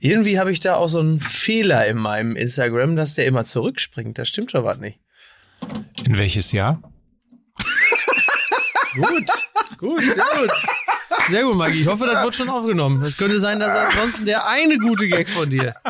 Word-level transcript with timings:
Irgendwie 0.00 0.38
habe 0.38 0.52
ich 0.52 0.60
da 0.60 0.76
auch 0.76 0.88
so 0.88 1.00
einen 1.00 1.20
Fehler 1.20 1.86
in 1.86 1.96
meinem 1.96 2.36
Instagram, 2.36 2.96
dass 2.96 3.14
der 3.14 3.26
immer 3.26 3.44
zurückspringt. 3.44 4.18
Das 4.18 4.28
stimmt 4.28 4.50
schon 4.52 4.64
was 4.64 4.78
nicht. 4.78 5.00
In 6.04 6.16
welches 6.16 6.52
Jahr? 6.52 6.80
Gut, 8.94 9.30
gut, 9.76 10.00
sehr 10.02 10.14
gut. 10.14 10.50
Sehr 11.26 11.44
gut, 11.44 11.56
Maggie. 11.56 11.82
Ich 11.82 11.86
hoffe, 11.86 12.06
das 12.06 12.24
wird 12.24 12.34
schon 12.34 12.48
aufgenommen. 12.48 13.02
Es 13.02 13.16
könnte 13.16 13.38
sein, 13.38 13.60
dass 13.60 13.72
ansonsten 13.72 14.24
der 14.24 14.48
eine 14.48 14.78
gute 14.78 15.08
Gag 15.08 15.28
von 15.28 15.50
dir. 15.50 15.74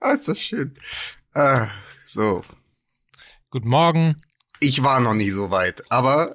Ah, 0.00 0.12
ist 0.12 0.28
das 0.28 0.38
schön. 0.38 0.76
Ah, 1.32 1.68
so. 2.04 2.44
Guten 3.50 3.68
Morgen. 3.68 4.20
Ich 4.60 4.82
war 4.82 5.00
noch 5.00 5.14
nie 5.14 5.30
so 5.30 5.50
weit, 5.50 5.82
aber 5.90 6.32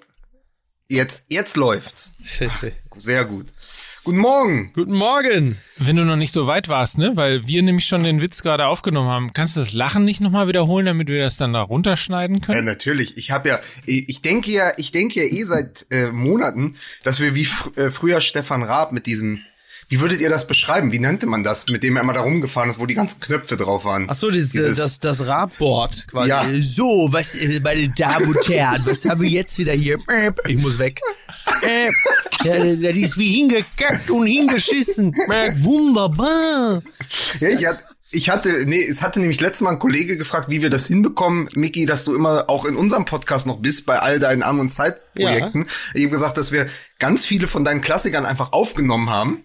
jetzt, 0.90 1.26
jetzt 1.28 1.56
läuft's. 1.56 2.16
Sehr 2.96 3.26
gut. 3.26 3.54
Guten 4.04 4.18
Morgen. 4.18 4.72
Guten 4.74 4.94
Morgen. 4.94 5.58
Wenn 5.78 5.96
du 5.96 6.04
noch 6.04 6.16
nicht 6.16 6.32
so 6.32 6.48
weit 6.48 6.68
warst, 6.70 6.98
ne, 6.98 7.12
weil 7.16 7.46
wir 7.46 7.62
nämlich 7.62 7.86
schon 7.86 8.02
den 8.02 8.20
Witz 8.20 8.42
gerade 8.42 8.66
aufgenommen 8.66 9.10
haben, 9.10 9.32
kannst 9.34 9.56
du 9.56 9.60
das 9.60 9.74
Lachen 9.74 10.06
nicht 10.06 10.22
nochmal 10.22 10.48
wiederholen, 10.48 10.88
damit 10.88 11.08
wir 11.08 11.22
das 11.22 11.38
dann 11.38 11.54
da 11.54 11.62
runterschneiden 11.62 12.38
Ja, 12.38 12.46
können? 12.46 12.66
natürlich. 12.66 13.16
Ich 13.18 13.30
habe 13.30 13.50
ja, 13.50 13.60
ich 13.86 14.22
denke 14.24 14.50
ja, 14.50 14.72
ich 14.78 14.92
denke 14.92 15.24
ja 15.24 15.32
eh 15.32 15.44
seit 15.44 15.86
äh, 15.92 16.08
Monaten, 16.12 16.78
dass 17.04 17.20
wir 17.20 17.36
wie 17.36 17.46
fr 17.46 17.78
äh, 17.78 17.92
früher 17.92 18.22
Stefan 18.22 18.64
Raab 18.64 18.92
mit 18.92 19.06
diesem, 19.06 19.42
wie 19.92 20.00
würdet 20.00 20.22
ihr 20.22 20.30
das 20.30 20.48
beschreiben? 20.48 20.94
Wie 20.94 21.00
nannte 21.00 21.28
man 21.28 21.44
das, 21.44 21.68
mit 21.68 21.84
dem 21.84 21.98
er 21.98 22.04
immer 22.04 22.14
da 22.14 22.22
rumgefahren 22.22 22.70
ist, 22.72 22.80
wo 22.80 22.86
die 22.86 22.94
ganzen 22.96 23.20
Knöpfe 23.20 23.58
drauf 23.58 23.84
waren? 23.84 24.08
Ach 24.10 24.16
so, 24.16 24.30
das, 24.30 24.50
Dieses- 24.52 24.78
das, 24.78 25.00
das 25.00 25.28
Radboard 25.28 26.08
quasi. 26.08 26.30
Ja. 26.30 26.46
So, 26.62 27.10
was, 27.12 27.36
äh, 27.36 27.60
meine 27.62 27.90
Damen 27.90 28.28
und 28.30 28.48
Herren, 28.48 28.82
was 28.86 29.04
haben 29.04 29.20
wir 29.20 29.30
jetzt 29.30 29.60
wieder 29.60 29.74
hier? 29.74 29.98
Äh, 30.08 30.32
Ich 30.48 30.58
muss 30.58 30.80
weg. 30.80 31.02
Äh, 31.62 31.90
ja, 32.46 32.58
das 32.76 32.96
ist 32.96 33.18
wie 33.18 33.36
hingekackt 33.36 34.10
und 34.10 34.26
hingeschissen. 34.28 35.14
Äh, 35.30 35.54
Wunderbar. 35.62 36.82
Ja, 37.42 37.50
ich 37.50 37.66
hatte, 37.68 37.84
ich 38.12 38.30
hatte, 38.30 38.66
nee, 38.66 38.82
es 38.84 39.02
hatte 39.02 39.20
nämlich 39.20 39.42
letztes 39.42 39.62
Mal 39.62 39.72
ein 39.72 39.80
Kollege 39.80 40.16
gefragt, 40.18 40.50
wie 40.50 40.62
wir 40.62 40.70
das 40.70 40.86
hinbekommen, 40.88 41.48
Miki, 41.56 41.86
dass 41.86 42.06
du 42.06 42.16
immer 42.16 42.50
auch 42.50 42.64
in 42.66 42.76
unserem 42.78 43.04
Podcast 43.06 43.46
noch 43.46 43.58
bist, 43.60 43.86
bei 43.86 44.00
all 44.00 44.20
deinen 44.20 44.42
anderen 44.44 44.70
Zeitprojekten. 44.72 45.68
Ich 45.94 46.04
habe 46.04 46.12
gesagt, 46.12 46.38
dass 46.38 46.52
wir 46.54 46.68
ganz 46.98 47.26
viele 47.26 47.48
von 47.48 47.66
deinen 47.66 47.82
Klassikern 47.82 48.26
einfach 48.26 48.54
aufgenommen 48.54 49.10
haben 49.10 49.44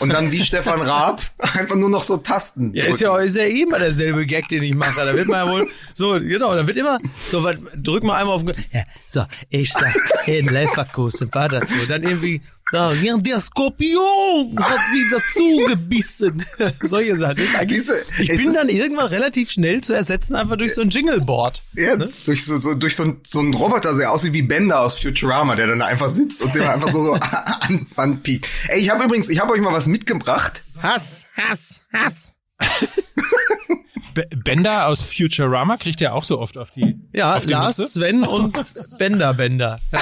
und 0.00 0.10
dann 0.10 0.30
wie 0.32 0.42
Stefan 0.42 0.80
Raab 0.80 1.22
einfach 1.38 1.76
nur 1.76 1.88
noch 1.88 2.02
so 2.02 2.16
Tasten. 2.16 2.74
Ja, 2.74 2.84
ist 2.84 3.00
ja, 3.00 3.16
ist 3.18 3.36
ja 3.36 3.44
eh 3.44 3.62
immer 3.62 3.78
derselbe 3.78 4.26
Gag, 4.26 4.48
den 4.48 4.62
ich 4.62 4.74
mache. 4.74 5.04
Da 5.04 5.14
wird 5.14 5.28
man 5.28 5.46
ja 5.46 5.52
wohl, 5.52 5.68
so, 5.94 6.12
genau, 6.20 6.54
da 6.54 6.66
wird 6.66 6.76
immer, 6.76 6.98
so, 7.30 7.42
was, 7.42 7.56
drück 7.76 8.02
mal 8.02 8.16
einmal 8.16 8.34
auf 8.34 8.44
den, 8.44 8.54
ja, 8.72 8.82
so, 9.06 9.24
ich 9.50 9.72
sag, 9.72 9.94
in 10.26 10.46
Leverkusen 10.46 11.32
war 11.32 11.48
das 11.48 11.64
so. 11.68 11.86
Dann 11.86 12.02
irgendwie, 12.02 12.40
da, 12.72 12.92
ja, 12.92 13.16
der 13.18 13.40
Skorpion 13.40 14.56
hat 14.58 14.80
wieder 14.92 15.20
zugebissen. 15.32 16.44
Solche 16.82 17.16
Sachen. 17.16 17.38
Ich 18.18 18.28
bin 18.36 18.52
dann 18.54 18.68
irgendwann 18.68 19.06
relativ 19.06 19.50
schnell 19.50 19.82
zu 19.82 19.92
ersetzen, 19.92 20.34
einfach 20.34 20.56
durch 20.56 20.74
so 20.74 20.80
ein 20.80 20.90
Jingleboard. 20.90 21.62
Ja, 21.74 21.94
durch 21.96 22.44
so, 22.44 22.58
so 22.58 22.74
durch 22.74 22.96
so, 22.96 23.04
ein- 23.04 23.20
so 23.26 23.40
einen 23.40 23.54
Roboter, 23.54 23.96
der 23.96 24.10
aussieht 24.10 24.32
wie 24.32 24.42
Bender 24.42 24.80
aus 24.80 24.98
Futurama, 24.98 25.54
der 25.56 25.66
dann 25.68 25.78
da 25.80 25.86
einfach 25.86 26.08
sitzt 26.10 26.42
und 26.42 26.54
den 26.54 26.62
einfach 26.62 26.90
so 26.92 27.12
an, 27.60 27.86
anpiekt. 27.96 28.48
Ey, 28.68 28.80
ich 28.80 28.90
habe 28.90 29.04
übrigens, 29.04 29.28
ich 29.28 29.38
habe 29.40 29.52
euch 29.52 29.60
mal 29.60 29.72
was 29.72 29.86
mitgebracht. 29.86 30.62
Hass, 30.82 31.28
Hass, 31.36 31.84
Hass. 31.92 32.34
Bender 34.44 34.86
aus 34.86 35.00
Futurama 35.02 35.76
kriegt 35.76 36.00
ja 36.00 36.12
auch 36.12 36.22
so 36.24 36.38
oft 36.38 36.56
auf 36.56 36.70
die. 36.70 36.96
Ja, 37.12 37.34
auf 37.36 37.44
die 37.46 37.50
Lars, 37.50 37.78
Mütze. 37.78 37.92
Sven 37.92 38.22
und 38.22 38.64
Bender 38.98 39.34
Bender. 39.34 39.80
Ja. 39.92 40.00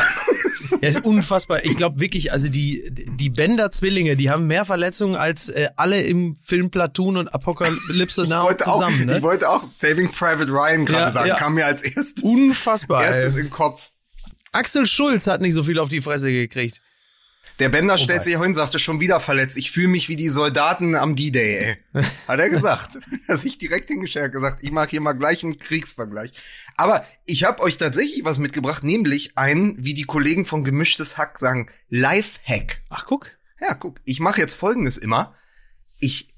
Ja, 0.80 0.88
ist 0.88 1.04
unfassbar. 1.04 1.64
Ich 1.64 1.76
glaube 1.76 2.00
wirklich, 2.00 2.32
also 2.32 2.48
die, 2.48 2.88
die 2.90 3.30
Bender-Zwillinge, 3.30 4.16
die 4.16 4.30
haben 4.30 4.46
mehr 4.46 4.64
Verletzungen 4.64 5.16
als 5.16 5.48
äh, 5.50 5.68
alle 5.76 6.00
im 6.02 6.34
Film 6.36 6.70
Platoon 6.70 7.16
und 7.16 7.28
Apokalypse 7.28 8.26
Now 8.26 8.44
wollte 8.44 8.66
auch, 8.66 8.74
zusammen. 8.74 9.00
Ich 9.00 9.06
Ne? 9.06 9.22
wollte 9.22 9.48
auch 9.48 9.62
Saving 9.62 10.10
Private 10.10 10.50
Ryan 10.50 10.86
gerade 10.86 11.02
Ja, 11.02 11.10
sagen, 11.10 11.28
ja. 11.28 11.36
kam 11.36 11.54
mir 11.54 11.66
als 11.66 11.82
erstes, 11.82 12.22
Unfassbar. 12.22 13.04
erstes 13.04 13.34
Ey. 13.36 13.42
den 13.42 13.50
Kopf. 13.50 13.90
Axel 14.52 14.86
Schulz 14.86 15.26
hat 15.26 15.40
nicht 15.40 15.54
so 15.54 15.62
viel 15.62 15.78
auf 15.78 15.88
die 15.88 16.00
Fresse 16.02 16.30
gekriegt. 16.30 16.80
Der 17.58 17.68
Bender 17.68 17.98
stellt 17.98 18.22
sich 18.24 18.38
hin, 18.38 18.54
sagte 18.54 18.78
schon 18.78 19.00
wieder 19.00 19.20
verletzt. 19.20 19.56
Ich 19.56 19.70
fühle 19.70 19.88
mich 19.88 20.08
wie 20.08 20.16
die 20.16 20.28
Soldaten 20.30 20.94
am 20.94 21.14
D-Day, 21.14 21.78
ey. 21.94 22.02
Hat 22.28 22.40
er 22.40 22.50
gesagt. 22.50 22.98
Hat 23.28 23.38
sich 23.38 23.58
direkt 23.58 23.88
hingestellt, 23.88 24.32
gesagt, 24.32 24.62
ich 24.62 24.70
mag 24.72 24.90
hier 24.90 25.00
mal 25.00 25.12
gleich 25.12 25.44
einen 25.44 25.58
Kriegsvergleich. 25.58 26.32
Aber 26.76 27.04
ich 27.26 27.44
habe 27.44 27.62
euch 27.62 27.76
tatsächlich 27.76 28.24
was 28.24 28.38
mitgebracht, 28.38 28.82
nämlich 28.82 29.36
einen, 29.38 29.76
wie 29.84 29.94
die 29.94 30.04
Kollegen 30.04 30.46
von 30.46 30.64
Gemischtes 30.64 31.18
Hack 31.18 31.38
sagen, 31.38 31.68
Life-Hack. 31.90 32.82
Ach, 32.88 33.04
guck. 33.06 33.32
Ja, 33.60 33.74
guck, 33.74 34.00
ich 34.04 34.18
mache 34.18 34.40
jetzt 34.40 34.54
folgendes 34.54 34.96
immer. 34.96 35.34
Ich 35.98 36.34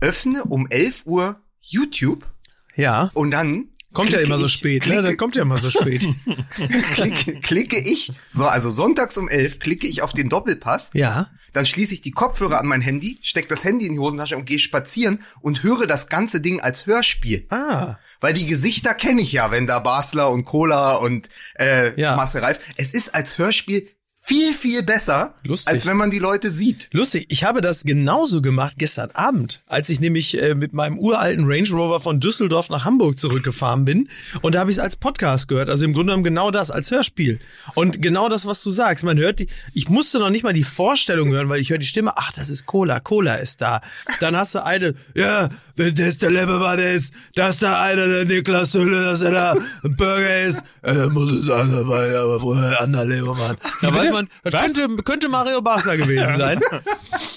öffne 0.00 0.44
um 0.44 0.66
11 0.68 1.06
Uhr 1.06 1.40
YouTube 1.60 2.26
Ja. 2.74 3.10
und 3.14 3.30
dann 3.30 3.70
Kommt 3.94 4.10
ja 4.10 4.18
klicke 4.18 4.26
immer 4.28 4.38
so 4.38 4.46
ich- 4.46 4.52
spät, 4.52 4.82
ne? 4.86 4.92
klicke, 4.92 5.02
Das 5.02 5.16
kommt 5.16 5.36
ja 5.36 5.42
immer 5.42 5.58
so 5.58 5.70
spät. 5.70 6.06
klicke, 6.94 7.40
klicke 7.40 7.78
ich, 7.78 8.12
so, 8.32 8.46
also 8.46 8.70
sonntags 8.70 9.16
um 9.16 9.28
11 9.28 9.58
klicke 9.58 9.86
ich 9.86 10.02
auf 10.02 10.12
den 10.12 10.28
Doppelpass 10.28 10.90
ja. 10.94 11.28
Dann 11.54 11.64
schließe 11.64 11.94
ich 11.94 12.02
die 12.02 12.10
Kopfhörer 12.10 12.60
an 12.60 12.66
mein 12.66 12.82
Handy, 12.82 13.18
steck 13.22 13.48
das 13.48 13.64
Handy 13.64 13.86
in 13.86 13.94
die 13.94 13.98
Hosentasche 13.98 14.36
und 14.36 14.44
gehe 14.44 14.58
spazieren 14.58 15.22
und 15.40 15.62
höre 15.62 15.86
das 15.86 16.08
ganze 16.08 16.42
Ding 16.42 16.60
als 16.60 16.84
Hörspiel. 16.86 17.46
Ah. 17.48 17.96
Weil 18.20 18.34
die 18.34 18.44
Gesichter 18.46 18.92
kenne 18.92 19.22
ich 19.22 19.32
ja, 19.32 19.50
wenn 19.50 19.66
da 19.66 19.78
Basler 19.78 20.30
und 20.30 20.44
Cola 20.44 20.96
und 20.96 21.30
äh, 21.58 21.98
Ja. 21.98 22.16
Marcel 22.16 22.42
Reif. 22.42 22.60
Es 22.76 22.92
ist 22.92 23.14
als 23.14 23.38
Hörspiel 23.38 23.88
viel, 24.28 24.52
viel 24.52 24.82
besser, 24.82 25.32
Lustig. 25.42 25.72
als 25.72 25.86
wenn 25.86 25.96
man 25.96 26.10
die 26.10 26.18
Leute 26.18 26.50
sieht. 26.50 26.90
Lustig, 26.92 27.24
ich 27.30 27.44
habe 27.44 27.62
das 27.62 27.84
genauso 27.84 28.42
gemacht 28.42 28.74
gestern 28.76 29.10
Abend, 29.12 29.62
als 29.66 29.88
ich 29.88 30.00
nämlich 30.00 30.38
äh, 30.38 30.54
mit 30.54 30.74
meinem 30.74 30.98
uralten 30.98 31.46
Range 31.46 31.68
Rover 31.70 31.98
von 31.98 32.20
Düsseldorf 32.20 32.68
nach 32.68 32.84
Hamburg 32.84 33.18
zurückgefahren 33.18 33.86
bin. 33.86 34.10
Und 34.42 34.54
da 34.54 34.60
habe 34.60 34.70
ich 34.70 34.76
es 34.76 34.82
als 34.82 34.96
Podcast 34.96 35.48
gehört. 35.48 35.70
Also 35.70 35.86
im 35.86 35.94
Grunde 35.94 36.10
genommen 36.10 36.24
genau 36.24 36.50
das, 36.50 36.70
als 36.70 36.90
Hörspiel. 36.90 37.38
Und 37.74 38.02
genau 38.02 38.28
das, 38.28 38.44
was 38.44 38.62
du 38.62 38.68
sagst. 38.68 39.02
Man 39.02 39.16
hört 39.16 39.38
die, 39.38 39.46
ich 39.72 39.88
musste 39.88 40.18
noch 40.18 40.28
nicht 40.28 40.42
mal 40.42 40.52
die 40.52 40.62
Vorstellung 40.62 41.30
hören, 41.30 41.48
weil 41.48 41.62
ich 41.62 41.70
höre 41.70 41.78
die 41.78 41.86
Stimme, 41.86 42.18
ach, 42.18 42.30
das 42.32 42.50
ist 42.50 42.66
Cola, 42.66 43.00
Cola 43.00 43.36
ist 43.36 43.62
da. 43.62 43.80
Dann 44.20 44.36
hast 44.36 44.54
du 44.54 44.62
eine, 44.62 44.92
ja, 45.14 45.48
wenn 45.78 45.94
das 45.94 46.18
der 46.18 46.30
Lebermann 46.30 46.78
ist, 46.78 47.12
dass 47.34 47.58
da 47.58 47.82
einer 47.82 48.06
der 48.06 48.24
Niklas 48.24 48.74
Hülle, 48.74 49.04
dass 49.04 49.20
er 49.20 49.30
da 49.30 49.52
ein 49.52 49.96
Burger 49.96 50.46
ist, 50.46 50.62
äh, 50.82 51.06
muss 51.06 51.32
es 51.32 51.46
sein, 51.46 51.70
da 51.70 51.86
war 51.86 52.06
ja 52.06 52.22
aber 52.22 52.40
vorher 52.40 52.68
ein 52.70 52.84
anderer 52.84 53.04
Lebermann. 53.04 53.56
Da 53.80 53.94
weiß 53.94 54.12
man, 54.12 54.28
das 54.42 54.74
könnte, 54.74 55.02
könnte 55.02 55.28
Mario 55.28 55.62
Basler 55.62 55.96
gewesen 55.96 56.36
sein. 56.36 56.60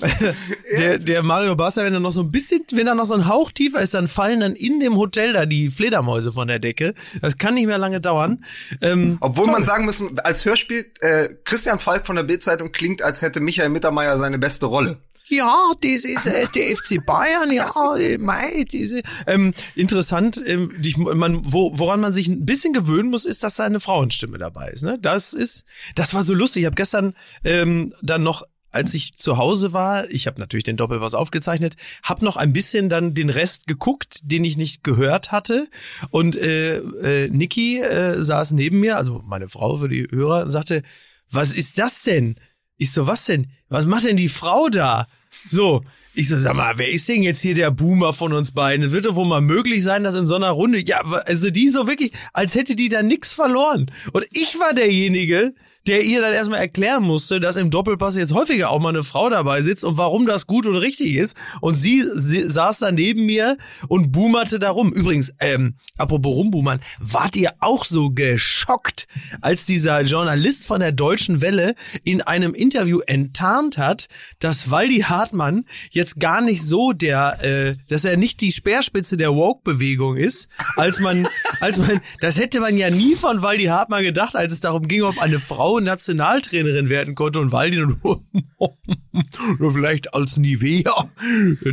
der, 0.77 0.97
der 0.97 1.23
Mario 1.23 1.55
Basler, 1.55 1.85
wenn 1.85 1.93
er 1.93 1.99
noch 1.99 2.11
so 2.11 2.21
ein 2.21 2.31
bisschen, 2.31 2.61
wenn 2.73 2.87
er 2.87 2.95
noch 2.95 3.05
so 3.05 3.13
ein 3.13 3.27
Hauch 3.27 3.51
tiefer 3.51 3.81
ist, 3.81 3.93
dann 3.93 4.07
fallen 4.07 4.39
dann 4.39 4.55
in 4.55 4.79
dem 4.79 4.97
Hotel 4.97 5.33
da 5.33 5.45
die 5.45 5.69
Fledermäuse 5.69 6.31
von 6.31 6.47
der 6.47 6.59
Decke. 6.59 6.93
Das 7.21 7.37
kann 7.37 7.53
nicht 7.53 7.67
mehr 7.67 7.77
lange 7.77 8.01
dauern. 8.01 8.43
Ähm, 8.81 9.17
Obwohl 9.21 9.47
man 9.47 9.63
sagen 9.63 9.85
müssen, 9.85 10.19
als 10.19 10.45
Hörspiel, 10.45 10.85
äh, 11.01 11.29
Christian 11.43 11.79
Falk 11.79 12.05
von 12.07 12.15
der 12.15 12.23
Bildzeitung 12.23 12.71
klingt, 12.71 13.01
als 13.01 13.21
hätte 13.21 13.39
Michael 13.39 13.69
Mittermeier 13.69 14.17
seine 14.17 14.39
beste 14.39 14.65
Rolle. 14.65 14.97
Ja, 15.31 15.71
das 15.81 16.03
ist 16.03 16.25
äh, 16.25 16.45
der 16.53 16.75
FC 16.75 17.05
Bayern, 17.05 17.53
ja, 17.53 17.95
äh, 17.95 18.65
diese. 18.65 19.01
Ähm, 19.25 19.53
interessant, 19.75 20.41
ähm, 20.45 20.73
dich, 20.81 20.97
man, 20.97 21.39
wo, 21.45 21.71
woran 21.79 22.01
man 22.01 22.11
sich 22.11 22.27
ein 22.27 22.45
bisschen 22.45 22.73
gewöhnen 22.73 23.09
muss, 23.09 23.23
ist, 23.23 23.41
dass 23.45 23.53
da 23.53 23.63
eine 23.63 23.79
Frauenstimme 23.79 24.37
dabei 24.37 24.71
ist. 24.71 24.83
Ne? 24.83 24.99
Das 25.01 25.31
ist, 25.31 25.63
das 25.95 26.13
war 26.13 26.23
so 26.23 26.33
lustig. 26.33 26.63
Ich 26.63 26.65
habe 26.65 26.75
gestern 26.75 27.13
ähm, 27.45 27.93
dann 28.01 28.23
noch 28.23 28.43
als 28.71 28.93
ich 28.93 29.17
zu 29.17 29.37
Hause 29.37 29.73
war, 29.73 30.09
ich 30.09 30.27
habe 30.27 30.39
natürlich 30.39 30.63
den 30.63 30.77
Doppelpass 30.77 31.13
aufgezeichnet, 31.13 31.75
habe 32.03 32.23
noch 32.23 32.37
ein 32.37 32.53
bisschen 32.53 32.87
dann 32.87 33.13
den 33.13 33.29
Rest 33.29 33.67
geguckt, 33.67 34.19
den 34.23 34.45
ich 34.45 34.55
nicht 34.55 34.83
gehört 34.83 35.31
hatte. 35.33 35.67
Und 36.09 36.37
äh, 36.37 36.77
äh, 36.77 37.27
Niki 37.29 37.79
äh, 37.79 38.21
saß 38.21 38.51
neben 38.51 38.79
mir, 38.79 38.97
also 38.97 39.21
meine 39.25 39.49
Frau 39.49 39.77
für 39.77 39.89
die 39.89 40.07
Hörer, 40.09 40.43
und 40.43 40.49
sagte, 40.49 40.83
was 41.29 41.53
ist 41.53 41.79
das 41.79 42.01
denn? 42.01 42.35
Ich 42.77 42.93
so, 42.93 43.07
was 43.07 43.25
denn? 43.25 43.51
Was 43.67 43.85
macht 43.85 44.05
denn 44.05 44.17
die 44.17 44.29
Frau 44.29 44.69
da? 44.69 45.07
So, 45.45 45.83
ich 46.13 46.27
so, 46.27 46.37
sag 46.37 46.55
mal, 46.55 46.77
wer 46.77 46.89
ist 46.89 47.07
denn 47.07 47.23
jetzt 47.23 47.41
hier 47.41 47.55
der 47.55 47.71
Boomer 47.71 48.13
von 48.13 48.33
uns 48.33 48.51
beiden? 48.51 48.91
Wird 48.91 49.05
doch 49.05 49.15
wohl 49.15 49.25
mal 49.25 49.41
möglich 49.41 49.81
sein, 49.83 50.03
dass 50.03 50.15
in 50.15 50.27
so 50.27 50.35
einer 50.35 50.49
Runde, 50.49 50.83
ja, 50.85 51.01
also 51.01 51.49
die 51.49 51.69
so 51.69 51.87
wirklich, 51.87 52.11
als 52.33 52.55
hätte 52.55 52.75
die 52.75 52.89
da 52.89 53.01
nix 53.01 53.33
verloren. 53.33 53.91
Und 54.11 54.27
ich 54.31 54.59
war 54.59 54.73
derjenige, 54.73 55.53
der 55.87 56.03
ihr 56.03 56.21
dann 56.21 56.33
erstmal 56.33 56.59
erklären 56.59 57.03
musste, 57.03 57.39
dass 57.39 57.55
im 57.55 57.69
Doppelpass 57.69 58.15
jetzt 58.15 58.33
häufiger 58.33 58.69
auch 58.69 58.79
mal 58.79 58.89
eine 58.89 59.03
Frau 59.03 59.29
dabei 59.29 59.61
sitzt 59.61 59.83
und 59.83 59.97
warum 59.97 60.27
das 60.27 60.45
gut 60.45 60.67
und 60.67 60.75
richtig 60.75 61.15
ist. 61.15 61.35
Und 61.59 61.75
sie, 61.75 62.05
sie 62.15 62.47
saß 62.49 62.79
da 62.79 62.91
neben 62.91 63.25
mir 63.25 63.57
und 63.87 64.11
boomerte 64.11 64.59
darum. 64.59 64.93
Übrigens, 64.93 65.33
ähm, 65.39 65.75
apropos 65.97 66.35
rumboomern, 66.35 66.81
wart 66.99 67.35
ihr 67.35 67.53
auch 67.59 67.85
so 67.85 68.11
geschockt, 68.11 69.07
als 69.41 69.65
dieser 69.65 70.01
Journalist 70.01 70.67
von 70.67 70.81
der 70.81 70.91
Deutschen 70.91 71.41
Welle 71.41 71.73
in 72.03 72.21
einem 72.21 72.53
Interview 72.53 72.99
enttarnt 72.99 73.77
hat, 73.77 74.07
dass 74.39 74.69
Waldi 74.69 74.99
Hartmann 75.01 75.65
jetzt 75.89 76.19
gar 76.19 76.41
nicht 76.41 76.63
so 76.63 76.91
der, 76.93 77.43
äh, 77.43 77.75
dass 77.89 78.05
er 78.05 78.17
nicht 78.17 78.41
die 78.41 78.51
Speerspitze 78.51 79.17
der 79.17 79.35
Woke-Bewegung 79.35 80.17
ist, 80.17 80.47
als 80.75 80.99
man, 80.99 81.27
als 81.59 81.77
man, 81.77 82.01
das 82.19 82.37
hätte 82.37 82.59
man 82.59 82.77
ja 82.77 82.89
nie 82.89 83.15
von 83.15 83.41
Waldi 83.41 83.65
Hartmann 83.65 84.03
gedacht, 84.03 84.35
als 84.35 84.53
es 84.53 84.59
darum 84.59 84.87
ging, 84.87 85.01
ob 85.03 85.19
eine 85.19 85.39
Frau 85.39 85.70
Frau 85.71 85.79
Nationaltrainerin 85.79 86.89
werden 86.89 87.15
konnte 87.15 87.39
und 87.39 87.53
Waldi 87.53 87.77
nur 89.59 89.73
vielleicht 89.73 90.13
als 90.13 90.35
Nivea 90.35 91.09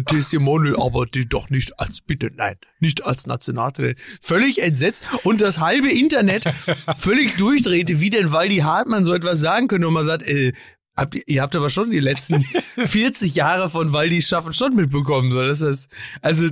Testimonial, 0.07 0.77
aber 0.81 1.07
die 1.07 1.29
doch 1.29 1.51
nicht 1.51 1.81
als, 1.81 2.01
bitte, 2.01 2.31
nein, 2.33 2.55
nicht 2.79 3.05
als 3.05 3.27
Nationaltrainerin. 3.27 3.97
Völlig 4.21 4.63
entsetzt 4.63 5.05
und 5.25 5.43
das 5.43 5.59
halbe 5.59 5.91
Internet 5.91 6.45
völlig 6.97 7.37
durchdrehte, 7.39 7.99
wie 7.99 8.11
denn 8.11 8.31
Waldi 8.31 8.59
Hartmann 8.59 9.05
so 9.05 9.13
etwas 9.13 9.41
sagen 9.41 9.67
könnte 9.67 9.89
und 9.89 9.95
man 9.95 10.07
sagt, 10.07 10.23
äh, 10.29 10.53
Habt 10.97 11.15
ihr, 11.15 11.23
ihr 11.27 11.43
habt 11.43 11.55
aber 11.55 11.71
schon 11.71 11.91
die 11.91 12.01
letzten 12.01 12.45
40 12.77 13.33
Jahre 13.37 13.71
von 13.71 13.93
Waldis 13.93 14.27
Schaffen 14.27 14.53
schon 14.53 14.75
mitbekommen. 14.75 15.31
So, 15.31 15.41
das 15.43 15.61
ist, 15.61 15.95
also, 16.23 16.49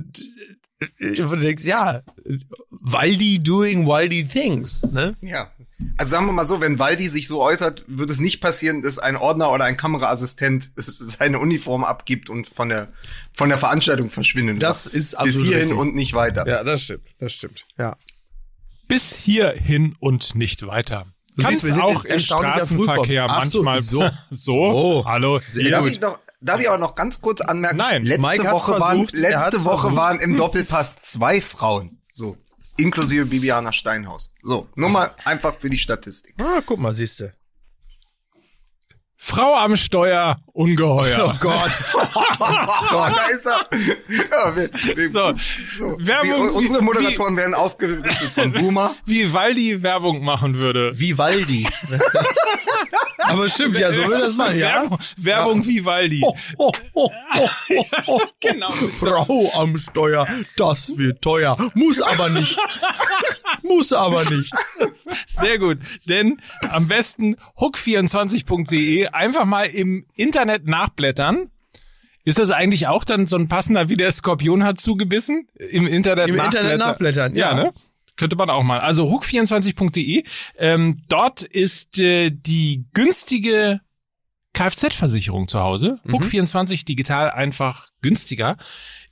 du 0.99 1.35
denkst, 1.35 1.65
ja, 1.65 2.01
Waldi 2.69 3.39
doing 3.39 3.85
Waldi 3.85 4.25
things, 4.25 4.81
ne? 4.83 5.15
Ja. 5.19 5.51
Also 5.97 6.11
sagen 6.11 6.25
wir 6.25 6.33
mal 6.33 6.45
so, 6.45 6.59
wenn 6.59 6.79
Waldi 6.79 7.07
sich 7.07 7.27
so 7.27 7.41
äußert, 7.41 7.85
wird 7.87 8.09
es 8.09 8.19
nicht 8.19 8.41
passieren, 8.41 8.81
dass 8.81 8.97
ein 8.97 9.15
Ordner 9.15 9.51
oder 9.51 9.65
ein 9.65 9.77
Kameraassistent 9.77 10.71
seine 10.75 11.39
Uniform 11.39 11.83
abgibt 11.83 12.29
und 12.29 12.47
von 12.47 12.69
der, 12.69 12.91
von 13.33 13.49
der 13.49 13.59
Veranstaltung 13.59 14.09
verschwindet. 14.09 14.63
Das 14.63 14.87
ist 14.87 15.13
absolut 15.13 15.37
Bis 15.37 15.45
hierhin 15.45 15.61
richtig. 15.61 15.77
und 15.77 15.95
nicht 15.95 16.13
weiter. 16.13 16.47
Ja, 16.47 16.63
das 16.63 16.81
stimmt, 16.83 17.03
das 17.19 17.33
stimmt. 17.33 17.65
Ja. 17.77 17.95
Bis 18.87 19.15
hierhin 19.15 19.95
und 19.99 20.33
nicht 20.33 20.65
weiter. 20.65 21.05
Du 21.35 21.43
Kann 21.43 21.53
es 21.53 21.77
auch 21.77 22.05
im 22.05 22.19
Straßenverkehr 22.19 23.27
manchmal 23.27 23.79
so. 23.79 24.01
so. 24.31 24.71
So. 24.71 25.05
Hallo. 25.05 25.39
Sehr 25.45 25.69
Darf 25.69 25.83
gut. 25.83 25.91
ich, 25.91 26.01
noch, 26.01 26.19
darf 26.41 26.59
ich 26.59 26.69
auch 26.69 26.79
noch 26.79 26.95
ganz 26.95 27.21
kurz 27.21 27.41
anmerken? 27.41 27.77
Nein. 27.77 28.03
letzte 28.03 28.21
Mike 28.21 28.51
Woche 28.51 28.79
waren, 28.79 29.05
versucht, 29.07 29.23
er 29.23 29.39
hat's 29.39 29.53
letzte 29.53 29.65
Woche 29.65 29.81
versucht. 29.81 29.95
waren 29.95 30.19
im 30.19 30.35
Doppelpass 30.37 31.01
zwei 31.03 31.39
Frauen. 31.41 32.01
So. 32.13 32.35
Inklusive 32.77 33.25
Bibiana 33.25 33.71
Steinhaus. 33.73 34.31
So. 34.41 34.67
Nur 34.75 34.89
mal 34.89 35.13
einfach 35.25 35.55
für 35.55 35.69
die 35.69 35.77
Statistik. 35.79 36.35
Ah, 36.41 36.61
guck 36.65 36.79
mal, 36.79 36.91
siehste. 36.91 37.33
Frau 39.19 39.55
am 39.57 39.75
Steuer, 39.75 40.39
ungeheuer. 40.53 41.33
Oh 41.33 41.37
Gott. 41.39 41.71
Oh, 42.39 43.09
da 43.09 43.25
ist 43.35 43.45
er. 43.45 43.67
Ja, 44.31 44.55
wir, 44.55 44.69
wir, 44.73 45.11
So, 45.11 45.33
so. 45.77 45.95
Werbung, 45.99 46.49
Die, 46.51 46.55
unsere 46.55 46.79
wie- 46.79 46.83
Moderatoren 46.85 47.35
werden 47.35 47.55
ausgerüstet 47.55 48.31
von 48.31 48.53
Boomer. 48.53 48.95
Wie 49.05 49.33
Waldi 49.33 49.81
Werbung 49.83 50.23
machen 50.23 50.55
würde. 50.55 50.97
Vivaldi. 50.97 51.67
Aber 53.19 53.49
stimmt, 53.49 53.77
ja, 53.77 53.93
so 53.93 54.05
würde 54.05 54.21
das 54.21 54.33
machen, 54.33 54.57
ja. 54.59 54.81
Werbung, 54.81 54.99
Werbung 55.17 55.67
wie 55.67 55.85
Waldi. 55.85 56.21
Oh, 56.23 56.35
oh, 56.57 56.71
oh, 56.93 57.09
oh. 58.07 58.21
Genau. 58.39 58.71
Frau 58.71 59.51
am 59.55 59.77
Steuer, 59.77 60.27
das 60.55 60.97
wird 60.97 61.21
teuer. 61.21 61.57
Muss 61.73 62.01
aber 62.01 62.29
nicht. 62.29 62.57
Muss 63.63 63.91
aber 63.93 64.29
nicht. 64.29 64.53
Sehr 65.25 65.57
gut. 65.57 65.79
Denn 66.07 66.39
am 66.69 66.87
besten 66.87 67.35
hook24.de 67.59 69.07
einfach 69.07 69.45
mal 69.45 69.65
im 69.65 70.05
Internet 70.15 70.67
nachblättern. 70.67 71.49
Ist 72.23 72.39
das 72.39 72.51
eigentlich 72.51 72.87
auch 72.87 73.05
dann 73.05 73.25
so 73.25 73.37
ein 73.37 73.47
passender, 73.47 73.89
wie 73.89 73.95
der 73.95 74.11
Skorpion 74.11 74.63
hat 74.63 74.79
zugebissen? 74.81 75.47
Im 75.55 75.87
Internet 75.87 76.27
Im 76.27 76.35
nachblättern. 76.35 76.65
Internet 76.65 76.79
nachblättern, 76.79 77.35
ja. 77.35 77.51
Ja, 77.51 77.63
ne? 77.63 77.73
Könnte 78.17 78.35
man 78.35 78.49
auch 78.49 78.63
mal. 78.63 78.79
Also 78.79 79.05
hook24.de. 79.05 80.23
Ähm, 80.57 81.03
dort 81.07 81.43
ist 81.43 81.99
äh, 81.99 82.31
die 82.31 82.85
günstige 82.93 83.81
Kfz-Versicherung 84.53 85.47
zu 85.47 85.61
Hause. 85.61 85.99
Mhm. 86.03 86.15
Hook24 86.15 86.85
digital 86.85 87.29
einfach 87.29 87.89
günstiger. 88.01 88.57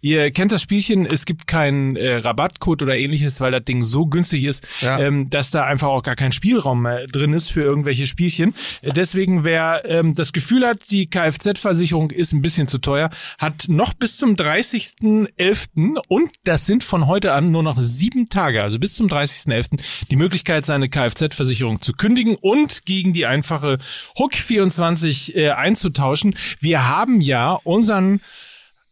Ihr 0.02 0.30
kennt 0.32 0.52
das 0.52 0.62
Spielchen, 0.62 1.06
es 1.06 1.26
gibt 1.26 1.48
keinen 1.48 1.96
äh, 1.96 2.18
Rabattcode 2.18 2.84
oder 2.84 2.98
ähnliches, 2.98 3.42
weil 3.42 3.52
das 3.52 3.64
Ding 3.66 3.84
so 3.84 4.06
günstig 4.06 4.44
ist, 4.44 4.68
Ja. 4.82 5.00
ähm, 5.00 5.30
dass 5.30 5.52
da 5.52 5.66
einfach 5.66 5.88
auch 5.88 6.04
gar 6.04 6.16
kein 6.16 6.32
Spielraum 6.32 6.84
mehr 6.84 7.08
drin 7.08 7.34
ist 7.34 7.50
für 7.52 7.62
irgendwelche 7.62 8.06
Spielchen. 8.06 8.54
Äh, 8.82 8.90
Deswegen, 8.90 9.44
wer 9.44 9.82
ähm, 9.86 10.14
das 10.14 10.32
Gefühl 10.34 10.66
hat, 10.68 10.92
die 10.92 11.08
Kfz-Versicherung 11.10 12.12
ist 12.12 12.34
ein 12.34 12.42
bisschen 12.42 12.68
zu 12.68 12.78
teuer, 12.78 13.10
hat 13.40 13.66
noch 13.68 13.94
bis 13.94 14.18
zum 14.18 14.36
30.11. 14.36 15.98
und 16.08 16.30
das 16.44 16.66
sind 16.66 16.84
von 16.84 17.08
heute 17.08 17.34
an 17.34 17.52
nur 17.52 17.64
noch 17.64 17.78
sieben 17.80 18.30
Tage, 18.30 18.62
also 18.62 18.80
bis 18.80 18.96
zum 18.96 19.08
30.11. 19.08 19.80
die 20.12 20.16
Möglichkeit, 20.16 20.66
seine 20.66 20.90
Kfz-Versicherung 20.90 21.82
zu 21.82 21.94
kündigen 21.94 22.36
und 22.36 22.86
gegen 22.86 23.14
die 23.14 23.26
einfache 23.26 23.80
Hook24 24.18 25.36
äh, 25.36 25.50
einzutauschen. 25.50 26.36
Wir 26.60 26.88
haben 26.88 27.22
ja 27.22 27.54
unseren 27.64 28.22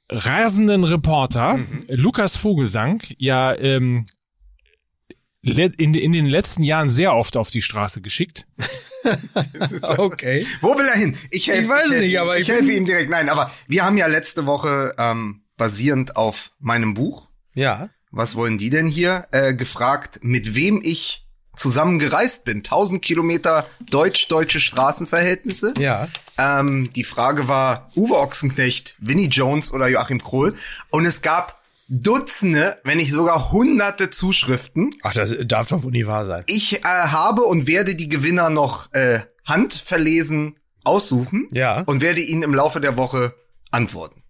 rasenden 0.10 0.84
Reporter 0.84 1.60
Lukas 1.88 2.36
Vogelsang 2.38 3.02
ja 3.18 3.56
ähm, 3.56 4.06
in, 5.42 5.94
in 5.94 6.12
den 6.14 6.26
letzten 6.28 6.64
Jahren 6.64 6.90
sehr 6.90 7.14
oft 7.16 7.36
auf 7.38 7.50
die 7.50 7.62
Straße 7.62 8.02
geschickt. 8.02 8.46
Okay. 9.98 10.48
Wo 10.62 10.78
will 10.78 10.88
er 10.88 10.96
hin? 10.96 11.18
Ich, 11.30 11.48
helf, 11.48 11.64
Ich 11.64 11.68
weiß 11.70 11.90
helf 11.92 12.02
nicht, 12.02 12.18
aber 12.20 12.36
ich 12.38 12.44
ich 12.44 12.48
helfe 12.56 12.72
ihm 12.72 12.86
direkt. 12.86 13.10
Nein, 13.10 13.28
aber 13.28 13.52
wir 13.68 13.84
haben 13.84 13.98
ja 13.98 14.08
letzte 14.08 14.46
Woche 14.46 14.96
ähm, 14.98 15.44
basierend 15.58 16.16
auf 16.16 16.52
meinem 16.60 16.94
Buch, 16.94 17.30
Ja. 17.54 17.90
was 18.12 18.36
wollen 18.36 18.58
die 18.58 18.70
denn 18.70 18.88
hier, 18.88 19.28
äh, 19.32 19.54
gefragt, 19.54 20.20
mit 20.24 20.56
wem 20.56 20.80
ich 20.82 21.28
zusammen 21.56 22.00
gereist 22.00 22.46
bin. 22.46 22.60
1000 22.60 23.02
Kilometer 23.02 23.68
deutsch-deutsche 23.90 24.62
Straßenverhältnisse. 24.62 25.74
Ja. 25.78 26.08
Ähm, 26.38 26.90
die 26.94 27.04
Frage 27.04 27.48
war 27.48 27.90
Uwe 27.96 28.16
Ochsenknecht, 28.16 28.96
Vinnie 29.00 29.28
Jones 29.28 29.72
oder 29.72 29.88
Joachim 29.88 30.22
Krohl. 30.24 30.54
Und 30.90 31.06
es 31.06 31.22
gab 31.22 31.62
Dutzende, 31.90 32.80
wenn 32.84 32.98
nicht 32.98 33.12
sogar 33.12 33.52
hunderte 33.52 34.10
Zuschriften. 34.10 34.90
Ach, 35.04 35.14
das 35.14 35.36
darf 35.46 35.70
doch 35.70 35.84
wohl 35.84 35.92
nie 35.92 36.08
wahr 36.08 36.26
sein. 36.26 36.44
Ich 36.48 36.78
äh, 36.78 36.82
habe 36.84 37.44
und 37.44 37.68
werde 37.68 37.96
die 37.96 38.10
Gewinner 38.10 38.50
noch 38.50 38.92
äh, 38.94 39.20
handverlesen 39.46 40.56
aussuchen 40.84 41.48
Ja. 41.52 41.82
und 41.82 42.02
werde 42.02 42.22
ihnen 42.22 42.44
im 42.44 42.54
Laufe 42.56 42.82
der 42.82 42.98
Woche 42.98 43.36
antworten. 43.72 44.22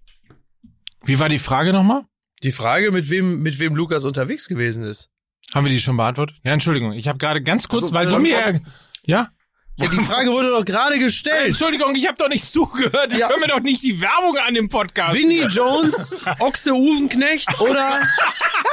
Wie 1.05 1.19
war 1.19 1.29
die 1.29 1.38
Frage 1.39 1.73
nochmal? 1.73 2.03
Die 2.44 2.51
Frage, 2.51 2.91
mit 2.91 3.09
wem, 3.09 3.41
mit 3.41 3.59
wem 3.59 3.75
Lukas 3.75 4.03
unterwegs 4.03 4.47
gewesen 4.47 4.83
ist. 4.83 5.09
Haben 5.53 5.65
wir 5.65 5.71
die 5.71 5.79
schon 5.79 5.97
beantwortet? 5.97 6.38
Ja, 6.44 6.53
Entschuldigung, 6.53 6.94
ich 6.94 7.07
habe 7.07 7.17
gerade 7.17 7.41
ganz 7.41 7.67
kurz, 7.67 7.83
Also, 7.83 7.94
weil 7.95 8.07
du 8.07 8.19
mir 8.19 8.61
ja. 9.05 9.29
Ja, 9.77 9.87
die 9.87 9.97
Frage 9.97 10.31
wurde 10.31 10.49
doch 10.51 10.63
gerade 10.65 10.99
gestellt. 10.99 11.47
Entschuldigung, 11.47 11.95
ich 11.95 12.05
habe 12.07 12.15
doch 12.17 12.29
nicht 12.29 12.47
zugehört. 12.47 13.11
Ich 13.11 13.17
Ja. 13.17 13.29
höre 13.29 13.39
mir 13.39 13.47
doch 13.47 13.59
nicht 13.59 13.81
die 13.81 13.99
Werbung 13.99 14.37
an 14.37 14.53
dem 14.53 14.69
Podcast. 14.69 15.15
Winnie 15.15 15.45
Jones, 15.45 16.11
Ochse 16.39 16.73
Uvenknecht 16.73 17.59
oder, 17.59 17.99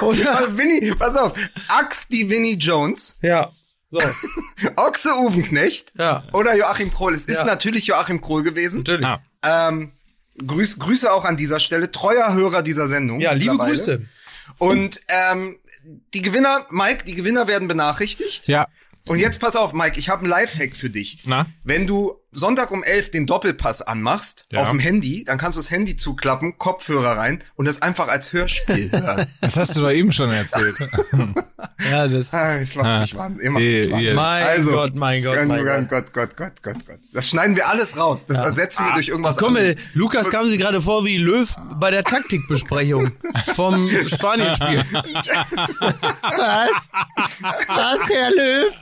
oder, 0.02 0.48
Winnie, 0.58 0.94
pass 0.94 1.16
auf, 1.16 1.32
Ax 1.68 2.06
die 2.08 2.28
Winnie 2.28 2.54
Jones, 2.56 3.18
ja. 3.22 3.50
So, 3.90 3.98
Ochse 4.76 5.14
Uvenknecht 5.16 5.92
ja. 5.98 6.22
oder 6.32 6.54
Joachim 6.54 6.92
Krohl. 6.92 7.14
Es 7.14 7.24
ist 7.24 7.38
Ja. 7.38 7.44
natürlich 7.44 7.86
Joachim 7.86 8.20
Krohl 8.20 8.42
gewesen. 8.42 8.78
Natürlich. 8.78 9.06
Ah, 9.06 9.20
Ähm, 9.42 9.92
grüß, 10.46 10.78
Grüße 10.78 11.10
auch 11.12 11.24
an 11.24 11.36
dieser 11.38 11.60
Stelle, 11.60 11.90
treuer 11.90 12.34
Hörer 12.34 12.62
dieser 12.62 12.86
Sendung. 12.88 13.20
Ja, 13.20 13.32
liebe. 13.32 13.56
Grüße. 13.56 14.02
Und 14.58 15.00
ähm, 15.08 15.58
die 16.14 16.20
Gewinner, 16.22 16.66
Mike, 16.70 17.04
die 17.06 17.14
Gewinner 17.14 17.48
werden 17.48 17.68
benachrichtigt. 17.68 18.46
ja. 18.48 18.66
Und 19.10 19.18
jetzt 19.18 19.40
pass 19.40 19.56
auf, 19.56 19.72
Mike, 19.72 19.98
ich 19.98 20.08
habe 20.08 20.20
einen 20.20 20.30
Lifehack 20.30 20.76
für 20.76 20.88
dich. 20.88 21.18
Na? 21.24 21.46
Wenn 21.64 21.88
du 21.88 22.14
Sonntag 22.32 22.70
um 22.70 22.82
11 22.84 23.10
den 23.10 23.26
Doppelpass 23.26 23.82
anmachst, 23.82 24.46
Ja. 24.52 24.60
auf 24.62 24.70
dem 24.70 24.78
Handy, 24.78 25.24
dann 25.24 25.36
kannst 25.38 25.56
du 25.58 25.62
das 25.62 25.70
Handy 25.70 25.96
zuklappen, 25.96 26.58
Kopfhörer 26.58 27.16
rein 27.16 27.42
und 27.56 27.66
das 27.66 27.82
einfach 27.82 28.08
als 28.08 28.32
Hörspiel 28.32 28.90
hören. 28.92 29.26
Das 29.40 29.56
hast 29.56 29.76
du 29.76 29.80
doch 29.80 29.90
eben 29.90 30.12
schon 30.12 30.30
erzählt. 30.30 30.76
Ja, 31.90 32.08
das. 32.08 32.32
ah, 32.34 32.56
es 32.56 32.74
macht 32.74 32.86
Ah. 32.86 33.00
mich 33.00 33.14
wahnsinnig. 33.14 33.46
Immer 33.46 33.58
Die- 33.60 33.86
mich 33.88 34.08
die- 34.10 34.14
Mein 34.14 34.46
Also, 34.46 34.70
Gott, 34.70 34.94
mein 34.96 35.22
Gott, 35.22 35.36
Gott, 35.36 35.46
mein 35.48 35.64
Gott, 35.64 35.88
Gott. 35.88 36.12
Gott, 36.12 36.36
Gott, 36.36 36.62
Gott, 36.62 36.86
Gott. 36.86 36.98
Das 37.12 37.28
schneiden 37.28 37.56
wir 37.56 37.68
alles 37.68 37.96
raus. 37.96 38.26
Das 38.26 38.38
ersetzen 38.38 38.84
wir 38.84 38.92
durch 38.94 39.08
irgendwas 39.08 39.36
Komm, 39.36 39.56
ey, 39.56 39.70
anderes. 39.70 39.80
Lukas 39.94 40.30
kam 40.30 40.48
sie 40.48 40.56
gerade 40.58 40.80
vor 40.82 41.04
wie 41.04 41.16
Löw 41.18 41.54
bei 41.78 41.90
der 41.90 42.04
Taktikbesprechung 42.04 43.12
vom 43.54 43.88
Spanien-Spiel. 44.06 44.84
Was? 46.22 46.90
Was, 47.68 48.08
Herr 48.08 48.30
Löw? 48.30 48.74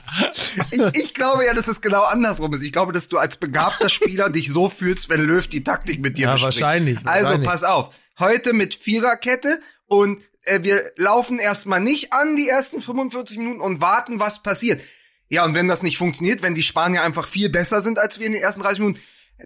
Ich, 0.71 1.01
ich 1.05 1.13
glaube 1.13 1.45
ja, 1.45 1.53
dass 1.53 1.67
es 1.67 1.81
genau 1.81 2.03
andersrum 2.03 2.53
ist. 2.53 2.63
Ich 2.63 2.71
glaube, 2.71 2.91
dass 2.93 3.07
du 3.09 3.17
als 3.17 3.37
begabter 3.39 3.89
Spieler 3.89 4.29
dich 4.31 4.51
so 4.51 4.69
fühlst, 4.69 5.09
wenn 5.09 5.21
Löw 5.21 5.47
die 5.47 5.63
Taktik 5.63 5.99
mit 5.99 6.17
dir 6.17 6.27
Ja, 6.27 6.33
bespricht. 6.33 6.61
wahrscheinlich, 6.61 6.97
Also 7.05 7.23
wahrscheinlich. 7.25 7.49
pass 7.49 7.63
auf. 7.63 7.93
Heute 8.19 8.53
mit 8.53 8.75
Viererkette 8.75 9.59
und 9.87 10.21
äh, 10.45 10.61
wir 10.63 10.91
laufen 10.97 11.39
erstmal 11.39 11.79
nicht 11.79 12.13
an 12.13 12.35
die 12.35 12.47
ersten 12.49 12.81
45 12.81 13.37
Minuten 13.37 13.61
und 13.61 13.81
warten, 13.81 14.19
was 14.19 14.43
passiert. 14.43 14.81
Ja, 15.29 15.45
und 15.45 15.53
wenn 15.53 15.67
das 15.67 15.83
nicht 15.83 15.97
funktioniert, 15.97 16.41
wenn 16.41 16.55
die 16.55 16.63
Spanier 16.63 17.03
einfach 17.03 17.27
viel 17.27 17.49
besser 17.49 17.81
sind 17.81 17.99
als 17.99 18.19
wir 18.19 18.25
in 18.27 18.33
den 18.33 18.41
ersten 18.41 18.61
30 18.61 18.79
Minuten, 18.79 18.99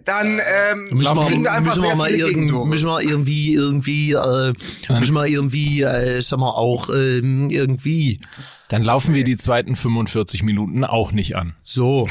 dann 0.04 0.40
ähm, 0.44 0.88
Müssen 0.92 1.16
wir, 1.16 1.26
kriegen 1.26 1.42
wir 1.44 1.52
einfach 1.52 1.76
müssen 1.76 1.88
wir 1.88 1.94
mal 1.94 2.10
irgend, 2.10 2.50
müssen 2.66 2.86
wir 2.88 3.00
irgendwie, 3.00 3.54
irgendwie, 3.54 4.12
äh, 4.12 4.52
müssen 4.88 5.14
wir 5.14 5.26
irgendwie, 5.26 5.82
äh, 5.82 6.20
sag 6.20 6.40
mal 6.40 6.50
auch, 6.50 6.88
ähm, 6.90 7.48
irgendwie. 7.50 8.20
Dann 8.68 8.82
laufen 8.82 9.14
wir 9.14 9.22
die 9.24 9.36
zweiten 9.36 9.76
45 9.76 10.42
Minuten 10.42 10.84
auch 10.84 11.12
nicht 11.12 11.36
an. 11.36 11.54
So. 11.62 12.08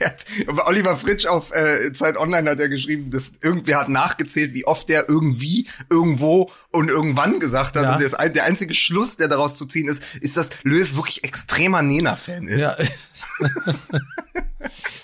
Oliver 0.66 0.96
Fritsch 0.96 1.26
auf 1.26 1.52
äh, 1.54 1.92
Zeit 1.92 2.16
Online 2.16 2.50
hat 2.50 2.58
er 2.58 2.68
geschrieben, 2.68 3.10
dass 3.10 3.32
irgendwer 3.42 3.80
hat 3.80 3.88
nachgezählt, 3.90 4.52
wie 4.54 4.66
oft 4.66 4.88
der 4.88 5.08
irgendwie, 5.08 5.68
irgendwo 5.88 6.50
und 6.72 6.88
irgendwann 6.88 7.38
gesagt 7.38 7.76
hat. 7.76 7.82
Ja. 7.84 7.96
Und 7.96 8.14
ein- 8.18 8.32
der 8.32 8.44
einzige 8.44 8.74
Schluss, 8.74 9.18
der 9.18 9.28
daraus 9.28 9.54
zu 9.54 9.66
ziehen 9.66 9.88
ist, 9.88 10.02
ist, 10.20 10.36
dass 10.36 10.50
Löw 10.64 10.96
wirklich 10.96 11.22
extremer 11.22 11.82
Nena-Fan 11.82 12.48
ist. 12.48 12.62
Ja. 12.62 12.76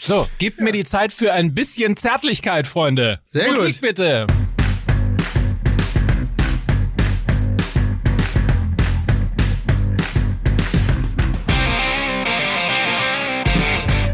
So, 0.01 0.29
gebt 0.39 0.61
mir 0.61 0.73
die 0.73 0.85
Zeit 0.85 1.13
für 1.13 1.33
ein 1.33 1.55
bisschen 1.55 1.97
Zärtlichkeit, 1.97 2.67
Freunde. 2.67 3.21
Sehr 3.27 3.49
Musik 3.49 3.75
gut. 3.75 3.81
bitte. 3.81 4.27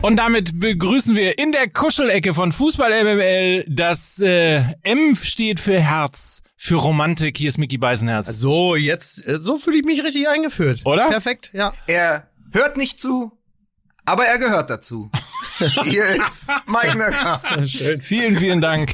Und 0.02 0.16
damit 0.16 0.58
begrüßen 0.58 1.14
wir 1.14 1.38
in 1.38 1.52
der 1.52 1.68
Kuschelecke 1.70 2.34
von 2.34 2.50
Fußball 2.50 3.04
MML 3.04 3.64
das 3.68 4.20
äh, 4.20 4.64
M 4.82 5.14
steht 5.14 5.60
für 5.60 5.78
Herz, 5.78 6.42
für 6.56 6.74
Romantik. 6.74 7.36
Hier 7.36 7.48
ist 7.48 7.56
Mickey 7.56 7.78
Beisenherz. 7.78 8.28
So, 8.36 8.74
jetzt, 8.74 9.24
äh, 9.28 9.38
so 9.38 9.58
fühle 9.58 9.78
ich 9.78 9.84
mich 9.84 10.02
richtig 10.02 10.28
eingeführt. 10.28 10.80
Oder? 10.84 11.08
Perfekt, 11.08 11.50
ja. 11.52 11.72
Er 11.86 12.26
hört 12.50 12.76
nicht 12.76 12.98
zu, 12.98 13.30
aber 14.04 14.24
er 14.26 14.38
gehört 14.38 14.70
dazu. 14.70 15.10
Hier 15.84 16.04
ist 16.06 16.48
Mike 16.66 16.96
Nöcker. 16.96 17.40
Schön. 17.66 18.00
Vielen, 18.00 18.36
vielen 18.36 18.60
Dank. 18.60 18.92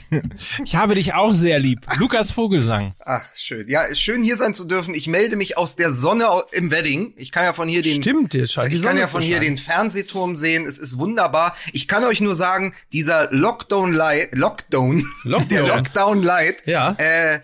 Ich 0.64 0.76
habe 0.76 0.94
dich 0.94 1.14
auch 1.14 1.34
sehr 1.34 1.58
lieb. 1.58 1.80
Lukas 1.98 2.30
Vogelsang. 2.30 2.94
Ach, 3.04 3.22
schön. 3.34 3.68
Ja, 3.68 3.94
schön 3.94 4.22
hier 4.22 4.36
sein 4.36 4.52
zu 4.54 4.64
dürfen. 4.64 4.92
Ich 4.94 5.06
melde 5.06 5.36
mich 5.36 5.56
aus 5.56 5.76
der 5.76 5.90
Sonne 5.90 6.26
im 6.52 6.70
Wedding. 6.70 7.14
Ich 7.16 7.32
kann 7.32 7.44
ja 7.44 7.52
von 7.52 7.68
hier 7.68 7.80
den 7.82 8.02
Stimmt, 8.02 8.34
jetzt 8.34 8.52
scheint 8.52 8.72
die 8.72 8.76
Ich 8.76 8.82
kann 8.82 8.98
ja 8.98 9.06
von 9.08 9.22
hier 9.22 9.40
den 9.40 9.56
Fernsehturm 9.56 10.36
sehen. 10.36 10.66
Es 10.66 10.78
ist 10.78 10.98
wunderbar. 10.98 11.56
Ich 11.72 11.88
kann 11.88 12.04
euch 12.04 12.20
nur 12.20 12.34
sagen, 12.34 12.74
dieser 12.92 13.32
Lockdown 13.32 13.92
Light, 13.92 14.34
Lockdown, 14.34 15.06
Lockdown. 15.24 15.48
der 15.48 15.62
Lockdown 15.76 16.22
Light, 16.22 16.66
Ja. 16.66 16.92
äh, 16.98 17.40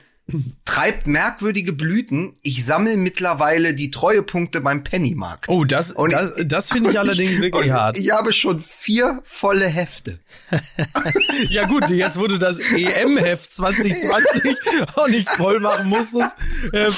treibt 0.65 1.07
merkwürdige 1.07 1.73
Blüten. 1.75 2.33
Ich 2.43 2.65
sammle 2.65 2.97
mittlerweile 2.97 3.75
die 3.75 3.91
Treuepunkte 3.91 4.61
beim 4.63 4.83
Pennymarkt. 4.83 5.49
Oh, 5.51 5.65
das, 5.65 5.93
Und- 5.93 6.13
das, 6.13 6.33
das 6.47 6.71
finde 6.73 6.91
ich 6.91 6.99
allerdings 7.01 7.41
wirklich 7.41 7.71
hart. 7.71 7.99
Ich 7.99 8.11
habe 8.11 8.33
schon 8.33 8.63
vier 8.67 9.21
volle 9.25 9.67
Hefte. 9.67 10.19
Ja 11.49 11.67
gut, 11.67 11.91
jetzt 11.91 12.19
wo 12.19 12.27
du 12.27 12.39
das 12.39 12.59
EM-Heft 12.59 13.53
2020 13.55 14.57
auch 14.97 15.09
nicht 15.09 15.29
voll 15.29 15.61
machen 15.61 15.89
musstest, 15.89 16.35
äh, 16.73 16.91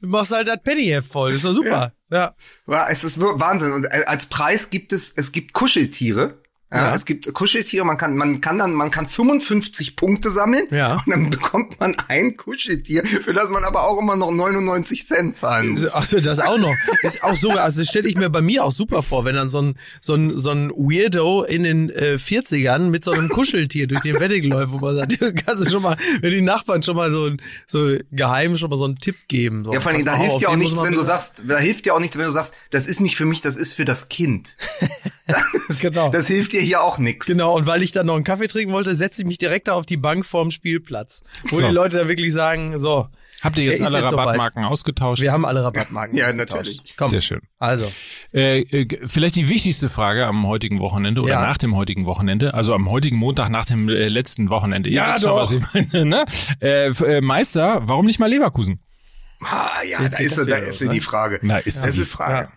machst 0.00 0.32
halt 0.32 0.48
das 0.48 0.58
Penny-Heft 0.62 1.10
voll. 1.10 1.32
ist 1.32 1.44
doch 1.44 1.52
super. 1.54 1.92
Ja. 2.10 2.34
Ja, 2.66 2.88
es 2.90 3.04
ist 3.04 3.20
Wahnsinn. 3.20 3.72
Und 3.72 3.84
äh, 3.84 4.04
als 4.06 4.26
Preis 4.26 4.70
gibt 4.70 4.92
es, 4.92 5.12
es 5.16 5.32
gibt 5.32 5.52
Kuscheltiere. 5.52 6.40
Ja. 6.70 6.94
Es 6.94 7.06
gibt 7.06 7.32
Kuscheltiere, 7.32 7.84
man 7.86 7.96
kann, 7.96 8.14
man 8.14 8.42
kann 8.42 8.58
dann, 8.58 8.74
man 8.74 8.90
kann 8.90 9.08
55 9.08 9.96
Punkte 9.96 10.30
sammeln 10.30 10.66
Ja. 10.70 10.96
und 10.96 11.08
dann 11.08 11.30
bekommt 11.30 11.80
man 11.80 11.96
ein 12.08 12.36
Kuscheltier, 12.36 13.04
für 13.06 13.32
das 13.32 13.48
man 13.48 13.64
aber 13.64 13.88
auch 13.88 13.98
immer 13.98 14.16
noch 14.16 14.30
99 14.30 15.06
Cent 15.06 15.38
zahlen 15.38 15.70
muss. 15.70 15.94
Achso, 15.94 16.20
das 16.20 16.40
auch 16.40 16.58
noch. 16.58 16.74
Ist 17.02 17.24
auch 17.24 17.36
so, 17.36 17.50
also 17.52 17.80
das 17.80 17.88
stelle 17.88 18.06
ich 18.06 18.16
mir 18.16 18.28
bei 18.28 18.42
mir 18.42 18.64
auch 18.64 18.70
super 18.70 19.02
vor, 19.02 19.24
wenn 19.24 19.34
dann 19.34 19.48
so 19.48 19.62
ein, 19.62 19.74
so 20.00 20.12
ein, 20.14 20.36
so 20.36 20.50
ein 20.50 20.70
Weirdo 20.70 21.42
in 21.44 21.62
den 21.62 21.88
äh, 21.88 22.16
40ern 22.18 22.90
mit 22.90 23.02
so 23.02 23.12
einem 23.12 23.30
Kuscheltier 23.30 23.86
durch 23.86 24.02
den 24.02 24.20
Wedding 24.20 24.50
läuft, 24.50 24.72
wo 24.72 24.78
man 24.78 24.94
sagt, 24.94 25.12
du 25.22 25.32
kannst 25.32 25.66
du 25.66 25.70
schon 25.70 25.82
mal, 25.82 25.96
wenn 26.20 26.32
die 26.32 26.42
Nachbarn 26.42 26.82
schon 26.82 26.96
mal 26.96 27.10
so, 27.10 27.30
so 27.66 27.96
geheim 28.12 28.56
schon 28.56 28.68
mal 28.68 28.76
so 28.78 28.84
einen 28.84 28.98
Tipp 28.98 29.16
geben. 29.28 29.64
So, 29.64 29.72
Ja, 29.72 29.80
vor 29.80 29.90
allem, 29.92 30.04
da 30.04 30.16
hilft 30.16 30.42
ja 30.42 30.48
auch 30.50 30.56
nichts, 30.56 30.82
wenn 30.82 30.92
du 30.94 31.00
sagst, 31.02 31.42
da 31.48 31.56
hilft 31.58 31.86
ja 31.86 31.94
auch 31.94 32.00
nichts, 32.00 32.18
wenn 32.18 32.26
du 32.26 32.30
sagst, 32.32 32.52
das 32.70 32.86
ist 32.86 33.00
nicht 33.00 33.16
für 33.16 33.24
mich, 33.24 33.40
das 33.40 33.56
ist 33.56 33.72
für 33.72 33.86
das 33.86 34.10
Kind. 34.10 34.56
Genau. 35.80 36.10
Das 36.10 36.26
hilft 36.26 36.54
dir 36.54 36.57
hier 36.60 36.82
auch 36.82 36.98
nichts. 36.98 37.26
Genau, 37.26 37.56
und 37.56 37.66
weil 37.66 37.82
ich 37.82 37.92
dann 37.92 38.06
noch 38.06 38.14
einen 38.14 38.24
Kaffee 38.24 38.46
trinken 38.48 38.72
wollte, 38.72 38.94
setze 38.94 39.22
ich 39.22 39.28
mich 39.28 39.38
direkt 39.38 39.68
da 39.68 39.72
auf 39.74 39.86
die 39.86 39.96
Bank 39.96 40.24
vorm 40.26 40.50
Spielplatz. 40.50 41.22
Wo 41.44 41.56
So. 41.56 41.66
die 41.66 41.72
Leute 41.72 41.96
da 41.98 42.08
wirklich 42.08 42.32
sagen, 42.32 42.78
so, 42.78 43.08
Habt 43.42 43.56
ihr 43.58 43.64
jetzt 43.64 43.80
alle 43.82 44.00
jetzt. 44.00 44.12
Rabattmarken 44.12 44.64
ausgetauscht? 44.64 45.22
wir 45.22 45.30
haben 45.32 45.44
alle 45.44 45.62
Rabattmarken. 45.62 46.16
Ja, 46.18 46.26
ausgetauscht. 46.26 46.50
natürlich. 46.58 46.94
Komm, 46.96 47.10
Sehr 47.10 47.20
schön. 47.20 47.40
also. 47.58 47.90
Äh, 48.32 48.60
äh, 48.62 48.88
vielleicht 49.06 49.36
die 49.36 49.48
wichtigste 49.48 49.88
Frage 49.88 50.26
am 50.26 50.46
heutigen 50.46 50.80
Wochenende 50.80 51.20
oder 51.22 51.34
Ja. 51.34 51.40
nach 51.40 51.56
dem 51.58 51.76
heutigen 51.76 52.04
Wochenende, 52.06 52.54
also 52.54 52.74
am 52.74 52.90
heutigen 52.90 53.16
Montag 53.16 53.48
nach 53.50 53.64
dem 53.66 53.88
äh, 53.88 54.08
letzten 54.08 54.50
Wochenende. 54.50 54.88
Ihr 54.90 54.96
Ja, 54.96 55.10
wisst 55.14 55.22
schon, 55.22 55.30
doch. 55.30 55.40
was 55.42 55.52
ich 55.52 55.62
meine, 55.92 56.04
ne? 56.04 56.24
äh, 56.60 56.88
äh, 56.88 57.20
Meister, 57.20 57.82
warum 57.86 58.06
nicht 58.06 58.18
mal 58.18 58.28
Leverkusen? 58.28 58.80
Ah, 59.40 59.82
ja, 59.88 60.02
Jetzt 60.02 60.16
da 60.16 60.18
ist, 60.18 60.36
das 60.36 60.46
da 60.46 60.46
wieder 60.56 60.58
ist 60.66 60.80
los, 60.80 60.90
die 60.90 60.96
ne? 60.96 61.02
Frage. 61.02 61.38
Na, 61.42 61.58
ist 61.58 61.84
Es 61.86 61.94
die 61.94 62.00
ist- 62.00 62.10
Frage. 62.12 62.48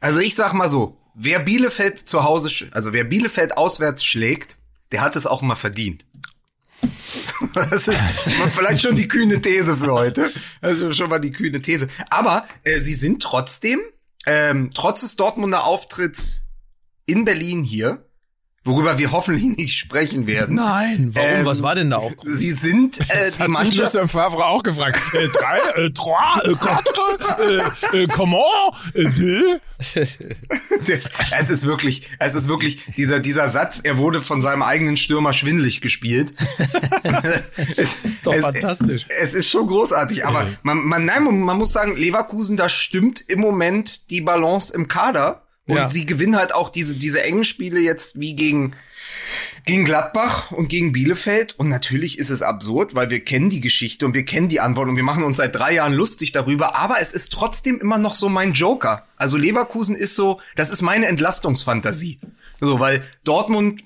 Also 0.00 0.18
ich 0.20 0.34
sag 0.34 0.54
mal 0.54 0.68
so, 0.70 0.96
wer 1.14 1.38
Bielefeld 1.38 1.98
zu 1.98 2.24
Hause, 2.24 2.50
also 2.72 2.92
wer 2.92 3.04
Bielefeld 3.04 3.56
auswärts 3.56 4.04
schlägt, 4.04 4.58
der 4.92 5.00
hat 5.00 5.16
es 5.16 5.26
auch 5.26 5.42
mal 5.42 5.56
verdient. 5.56 6.04
Das 7.54 7.88
ist 7.88 7.98
vielleicht 8.54 8.82
schon 8.82 8.94
die 8.94 9.08
kühne 9.08 9.42
These 9.42 9.76
für 9.76 9.92
heute. 9.92 10.30
Also 10.60 10.92
schon 10.92 11.10
mal 11.10 11.18
die 11.18 11.32
kühne 11.32 11.60
These. 11.60 11.88
Aber 12.08 12.46
äh, 12.62 12.78
sie 12.78 12.94
sind 12.94 13.20
trotzdem, 13.20 13.80
ähm, 14.26 14.70
trotz 14.72 15.00
des 15.00 15.16
Dortmunder 15.16 15.64
Auftritts 15.64 16.42
in 17.04 17.24
Berlin 17.24 17.64
hier, 17.64 18.06
worüber 18.64 18.98
wir 18.98 19.10
hoffentlich 19.12 19.44
nicht 19.56 19.78
sprechen 19.78 20.26
werden. 20.26 20.56
Nein, 20.56 21.10
warum? 21.14 21.28
Ähm, 21.30 21.46
Was 21.46 21.62
war 21.62 21.74
denn 21.74 21.90
da 21.90 21.98
auch? 21.98 22.12
Sie 22.24 22.52
sind 22.52 23.00
äh, 23.00 23.04
Das 23.08 23.08
die 23.08 23.18
hat 23.18 23.30
sich 23.32 23.48
Mannschaft. 23.48 23.76
Lucien 23.94 24.08
Favre 24.08 24.44
auch 24.46 24.62
gefragt. 24.62 25.00
Äh, 25.14 25.28
drei, 25.28 25.82
äh, 25.82 25.90
trois, 25.90 26.40
äh, 26.44 26.54
quatre, 26.54 27.62
äh, 27.92 28.02
äh, 28.02 28.06
comment, 28.06 28.42
äh, 28.94 29.04
deux? 29.04 29.60
Das, 30.86 31.10
es 31.40 31.50
ist 31.50 31.66
wirklich, 31.66 32.08
es 32.20 32.34
ist 32.34 32.46
wirklich 32.46 32.84
dieser 32.96 33.18
dieser 33.18 33.48
Satz. 33.48 33.80
Er 33.82 33.98
wurde 33.98 34.22
von 34.22 34.40
seinem 34.40 34.62
eigenen 34.62 34.96
Stürmer 34.96 35.32
schwindlig 35.32 35.80
gespielt. 35.80 36.34
es, 37.76 38.04
Ist 38.04 38.26
doch 38.26 38.34
fantastisch. 38.36 39.06
Es 39.20 39.34
ist 39.34 39.48
schon 39.48 39.66
großartig, 39.66 40.24
aber 40.24 40.46
man, 40.62 40.78
man, 40.86 41.04
nein, 41.04 41.24
man, 41.24 41.40
man 41.40 41.58
muss 41.58 41.72
sagen, 41.72 41.96
Leverkusen, 41.96 42.56
da 42.56 42.68
stimmt 42.68 43.20
im 43.28 43.40
Moment 43.40 44.10
die 44.10 44.20
Balance 44.20 44.72
im 44.72 44.86
Kader 44.86 45.42
und 45.66 45.76
Ja. 45.76 45.88
sie 45.88 46.06
gewinnen 46.06 46.36
halt 46.36 46.54
auch 46.54 46.68
diese 46.70 46.94
diese 46.94 47.22
engen 47.22 47.44
Spiele 47.44 47.80
jetzt 47.80 48.18
wie 48.20 48.34
gegen 48.34 48.74
gegen 49.64 49.84
Gladbach 49.84 50.50
und 50.50 50.68
gegen 50.68 50.90
Bielefeld. 50.92 51.56
Und 51.58 51.68
natürlich 51.68 52.18
ist 52.18 52.30
es 52.30 52.42
absurd, 52.42 52.94
weil 52.96 53.10
wir 53.10 53.20
kennen 53.20 53.48
die 53.48 53.60
Geschichte 53.60 54.04
und 54.06 54.12
wir 54.14 54.24
kennen 54.24 54.48
die 54.48 54.58
Antwort 54.58 54.88
und 54.88 54.96
wir 54.96 55.04
machen 55.04 55.22
uns 55.22 55.36
seit 55.36 55.54
drei 55.54 55.74
Jahren 55.74 55.92
lustig 55.92 56.32
darüber. 56.32 56.74
Aber 56.76 56.96
es 57.00 57.12
ist 57.12 57.32
trotzdem 57.32 57.78
immer 57.80 57.98
noch 57.98 58.16
so 58.16 58.28
mein 58.28 58.54
Joker. 58.54 59.06
Also 59.16 59.36
Leverkusen 59.36 59.94
ist 59.94 60.16
so, 60.16 60.40
das 60.56 60.70
ist 60.70 60.82
meine 60.82 61.06
Entlastungsfantasie. 61.06 62.18
So, 62.60 62.80
weil 62.80 63.04
Dortmund 63.22 63.82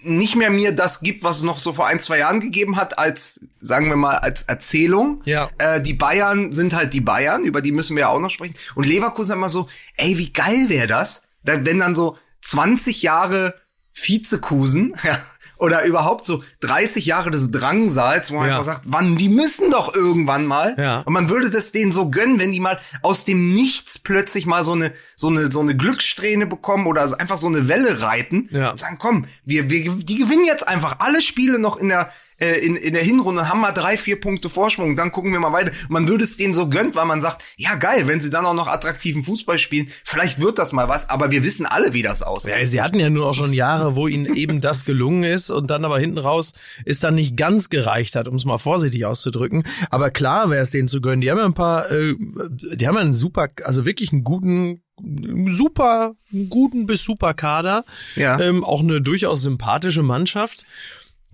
nicht 0.00 0.36
mehr 0.36 0.50
mir 0.50 0.72
das 0.72 1.00
gibt, 1.00 1.24
was 1.24 1.38
es 1.38 1.42
noch 1.42 1.58
so 1.58 1.72
vor 1.72 1.86
ein, 1.86 1.98
zwei 1.98 2.18
Jahren 2.18 2.38
gegeben 2.40 2.76
hat, 2.76 2.98
als, 2.98 3.40
sagen 3.60 3.88
wir 3.88 3.96
mal, 3.96 4.16
als 4.18 4.42
Erzählung. 4.44 5.20
Ja. 5.24 5.50
Äh, 5.58 5.80
die 5.80 5.94
Bayern 5.94 6.54
sind 6.54 6.74
halt 6.74 6.94
die 6.94 7.00
Bayern, 7.00 7.44
über 7.44 7.60
die 7.60 7.72
müssen 7.72 7.96
wir 7.96 8.02
ja 8.02 8.08
auch 8.08 8.20
noch 8.20 8.30
sprechen. 8.30 8.54
Und 8.76 8.86
Leverkusen 8.86 9.32
immer 9.36 9.48
so, 9.48 9.68
ey, 9.96 10.16
wie 10.18 10.32
geil 10.32 10.68
wäre 10.68 10.86
das, 10.86 11.22
da- 11.42 11.64
wenn 11.64 11.80
dann 11.80 11.94
so 11.94 12.16
20 12.42 13.02
Jahre 13.02 13.54
Vizekusen, 13.94 14.94
ja, 15.02 15.18
oder 15.56 15.84
überhaupt 15.84 16.26
so 16.26 16.42
30 16.60 17.06
Jahre 17.06 17.30
des 17.30 17.50
Drangsals, 17.50 18.30
wo 18.30 18.36
man 18.36 18.48
Ja. 18.48 18.54
einfach 18.58 18.72
sagt, 18.74 18.82
wann, 18.84 19.16
die 19.16 19.28
müssen 19.28 19.70
doch 19.70 19.94
irgendwann 19.94 20.46
mal. 20.46 20.74
Ja. 20.78 21.00
Und 21.00 21.12
man 21.12 21.28
würde 21.28 21.50
das 21.50 21.72
denen 21.72 21.92
so 21.92 22.10
gönnen, 22.10 22.38
wenn 22.38 22.52
die 22.52 22.60
mal 22.60 22.78
aus 23.02 23.24
dem 23.24 23.54
Nichts 23.54 23.98
plötzlich 23.98 24.46
mal 24.46 24.64
so 24.64 24.72
eine, 24.72 24.92
so 25.16 25.28
eine, 25.28 25.50
so 25.50 25.60
eine 25.60 25.76
Glückssträhne 25.76 26.46
bekommen 26.46 26.86
oder 26.86 27.02
einfach 27.20 27.38
so 27.38 27.46
eine 27.46 27.68
Welle 27.68 28.02
reiten 28.02 28.48
Ja. 28.50 28.70
und 28.72 28.78
sagen, 28.78 28.96
komm, 28.98 29.26
wir, 29.44 29.70
wir, 29.70 29.92
die 29.92 30.16
gewinnen 30.18 30.44
jetzt 30.44 30.66
einfach 30.66 30.96
alle 31.00 31.22
Spiele 31.22 31.58
noch 31.58 31.76
in 31.76 31.88
der, 31.88 32.10
äh, 32.44 32.58
in, 32.58 32.76
in 32.76 32.94
der 32.94 33.02
Hinrunde 33.02 33.42
und 33.42 33.48
haben 33.48 33.60
mal 33.60 33.72
drei, 33.72 33.96
vier 33.96 34.20
Punkte 34.20 34.50
Vorsprung, 34.50 34.96
dann 34.96 35.12
gucken 35.12 35.32
wir 35.32 35.40
mal 35.40 35.52
weiter. 35.52 35.70
Man 35.88 36.06
würde 36.08 36.24
es 36.24 36.36
denen 36.36 36.54
so 36.54 36.68
gönnt, 36.68 36.94
weil 36.94 37.06
man 37.06 37.20
sagt, 37.20 37.42
ja 37.56 37.74
geil, 37.76 38.06
wenn 38.06 38.20
sie 38.20 38.30
dann 38.30 38.44
auch 38.44 38.54
noch 38.54 38.68
attraktiven 38.68 39.24
Fußball 39.24 39.58
spielen, 39.58 39.88
vielleicht 40.04 40.40
wird 40.40 40.58
das 40.58 40.72
mal 40.72 40.88
was, 40.88 41.08
aber 41.08 41.30
wir 41.30 41.42
wissen 41.42 41.66
alle, 41.66 41.92
wie 41.92 42.02
das 42.02 42.22
aussieht. 42.22 42.54
Ja, 42.54 42.66
sie 42.66 42.82
hatten 42.82 42.98
ja 42.98 43.10
nur 43.10 43.26
auch 43.26 43.34
schon 43.34 43.52
Jahre, 43.52 43.96
wo 43.96 44.08
ihnen 44.08 44.34
eben 44.34 44.60
das 44.60 44.84
gelungen 44.84 45.24
ist 45.24 45.50
und 45.50 45.70
dann 45.70 45.84
aber 45.84 45.98
hinten 45.98 46.18
raus 46.18 46.52
ist 46.84 47.04
dann 47.04 47.14
nicht 47.14 47.36
ganz 47.36 47.70
gereicht 47.70 48.16
hat, 48.16 48.28
um 48.28 48.36
es 48.36 48.44
mal 48.44 48.58
vorsichtig 48.58 49.06
auszudrücken. 49.06 49.64
Aber 49.90 50.10
klar 50.10 50.50
wäre 50.50 50.62
es 50.62 50.70
denen 50.70 50.88
zu 50.88 51.00
gönnen. 51.00 51.20
Die 51.20 51.30
haben 51.30 51.38
ja 51.38 51.44
ein 51.44 51.54
paar, 51.54 51.90
äh, 51.90 52.14
die 52.74 52.86
haben 52.86 52.94
ja 52.94 53.00
einen 53.00 53.14
super, 53.14 53.48
also 53.64 53.86
wirklich 53.86 54.12
einen 54.12 54.24
guten, 54.24 54.82
super, 55.50 56.14
guten 56.48 56.86
bis 56.86 57.02
super 57.02 57.34
Kader. 57.34 57.84
Ja. 58.16 58.38
Ähm, 58.40 58.64
auch 58.64 58.80
eine 58.80 59.00
durchaus 59.00 59.42
sympathische 59.42 60.02
Mannschaft. 60.02 60.64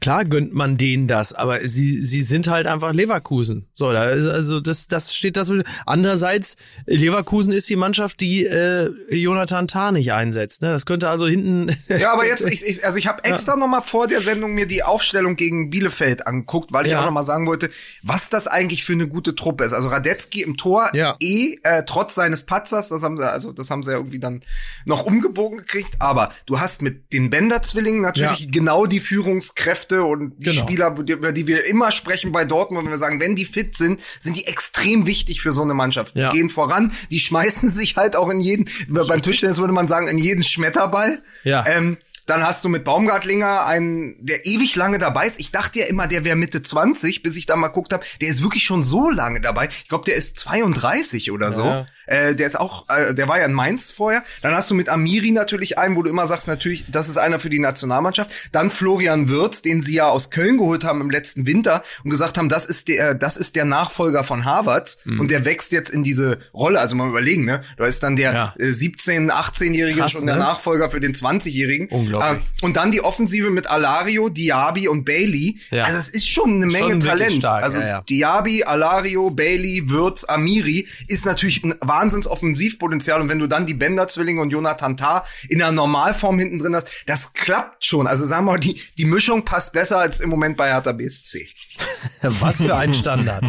Klar 0.00 0.25
gönnt 0.25 0.54
man 0.54 0.76
denen 0.76 1.07
das, 1.07 1.33
aber 1.33 1.66
sie, 1.66 2.02
sie 2.02 2.23
sind 2.23 2.49
halt 2.49 2.66
einfach 2.66 2.92
Leverkusen. 2.92 3.66
So, 3.73 3.92
da 3.92 4.11
ist 4.11 4.26
also 4.26 4.61
das, 4.61 4.87
das 4.87 5.14
steht 5.14 5.37
das. 5.37 5.50
Andererseits, 5.87 6.57
Leverkusen 6.87 7.52
ist 7.52 7.69
die 7.69 7.76
Mannschaft, 7.76 8.21
die 8.21 8.45
äh, 8.47 8.90
Jonathan 9.11 9.69
Tah 9.69 9.92
nicht 9.92 10.12
einsetzt. 10.12 10.62
Ne? 10.62 10.69
Das 10.73 10.87
könnte 10.87 11.09
also 11.11 11.26
hinten. 11.26 11.76
Ja, 11.88 12.12
aber 12.12 12.26
jetzt, 12.26 12.47
ich, 12.50 12.64
ich, 12.64 12.85
also 12.85 12.99
ich 12.99 13.07
habe 13.07 13.25
extra 13.25 13.57
noch 13.57 13.69
mal 13.69 13.80
vor 13.83 14.07
der 14.07 14.21
Sendung 14.23 14.54
mir 14.54 14.66
die 14.66 14.83
Aufstellung 14.83 15.37
gegen 15.37 15.71
Bielefeld 15.71 16.26
angeguckt, 16.26 16.73
weil 16.73 16.87
ich 16.87 16.92
Ja. 16.92 17.00
auch 17.00 17.04
noch 17.04 17.12
mal 17.12 17.25
sagen 17.26 17.47
wollte, 17.47 17.71
was 18.02 18.28
das 18.30 18.47
eigentlich 18.47 18.85
für 18.85 18.92
eine 18.95 19.07
gute 19.09 19.35
Truppe 19.35 19.64
ist. 19.64 19.73
Also 19.73 19.88
Radetzky 19.88 20.42
im 20.42 20.57
Tor, 20.57 20.90
Ja. 20.95 21.16
eh 21.21 21.59
äh, 21.62 21.83
trotz 21.85 22.14
seines 22.14 22.45
Patzers, 22.47 22.88
das 22.88 23.02
haben 23.02 23.16
sie, 23.19 23.30
also 23.30 23.52
das 23.52 23.71
haben 23.71 23.83
sie 23.83 23.90
ja 23.90 23.97
irgendwie 23.99 24.19
dann 24.21 24.42
noch 24.85 25.04
umgebogen 25.04 25.59
gekriegt. 25.59 25.97
Aber 25.99 26.33
du 26.47 26.59
hast 26.61 26.83
mit 26.83 27.12
den 27.12 27.30
Bender-Zwillingen 27.30 28.00
natürlich 28.02 28.40
Ja. 28.40 28.47
genau 28.50 28.87
die 28.87 29.00
Führungskräfte 29.00 29.89
Kräfte 29.90 30.04
und 30.04 30.35
die 30.38 30.50
Genau. 30.50 30.62
Spieler, 30.62 30.97
über 30.99 31.32
die 31.32 31.47
wir 31.47 31.66
immer 31.66 31.92
sprechen 31.92 32.32
bei 32.32 32.44
Dortmund, 32.44 32.85
wenn 32.85 32.92
wir 32.92 32.99
sagen, 32.99 33.20
wenn 33.20 33.37
die 33.37 33.44
fit 33.44 33.76
sind, 33.76 34.00
sind 34.20 34.37
die 34.37 34.47
extrem 34.47 35.06
wichtig 35.06 35.40
für 35.40 35.52
so 35.52 35.62
eine 35.62 35.75
Mannschaft. 35.75 36.16
Ja. 36.16 36.30
Die 36.30 36.38
gehen 36.38 36.50
voran, 36.50 36.92
die 37.11 37.20
schmeißen 37.20 37.68
sich 37.70 37.97
halt 37.97 38.16
auch 38.16 38.28
in 38.30 38.40
jeden, 38.40 38.68
beim 38.88 39.23
Tischtennis 39.23 39.59
würde 39.59 39.73
man 39.73 39.88
sagen, 39.88 40.09
in 40.09 40.18
jeden 40.18 40.42
Schmetterball. 40.42 41.23
Ja. 41.44 41.64
Ähm, 41.66 41.99
dann 42.26 42.44
hast 42.44 42.64
du 42.64 42.68
mit 42.68 42.85
Baumgartlinger 42.85 43.66
einen, 43.66 44.14
der 44.25 44.47
ewig 44.47 44.76
lange 44.76 44.99
dabei 44.99 45.26
ist. 45.26 45.40
Ich 45.40 45.50
dachte 45.50 45.80
ja 45.80 45.87
immer, 45.87 46.06
der 46.06 46.25
wäre 46.25 46.37
Mitte 46.37 46.62
20, 46.62 47.25
bis 47.25 47.37
ich 47.37 47.47
da 47.47 47.56
mal 47.56 47.68
geguckt 47.68 47.92
habe. 47.92 48.04
Der 48.20 48.28
ist 48.28 48.40
wirklich 48.42 48.62
schon 48.62 48.85
so 48.85 49.11
lange 49.11 49.40
dabei. 49.40 49.68
Ich 49.82 49.88
glaube, 49.88 50.04
der 50.04 50.14
ist 50.14 50.38
32 50.38 51.32
oder 51.32 51.52
so. 51.52 51.87
Äh, 52.11 52.35
der 52.35 52.47
ist 52.49 52.59
auch, 52.59 52.87
äh, 52.88 53.14
der 53.14 53.29
war 53.29 53.38
ja 53.38 53.47
in 53.47 53.52
Mainz 53.52 53.90
vorher. 53.93 54.25
Dann 54.43 54.55
hast 54.55 54.69
du 54.71 54.75
mit 54.75 54.88
Amiri 54.88 55.31
natürlich 55.31 55.79
einen, 55.79 55.95
wo 55.97 56.02
du 56.02 56.11
immer 56.11 56.26
sagst, 56.26 56.49
natürlich, 56.49 56.85
das 56.88 57.09
ist 57.09 57.17
einer 57.17 57.38
für 57.38 57.50
die 57.50 57.61
Nationalmannschaft. 57.61 58.31
Dann 58.52 58.71
Florian 58.71 59.29
Wirtz, 59.29 59.62
den 59.62 59.81
sie 59.81 59.95
ja 59.95 60.09
aus 60.09 60.31
Köln 60.31 60.59
geholt 60.59 60.85
haben 60.85 61.00
im 61.00 61.09
letzten 61.11 61.47
Winter 61.47 61.83
und 62.05 62.11
gesagt 62.11 62.37
haben, 62.37 62.49
das 62.49 62.64
ist 62.67 62.88
der, 62.88 63.14
das 63.14 63.37
ist 63.37 63.55
der 63.57 63.64
Nachfolger 63.64 64.25
von 64.25 64.45
Harvard 64.45 64.99
Mhm. 65.05 65.21
und 65.21 65.31
der 65.31 65.45
wächst 65.45 65.71
jetzt 65.73 65.90
in 65.90 66.02
diese 66.02 66.38
Rolle. 66.52 66.81
Also 66.81 66.97
mal 66.97 67.09
überlegen, 67.09 67.45
ne? 67.45 67.61
Da 67.76 67.87
ist 67.87 68.02
dann 68.02 68.17
der 68.17 68.33
Ja. 68.35 68.55
äh, 68.59 68.73
17, 68.73 69.31
18-Jährige 69.31 70.00
Krass, 70.00 70.12
schon 70.12 70.26
der 70.26 70.35
ne? 70.37 70.40
Nachfolger 70.43 70.90
für 70.90 71.00
den 71.00 71.14
20-Jährigen. 71.14 71.88
Unglaublich. 71.88 72.43
Äh, 72.43 72.64
und 72.64 72.76
dann 72.76 72.90
die 72.90 73.02
Offensive 73.02 73.50
mit 73.50 73.69
Alario, 73.71 74.29
Diaby 74.29 74.88
und 74.88 75.05
Bailey. 75.05 75.59
Ja. 75.71 75.85
Also 75.85 75.99
es 75.99 76.09
ist 76.09 76.29
schon 76.29 76.57
eine 76.57 76.67
Menge 76.67 76.95
wirklich 76.95 77.05
Talent. 77.11 77.33
stark, 77.35 77.62
also 77.62 77.79
ja. 77.79 78.00
Diaby, 78.02 78.64
Alario, 78.64 79.31
Bailey, 79.31 79.88
Würz, 79.88 80.25
Amiri 80.25 80.88
ist 81.07 81.25
natürlich 81.25 81.62
ein 81.62 81.75
wahnsinns 82.00 82.26
Offensivpotenzial. 82.26 83.21
Und 83.21 83.28
wenn 83.28 83.38
du 83.38 83.47
dann 83.47 83.66
die 83.66 83.75
Bender-Zwillinge 83.75 84.40
und 84.40 84.50
Jonathan 84.50 84.97
Tah 84.97 85.25
in 85.49 85.59
der 85.59 85.73
Normalform 85.73 86.38
hinten 86.38 86.59
drin 86.59 86.75
hast, 86.75 86.88
das 87.07 87.33
klappt 87.33 87.85
schon. 87.85 88.07
Also 88.07 88.26
sagen 88.26 88.47
wir 88.47 88.52
mal, 88.52 88.61
die, 88.61 88.80
die 88.99 89.04
Mischung 89.04 89.45
passt 89.45 89.73
besser 89.73 89.99
als 89.99 90.21
im 90.21 90.30
Moment 90.30 90.57
bei 90.57 90.69
Hertha 90.69 90.92
BSC. 90.92 91.49
Was 92.23 92.59
für 92.59 92.75
ein 92.75 92.95
Standard. 92.95 93.45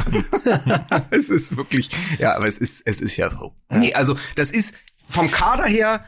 es 1.09 1.29
ist 1.29 1.55
wirklich, 1.55 1.89
ja, 2.19 2.35
aber 2.35 2.47
es 2.47 2.57
ist, 2.57 2.81
es 2.85 3.01
ist 3.01 3.17
ja 3.17 3.29
so. 3.31 3.55
Nee, 3.69 3.93
also 3.93 4.15
das 4.35 4.51
ist 4.51 4.75
vom 5.09 5.31
Kader 5.31 5.65
her 5.65 6.05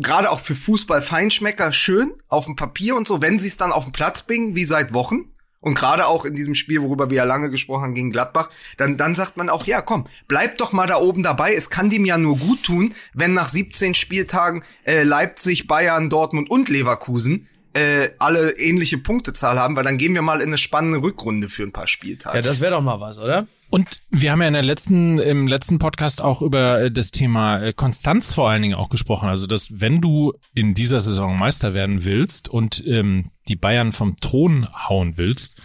gerade 0.00 0.30
auch 0.30 0.40
für 0.40 0.54
Fußball-Feinschmecker 0.54 1.72
schön 1.72 2.12
auf 2.28 2.46
dem 2.46 2.56
Papier 2.56 2.96
und 2.96 3.06
so, 3.06 3.22
wenn 3.22 3.38
sie 3.38 3.48
es 3.48 3.56
dann 3.56 3.72
auf 3.72 3.84
den 3.84 3.92
Platz 3.92 4.22
bringen, 4.22 4.56
wie 4.56 4.64
seit 4.64 4.92
Wochen. 4.92 5.32
Und 5.60 5.74
gerade 5.74 6.06
auch 6.06 6.24
in 6.24 6.34
diesem 6.34 6.54
Spiel, 6.54 6.82
worüber 6.82 7.10
wir 7.10 7.16
ja 7.18 7.24
lange 7.24 7.50
gesprochen 7.50 7.82
haben 7.82 7.94
gegen 7.94 8.10
Gladbach, 8.10 8.48
dann, 8.76 8.96
dann 8.96 9.14
sagt 9.14 9.36
man 9.36 9.48
auch, 9.48 9.66
ja, 9.66 9.82
komm, 9.82 10.06
bleib 10.28 10.58
doch 10.58 10.72
mal 10.72 10.86
da 10.86 10.98
oben 10.98 11.22
dabei. 11.22 11.54
Es 11.54 11.68
kann 11.68 11.90
dem 11.90 12.04
ja 12.04 12.16
nur 12.16 12.38
gut 12.38 12.62
tun, 12.62 12.94
wenn 13.12 13.34
nach 13.34 13.48
17 13.48 13.94
Spieltagen 13.94 14.62
äh, 14.84 15.02
Leipzig, 15.02 15.66
Bayern, 15.66 16.10
Dortmund 16.10 16.48
und 16.48 16.68
Leverkusen 16.68 17.48
äh, 17.78 18.10
alle 18.18 18.58
ähnliche 18.58 18.98
Punktezahl 18.98 19.58
haben, 19.58 19.76
weil 19.76 19.84
dann 19.84 19.98
gehen 19.98 20.14
wir 20.14 20.22
mal 20.22 20.40
in 20.40 20.48
eine 20.48 20.58
spannende 20.58 21.00
Rückrunde 21.00 21.48
für 21.48 21.62
ein 21.62 21.72
paar 21.72 21.86
Spieltage. 21.86 22.36
Ja, 22.36 22.42
das 22.42 22.60
wäre 22.60 22.72
doch 22.72 22.82
mal 22.82 23.00
was, 23.00 23.18
oder? 23.18 23.46
Und 23.70 23.98
wir 24.10 24.32
haben 24.32 24.40
ja 24.40 24.48
in 24.48 24.54
der 24.54 24.62
letzten, 24.62 25.18
im 25.18 25.46
letzten 25.46 25.78
Podcast 25.78 26.20
auch 26.20 26.42
über 26.42 26.80
äh, 26.80 26.90
das 26.90 27.10
Thema 27.10 27.60
äh, 27.60 27.72
Konstanz 27.72 28.34
vor 28.34 28.50
allen 28.50 28.62
Dingen 28.62 28.74
auch 28.74 28.88
gesprochen. 28.88 29.28
Also, 29.28 29.46
dass 29.46 29.80
wenn 29.80 30.00
du 30.00 30.32
in 30.54 30.74
dieser 30.74 31.00
Saison 31.00 31.38
Meister 31.38 31.74
werden 31.74 32.04
willst 32.04 32.48
und 32.48 32.82
ähm, 32.86 33.30
die 33.46 33.56
Bayern 33.56 33.92
vom 33.92 34.16
Thron 34.16 34.68
hauen 34.88 35.16
willst, 35.16 35.56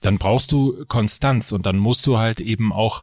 dann 0.00 0.18
brauchst 0.18 0.50
du 0.50 0.84
Konstanz 0.88 1.52
und 1.52 1.66
dann 1.66 1.76
musst 1.76 2.06
du 2.06 2.18
halt 2.18 2.40
eben 2.40 2.72
auch 2.72 3.02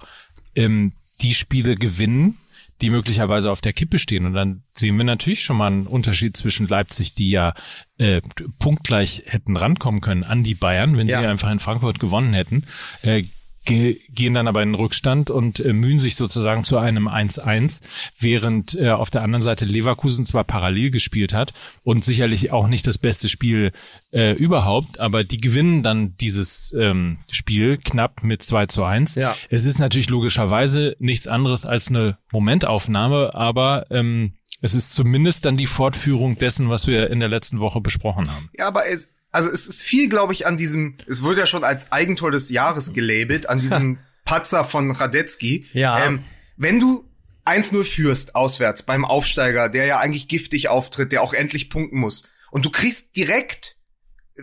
ähm, 0.56 0.94
die 1.22 1.34
Spiele 1.34 1.76
gewinnen, 1.76 2.38
die 2.82 2.90
möglicherweise 2.90 3.52
auf 3.52 3.62
der 3.62 3.74
Kippe 3.74 4.00
stehen. 4.00 4.26
Und 4.26 4.34
dann 4.34 4.64
sehen 4.74 4.98
wir 4.98 5.04
natürlich 5.04 5.44
schon 5.44 5.58
mal 5.58 5.68
einen 5.68 5.88
Unterschied 5.88 6.36
zwischen 6.38 6.68
Leipzig, 6.68 7.14
die 7.14 7.30
ja 7.30 7.54
äh, 7.98 8.22
punktgleich 8.60 9.24
hätten 9.28 9.58
rankommen 9.58 10.02
können 10.02 10.24
an 10.24 10.44
die 10.44 10.56
Bayern, 10.56 10.98
wenn 10.98 11.08
Ja. 11.08 11.20
sie 11.22 11.28
einfach 11.28 11.52
in 11.52 11.60
Frankfurt 11.60 12.00
gewonnen 12.00 12.34
hätten. 12.34 12.66
Äh, 13.02 13.24
ge 13.70 14.02
gehen 14.10 14.34
dann 14.34 14.48
aber 14.48 14.64
in 14.64 14.70
den 14.70 14.76
Rückstand 14.76 15.30
und 15.30 15.60
äh, 15.60 15.74
mühen 15.74 16.00
sich 16.00 16.16
sozusagen 16.16 16.64
zu 16.64 16.78
einem 16.80 17.08
1-1, 17.08 17.82
während 18.18 18.76
äh, 18.76 18.90
auf 18.90 19.12
der 19.12 19.22
anderen 19.22 19.44
Seite 19.44 19.66
Leverkusen 19.66 20.26
zwar 20.26 20.44
parallel 20.44 20.90
gespielt 20.90 21.34
hat 21.34 21.54
und 21.84 22.04
sicherlich 22.04 22.52
auch 22.52 22.68
nicht 22.68 22.88
das 22.88 22.98
beste 22.98 23.30
Spiel 23.30 23.72
äh, 24.12 24.34
überhaupt, 24.34 25.00
aber 25.00 25.24
die 25.24 25.38
gewinnen 25.38 25.84
dann 25.84 26.18
dieses 26.18 26.74
ähm, 26.78 27.20
Spiel 27.30 27.78
knapp 27.78 28.24
mit 28.24 28.42
2 28.42 28.66
zu 28.66 28.84
1. 28.84 29.16
Ja. 29.16 29.36
Es 29.50 29.66
ist 29.66 29.80
natürlich 29.80 30.10
logischerweise 30.10 30.96
nichts 31.00 31.28
anderes 31.28 31.66
als 31.66 31.90
eine 31.90 32.18
Momentaufnahme, 32.32 33.36
aber 33.36 33.86
ähm, 33.92 34.34
es 34.62 34.74
ist 34.74 34.94
zumindest 34.94 35.46
dann 35.46 35.58
die 35.58 35.68
Fortführung 35.68 36.38
dessen, 36.38 36.70
was 36.70 36.88
wir 36.88 37.10
in 37.12 37.20
der 37.20 37.30
letzten 37.30 37.60
Woche 37.60 37.82
besprochen 37.82 38.34
haben. 38.34 38.50
Ja, 38.58 38.68
aber 38.68 38.88
es, 38.88 39.14
also 39.32 39.50
es 39.50 39.68
ist 39.68 39.82
viel, 39.82 40.10
glaube 40.10 40.34
ich, 40.34 40.48
an 40.48 40.58
diesem, 40.58 40.98
es 41.08 41.22
wurde 41.22 41.42
ja 41.42 41.46
schon 41.46 41.64
als 41.64 41.92
Eigentor 41.92 42.32
des 42.32 42.50
Jahres 42.50 42.94
gelabelt, 42.94 43.50
an 43.50 43.60
diesem 43.60 44.00
Patzer 44.26 44.64
von 44.64 44.92
Radetzky. 44.92 45.68
Ja. 45.74 46.06
Ähm, 46.06 46.24
wenn 46.58 46.80
du 46.80 47.06
1-0 47.46 47.84
führst 47.84 48.36
auswärts 48.36 48.84
beim 48.84 49.06
Aufsteiger, 49.06 49.70
der 49.70 49.86
ja 49.86 50.00
eigentlich 50.00 50.28
giftig 50.28 50.70
auftritt, 50.70 51.12
der 51.12 51.22
auch 51.22 51.34
endlich 51.34 51.70
punkten 51.70 52.00
muss, 52.00 52.24
und 52.52 52.66
du 52.66 52.72
kriegst 52.72 53.16
direkt 53.16 53.78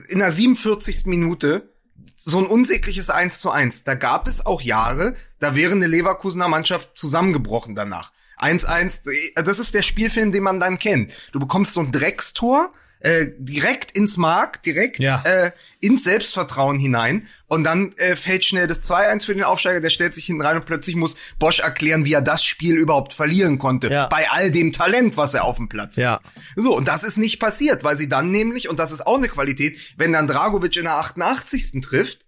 in 0.09 0.21
der 0.21 0.33
47. 0.33 1.07
Minute 1.07 1.73
so 2.17 2.39
ein 2.39 2.47
unsägliches 2.47 3.11
1 3.11 3.41
zu 3.41 3.51
1. 3.51 3.85
Da 3.85 3.95
gab 3.95 4.29
es 4.29 4.45
auch 4.45 4.61
Jahre, 4.61 5.17
da 5.39 5.55
wäre 5.55 5.73
eine 5.73 5.87
Leverkusener 5.87 6.49
Mannschaft 6.49 6.97
zusammengebrochen 6.97 7.75
danach. 7.75 8.13
1-1, 8.39 9.43
das 9.43 9.59
ist 9.59 9.75
der 9.75 9.83
Spielfilm, 9.83 10.31
den 10.31 10.43
man 10.43 10.61
dann 10.61 10.79
kennt. 10.79 11.13
Du 11.33 11.41
bekommst 11.41 11.73
so 11.73 11.81
ein 11.81 11.93
Dreckstor, 11.93 12.73
äh, 13.07 13.31
direkt 13.39 13.93
ins 13.93 14.17
Mark, 14.17 14.63
direkt 14.65 14.99
Ja. 14.99 15.23
äh, 15.25 15.53
ins 15.81 16.05
Selbstvertrauen 16.05 16.79
hinein. 16.79 17.29
Und 17.47 17.63
dann 17.63 17.93
äh, 17.99 18.17
fällt 18.17 18.45
schnell 18.45 18.67
das 18.67 18.83
2-1 18.83 19.27
für 19.27 19.35
den 19.35 19.45
Aufsteiger, 19.45 19.81
der 19.81 19.91
stellt 19.91 20.15
sich 20.15 20.27
hinten 20.27 20.43
rein 20.43 20.57
und 20.57 20.67
plötzlich 20.67 20.97
muss 20.97 21.17
Bosch 21.39 21.61
erklären, 21.61 22.05
wie 22.05 22.13
er 22.15 22.23
das 22.23 22.43
Spiel 22.43 22.75
überhaupt 22.77 23.13
verlieren 23.13 23.59
konnte. 23.59 23.89
Ja. 23.89 24.09
Bei 24.09 24.29
all 24.31 24.51
dem 24.51 24.73
Talent, 24.73 25.17
was 25.17 25.35
er 25.35 25.45
auf 25.45 25.57
dem 25.57 25.69
Platz 25.69 25.91
hat. 25.97 26.03
Ja. 26.03 26.21
So, 26.57 26.77
und 26.77 26.89
das 26.89 27.05
ist 27.05 27.17
nicht 27.19 27.39
passiert, 27.39 27.85
weil 27.85 27.97
sie 27.97 28.09
dann 28.09 28.33
nämlich, 28.33 28.69
und 28.69 28.81
das 28.81 28.91
ist 28.91 29.07
auch 29.07 29.17
eine 29.19 29.29
Qualität, 29.29 29.79
wenn 29.97 30.13
dann 30.13 30.27
Dragovic 30.27 30.75
in 30.77 30.83
der 30.85 30.95
88. 30.95 31.81
trifft, 31.83 32.25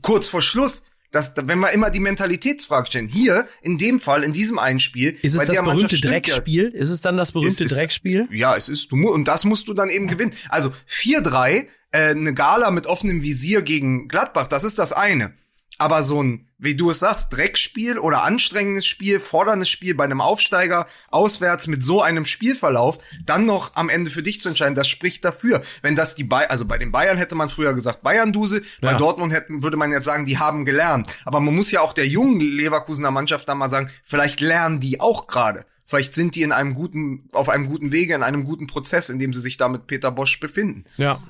kurz 0.00 0.28
vor 0.28 0.40
Schluss, 0.40 0.86
dass, 1.12 1.34
wenn 1.36 1.60
wir 1.60 1.70
immer 1.70 1.90
die 1.90 2.00
Mentalitätsfrage 2.00 2.88
stellen, 2.88 3.06
hier, 3.06 3.46
in 3.60 3.78
dem 3.78 4.00
Fall, 4.00 4.24
in 4.24 4.32
diesem 4.32 4.58
einen 4.58 4.80
Spiel, 4.80 5.16
Ist 5.22 5.34
es 5.34 5.38
bei 5.38 5.44
das 5.44 5.56
berühmte 5.62 5.96
stimmt 5.96 6.04
ja- 6.04 6.10
Dreckspiel? 6.10 6.68
Ist 6.68 6.88
es 6.90 7.00
dann 7.02 7.16
das 7.16 7.30
berühmte 7.32 7.64
ist- 7.64 7.70
Dreckspiel? 7.76 8.26
ja, 8.32 8.56
es 8.56 8.68
ist, 8.68 8.90
du 8.90 9.08
und 9.10 9.28
das 9.28 9.44
musst 9.44 9.68
du 9.68 9.74
dann 9.74 9.88
eben 9.90 10.08
gewinnen. 10.08 10.32
Also 10.48 10.72
4-3, 10.86 11.68
äh, 11.92 12.08
eine 12.10 12.34
Gala 12.34 12.70
mit 12.70 12.86
offenem 12.86 13.22
Visier 13.22 13.62
gegen 13.62 14.08
Gladbach, 14.08 14.46
das 14.48 14.64
ist 14.64 14.78
das 14.78 14.92
eine. 14.92 15.34
Aber 15.78 16.02
so 16.02 16.22
ein, 16.22 16.48
wie 16.58 16.76
du 16.76 16.90
es 16.90 17.00
sagst, 17.00 17.32
Dreckspiel 17.32 17.98
oder 17.98 18.22
anstrengendes 18.22 18.86
Spiel, 18.86 19.18
forderndes 19.18 19.68
Spiel 19.68 19.94
bei 19.94 20.04
einem 20.04 20.20
Aufsteiger 20.20 20.86
auswärts 21.10 21.66
mit 21.66 21.82
so 21.82 22.02
einem 22.02 22.24
Spielverlauf, 22.24 22.98
dann 23.24 23.46
noch 23.46 23.74
am 23.74 23.88
Ende 23.88 24.10
für 24.10 24.22
dich 24.22 24.40
zu 24.40 24.48
entscheiden, 24.48 24.76
das 24.76 24.86
spricht 24.86 25.24
dafür. 25.24 25.62
Wenn 25.80 25.96
das 25.96 26.14
die 26.14 26.22
Bayern, 26.24 26.50
also 26.50 26.64
bei 26.66 26.78
den 26.78 26.92
Bayern 26.92 27.18
hätte 27.18 27.34
man 27.34 27.48
früher 27.48 27.74
gesagt 27.74 28.02
Bayern-Duse, 28.02 28.62
bei 28.80 28.92
Ja. 28.92 28.96
Dortmund 28.96 29.32
hätten, 29.32 29.62
würde 29.62 29.76
man 29.76 29.90
jetzt 29.90 30.04
sagen, 30.04 30.24
die 30.24 30.38
haben 30.38 30.64
gelernt. 30.64 31.08
Aber 31.24 31.40
man 31.40 31.54
muss 31.54 31.70
ja 31.72 31.80
auch 31.80 31.94
der 31.94 32.06
jungen 32.06 32.38
Leverkusener 32.38 33.10
Mannschaft 33.10 33.48
dann 33.48 33.58
mal 33.58 33.70
sagen, 33.70 33.90
vielleicht 34.04 34.40
lernen 34.40 34.78
die 34.78 35.00
auch 35.00 35.26
gerade. 35.26 35.64
Vielleicht 35.84 36.14
sind 36.14 36.36
die 36.36 36.42
in 36.42 36.52
einem 36.52 36.74
guten, 36.74 37.28
auf 37.32 37.48
einem 37.48 37.66
guten 37.66 37.90
Wege, 37.92 38.14
in 38.14 38.22
einem 38.22 38.44
guten 38.44 38.66
Prozess, 38.68 39.08
in 39.08 39.18
dem 39.18 39.34
sie 39.34 39.40
sich 39.40 39.56
da 39.56 39.68
mit 39.68 39.88
Peter 39.88 40.12
Bosch 40.12 40.38
befinden. 40.38 40.84
Ja. 40.96 41.22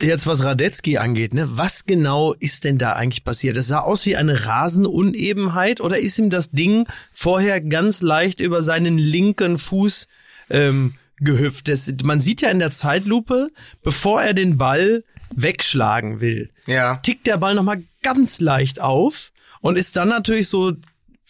Jetzt 0.00 0.26
was 0.26 0.42
Radetzky 0.44 0.98
angeht, 0.98 1.34
ne? 1.34 1.46
Was 1.58 1.84
genau 1.84 2.32
ist 2.34 2.64
denn 2.64 2.78
da 2.78 2.92
eigentlich 2.92 3.24
passiert? 3.24 3.56
Es 3.56 3.68
sah 3.68 3.80
aus 3.80 4.06
wie 4.06 4.16
eine 4.16 4.44
Rasenunebenheit 4.46 5.80
oder 5.80 5.98
ist 5.98 6.18
ihm 6.18 6.30
das 6.30 6.50
Ding 6.50 6.86
vorher 7.12 7.60
ganz 7.60 8.02
leicht 8.02 8.40
über 8.40 8.62
seinen 8.62 8.98
linken 8.98 9.58
Fuß 9.58 10.06
ähm, 10.50 10.94
gehüpft? 11.18 11.68
Das, 11.68 11.92
man 12.02 12.20
sieht 12.20 12.40
ja 12.42 12.50
in 12.50 12.58
der 12.58 12.70
Zeitlupe, 12.70 13.48
bevor 13.82 14.22
er 14.22 14.34
den 14.34 14.56
Ball 14.58 15.04
wegschlagen 15.34 16.20
will, 16.20 16.50
Ja. 16.66 16.96
tickt 16.96 17.26
der 17.26 17.38
Ball 17.38 17.54
nochmal 17.54 17.82
ganz 18.02 18.40
leicht 18.40 18.80
auf 18.80 19.32
und 19.60 19.76
ist 19.76 19.96
dann 19.96 20.08
natürlich 20.08 20.48
so 20.48 20.72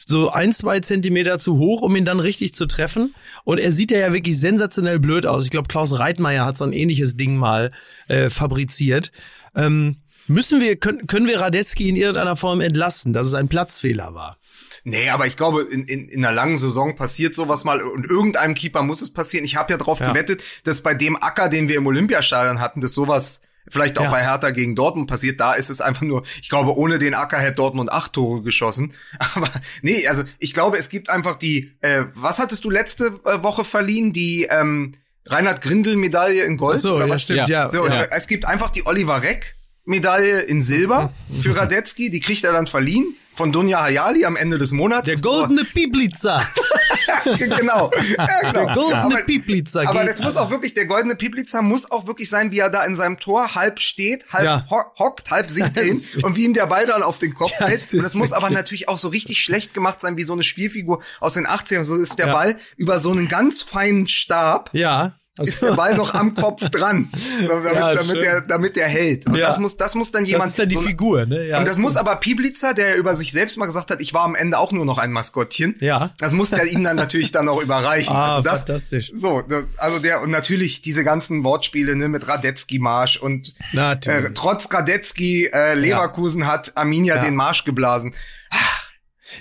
so 0.07 0.31
ein, 0.31 0.53
zwei 0.53 0.81
Zentimeter 0.81 1.39
zu 1.39 1.59
hoch, 1.59 1.83
um 1.83 1.97
ihn 1.97 2.05
dann 2.05 2.21
richtig 2.21 2.55
zu 2.55 2.67
treffen. 2.67 3.15
Und 3.45 3.59
er 3.59 3.73
sieht 3.73 3.91
ja, 3.91 3.99
ja 3.99 4.13
wirklich 4.13 4.39
sensationell 4.39 4.99
blöd 4.99 5.27
aus. 5.27 5.45
Ich 5.45 5.51
glaube, 5.51 5.69
Klaus 5.69 5.99
Reitmeier 5.99 6.45
hat 6.45 6.57
so 6.59 6.65
ein 6.65 6.73
ähnliches 6.73 7.17
Ding 7.17 7.37
mal 7.37 7.71
äh, 8.09 8.29
fabriziert. 8.31 9.13
Ähm, 9.57 9.97
müssen 10.27 10.61
wir, 10.61 10.77
können, 10.77 11.07
können 11.07 11.27
wir 11.27 11.41
Radetzky 11.41 11.89
in 11.89 11.97
irgendeiner 11.97 12.37
Form 12.37 12.61
entlasten, 12.61 13.13
dass 13.13 13.27
es 13.27 13.35
ein 13.35 13.49
Platzfehler 13.49 14.15
war? 14.15 14.39
Nee, 14.87 15.09
aber 15.09 15.27
ich 15.27 15.37
glaube, 15.37 15.63
in, 15.63 15.85
in, 15.85 16.09
in 16.09 16.25
einer 16.25 16.35
langen 16.35 16.59
Saison 16.59 16.95
passiert 16.97 17.35
sowas 17.35 17.65
mal 17.65 17.81
und 17.81 18.05
irgendeinem 18.05 18.55
Keeper 18.55 18.83
muss 18.83 19.01
es 19.01 19.13
passieren. 19.13 19.47
Ich 19.47 19.57
habe 19.57 19.73
ja 19.73 19.79
darauf 19.79 20.01
Ja. 20.01 20.11
gewettet, 20.13 20.43
dass 20.65 20.83
bei 20.83 20.93
dem 20.93 21.17
Acker, 21.17 21.49
den 21.49 21.69
wir 21.69 21.77
im 21.77 21.87
Olympiastadion 21.87 22.61
hatten, 22.61 22.83
dass 22.83 22.93
sowas 22.93 23.41
vielleicht 23.69 23.99
auch 23.99 24.05
Ja. 24.05 24.11
bei 24.11 24.23
Hertha 24.23 24.51
gegen 24.51 24.75
Dortmund 24.75 25.09
passiert. 25.09 25.41
Da 25.41 25.53
ist 25.55 25.71
es 25.71 25.81
einfach 25.81 26.03
nur, 26.03 26.25
ich 26.43 26.49
glaube, 26.49 26.77
ohne 26.77 26.99
den 26.99 27.15
Acker 27.15 27.39
hätte 27.39 27.57
Dortmund 27.57 27.91
acht 27.93 28.13
Tore 28.13 28.43
geschossen. 28.43 28.93
Aber 29.35 29.51
nee, 29.83 30.07
also 30.07 30.25
ich 30.39 30.53
glaube, 30.55 30.79
es 30.79 30.89
gibt 30.89 31.11
einfach 31.11 31.37
die, 31.37 31.73
äh, 31.81 32.05
was 32.15 32.39
hattest 32.39 32.65
du 32.65 32.71
letzte 32.71 33.07
äh, 33.25 33.43
Woche 33.43 33.65
verliehen? 33.65 34.13
Die, 34.13 34.45
ähm, 34.51 34.93
Reinhard 35.27 35.63
Grindel 35.63 35.97
Medaille 35.97 36.45
in 36.45 36.59
Gold. 36.59 36.77
Ach 36.77 36.83
so, 36.83 36.97
oder 36.97 37.07
ja, 37.07 37.15
was? 37.15 37.23
stimmt, 37.23 37.49
ja. 37.49 37.71
So, 37.71 37.87
Ja. 37.87 38.05
Es 38.11 38.27
gibt 38.27 38.45
einfach 38.45 38.71
die 38.71 38.87
Oliver 38.87 39.23
Reck 39.23 39.55
Medaille 39.87 40.41
in 40.41 40.61
Silber 40.63 41.13
für 41.43 41.57
Radetzky, 41.57 42.11
die 42.11 42.21
kriegt 42.21 42.45
er 42.45 42.53
dann 42.53 42.67
verliehen 42.67 43.17
von 43.35 43.53
Dunja 43.53 43.83
Hayali 43.83 44.25
am 44.25 44.37
Ende 44.37 44.59
des 44.59 44.71
Monats. 44.73 45.07
Der 45.07 45.21
goldene 45.21 45.65
Piblica. 45.65 46.47
genau. 47.39 47.91
Ja, 48.17 48.27
genau. 48.53 48.65
Der 48.67 48.75
goldene 48.75 49.05
aber, 49.17 49.23
Piblica. 49.23 49.89
aber 49.89 50.05
das 50.05 50.21
muss 50.21 50.37
auch 50.37 50.51
wirklich, 50.51 50.75
der 50.75 50.87
goldene 50.87 51.17
Piblica 51.17 51.63
muss 51.63 51.91
auch 51.91 52.07
wirklich 52.07 52.29
sein, 52.29 52.51
wie 52.51 52.59
er 52.59 52.71
da 52.71 52.85
in 52.85 52.97
seinem 52.97 53.19
Tor 53.19 53.55
halb 53.55 53.81
steht, 53.81 54.27
halb 54.33 54.45
Ja. 54.45 54.67
ho 54.71 54.77
hockt, 54.99 55.31
halb 55.31 55.51
sinkt 55.51 55.77
er 55.77 55.85
Das 55.87 56.05
hin 56.05 56.23
und 56.25 56.37
wie 56.37 56.45
ihm 56.45 56.55
der 56.55 56.67
Ball 56.67 56.87
dann 56.87 57.03
auf 57.03 57.19
den 57.19 57.35
Kopf 57.35 57.51
Das 57.59 57.69
fällt. 57.69 57.81
ist 57.81 57.95
Und 57.95 58.03
das 58.05 58.15
muss 58.15 58.33
aber 58.33 58.51
natürlich 58.51 58.89
auch 58.89 58.99
so 58.99 59.09
richtig 59.09 59.41
schlecht 59.41 59.75
gemacht 59.75 60.01
sein, 60.01 60.17
wie 60.17 60.25
so 60.25 60.33
eine 60.33 60.43
Spielfigur 60.43 61.03
aus 61.21 61.35
den 61.35 61.47
80ern. 61.47 61.85
So 61.85 61.97
ist 61.97 62.19
der. 62.19 62.35
Ball 62.35 62.57
über 62.77 62.99
so 63.01 63.11
einen 63.13 63.29
ganz 63.29 63.63
feinen 63.63 64.09
Stab 64.09 64.71
ja. 64.73 65.15
Ist 65.41 65.63
der 65.63 65.73
Ball 65.73 65.97
noch 65.97 66.15
am 66.15 66.35
Kopf 66.35 66.69
dran, 66.71 67.11
damit, 67.49 67.65
Ja, 67.75 67.95
damit, 67.95 68.17
der, 68.23 68.41
damit 68.43 68.77
der 68.77 68.87
hält. 68.87 69.27
Und 69.27 69.37
Ja. 69.37 69.49
das 69.49 69.59
muss, 69.59 69.77
das 69.77 69.95
muss 69.97 70.13
dann 70.13 70.25
jemand. 70.25 70.45
das 70.45 70.51
ist 70.51 70.59
dann 70.61 70.69
die 70.69 70.77
so- 70.77 70.83
Figur, 70.83 71.27
ne? 71.27 71.47
Ja. 71.49 71.59
und 71.59 71.67
das 71.67 71.77
muss 71.77 71.97
aber 71.97 72.15
Pieblitzer, 72.17 72.73
der 72.73 72.97
über 72.97 73.17
sich 73.17 73.33
selbst 73.33 73.57
mal 73.57 73.67
gesagt 73.67 73.91
hat, 73.91 74.01
ich 74.01 74.15
war 74.15 74.23
am 74.23 74.37
Ende 74.37 74.59
auch 74.59 74.71
nur 74.71 74.85
noch 74.85 74.99
ein 74.99 75.11
Maskottchen. 75.11 75.75
Ja. 75.81 76.11
Das 76.19 76.33
muss 76.33 76.51
der 76.51 76.65
ihm 76.67 76.85
dann 76.85 76.95
natürlich 76.97 77.33
dann 77.33 77.49
auch 77.49 77.61
überreichen. 77.61 78.15
Ah, 78.25 78.37
also 78.37 78.43
das, 78.49 78.61
fantastisch. 78.61 79.11
So, 79.13 79.43
das, 79.43 79.65
also 79.79 79.99
der 79.99 80.23
und 80.23 80.31
natürlich 80.31 80.83
diese 80.83 81.03
ganzen 81.03 81.43
Wortspiele 81.43 81.97
ne, 81.97 82.09
mit 82.09 82.29
Radetzky 82.29 82.79
Marsch 82.79 83.17
und 83.17 83.55
Natürlich. 83.73 84.27
äh, 84.27 84.35
trotz 84.35 84.73
Radetzky 84.73 85.47
äh, 85.53 85.75
Leverkusen 85.75 86.47
hat 86.47 86.77
Arminia 86.77 87.17
Ja. 87.17 87.23
den 87.25 87.35
Marsch 87.35 87.65
geblasen. 87.65 88.15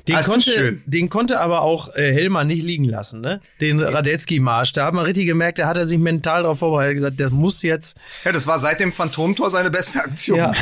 Den 0.07 0.15
Das 0.15 0.27
ist 0.27 0.31
konnte, 0.31 0.81
den 0.85 1.09
konnte 1.09 1.39
aber 1.39 1.61
auch 1.61 1.95
äh, 1.95 2.13
Hellmann 2.13 2.47
nicht 2.47 2.63
liegen 2.63 2.85
lassen, 2.85 3.21
ne? 3.21 3.41
Den 3.61 3.79
Radetzky-Marsch. 3.79 4.73
Da 4.73 4.85
hat 4.85 4.93
man 4.93 5.05
richtig 5.05 5.25
gemerkt, 5.25 5.59
da 5.59 5.67
hat 5.67 5.77
er 5.77 5.85
sich 5.85 5.99
mental 5.99 6.43
darauf 6.43 6.59
vorbereitet, 6.59 6.95
gesagt, 6.95 7.19
das 7.19 7.31
muss 7.31 7.61
jetzt. 7.63 7.97
Ja, 8.23 8.31
das 8.31 8.47
war 8.47 8.59
seit 8.59 8.79
dem 8.79 8.93
Phantomtor 8.93 9.49
seine 9.49 9.71
beste 9.71 9.99
Aktion. 9.99 10.37
Ja. 10.37 10.53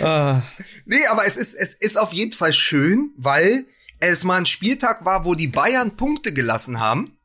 ah, 0.02 0.42
Nee, 0.90 1.06
aber 1.10 1.26
es 1.26 1.36
ist, 1.36 1.54
es 1.54 1.74
ist 1.74 1.98
auf 1.98 2.14
jeden 2.14 2.32
Fall 2.32 2.54
schön, 2.54 3.10
weil 3.18 3.66
es 4.00 4.24
mal 4.24 4.38
ein 4.38 4.46
Spieltag 4.46 5.04
war, 5.04 5.26
wo 5.26 5.34
die 5.34 5.48
Bayern 5.48 5.96
Punkte 5.96 6.32
gelassen 6.32 6.80
haben 6.80 7.17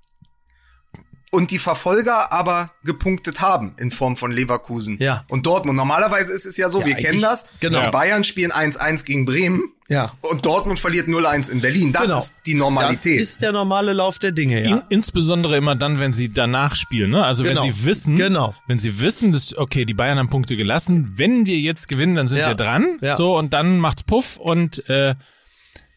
und 1.34 1.50
die 1.52 1.60
Verfolger 1.60 2.32
aber 2.32 2.72
gepunktet 2.84 3.42
haben 3.42 3.74
in 3.80 3.90
Form 3.92 4.16
von 4.18 4.32
Leverkusen 4.32 4.98
Ja. 5.00 5.26
und 5.30 5.46
Dortmund. 5.46 5.76
Normalerweise 5.76 6.32
ist 6.32 6.46
es 6.46 6.56
ja 6.58 6.70
so, 6.70 6.80
Ja, 6.82 6.86
wir 6.86 6.96
kennen 6.96 7.22
das. 7.22 7.46
genau. 7.60 7.82
Die 7.86 7.90
Bayern 7.92 8.24
spielen 8.24 8.52
1-1 8.52 9.04
gegen 9.04 9.26
Bremen 9.26 9.64
ja. 9.90 10.12
und 10.22 10.46
Dortmund 10.46 10.80
verliert 10.80 11.08
0-1 11.08 11.50
in 11.52 11.60
Berlin. 11.62 11.92
Das 11.92 12.04
Genau. 12.04 12.18
ist 12.20 12.36
die 12.46 12.52
Das 12.54 12.60
Normalität. 12.60 13.20
ist 13.20 13.42
der 13.42 13.52
normale 13.52 13.94
Lauf 13.94 14.20
der 14.20 14.32
Dinge, 14.32 14.62
In, 14.62 14.70
ja. 14.70 14.84
insbesondere 14.90 15.58
immer 15.58 15.76
dann, 15.76 16.00
wenn 16.00 16.14
sie 16.14 16.32
danach 16.32 16.76
spielen. 16.76 17.10
Ne? 17.10 17.26
Also 17.26 17.44
Genau. 17.44 17.64
wenn 17.64 17.72
sie 17.74 17.86
wissen, 17.86 18.16
Genau. 18.16 18.54
wenn 18.68 18.78
sie 18.80 19.02
wissen, 19.02 19.32
dass 19.32 19.58
okay, 19.58 19.86
die 19.86 19.94
Bayern 19.96 20.20
haben 20.20 20.30
Punkte 20.30 20.56
gelassen. 20.56 21.14
Wenn 21.16 21.46
wir 21.48 21.58
jetzt 21.58 21.88
gewinnen, 21.88 22.14
dann 22.16 22.28
sind 22.28 22.38
Ja. 22.40 22.50
wir 22.50 22.56
dran. 22.56 23.00
Ja. 23.02 23.16
So 23.16 23.36
und 23.38 23.54
dann 23.54 23.80
macht's 23.80 24.04
Puff 24.04 24.38
und 24.38 24.88
äh, 24.88 25.16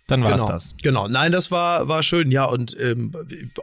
dann 0.06 0.22
war's 0.22 0.40
genau. 0.42 0.52
das. 0.52 0.74
Genau. 0.82 1.08
Nein, 1.08 1.32
das 1.32 1.50
war, 1.50 1.88
war 1.88 2.02
schön, 2.02 2.30
ja. 2.30 2.44
Und, 2.44 2.78
ähm, 2.80 3.12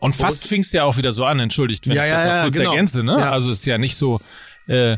Und 0.01 0.15
fast 0.15 0.47
fing's 0.47 0.71
ja 0.73 0.83
auch 0.83 0.97
wieder 0.97 1.11
so 1.11 1.25
an. 1.25 1.39
Entschuldigt, 1.39 1.87
wenn 1.87 1.95
Ja, 1.95 2.03
ich 2.03 2.09
ja, 2.09 2.15
das 2.17 2.23
noch 2.25 2.33
ja, 2.35 2.43
kurz 2.43 2.57
genau. 2.57 2.69
ergänze. 2.71 3.03
Ne? 3.03 3.17
Ja. 3.19 3.31
Also 3.31 3.51
ist 3.51 3.65
ja 3.65 3.77
nicht 3.77 3.95
so. 3.95 4.19
Äh, 4.67 4.97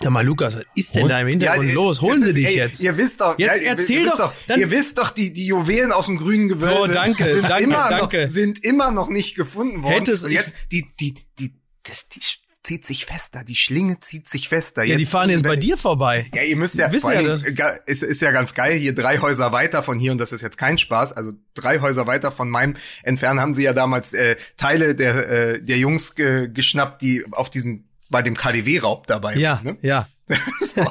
Sag 0.00 0.12
mal, 0.12 0.24
Lukas, 0.24 0.54
was 0.56 0.64
ist 0.76 0.94
denn 0.94 1.08
da 1.08 1.20
im 1.20 1.26
Hintergrund 1.26 1.68
äh, 1.70 1.72
los? 1.72 2.00
Holen 2.00 2.18
es 2.18 2.24
Sie 2.26 2.28
ist- 2.30 2.36
dich 2.36 2.46
ey, 2.46 2.56
jetzt. 2.56 2.80
Ihr 2.82 2.96
wisst 2.96 3.20
doch, 3.20 3.36
Jetzt 3.36 3.62
ihr- 3.62 3.66
erzähl 3.68 4.06
doch, 4.06 4.32
dann- 4.46 4.60
ihr 4.60 4.70
wisst 4.70 4.96
doch, 4.96 5.10
die, 5.10 5.32
die 5.32 5.46
Juwelen 5.46 5.90
aus 5.90 6.06
dem 6.06 6.18
grünen 6.18 6.46
Gewölbe 6.48 6.72
So, 6.72 6.86
danke, 6.86 7.24
sind, 7.24 7.42
danke, 7.50 7.64
immer 7.64 7.88
danke. 7.90 8.22
Noch, 8.22 8.28
sind 8.28 8.64
immer 8.64 8.92
noch 8.92 9.08
nicht 9.08 9.34
gefunden 9.34 9.82
worden. 9.82 9.92
Hätte 9.94 10.12
es- 10.12 10.22
Und 10.24 10.30
jetzt, 10.30 10.54
die, 10.70 10.86
die, 11.00 11.14
die, 11.40 11.52
das, 11.82 12.08
die 12.10 12.20
zieht 12.64 12.84
sich 12.86 13.06
fester, 13.06 13.44
die 13.44 13.56
Schlinge 13.56 14.00
zieht 14.00 14.28
sich 14.28 14.48
fester. 14.48 14.84
ja, 14.84 14.96
die 14.96 15.06
fahren 15.06 15.30
jetzt 15.30 15.44
bei 15.44 15.56
dir 15.56 15.76
vorbei. 15.76 16.26
Ja, 16.34 16.42
ihr 16.42 16.56
müsst 16.56 16.74
ja, 16.74 16.90
vor 16.90 17.12
ja 17.14 17.36
ga- 17.52 17.78
ist, 17.86 18.02
ist 18.02 18.20
ja 18.20 18.30
ganz 18.30 18.52
geil, 18.54 18.78
hier 18.78 18.94
drei 18.94 19.18
Häuser 19.18 19.52
weiter 19.52 19.82
von 19.82 19.98
hier, 19.98 20.12
und 20.12 20.18
das 20.18 20.32
ist 20.32 20.42
jetzt 20.42 20.58
kein 20.58 20.76
Spaß, 20.76 21.12
also 21.14 21.32
drei 21.54 21.80
Häuser 21.80 22.06
weiter 22.06 22.30
von 22.30 22.50
meinem 22.50 22.76
entfernt 23.04 23.40
haben 23.40 23.54
sie 23.54 23.62
ja 23.62 23.72
damals 23.72 24.12
äh, 24.12 24.36
Teile 24.56 24.94
der, 24.94 25.28
äh, 25.30 25.62
der 25.62 25.78
Jungs 25.78 26.14
ge 26.14 26.48
geschnappt, 26.52 27.00
die 27.00 27.24
auf 27.32 27.48
diesem, 27.48 27.87
bei 28.10 28.22
dem 28.22 28.36
KDW-Raub 28.36 29.06
dabei 29.06 29.36
Ja, 29.36 29.56
waren. 29.56 29.64
Ne? 29.64 29.76
ja. 29.82 30.08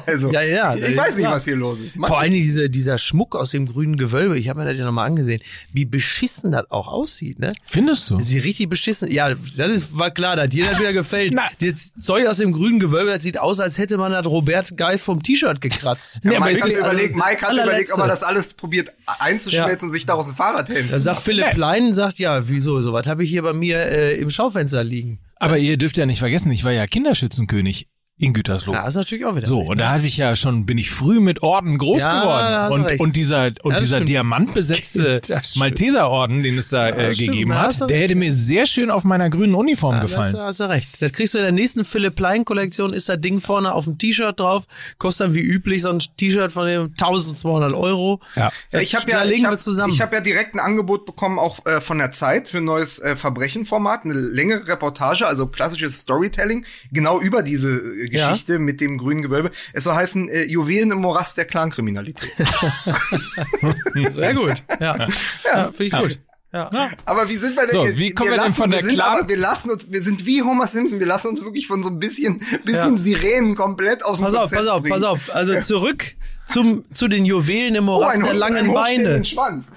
also, 0.08 0.32
Ja, 0.32 0.42
ja, 0.42 0.76
ich 0.76 0.98
weiß 0.98 1.16
nicht, 1.16 1.24
klar. 1.26 1.36
was 1.36 1.46
hier 1.46 1.56
los 1.56 1.80
ist. 1.80 1.96
Mann. 1.96 2.08
Vor 2.08 2.20
allen 2.20 2.32
Dingen 2.32 2.42
diese, 2.42 2.72
dieser 2.72 2.98
Schmuck 2.98 3.36
aus 3.36 3.52
dem 3.52 3.68
grünen 3.68 3.96
Gewölbe, 3.96 4.36
ich 4.36 4.50
habe 4.50 4.60
mir 4.62 4.66
das 4.66 4.80
ja 4.80 4.86
nochmal 4.86 5.06
angesehen, 5.06 5.44
wie 5.72 5.86
beschissen 5.86 6.52
das 6.54 6.72
auch 6.72 6.88
aussieht, 6.88 7.38
ne? 7.38 7.54
findest 7.68 8.10
du? 8.10 8.20
Sieht 8.20 8.44
richtig 8.44 8.68
beschissen. 8.68 9.12
Ja, 9.12 9.36
das 9.36 9.70
ist, 9.70 9.96
war 9.98 10.10
klar, 10.10 10.36
dass 10.38 10.50
dir 10.50 10.66
das 10.66 10.80
wieder 10.80 10.92
gefällt. 10.92 11.34
Na. 11.36 11.44
Das 11.62 11.94
Zeug 12.02 12.26
aus 12.28 12.40
dem 12.40 12.52
grünen 12.52 12.80
Gewölbe, 12.80 13.12
das 13.12 13.22
sieht 13.22 13.40
aus, 13.40 13.60
als 13.60 13.78
hätte 13.78 13.98
man 14.00 14.12
das 14.12 14.26
Robert 14.26 14.76
Geis 14.76 15.04
vom 15.04 15.22
T-Shirt 15.22 15.62
gekratzt. 15.62 16.20
Nee, 16.24 16.36
aber 16.38 16.46
Mike 16.46 16.62
hat 16.64 16.72
überlegt, 16.72 17.14
also 17.14 17.24
Mike 17.30 17.42
hat 17.42 17.50
allerletzte. 17.50 17.70
überlegt, 17.70 17.94
ob 17.94 18.00
er 18.00 18.08
das 18.08 18.24
alles 18.24 18.54
probiert 18.56 18.94
einzuschmelzen 19.20 19.90
und 19.90 19.92
sich 19.92 20.08
daraus 20.08 20.28
ein 20.28 20.36
Fahrradhelm 20.36 20.88
Da 20.88 20.96
zu 20.96 21.00
sagt 21.00 21.22
Philipp 21.22 21.52
Plein, 21.52 21.94
sagt, 21.94 22.18
ja, 22.18 22.48
wieso, 22.50 22.82
so 22.82 22.92
was 22.92 23.06
habe 23.06 23.24
ich 23.24 23.30
hier 23.30 23.44
bei 23.44 23.54
mir 23.54 23.78
äh, 23.78 24.18
im 24.20 24.32
Schaufenster 24.32 24.84
liegen. 24.84 25.20
Aber 25.40 25.58
ihr 25.58 25.78
dürft 25.78 25.98
ja 25.98 26.06
nicht 26.06 26.20
vergessen, 26.20 26.52
ich 26.52 26.64
war 26.64 26.72
ja 26.72 26.88
Kinderschützenkönig 26.88 27.88
in 28.20 28.34
Gütersloh. 28.34 28.74
Ja, 28.74 28.88
ist 28.88 28.96
natürlich 28.96 29.26
auch 29.26 29.36
wieder. 29.36 29.46
So, 29.46 29.60
recht, 29.60 29.70
und 29.70 29.78
ne? 29.78 29.84
da 29.84 29.90
hatte 29.92 30.06
ich 30.08 30.18
ja 30.18 30.36
schon, 30.36 30.66
bin 30.66 30.80
ich 30.80 30.90
früh 30.90 31.20
mit 31.20 31.44
Orden 31.44 31.78
groß 31.78 32.02
Ja, 32.02 32.14
da 32.14 32.22
geworden. 32.68 32.74
Und, 32.82 32.86
recht. 32.90 33.00
und 33.00 33.16
dieser, 33.16 33.52
und 33.62 33.74
das 33.76 33.84
dieser 33.84 33.98
stimmt. 33.98 34.10
diamantbesetzte. 34.10 35.22
Malteserorden, 35.56 36.42
den 36.44 36.58
es 36.58 36.70
da 36.70 36.90
äh, 36.90 37.14
stimmt, 37.14 37.32
gegeben 37.32 37.52
da 37.52 37.62
hat, 37.64 37.80
der 37.82 37.88
recht. 37.90 38.02
hätte 38.04 38.16
mir 38.16 38.34
sehr 38.34 38.66
schön 38.66 38.90
auf 38.90 39.04
meiner 39.04 39.30
grünen 39.30 39.54
Uniform 39.56 39.96
Ja, 39.96 40.02
gefallen. 40.02 40.36
hast 40.38 40.60
du 40.60 40.70
recht. 40.70 41.02
Das 41.02 41.12
kriegst 41.14 41.34
du 41.34 41.38
in 41.38 41.44
der 41.44 41.52
nächsten 41.52 41.86
Philipp 41.86 42.16
Plein 42.16 42.44
Kollektion, 42.46 42.92
ist 42.94 43.08
das 43.08 43.22
Ding 43.22 43.40
vorne 43.40 43.72
auf 43.74 43.84
dem 43.86 43.98
T-Shirt 43.98 44.40
drauf, 44.40 44.64
kostet 44.98 45.28
dann 45.28 45.36
wie 45.36 45.42
üblich 45.42 45.82
so 45.84 45.90
ein 45.90 46.00
T-Shirt 46.00 46.52
von 46.52 46.68
dem 46.68 46.86
1200 46.94 47.74
Euro. 47.74 48.20
Ja. 48.36 48.52
Ja, 48.72 48.80
ich 48.80 48.96
habe 48.96 49.10
ja, 49.12 49.24
da 49.24 49.30
ich 49.30 49.46
hab. 49.46 49.58
Ich 49.90 50.02
habe 50.02 50.16
ja 50.16 50.22
direkt 50.22 50.56
ein 50.56 50.60
Angebot 50.60 51.06
bekommen, 51.06 51.38
auch 51.40 51.66
äh, 51.66 51.82
von 51.82 51.98
der 52.00 52.12
Zeit 52.12 52.48
für 52.48 52.58
ein 52.58 52.66
neues 52.66 53.00
äh, 53.00 53.16
Verbrechenformat, 53.16 54.06
eine 54.06 54.14
längere 54.14 54.68
Reportage, 54.68 55.28
also 55.28 55.48
klassisches 55.48 56.00
Storytelling, 56.00 56.66
genau 56.92 57.20
über 57.20 57.44
diese 57.44 58.07
äh, 58.14 58.18
Ja. 58.18 58.32
Geschichte 58.32 58.60
mit 58.60 58.82
dem 58.82 58.98
grünen 58.98 59.22
Gewölbe. 59.22 59.52
Es 59.74 59.84
soll 59.86 59.96
heißen 59.96 60.30
äh, 60.30 60.44
Juwelen 60.44 60.92
im 60.92 61.00
Morast 61.00 61.38
der 61.38 61.46
Clankriminalität. 61.46 62.30
Sehr 64.12 64.34
gut. 64.34 64.56
Ja, 64.80 65.08
ja 65.46 65.72
finde 65.72 65.84
ich 65.84 65.92
gut. 65.92 66.20
Ja. 66.54 66.72
aber 67.06 67.28
wie 67.30 67.36
sind 67.36 67.56
wir 67.56 67.64
denn 67.68 67.76
So, 67.76 67.86
hier? 67.86 68.00
wie 68.00 68.12
kommen 68.14 68.30
wir 68.32 68.38
denn 68.38 68.46
lassen, 68.46 68.56
von 68.56 68.72
der 68.72 68.80
wir 68.80 68.86
sind 68.86 68.96
Clan- 68.96 69.18
aber, 69.20 69.28
wir 69.30 69.38
lassen 69.38 69.70
uns, 69.70 69.92
wir 69.92 70.02
sind 70.02 70.26
wie 70.26 70.42
Homer 70.42 70.66
Simpson, 70.66 70.98
wir 71.00 71.06
lassen 71.06 71.28
uns 71.28 71.44
wirklich 71.44 71.68
von 71.68 71.84
so 71.84 71.90
ein 71.90 72.00
bisschen, 72.00 72.40
bisschen 72.64 72.94
Ja. 72.96 72.98
Sirenen 72.98 73.54
komplett 73.54 74.04
aus 74.04 74.18
dem 74.18 74.24
Pass 74.24 74.34
auf, 74.34 74.40
Konzept 74.50 74.62
pass 74.62 74.68
auf, 74.70 74.82
bringen. 74.82 74.94
pass 74.94 75.04
auf. 75.04 75.36
Also 75.36 75.60
zurück 75.62 76.16
zum, 76.48 76.86
zu 76.94 77.10
den 77.10 77.26
Juwelen 77.26 77.76
im 77.76 77.84
Oh, 77.90 78.00
Morast 78.00 78.18
ein 78.20 78.24
der 78.24 78.34
langen 78.34 78.68
ein 78.70 78.74
Beine. 78.74 79.26
Schwanz. 79.26 79.72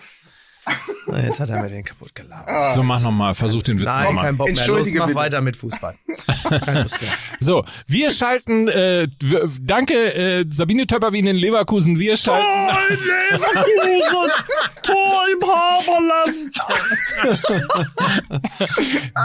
Jetzt 1.24 1.40
hat 1.40 1.50
er 1.50 1.62
mir 1.62 1.68
den 1.68 1.84
kaputt 1.84 2.14
gelabert. 2.14 2.74
So, 2.74 2.82
mach 2.84 3.00
nochmal, 3.00 3.34
versuch 3.34 3.62
den 3.62 3.80
Witz 3.80 3.86
nochmal. 3.96 4.24
kein 4.26 4.36
Bock 4.36 4.52
mehr. 4.52 4.66
Los, 4.68 4.92
mach 4.94 5.06
bitte. 5.06 5.18
weiter 5.18 5.40
mit 5.40 5.56
Fußball. 5.56 5.96
Keine 6.64 6.82
Lust 6.82 7.00
mehr. 7.02 7.10
So, 7.42 7.64
wir 7.86 8.10
schalten, 8.10 8.68
äh, 8.68 9.08
w- 9.20 9.48
danke 9.62 9.94
äh, 10.14 10.44
Sabine 10.48 10.86
Töpperwien 10.86 11.26
in 11.26 11.36
Leverkusen, 11.36 11.98
wir 11.98 12.16
schalten, 12.18 12.46
Tor 14.82 15.22
im 15.32 15.42
Haberland. 15.48 16.54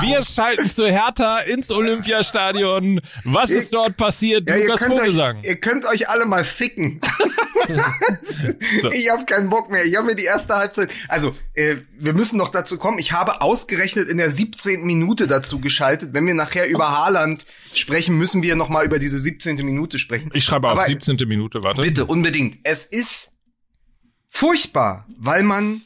wir 0.01 0.21
schalten 0.23 0.69
zu 0.69 0.87
Hertha 0.87 1.39
ins 1.41 1.71
Olympiastadion. 1.71 3.01
Was 3.25 3.49
ist 3.51 3.73
dort 3.73 3.97
passiert? 3.97 4.49
Ja, 4.49 4.55
ihr 4.55 4.65
Lukas 4.65 4.79
könnt, 4.81 4.93
euch, 4.93 4.99
Vogelsang. 4.99 5.37
ihr 5.43 5.55
könnt 5.57 5.85
euch 5.85 6.07
alle 6.09 6.25
mal 6.25 6.43
ficken. 6.43 7.01
So. 8.81 8.89
Ich 8.95 9.09
habe 9.09 9.25
keinen 9.25 9.49
Bock 9.49 9.69
mehr. 9.71 9.83
Ich 9.85 9.95
habe 9.95 10.05
mir 10.07 10.15
die 10.15 10.23
erste 10.25 10.55
Halbzeit. 10.55 10.89
Also, 11.09 11.34
äh, 11.53 11.77
wir 11.97 12.13
müssen 12.13 12.37
noch 12.37 12.49
dazu 12.49 12.77
kommen. 12.77 12.99
Ich 12.99 13.11
habe 13.11 13.41
ausgerechnet 13.41 14.09
in 14.09 14.17
der 14.17 14.31
17. 14.31 14.85
Minute 14.85 15.27
dazu 15.27 15.59
geschaltet. 15.59 16.13
Wenn 16.13 16.25
wir 16.27 16.33
nachher 16.33 16.67
über 16.67 16.91
Haaland 16.91 17.45
sprechen, 17.73 18.17
müssen 18.17 18.43
wir 18.43 18.55
noch 18.55 18.69
mal 18.69 18.85
über 18.85 18.99
diese 18.99 19.19
17. 19.19 19.57
Minute 19.57 19.99
sprechen. 19.99 20.31
Ich 20.33 20.43
schreibe 20.43 20.67
auf 20.67 20.77
Aber 20.77 20.85
17. 20.85 21.17
Minute, 21.27 21.63
warte. 21.63 21.81
Bitte, 21.81 22.05
unbedingt. 22.05 22.57
Es 22.63 22.85
ist 22.85 23.31
furchtbar, 24.29 25.07
weil 25.17 25.43
man 25.43 25.81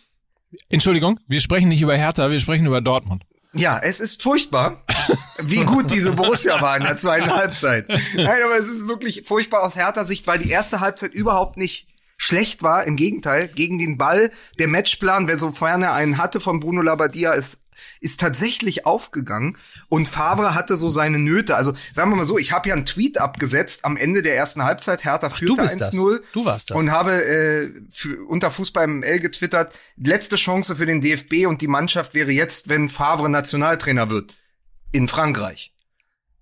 Entschuldigung, 0.70 1.20
wir 1.28 1.42
sprechen 1.42 1.70
nicht 1.70 1.82
über 1.82 1.96
Hertha, 1.96 2.32
wir 2.32 2.40
sprechen 2.40 2.66
über 2.66 2.82
Dortmund. 2.82 3.24
Ja, 3.54 3.80
es 3.80 4.00
ist 4.00 4.22
furchtbar, 4.22 4.84
wie 5.40 5.64
gut 5.64 5.90
diese 5.90 6.12
Borussia 6.12 6.62
war 6.62 6.78
in 6.78 6.84
der 6.84 6.98
zweiten 6.98 7.32
Halbzeit. 7.32 7.88
Nein, 7.88 8.44
aber 8.46 8.58
es 8.58 8.68
ist 8.68 8.88
wirklich 8.88 9.24
furchtbar 9.28 9.64
aus 9.64 9.76
härter 9.76 10.06
Sicht, 10.06 10.28
weil 10.28 10.40
die 10.40 10.50
erste 10.50 10.80
Halbzeit 10.82 11.14
überhaupt 11.14 11.58
nicht 11.58 11.88
schlecht 12.20 12.62
war. 12.62 12.84
Im 12.84 12.96
Gegenteil, 12.96 13.48
gegen 13.48 13.80
den 13.80 13.98
Ball, 13.98 14.32
der 14.60 14.68
Matchplan, 14.68 15.28
wer 15.28 15.40
sofern 15.40 15.82
er 15.82 15.94
einen 15.94 16.20
hatte 16.20 16.40
von 16.40 16.60
Bruno 16.60 16.84
Labbadia, 16.84 17.32
ist 17.32 17.64
ist 18.02 18.20
tatsächlich 18.20 18.86
aufgegangen 18.86 19.58
und 19.88 20.10
Favre 20.10 20.54
hatte 20.54 20.76
so 20.76 20.90
seine 20.90 21.18
Nöte. 21.18 21.56
Also 21.56 21.74
sagen 21.94 22.12
wir 22.12 22.18
mal 22.18 22.26
so, 22.26 22.38
ich 22.38 22.52
habe 22.52 22.68
ja 22.68 22.76
einen 22.76 22.86
Tweet 22.86 23.18
abgesetzt 23.20 23.86
am 23.86 23.96
Ende 23.98 24.22
der 24.22 24.36
ersten 24.36 24.64
Halbzeit, 24.64 25.06
Hertha 25.06 25.30
führte 25.30 25.62
1-0. 25.62 26.20
Du 26.34 26.46
warst 26.46 26.70
das. 26.70 26.78
Und 26.78 26.92
habe 26.92 27.24
äh, 27.24 27.72
für, 27.90 28.26
unter 28.26 28.52
Fußball 28.52 28.86
ML 28.86 29.20
getwittert, 29.20 29.74
letzte 29.96 30.36
Chance 30.36 30.76
für 30.76 30.86
den 30.86 31.02
DFB 31.02 31.48
und 31.48 31.62
die 31.62 31.68
Mannschaft 31.68 32.14
wäre 32.14 32.32
jetzt, 32.32 32.68
wenn 32.68 32.90
Favre 32.90 33.30
Nationaltrainer 33.30 34.10
wird. 34.10 34.36
In 34.92 35.08
Frankreich. 35.08 35.74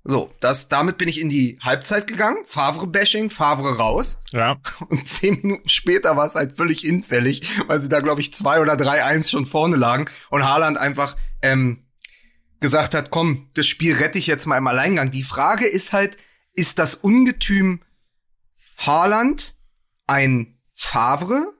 So, 0.10 0.30
das, 0.40 0.70
damit 0.70 0.98
bin 0.98 1.10
ich 1.10 1.20
in 1.20 1.28
die 1.28 1.60
Halbzeit 1.62 2.08
gegangen. 2.08 2.38
Favre-Bashing, 2.46 3.30
Favre 3.30 3.76
raus. 3.76 4.24
Ja. 4.32 4.56
Und 4.90 5.06
zehn 5.06 5.36
Minuten 5.42 5.68
später 5.68 6.16
war 6.16 6.26
es 6.26 6.36
halt 6.36 6.56
völlig 6.56 6.80
hinfällig, 6.80 7.42
weil 7.68 7.82
sie 7.82 7.90
da, 7.90 8.00
glaube 8.00 8.22
ich, 8.22 8.34
zwei 8.34 8.62
oder 8.62 8.78
drei 8.78 9.04
eins 9.04 9.30
schon 9.30 9.46
vorne 9.46 9.76
lagen 9.76 10.06
und 10.30 10.46
Haaland 10.46 10.78
einfach 10.78 11.18
ähm, 11.42 11.84
gesagt 12.62 12.96
hat, 12.96 13.12
komm, 13.12 13.50
das 13.54 13.68
Spiel 13.68 13.96
rette 13.96 14.18
ich 14.18 14.28
jetzt 14.28 14.46
mal 14.46 14.58
im 14.58 14.68
Alleingang. 14.68 15.12
Die 15.12 15.24
Frage 15.24 15.68
ist 15.68 15.92
halt, 15.92 16.18
ist 16.54 16.80
das 16.80 16.96
Ungetüm 16.96 17.82
Haaland 18.78 19.56
ein 20.08 20.58
Favre? 20.74 21.54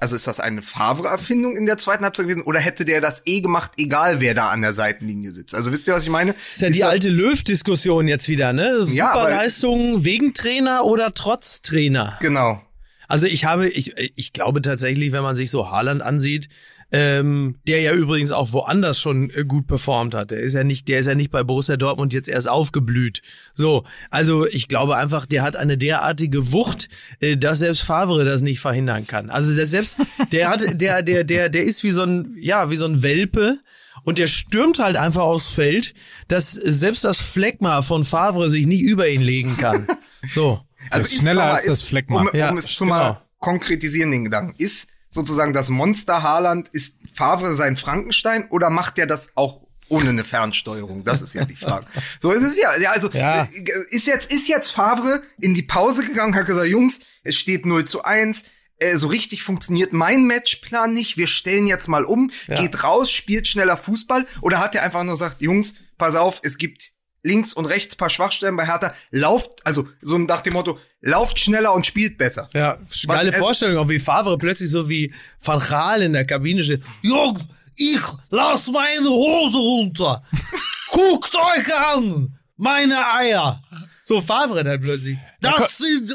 Also 0.00 0.16
ist 0.16 0.26
das 0.26 0.40
eine 0.40 0.62
Favre-Erfindung 0.62 1.56
in 1.56 1.66
der 1.66 1.76
zweiten 1.76 2.04
Halbzeit 2.04 2.24
gewesen 2.24 2.42
oder 2.42 2.58
hätte 2.58 2.86
der 2.86 3.02
das 3.02 3.22
eh 3.26 3.42
gemacht, 3.42 3.72
egal 3.76 4.20
wer 4.20 4.34
da 4.34 4.48
an 4.48 4.62
der 4.62 4.72
Seitenlinie 4.72 5.30
sitzt? 5.30 5.54
Also 5.54 5.72
wisst 5.72 5.86
ihr, 5.88 5.94
was 5.94 6.04
ich 6.04 6.08
meine? 6.08 6.34
ist 6.50 6.62
ja 6.62 6.70
die 6.70 6.84
alte 6.84 7.10
Löw-Diskussion 7.10 8.08
jetzt 8.08 8.28
wieder, 8.28 8.54
ne? 8.54 8.86
Ja, 8.88 9.12
Superleistung 9.12 10.04
wegen 10.04 10.32
Trainer 10.32 10.86
oder 10.86 11.12
trotz 11.12 11.60
Trainer? 11.60 12.16
Genau. 12.20 12.62
Also 13.08 13.26
ich 13.26 13.44
habe, 13.44 13.68
ich, 13.68 13.94
ich 14.16 14.32
glaube 14.32 14.62
tatsächlich, 14.62 15.12
wenn 15.12 15.22
man 15.22 15.36
sich 15.36 15.50
so 15.50 15.70
Haaland 15.70 16.00
ansieht, 16.00 16.48
ähm, 16.92 17.56
der 17.66 17.80
ja 17.80 17.92
übrigens 17.92 18.32
auch 18.32 18.52
woanders 18.52 19.00
schon 19.00 19.30
äh, 19.30 19.44
gut 19.44 19.66
performt 19.66 20.14
hat. 20.14 20.30
Der 20.32 20.40
ist 20.40 20.54
ja 20.54 20.64
nicht, 20.64 20.88
der 20.88 21.00
ist 21.00 21.06
ja 21.06 21.14
nicht 21.14 21.30
bei 21.30 21.42
Borussia 21.44 21.76
Dortmund 21.76 22.12
jetzt 22.12 22.28
erst 22.28 22.48
aufgeblüht. 22.48 23.22
So, 23.54 23.84
also 24.10 24.46
ich 24.46 24.68
glaube 24.68 24.96
einfach, 24.96 25.26
der 25.26 25.42
hat 25.42 25.56
eine 25.56 25.76
derartige 25.78 26.52
Wucht, 26.52 26.88
äh, 27.20 27.36
dass 27.36 27.60
selbst 27.60 27.82
Favre 27.82 28.24
das 28.24 28.42
nicht 28.42 28.60
verhindern 28.60 29.06
kann. 29.06 29.30
Also 29.30 29.54
der 29.54 29.66
selbst, 29.66 29.98
der 30.32 30.48
hat, 30.48 30.80
der, 30.80 31.02
der, 31.02 31.24
der, 31.24 31.48
der 31.48 31.62
ist 31.64 31.82
wie 31.84 31.90
so 31.92 32.02
ein, 32.02 32.34
ja, 32.40 32.70
wie 32.70 32.76
so 32.76 32.86
ein 32.86 33.02
Welpe. 33.02 33.58
Und 34.02 34.18
der 34.18 34.28
stürmt 34.28 34.78
halt 34.78 34.96
einfach 34.96 35.22
aufs 35.22 35.50
Feld, 35.50 35.92
dass 36.28 36.52
selbst 36.52 37.04
das 37.04 37.18
Fleckma 37.18 37.82
von 37.82 38.02
Favre 38.04 38.48
sich 38.48 38.66
nicht 38.66 38.80
über 38.80 39.08
ihn 39.08 39.20
legen 39.20 39.56
kann. 39.58 39.86
So. 40.28 40.60
Ist 40.98 41.14
schneller 41.14 41.44
als 41.44 41.66
das 41.66 41.80
ist- 41.82 41.88
Fleckma. 41.88 42.22
Um, 42.22 42.28
um 42.28 42.34
Ja, 42.38 42.54
es 42.54 42.66
zu 42.66 42.84
genau. 42.84 42.96
mal 42.96 43.22
konkretisieren, 43.38 44.10
den 44.10 44.24
Gedanken. 44.24 44.54
Ist 44.56 44.88
sozusagen 45.10 45.52
das 45.52 45.68
Monster 45.68 46.22
Haaland, 46.22 46.68
ist 46.68 46.96
Favre 47.14 47.54
sein 47.56 47.76
Frankenstein 47.76 48.46
oder 48.50 48.70
macht 48.70 48.98
er 48.98 49.06
das 49.06 49.30
auch 49.36 49.60
ohne 49.88 50.10
eine 50.10 50.24
Fernsteuerung? 50.24 51.04
Das 51.04 51.20
ist 51.20 51.34
ja 51.34 51.44
die 51.44 51.56
Frage. 51.56 51.86
so 52.20 52.30
ist 52.30 52.46
es 52.46 52.56
ja. 52.56 52.76
ja 52.78 52.92
also 52.92 53.10
Ja. 53.12 53.42
äh, 53.42 53.48
ist 53.90 54.06
jetzt 54.06 54.32
ist 54.32 54.48
jetzt 54.48 54.70
Favre 54.70 55.20
in 55.40 55.52
die 55.54 55.62
Pause 55.62 56.06
gegangen, 56.06 56.34
hat 56.36 56.46
gesagt, 56.46 56.68
Jungs, 56.68 57.00
es 57.24 57.34
steht 57.36 57.66
0 57.66 57.84
zu 57.84 58.04
1. 58.04 58.44
Äh, 58.78 58.96
so 58.96 59.08
richtig 59.08 59.42
funktioniert 59.42 59.92
mein 59.92 60.26
Matchplan 60.26 60.94
nicht. 60.94 61.16
Wir 61.16 61.26
stellen 61.26 61.66
jetzt 61.66 61.88
mal 61.88 62.04
um, 62.04 62.30
Ja. 62.46 62.60
geht 62.62 62.82
raus, 62.84 63.10
spielt 63.10 63.48
schneller 63.48 63.76
Fußball. 63.76 64.26
Oder 64.40 64.58
hat 64.60 64.74
er 64.76 64.82
einfach 64.84 65.02
nur 65.02 65.14
gesagt, 65.14 65.42
Jungs, 65.42 65.74
pass 65.98 66.14
auf, 66.14 66.40
es 66.44 66.56
gibt 66.56 66.92
links 67.22 67.52
und 67.52 67.66
rechts 67.66 67.96
paar 67.96 68.08
Schwachstellen 68.08 68.56
bei 68.56 68.64
Hertha. 68.66 68.94
Lauft, 69.10 69.66
also 69.66 69.86
so 70.00 70.16
nach 70.16 70.40
dem 70.40 70.54
Motto, 70.54 70.78
lauft 71.02 71.38
schneller 71.38 71.72
und 71.74 71.86
spielt 71.86 72.18
besser. 72.18 72.48
Ja, 72.54 72.78
geile 73.06 73.32
Vorstellung, 73.32 73.78
auch 73.78 73.88
wie 73.88 73.98
Favre 73.98 74.36
plötzlich 74.38 74.70
so 74.70 74.88
wie 74.88 75.12
Van 75.42 75.60
Gaal 75.60 76.02
in 76.02 76.12
der 76.12 76.24
Kabine 76.26 76.62
steht. 76.62 76.82
Jung, 77.02 77.38
ich 77.76 78.00
lass 78.30 78.70
meine 78.70 79.08
Hose 79.08 79.56
runter. 79.58 80.22
Guckt 80.90 81.34
euch 81.34 81.74
an, 81.74 82.36
meine 82.56 82.96
Eier. 83.14 83.62
So 84.02 84.20
Favre 84.20 84.64
dann 84.64 84.80
plötzlich. 84.80 85.16
Das 85.40 85.78
sind 85.78 86.14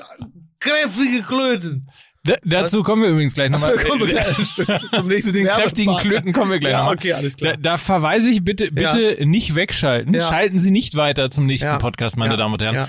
kräftige 0.60 1.24
Klöten. 1.24 1.90
Da, 2.24 2.34
dazu 2.44 2.82
kommen 2.82 3.04
wir 3.04 3.10
übrigens 3.10 3.36
gleich 3.36 3.52
nochmal. 3.52 3.78
kommen 3.78 4.00
wir 4.02 4.08
gleich 4.08 4.36
zum 4.56 5.08
nächsten 5.08 5.28
Zu 5.28 5.32
den 5.34 5.46
kräftigen. 5.48 5.96
Klöten 5.98 6.34
kommen 6.34 6.50
wir 6.50 6.58
gleich 6.60 6.72
Ja, 6.72 6.80
nochmal. 6.80 6.96
okay, 6.96 7.14
alles 7.14 7.38
klar. 7.38 7.54
Da, 7.54 7.60
da 7.62 7.78
verweise 7.78 8.30
ich 8.30 8.44
bitte, 8.44 8.72
bitte 8.72 9.24
nicht 9.28 9.54
wegschalten. 9.54 10.12
Ja. 10.16 10.28
Schalten 10.28 10.58
Sie 10.58 10.72
nicht 10.72 10.96
weiter 10.96 11.30
zum 11.30 11.46
nächsten 11.46 11.68
Ja. 11.68 11.78
Podcast, 11.78 12.18
meine 12.18 12.34
Ja. 12.34 12.38
Damen 12.38 12.54
und 12.56 12.64
Herren. 12.64 12.88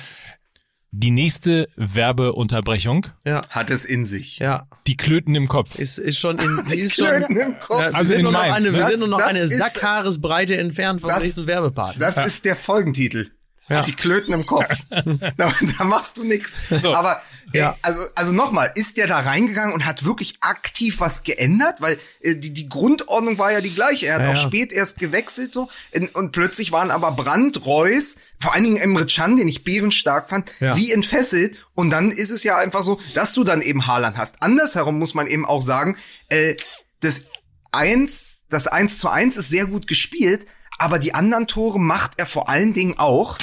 Ja, 0.92 0.98
Die 0.98 1.10
nächste 1.10 1.68
Werbeunterbrechung. 1.76 3.06
ja, 3.24 3.40
Hat 3.50 3.70
es 3.70 3.84
in 3.84 4.06
sich. 4.06 4.38
ja. 4.38 4.66
Die 4.86 4.96
Klöten 4.96 5.34
im 5.34 5.46
Kopf. 5.48 5.78
Ist, 5.78 5.98
ist 5.98 6.18
schon 6.18 6.38
in, 6.38 6.62
sie 6.66 6.78
ist 6.78 6.94
schon, 6.94 7.06
Klöten 7.06 7.36
im 7.36 7.58
Kopf. 7.58 7.80
Ja, 7.80 7.90
wir 7.90 7.94
Also 7.96 8.08
sind 8.08 8.18
in 8.18 8.22
nur 8.24 8.32
noch 8.32 8.40
Mainz. 8.40 8.56
eine, 8.56 8.72
wir 8.72 8.78
Das- 8.80 8.90
sind 8.90 8.98
nur 9.00 9.08
noch 9.08 9.20
eine 9.20 9.40
ist- 9.40 9.56
Sackhaaresbreite 9.56 10.56
entfernt 10.56 11.00
vom 11.00 11.10
Das- 11.10 11.22
nächsten 11.22 11.46
Werbepartner. 11.46 12.00
Das 12.12 12.26
ist 12.26 12.44
der 12.44 12.56
Folgentitel. 12.56 13.30
Ja. 13.68 13.82
Die 13.82 13.92
Klöten 13.94 14.32
im 14.32 14.46
Kopf. 14.46 14.68
da, 15.36 15.52
da 15.78 15.84
machst 15.84 16.16
du 16.16 16.24
nix. 16.24 16.54
So. 16.70 16.94
Aber 16.94 17.20
äh, 17.52 17.58
Ja. 17.58 17.76
also 17.82 18.00
also 18.14 18.30
nochmal, 18.32 18.70
ist 18.76 18.96
der 18.96 19.06
da 19.08 19.18
reingegangen 19.18 19.74
und 19.74 19.84
hat 19.84 20.04
wirklich 20.04 20.36
aktiv 20.40 21.00
was 21.00 21.24
geändert? 21.24 21.80
Weil 21.80 21.98
äh, 22.20 22.36
die, 22.36 22.52
die 22.52 22.68
Grundordnung 22.68 23.38
war 23.38 23.50
ja 23.50 23.60
die 23.60 23.74
gleiche. 23.74 24.06
Er 24.06 24.14
hat 24.16 24.22
Ja, 24.22 24.30
auch 24.30 24.34
ja. 24.34 24.42
spät 24.46 24.72
erst 24.72 24.98
gewechselt 25.00 25.52
so 25.52 25.68
in, 25.90 26.06
und 26.08 26.30
plötzlich 26.32 26.70
waren 26.70 26.90
aber 26.92 27.10
Brandt, 27.12 27.66
Reus, 27.66 28.16
vor 28.38 28.54
allen 28.54 28.62
Dingen 28.64 28.76
Emre 28.76 29.06
Can, 29.06 29.36
den 29.36 29.48
ich 29.48 29.64
bärenstark 29.64 30.30
fand, 30.30 30.52
Ja. 30.60 30.76
wie 30.76 30.92
entfesselt. 30.92 31.56
Und 31.74 31.90
dann 31.90 32.10
ist 32.12 32.30
es 32.30 32.44
ja 32.44 32.56
einfach 32.58 32.84
so, 32.84 33.00
dass 33.14 33.32
du 33.32 33.42
dann 33.42 33.62
eben 33.62 33.86
Haaland 33.88 34.16
hast. 34.16 34.42
Andersherum 34.42 34.98
muss 34.98 35.14
man 35.14 35.26
eben 35.26 35.44
auch 35.44 35.60
sagen, 35.62 35.96
äh, 36.28 36.54
das 37.00 37.26
eins, 37.72 38.44
das 38.48 38.66
eins 38.66 38.98
zu 38.98 39.08
eins 39.08 39.36
ist 39.36 39.48
sehr 39.48 39.66
gut 39.66 39.86
gespielt, 39.86 40.46
aber 40.78 40.98
die 40.98 41.14
anderen 41.14 41.46
Tore 41.46 41.80
macht 41.80 42.12
er 42.16 42.26
vor 42.26 42.48
allen 42.48 42.72
Dingen 42.74 42.94
auch 42.98 43.38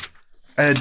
äh, 0.56 0.74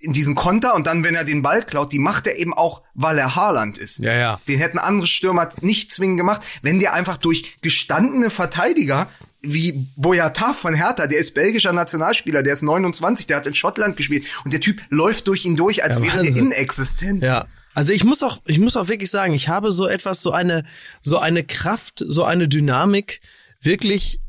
in 0.00 0.12
diesen 0.12 0.34
Konter 0.34 0.74
und 0.74 0.86
dann, 0.86 1.02
wenn 1.02 1.14
er 1.14 1.24
den 1.24 1.42
Ball 1.42 1.62
klaut, 1.62 1.92
die 1.92 1.98
macht 1.98 2.26
er 2.26 2.36
eben 2.36 2.54
auch, 2.54 2.82
weil 2.94 3.18
er 3.18 3.34
Haaland 3.34 3.78
ist. 3.78 3.98
Ja, 3.98 4.14
ja. 4.14 4.40
Den 4.46 4.58
hätten 4.58 4.78
andere 4.78 5.08
Stürmer 5.08 5.48
nicht 5.60 5.92
zwingend 5.92 6.18
gemacht, 6.18 6.42
wenn 6.62 6.78
der 6.78 6.92
einfach 6.92 7.16
durch 7.16 7.60
gestandene 7.62 8.30
Verteidiger 8.30 9.08
wie 9.40 9.86
Boyata 9.96 10.52
von 10.52 10.74
Hertha, 10.74 11.06
der 11.06 11.18
ist 11.18 11.34
belgischer 11.34 11.72
Nationalspieler, 11.72 12.42
der 12.42 12.54
ist 12.54 12.62
29, 12.62 13.26
der 13.26 13.38
hat 13.38 13.46
in 13.46 13.54
Schottland 13.54 13.96
gespielt 13.96 14.26
und 14.44 14.52
der 14.52 14.60
Typ 14.60 14.80
läuft 14.88 15.28
durch 15.28 15.44
ihn 15.44 15.56
durch, 15.56 15.82
als 15.84 15.98
Ja, 15.98 16.04
wäre 16.04 16.22
der 16.22 16.36
inexistent. 16.36 17.22
Ja. 17.22 17.46
Also 17.74 17.92
ich 17.92 18.02
muss 18.02 18.22
auch, 18.22 18.40
ich 18.46 18.58
muss 18.58 18.76
auch 18.76 18.88
wirklich 18.88 19.10
sagen, 19.10 19.34
ich 19.34 19.48
habe 19.48 19.70
so 19.70 19.86
etwas, 19.86 20.22
so 20.22 20.32
eine, 20.32 20.64
so 21.00 21.18
eine 21.18 21.44
Kraft, 21.44 22.04
so 22.04 22.24
eine 22.24 22.48
Dynamik 22.48 23.20
wirklich 23.60 24.20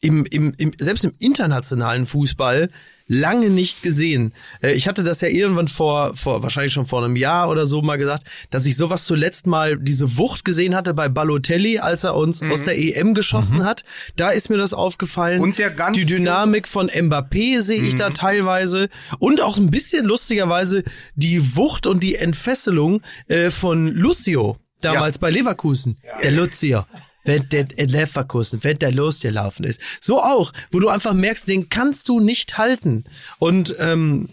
im, 0.00 0.26
im, 0.26 0.52
im, 0.58 0.72
selbst 0.78 1.04
im 1.04 1.14
internationalen 1.18 2.06
Fußball 2.06 2.70
lange 3.06 3.50
nicht 3.50 3.82
gesehen. 3.82 4.32
Äh, 4.62 4.72
Ich 4.72 4.88
hatte 4.88 5.02
das 5.04 5.20
ja 5.20 5.28
irgendwann 5.28 5.68
vor, 5.68 6.16
vor, 6.16 6.42
wahrscheinlich 6.42 6.72
schon 6.72 6.86
vor 6.86 7.04
einem 7.04 7.16
Jahr 7.16 7.48
oder 7.50 7.64
so 7.66 7.82
mal 7.82 7.96
gesagt, 7.96 8.24
dass 8.50 8.66
ich 8.66 8.76
sowas 8.76 9.04
zuletzt 9.04 9.46
mal 9.46 9.78
diese 9.78 10.16
Wucht 10.18 10.44
gesehen 10.44 10.74
hatte 10.74 10.92
bei 10.94 11.08
Balotelli, 11.08 11.78
als 11.78 12.04
er 12.04 12.14
uns 12.16 12.42
aus 12.42 12.64
der 12.64 12.76
EM 12.78 13.14
geschossen 13.14 13.64
hat. 13.64 13.84
Da 14.16 14.30
ist 14.30 14.50
mir 14.50 14.56
das 14.56 14.74
aufgefallen. 14.74 15.38
Mhm. 15.38 15.42
Und 15.44 15.58
der 15.58 15.70
ganz 15.70 15.96
Die 15.96 16.04
Dynamik 16.06 16.66
von 16.66 16.88
Mbappé 16.90 17.60
sehe 17.60 17.82
ich 17.82 17.94
Mhm. 17.94 17.98
da 17.98 18.10
teilweise 18.10 18.88
und 19.18 19.40
auch 19.40 19.56
ein 19.56 19.70
bisschen 19.70 20.04
lustigerweise 20.06 20.82
die 21.14 21.56
Wucht 21.56 21.86
und 21.86 22.02
die 22.02 22.16
Entfesselung 22.16 23.02
äh, 23.28 23.50
von 23.50 23.88
Lucio 23.88 24.56
damals 24.80 25.18
bei 25.18 25.30
Leverkusen. 25.30 25.96
Der 26.22 26.32
Lucio. 26.32 26.84
Wenn 27.26 27.48
der 27.48 27.66
in 27.76 27.88
Leverkusen, 27.88 28.62
wenn 28.62 28.78
der 28.78 28.92
losgelaufen 28.92 29.64
ist. 29.64 29.80
So 30.00 30.22
auch, 30.22 30.52
wo 30.70 30.78
du 30.78 30.88
einfach 30.88 31.12
merkst, 31.12 31.48
den 31.48 31.68
kannst 31.68 32.08
du 32.08 32.20
nicht 32.20 32.58
halten. 32.58 33.04
Und 33.38 33.74
ähm, 33.78 34.28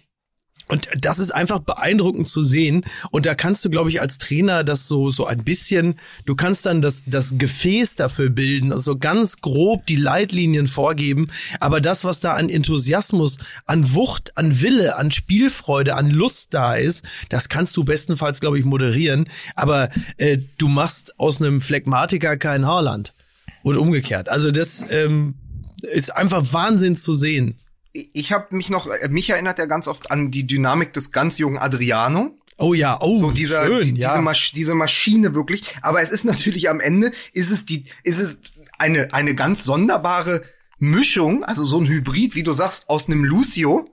und 0.74 0.90
das 1.00 1.20
ist 1.20 1.30
einfach 1.30 1.60
beeindruckend 1.60 2.28
zu 2.28 2.42
sehen. 2.42 2.84
Und 3.12 3.28
da 3.28 3.36
kannst 3.36 3.64
du, 3.64 3.70
glaube 3.70 3.92
ich, 3.92 4.02
als 4.02 4.18
Trainer 4.18 4.64
das 4.64 4.88
so, 4.88 5.12
so 5.12 5.28
ein 5.28 5.44
bisschen, 5.44 6.00
du 6.26 6.34
kannst 6.34 6.66
dann 6.66 6.82
das, 6.82 7.04
das 7.06 7.36
Gefäß 7.38 7.94
dafür 7.96 8.32
bilden 8.32 8.74
und 8.74 8.82
so 8.82 8.98
ganz 8.98 9.38
grob 9.38 9.86
die 9.86 9.98
Leitlinien 9.98 10.66
vorgeben. 10.66 11.28
Aber 11.60 11.80
das, 11.80 12.06
was 12.06 12.22
da 12.22 12.34
an 12.34 12.50
Enthusiasmus, 12.50 13.38
an 13.68 13.94
Wucht, 13.94 14.36
an 14.36 14.62
Wille, 14.62 14.96
an 14.96 15.12
Spielfreude, 15.12 15.94
an 15.94 16.10
Lust 16.10 16.56
da 16.56 16.74
ist, 16.74 17.06
das 17.30 17.50
kannst 17.50 17.78
du 17.78 17.84
bestenfalls, 17.84 18.40
glaube 18.40 18.58
ich, 18.58 18.66
moderieren. 18.66 19.30
Aber 19.54 19.90
äh, 20.18 20.40
du 20.58 20.68
machst 20.68 21.20
aus 21.20 21.40
einem 21.40 21.62
Phlegmatiker 21.62 22.36
kein 22.36 22.66
Haarland. 22.66 23.14
Und 23.62 23.78
umgekehrt. 23.78 24.28
Also 24.28 24.50
das 24.50 24.88
ähm, 24.90 25.36
ist 25.84 26.16
einfach 26.16 26.52
Wahnsinn 26.52 26.98
zu 26.98 27.14
sehen. 27.14 27.60
Ich 27.94 28.32
habe 28.32 28.56
mich 28.56 28.70
noch, 28.70 28.88
äh, 28.88 29.08
mich 29.10 29.30
erinnert 29.30 29.60
er 29.60 29.68
ganz 29.68 29.88
oft 29.88 30.12
an 30.12 30.32
die 30.32 30.48
Dynamik 30.48 30.94
des 30.94 31.12
ganz 31.12 31.38
jungen 31.38 31.58
Adriano. 31.60 32.36
Oh 32.58 32.74
ja, 32.74 32.98
oh, 33.02 33.20
so 33.20 33.32
dieser 33.32 33.66
schön, 33.66 33.96
die, 33.96 34.02
ja. 34.02 34.10
diese, 34.10 34.22
Masch 34.22 34.52
diese 34.54 34.76
Maschine 34.76 35.34
wirklich 35.34 35.64
aber 35.82 36.02
es 36.04 36.12
ist 36.12 36.24
natürlich 36.24 36.70
am 36.70 36.80
Ende 36.80 37.12
ist 37.34 37.50
es 37.50 37.66
die 37.66 37.86
ist 38.04 38.20
es 38.20 38.38
eine 38.78 39.12
eine 39.12 39.34
ganz 39.34 39.64
sonderbare 39.64 40.44
Mischung 40.78 41.44
also 41.44 41.64
so 41.64 41.80
ein 41.80 41.88
Hybrid 41.88 42.36
wie 42.36 42.44
du 42.44 42.52
sagst 42.52 42.90
aus 42.90 43.08
einem 43.08 43.24
Lucio 43.24 43.90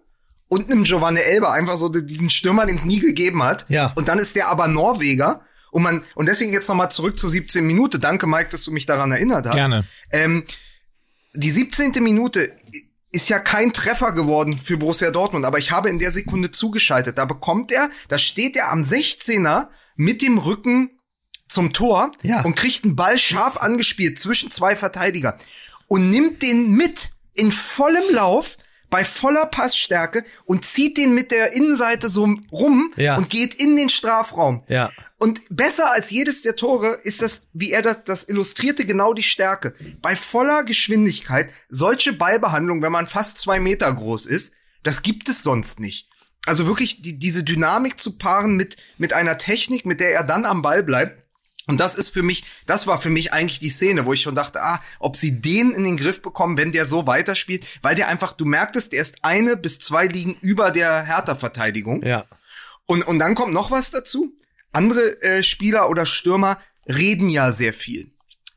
und 0.48 0.70
einem 0.70 0.84
Giovanni 0.84 1.20
Elba 1.20 1.52
einfach 1.54 1.78
so 1.78 1.88
diesen 1.88 2.28
Stürmer 2.28 2.66
den 2.66 2.76
es 2.76 2.84
nie 2.84 3.00
gegeben 3.00 3.42
hat 3.42 3.64
Ja. 3.70 3.92
und 3.96 4.08
dann 4.08 4.18
ist 4.18 4.36
der 4.36 4.48
aber 4.48 4.68
Norweger 4.68 5.40
und 5.70 5.82
man 5.82 6.02
und 6.14 6.26
deswegen 6.26 6.52
jetzt 6.52 6.68
noch 6.68 6.76
mal 6.76 6.90
zurück 6.90 7.18
zur 7.18 7.30
17 7.30 7.66
Minute 7.66 7.98
danke 7.98 8.26
Mike 8.26 8.50
dass 8.50 8.62
du 8.64 8.72
mich 8.72 8.84
daran 8.84 9.10
erinnert 9.10 9.46
hast 9.46 9.54
Gerne. 9.54 9.84
ähm, 10.12 10.44
die 11.34 11.50
17. 11.50 11.92
Minute 12.02 12.52
ist 13.12 13.28
ja 13.28 13.38
kein 13.38 13.72
Treffer 13.72 14.12
geworden 14.12 14.58
für 14.58 14.76
Borussia 14.76 15.10
Dortmund, 15.10 15.44
aber 15.44 15.58
ich 15.58 15.70
habe 15.70 15.88
in 15.88 15.98
der 15.98 16.10
Sekunde 16.12 16.50
zugeschaltet. 16.50 17.18
Da 17.18 17.24
bekommt 17.24 17.72
er, 17.72 17.90
da 18.08 18.18
steht 18.18 18.56
er 18.56 18.70
am 18.70 18.82
16er 18.82 19.68
mit 19.96 20.22
dem 20.22 20.38
Rücken 20.38 20.98
zum 21.48 21.72
Tor 21.72 22.12
Ja. 22.22 22.42
und 22.42 22.54
kriegt 22.54 22.84
einen 22.84 22.94
Ball 22.96 23.18
scharf 23.18 23.56
angespielt 23.56 24.18
zwischen 24.18 24.50
zwei 24.50 24.76
Verteidiger 24.76 25.36
und 25.88 26.10
nimmt 26.10 26.42
den 26.42 26.70
mit 26.70 27.10
in 27.34 27.50
vollem 27.50 28.04
Lauf 28.12 28.56
bei 28.90 29.04
voller 29.04 29.46
Passstärke 29.46 30.24
und 30.44 30.64
zieht 30.64 30.98
den 30.98 31.14
mit 31.14 31.30
der 31.30 31.52
Innenseite 31.52 32.08
so 32.08 32.28
rum 32.52 32.92
Ja. 32.96 33.16
und 33.16 33.30
geht 33.30 33.54
in 33.54 33.76
den 33.76 33.88
Strafraum. 33.88 34.62
Ja. 34.68 34.90
Und 35.18 35.40
besser 35.50 35.92
als 35.92 36.10
jedes 36.10 36.42
der 36.42 36.56
Tore 36.56 36.98
ist 37.04 37.22
das, 37.22 37.46
wie 37.52 37.70
er 37.72 37.82
das, 37.82 38.04
das 38.04 38.28
illustrierte, 38.28 38.84
genau 38.84 39.14
die 39.14 39.22
Stärke. 39.22 39.74
Bei 40.02 40.16
voller 40.16 40.64
Geschwindigkeit, 40.64 41.50
solche 41.68 42.12
Ballbehandlung, 42.12 42.82
wenn 42.82 42.92
man 42.92 43.06
fast 43.06 43.38
zwei 43.38 43.60
Meter 43.60 43.92
groß 43.92 44.26
ist, 44.26 44.54
das 44.82 45.02
gibt 45.02 45.28
es 45.28 45.42
sonst 45.42 45.78
nicht. 45.78 46.08
Also 46.46 46.66
wirklich 46.66 47.02
die, 47.02 47.18
diese 47.18 47.44
Dynamik 47.44 47.98
zu 48.00 48.16
paaren 48.16 48.56
mit, 48.56 48.76
mit 48.96 49.12
einer 49.12 49.36
Technik, 49.36 49.84
mit 49.84 50.00
der 50.00 50.12
er 50.12 50.24
dann 50.24 50.46
am 50.46 50.62
Ball 50.62 50.82
bleibt. 50.82 51.19
Und 51.70 51.78
das 51.78 51.94
ist 51.94 52.08
für 52.08 52.24
mich, 52.24 52.42
das 52.66 52.88
war 52.88 53.00
für 53.00 53.10
mich 53.10 53.32
eigentlich 53.32 53.60
die 53.60 53.68
Szene, 53.68 54.04
wo 54.04 54.12
ich 54.12 54.22
schon 54.22 54.34
dachte, 54.34 54.60
ah, 54.60 54.80
ob 54.98 55.14
sie 55.14 55.40
den 55.40 55.70
in 55.70 55.84
den 55.84 55.96
Griff 55.96 56.20
bekommen, 56.20 56.56
wenn 56.56 56.72
der 56.72 56.84
so 56.84 57.06
weiterspielt, 57.06 57.64
weil 57.80 57.94
der 57.94 58.08
einfach, 58.08 58.32
du 58.32 58.44
merktest, 58.44 58.90
der 58.92 59.00
ist 59.00 59.24
eine 59.24 59.56
bis 59.56 59.78
zwei 59.78 60.08
Ligen 60.08 60.36
über 60.40 60.72
der 60.72 61.04
Hertha-Verteidigung. 61.04 62.02
Ja. 62.02 62.24
Und, 62.86 63.06
und 63.06 63.20
dann 63.20 63.36
kommt 63.36 63.52
noch 63.52 63.70
was 63.70 63.92
dazu. 63.92 64.32
Andere 64.72 65.22
äh, 65.22 65.44
Spieler 65.44 65.88
oder 65.88 66.06
Stürmer 66.06 66.58
reden 66.88 67.28
ja 67.28 67.52
sehr 67.52 67.72
viel. 67.72 68.10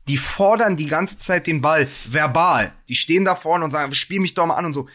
Die 0.08 0.16
fordern 0.16 0.76
die 0.76 0.88
ganze 0.88 1.20
Zeit 1.20 1.46
den 1.46 1.60
Ball 1.60 1.86
verbal. 2.06 2.72
Die 2.88 2.96
stehen 2.96 3.24
da 3.24 3.36
vorne 3.36 3.64
und 3.64 3.70
sagen, 3.70 3.94
spiel 3.94 4.18
mich 4.18 4.34
doch 4.34 4.46
mal 4.46 4.56
an 4.56 4.64
und 4.64 4.74
so. 4.74 4.88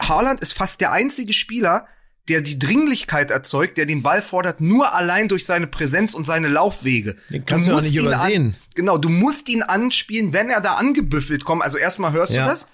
Haaland 0.00 0.40
ist 0.40 0.54
fast 0.54 0.80
der 0.80 0.90
einzige 0.90 1.34
Spieler, 1.34 1.86
der 2.28 2.40
die 2.40 2.58
Dringlichkeit 2.58 3.30
erzeugt, 3.30 3.76
der 3.76 3.86
den 3.86 4.02
Ball 4.02 4.22
fordert, 4.22 4.60
nur 4.60 4.94
allein 4.94 5.28
durch 5.28 5.44
seine 5.44 5.66
Präsenz 5.66 6.14
und 6.14 6.24
seine 6.24 6.48
Laufwege. 6.48 7.16
Den 7.30 7.44
kannst 7.44 7.66
du 7.66 7.72
auch 7.72 7.74
musst 7.76 7.86
nicht 7.86 7.96
ihn 7.96 8.06
übersehen. 8.06 8.44
An, 8.46 8.56
genau, 8.74 8.96
du 8.98 9.08
musst 9.10 9.48
ihn 9.48 9.62
anspielen, 9.62 10.32
wenn 10.32 10.48
er 10.48 10.60
da 10.60 10.74
angebüffelt 10.74 11.44
kommt. 11.44 11.62
Also 11.62 11.76
erstmal 11.76 12.12
hörst 12.12 12.32
Ja. 12.32 12.44
du 12.44 12.50
das, 12.50 12.68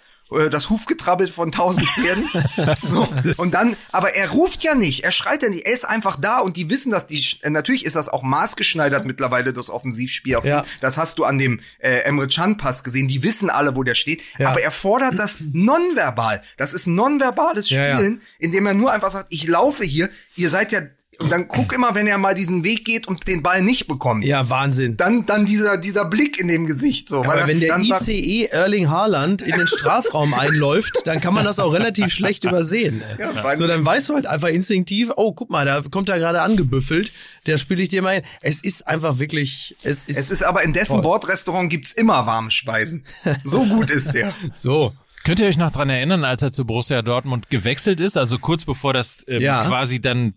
das 0.51 0.71
Hufgetrabbel 0.71 1.29
von 1.29 1.53
tausend 1.53 1.89
Pferden. 1.89 2.29
so. 2.83 3.09
Und 3.37 3.55
dann, 3.55 3.77
aber 3.93 4.15
er 4.15 4.31
ruft 4.31 4.63
ja 4.63 4.75
nicht, 4.75 5.05
er 5.05 5.13
schreit 5.13 5.43
ja 5.43 5.49
nicht, 5.49 5.67
er 5.67 5.73
ist 5.73 5.85
einfach 5.85 6.19
da 6.21 6.39
und 6.39 6.57
die 6.57 6.71
wissen 6.71 6.91
das. 6.93 7.07
Die, 7.07 7.25
äh, 7.43 7.51
natürlich 7.51 7.85
ist 7.85 7.97
das 7.97 8.09
auch 8.09 8.23
maßgeschneidert 8.23 9.05
mittlerweile, 9.05 9.53
das 9.53 9.71
Offensivspiel. 9.71 10.37
Auf 10.37 10.45
Ja. 10.45 10.65
Das 10.81 10.97
hast 10.97 11.19
du 11.19 11.25
an 11.25 11.39
dem 11.39 11.61
äh, 11.79 12.01
Emre 12.01 12.29
Can 12.29 12.57
Pass 12.57 12.85
gesehen. 12.85 13.09
Die 13.09 13.23
wissen 13.23 13.51
alle, 13.51 13.77
wo 13.77 13.83
der 13.83 13.95
steht. 13.95 14.23
Ja. 14.39 14.51
Aber 14.51 14.61
er 14.61 14.71
fordert 14.71 15.19
das 15.19 15.39
nonverbal. 15.53 16.43
Das 16.57 16.73
ist 16.73 16.87
nonverbales 16.87 17.71
Ja, 17.71 17.87
ja. 17.87 17.95
Spielen, 17.97 18.23
indem 18.39 18.67
er 18.67 18.75
nur 18.75 18.93
einfach 18.93 19.11
sagt, 19.11 19.27
ich 19.31 19.47
laufe 19.47 19.85
hier, 19.85 20.11
ihr 20.37 20.51
seid 20.51 20.73
ja, 20.73 20.81
und 21.21 21.31
dann 21.31 21.49
guck 21.49 21.73
immer, 21.73 21.95
wenn 21.95 22.07
er 22.07 22.19
mal 22.19 22.35
diesen 22.35 22.65
Weg 22.65 22.85
geht 22.85 23.07
und 23.07 23.27
den 23.29 23.43
Ball 23.43 23.63
nicht 23.63 23.87
bekommt. 23.87 24.25
Ja, 24.25 24.49
Wahnsinn. 24.49 24.97
Dann, 24.97 25.27
dann 25.27 25.47
dieser, 25.47 25.77
dieser 25.77 26.05
Blick 26.07 26.39
in 26.41 26.49
dem 26.49 26.67
Gesicht, 26.67 27.09
so. 27.09 27.21
weil 27.21 27.31
Aber 27.31 27.41
er 27.43 27.47
wenn 27.47 27.61
der 27.61 27.79
ICE 27.79 28.47
Erling 28.47 28.89
Haaland 28.89 29.43
in 29.43 29.53
den 29.53 29.67
Strafraum 29.67 30.33
einläuft, 30.35 31.03
dann 31.05 31.21
kann 31.21 31.35
man 31.35 31.45
das 31.45 31.59
auch 31.59 31.73
relativ 31.73 32.13
schlecht 32.13 32.45
übersehen. 32.45 33.03
Ja, 33.19 33.55
so, 33.55 33.67
dann 33.67 33.85
weißt 33.85 34.09
du 34.09 34.15
halt 34.15 34.27
einfach 34.27 34.49
instinktiv, 34.49 35.11
oh, 35.17 35.33
guck 35.33 35.51
mal, 35.51 35.67
da 35.67 35.83
kommt 35.83 36.09
er 36.09 36.19
gerade 36.19 36.41
angebüffelt, 36.43 37.13
der 37.47 37.57
spiele 37.59 37.83
ich 37.83 37.91
dir 37.91 38.03
mal 38.03 38.15
hin. 38.17 38.25
Es 38.41 38.63
ist 38.63 38.87
einfach 38.87 39.19
wirklich, 39.19 39.77
es 39.83 40.05
ist, 40.05 40.19
Es 40.19 40.31
ist 40.31 40.43
aber 40.43 40.63
in 40.63 40.73
dessen. 40.73 41.03
Bordrestaurant 41.03 41.71
gibt's 41.71 41.93
immer 41.93 42.27
warme 42.27 42.51
Speisen. 42.51 43.05
So 43.45 43.65
gut 43.65 43.91
ist 43.91 44.15
der. 44.15 44.33
so. 44.55 44.93
Könnt 45.23 45.39
ihr 45.41 45.47
euch 45.47 45.59
noch 45.59 45.71
dran 45.71 45.91
erinnern, 45.91 46.25
als 46.25 46.41
er 46.43 46.51
zu 46.51 46.65
Borussia 46.65 47.03
Dortmund 47.03 47.51
gewechselt 47.51 48.01
ist, 48.01 48.17
also 48.17 48.39
kurz 48.39 48.65
bevor 48.65 48.95
das 48.95 49.23
ähm, 49.29 49.43
Ja. 49.43 49.67
quasi 49.67 50.01
dann 50.01 50.33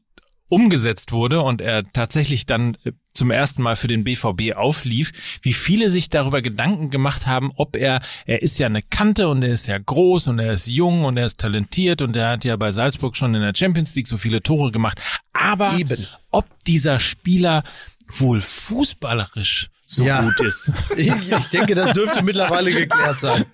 umgesetzt 0.53 1.11
wurde 1.13 1.41
und 1.41 1.61
er 1.61 1.83
tatsächlich 1.93 2.45
dann 2.45 2.77
äh, 2.83 2.91
zum 3.11 3.31
ersten 3.31 3.63
Mal 3.63 3.75
für 3.75 3.87
den 3.87 4.03
BVB 4.03 4.55
auflief, 4.55 5.39
wie 5.41 5.53
viele 5.53 5.89
sich 5.89 6.09
darüber 6.09 6.43
Gedanken 6.43 6.91
gemacht 6.91 7.25
haben, 7.25 7.51
ob 7.55 7.75
er, 7.75 8.01
er 8.27 8.43
ist 8.43 8.59
ja 8.59 8.67
eine 8.67 8.83
Kante 8.83 9.29
und 9.29 9.41
er 9.41 9.51
ist 9.51 9.65
ja 9.65 9.79
groß 9.79 10.27
und 10.27 10.37
er 10.37 10.53
ist 10.53 10.67
jung 10.67 11.05
und 11.05 11.17
er 11.17 11.25
ist 11.25 11.39
talentiert 11.39 12.03
und 12.03 12.15
er 12.15 12.29
hat 12.29 12.45
ja 12.45 12.55
bei 12.55 12.69
Salzburg 12.69 13.17
schon 13.17 13.33
in 13.33 13.41
der 13.41 13.53
Champions 13.55 13.95
League 13.95 14.07
so 14.07 14.17
viele 14.17 14.43
Tore 14.43 14.71
gemacht, 14.71 14.99
aber 15.33 15.75
Eben. 15.75 16.05
ob 16.29 16.45
dieser 16.67 16.99
Spieler 16.99 17.63
wohl 18.07 18.39
fußballerisch 18.39 19.71
so 19.95 20.03
Ja. 20.03 20.21
gut 20.21 20.39
ist. 20.41 20.71
Ich, 20.95 21.07
ich 21.09 21.49
denke, 21.49 21.75
das 21.75 21.91
dürfte 21.93 22.23
mittlerweile 22.23 22.71
geklärt 22.71 23.19
sein. 23.19 23.45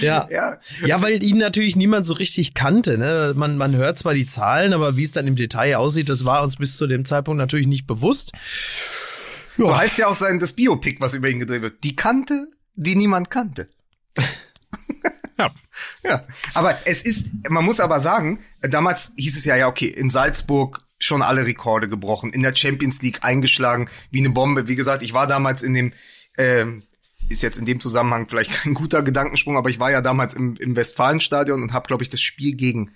Ja. 0.00 0.28
Ja. 0.30 0.58
Ja, 0.84 1.02
weil 1.02 1.22
ihn 1.22 1.38
natürlich 1.38 1.76
niemand 1.76 2.06
so 2.06 2.14
richtig 2.14 2.54
kannte. 2.54 2.98
Ne? 2.98 3.32
Man, 3.36 3.56
man 3.56 3.74
hört 3.76 3.98
zwar 3.98 4.14
die 4.14 4.26
Zahlen, 4.26 4.72
aber 4.72 4.96
wie 4.96 5.02
es 5.02 5.12
dann 5.12 5.26
im 5.26 5.36
Detail 5.36 5.76
aussieht, 5.76 6.08
das 6.08 6.24
war 6.24 6.42
uns 6.42 6.56
bis 6.56 6.76
zu 6.76 6.86
dem 6.86 7.04
Zeitpunkt 7.04 7.38
natürlich 7.38 7.66
nicht 7.66 7.86
bewusst. 7.86 8.32
So 9.56 9.76
heißt 9.76 9.98
ja 9.98 10.06
auch 10.06 10.14
sein, 10.14 10.38
das 10.38 10.52
Biopic, 10.52 11.00
was 11.00 11.14
über 11.14 11.28
ihn 11.28 11.40
gedreht 11.40 11.62
wird. 11.62 11.82
Die 11.84 11.96
Kante, 11.96 12.48
die 12.74 12.94
niemand 12.94 13.30
kannte. 13.30 13.68
Ja. 15.38 15.50
Ja. 16.02 16.22
Aber 16.54 16.78
es 16.84 17.02
ist, 17.02 17.26
man 17.48 17.64
muss 17.64 17.80
aber 17.80 18.00
sagen, 18.00 18.40
damals 18.60 19.12
hieß 19.16 19.36
es 19.36 19.44
ja, 19.44 19.56
ja, 19.56 19.68
okay, 19.68 19.86
in 19.86 20.10
Salzburg 20.10 20.78
schon 20.98 21.22
alle 21.22 21.46
Rekorde 21.46 21.88
gebrochen, 21.88 22.32
in 22.32 22.42
der 22.42 22.54
Champions 22.54 23.02
League 23.02 23.20
eingeschlagen 23.22 23.88
wie 24.10 24.18
eine 24.18 24.30
Bombe. 24.30 24.68
Wie 24.68 24.76
gesagt, 24.76 25.02
ich 25.02 25.12
war 25.12 25.26
damals 25.26 25.62
in 25.62 25.74
dem, 25.74 25.92
ähm, 26.36 26.82
ist 27.28 27.42
jetzt 27.42 27.58
in 27.58 27.66
dem 27.66 27.80
Zusammenhang 27.80 28.28
vielleicht 28.28 28.50
kein 28.62 28.74
guter 28.74 29.02
Gedankensprung, 29.02 29.56
aber 29.56 29.70
ich 29.70 29.78
war 29.78 29.90
ja 29.90 30.00
damals 30.00 30.34
im, 30.34 30.56
im 30.56 30.74
Westfalenstadion 30.76 31.62
und 31.62 31.72
habe, 31.72 31.86
glaube 31.86 32.02
ich, 32.02 32.08
das 32.08 32.20
Spiel 32.20 32.54
gegen 32.54 32.92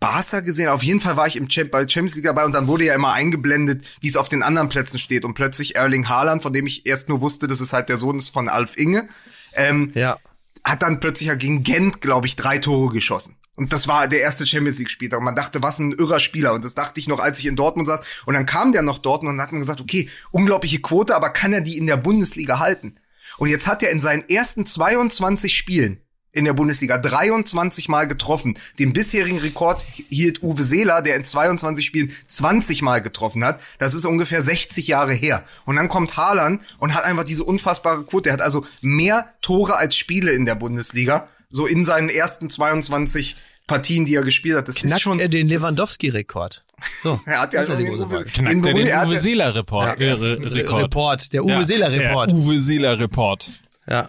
Barca 0.00 0.40
gesehen. 0.40 0.68
Auf 0.68 0.82
jeden 0.82 1.00
Fall 1.00 1.16
war 1.16 1.26
ich 1.26 1.36
im 1.36 1.48
Champ 1.48 1.70
bei 1.70 1.80
Champions 1.80 2.14
League 2.14 2.24
dabei 2.24 2.44
und 2.44 2.52
dann 2.52 2.66
wurde 2.68 2.84
ja 2.84 2.94
immer 2.94 3.12
eingeblendet, 3.12 3.84
wie 4.00 4.08
es 4.08 4.16
auf 4.16 4.28
den 4.28 4.42
anderen 4.42 4.68
Plätzen 4.68 4.98
steht. 4.98 5.24
Und 5.24 5.34
plötzlich 5.34 5.76
Erling 5.76 6.08
Haaland, 6.08 6.42
von 6.42 6.52
dem 6.52 6.66
ich 6.66 6.86
erst 6.86 7.08
nur 7.08 7.20
wusste, 7.20 7.48
dass 7.48 7.60
es 7.60 7.72
halt 7.72 7.88
der 7.88 7.96
Sohn 7.96 8.18
ist 8.18 8.28
von 8.28 8.48
Alf 8.48 8.76
Inge, 8.76 9.08
ähm, 9.54 9.90
Ja. 9.94 10.18
hat 10.64 10.82
dann 10.82 11.00
plötzlich 11.00 11.28
ja 11.28 11.34
gegen 11.34 11.62
Gent, 11.64 12.00
glaube 12.00 12.26
ich, 12.28 12.36
drei 12.36 12.58
Tore 12.58 12.92
geschossen. 12.92 13.34
Und 13.58 13.72
das 13.72 13.88
war 13.88 14.06
der 14.06 14.20
erste 14.20 14.46
Champions 14.46 14.78
League 14.78 14.88
Spieltag. 14.88 15.18
Und 15.18 15.24
man 15.24 15.34
dachte, 15.34 15.60
was 15.64 15.80
ein 15.80 15.90
irrer 15.90 16.20
Spieler. 16.20 16.54
Und 16.54 16.64
das 16.64 16.76
dachte 16.76 17.00
ich 17.00 17.08
noch, 17.08 17.18
als 17.18 17.40
ich 17.40 17.46
in 17.46 17.56
Dortmund 17.56 17.88
saß. 17.88 18.00
Und 18.24 18.34
dann 18.34 18.46
kam 18.46 18.70
der 18.70 18.82
noch 18.82 18.98
dort 18.98 19.24
und 19.24 19.40
hat 19.40 19.50
man 19.50 19.60
gesagt, 19.60 19.80
okay, 19.80 20.08
unglaubliche 20.30 20.80
Quote, 20.80 21.16
aber 21.16 21.30
kann 21.30 21.52
er 21.52 21.60
die 21.60 21.76
in 21.76 21.88
der 21.88 21.96
Bundesliga 21.96 22.60
halten? 22.60 23.00
Und 23.36 23.48
jetzt 23.48 23.66
hat 23.66 23.82
er 23.82 23.90
in 23.90 24.00
seinen 24.00 24.28
ersten 24.28 24.64
22 24.64 25.56
Spielen 25.56 26.00
in 26.30 26.44
der 26.44 26.52
Bundesliga 26.52 26.98
23 26.98 27.88
Mal 27.88 28.06
getroffen. 28.06 28.56
Den 28.78 28.92
bisherigen 28.92 29.38
Rekord 29.38 29.84
hielt 30.08 30.40
Uwe 30.40 30.62
Seeler, 30.62 31.02
der 31.02 31.16
in 31.16 31.24
22 31.24 31.84
Spielen 31.84 32.14
20 32.28 32.80
Mal 32.82 33.02
getroffen 33.02 33.44
hat. 33.44 33.58
Das 33.80 33.92
ist 33.92 34.06
ungefähr 34.06 34.40
60 34.40 34.86
Jahre 34.86 35.14
her. 35.14 35.42
Und 35.64 35.74
dann 35.74 35.88
kommt 35.88 36.16
Haaland 36.16 36.62
und 36.78 36.94
hat 36.94 37.02
einfach 37.02 37.24
diese 37.24 37.42
unfassbare 37.42 38.04
Quote. 38.04 38.28
Er 38.28 38.34
hat 38.34 38.40
also 38.40 38.64
mehr 38.82 39.34
Tore 39.40 39.74
als 39.74 39.96
Spiele 39.96 40.30
in 40.30 40.46
der 40.46 40.54
Bundesliga. 40.54 41.26
So 41.50 41.66
in 41.66 41.84
seinen 41.84 42.08
ersten 42.08 42.50
22 42.50 43.36
Partien, 43.68 44.04
die 44.04 44.16
er 44.16 44.22
gespielt 44.22 44.56
hat. 44.56 44.66
Das 44.66 44.74
ist 44.74 44.82
Knackt 44.82 45.02
schon. 45.02 45.20
er 45.20 45.28
den 45.28 45.46
Lewandowski-Rekord. 45.46 46.62
So. 47.04 47.20
er 47.26 47.42
hat 47.42 47.54
ja 47.54 47.60
ist 47.62 47.68
ja 47.68 47.76
die 47.76 47.84
den 47.84 47.94
Uwe- 47.94 48.24
er 48.24 48.24
den 48.74 48.92
hat 48.96 49.06
Uwe 49.06 49.14
ja- 49.14 49.18
Seeler 49.20 49.54
Report, 49.54 50.00
äh, 50.00 50.10
Re- 50.12 50.38
Rekord. 50.54 50.82
Report, 50.84 51.32
der 51.32 51.44
Uwe 51.44 51.52
Ja, 51.52 51.62
Seeler 51.64 51.92
Report. 51.92 52.30
Der 52.30 52.36
Uwe 52.36 52.60
Seeler 52.60 52.98
Report. 52.98 53.50
Ja. 53.88 54.08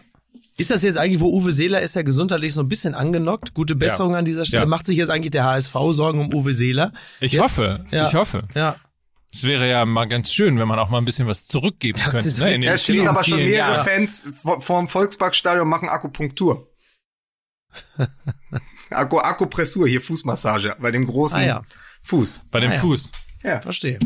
Ist 0.58 0.72
das 0.72 0.84
jetzt 0.84 0.98
eigentlich, 0.98 1.22
wo 1.22 1.32
Uwe 1.32 1.52
Seeler 1.52 1.82
ist 1.82 1.96
ja 1.96 2.02
gesundheitlich 2.02 2.54
so 2.54 2.62
ein 2.62 2.68
bisschen 2.68 2.94
angenockt? 2.96 3.54
Gute 3.54 3.76
Besserung 3.76 4.16
an 4.16 4.26
dieser 4.26 4.44
Stelle. 4.46 4.64
Ja. 4.64 4.68
Macht 4.68 4.88
sich 4.88 4.98
jetzt 4.98 5.10
eigentlich 5.10 5.32
der 5.32 5.46
HSV 5.46 5.74
Sorgen 5.92 6.20
um 6.20 6.34
Uwe 6.34 6.52
Seeler? 6.54 6.92
Ich 7.22 7.32
Jetzt? 7.34 7.42
hoffe, 7.44 7.86
Ja. 7.92 8.08
ich 8.08 8.14
hoffe. 8.16 8.44
Ja. 8.56 8.76
Es 9.32 9.44
wäre 9.44 9.70
ja 9.70 9.86
mal 9.86 10.06
ganz 10.06 10.34
schön, 10.34 10.58
wenn 10.58 10.68
man 10.68 10.80
auch 10.80 10.90
mal 10.90 10.98
ein 10.98 11.06
bisschen 11.06 11.28
was 11.28 11.46
zurückgeben 11.46 12.00
Das 12.04 12.14
könnte. 12.14 12.28
ist 12.28 12.40
Ne? 12.40 12.56
In 12.56 12.62
den 12.62 12.72
Es 12.74 12.84
stehen 12.84 13.08
aber 13.08 13.24
schon 13.24 13.38
mehrere. 13.38 13.84
Fans 13.84 14.26
vor, 14.42 14.60
vor 14.62 14.80
dem 14.80 14.88
Volksparkstadion 14.88 15.64
und 15.64 15.70
machen 15.70 15.88
Akupunktur. 15.88 16.68
Akku, 18.90 19.20
Akupressur, 19.20 19.88
hier 19.88 20.02
Fußmassage, 20.02 20.76
bei 20.80 20.92
dem 20.92 21.06
großen 21.06 21.38
Ah, 21.40 21.46
ja. 21.46 21.62
Fuß. 22.08 22.42
Bei 22.52 22.60
dem 22.60 22.72
Ah, 22.72 22.74
ja. 22.76 22.80
Fuß. 22.80 23.12
Ja. 23.44 23.62
Verstehe. 23.62 24.00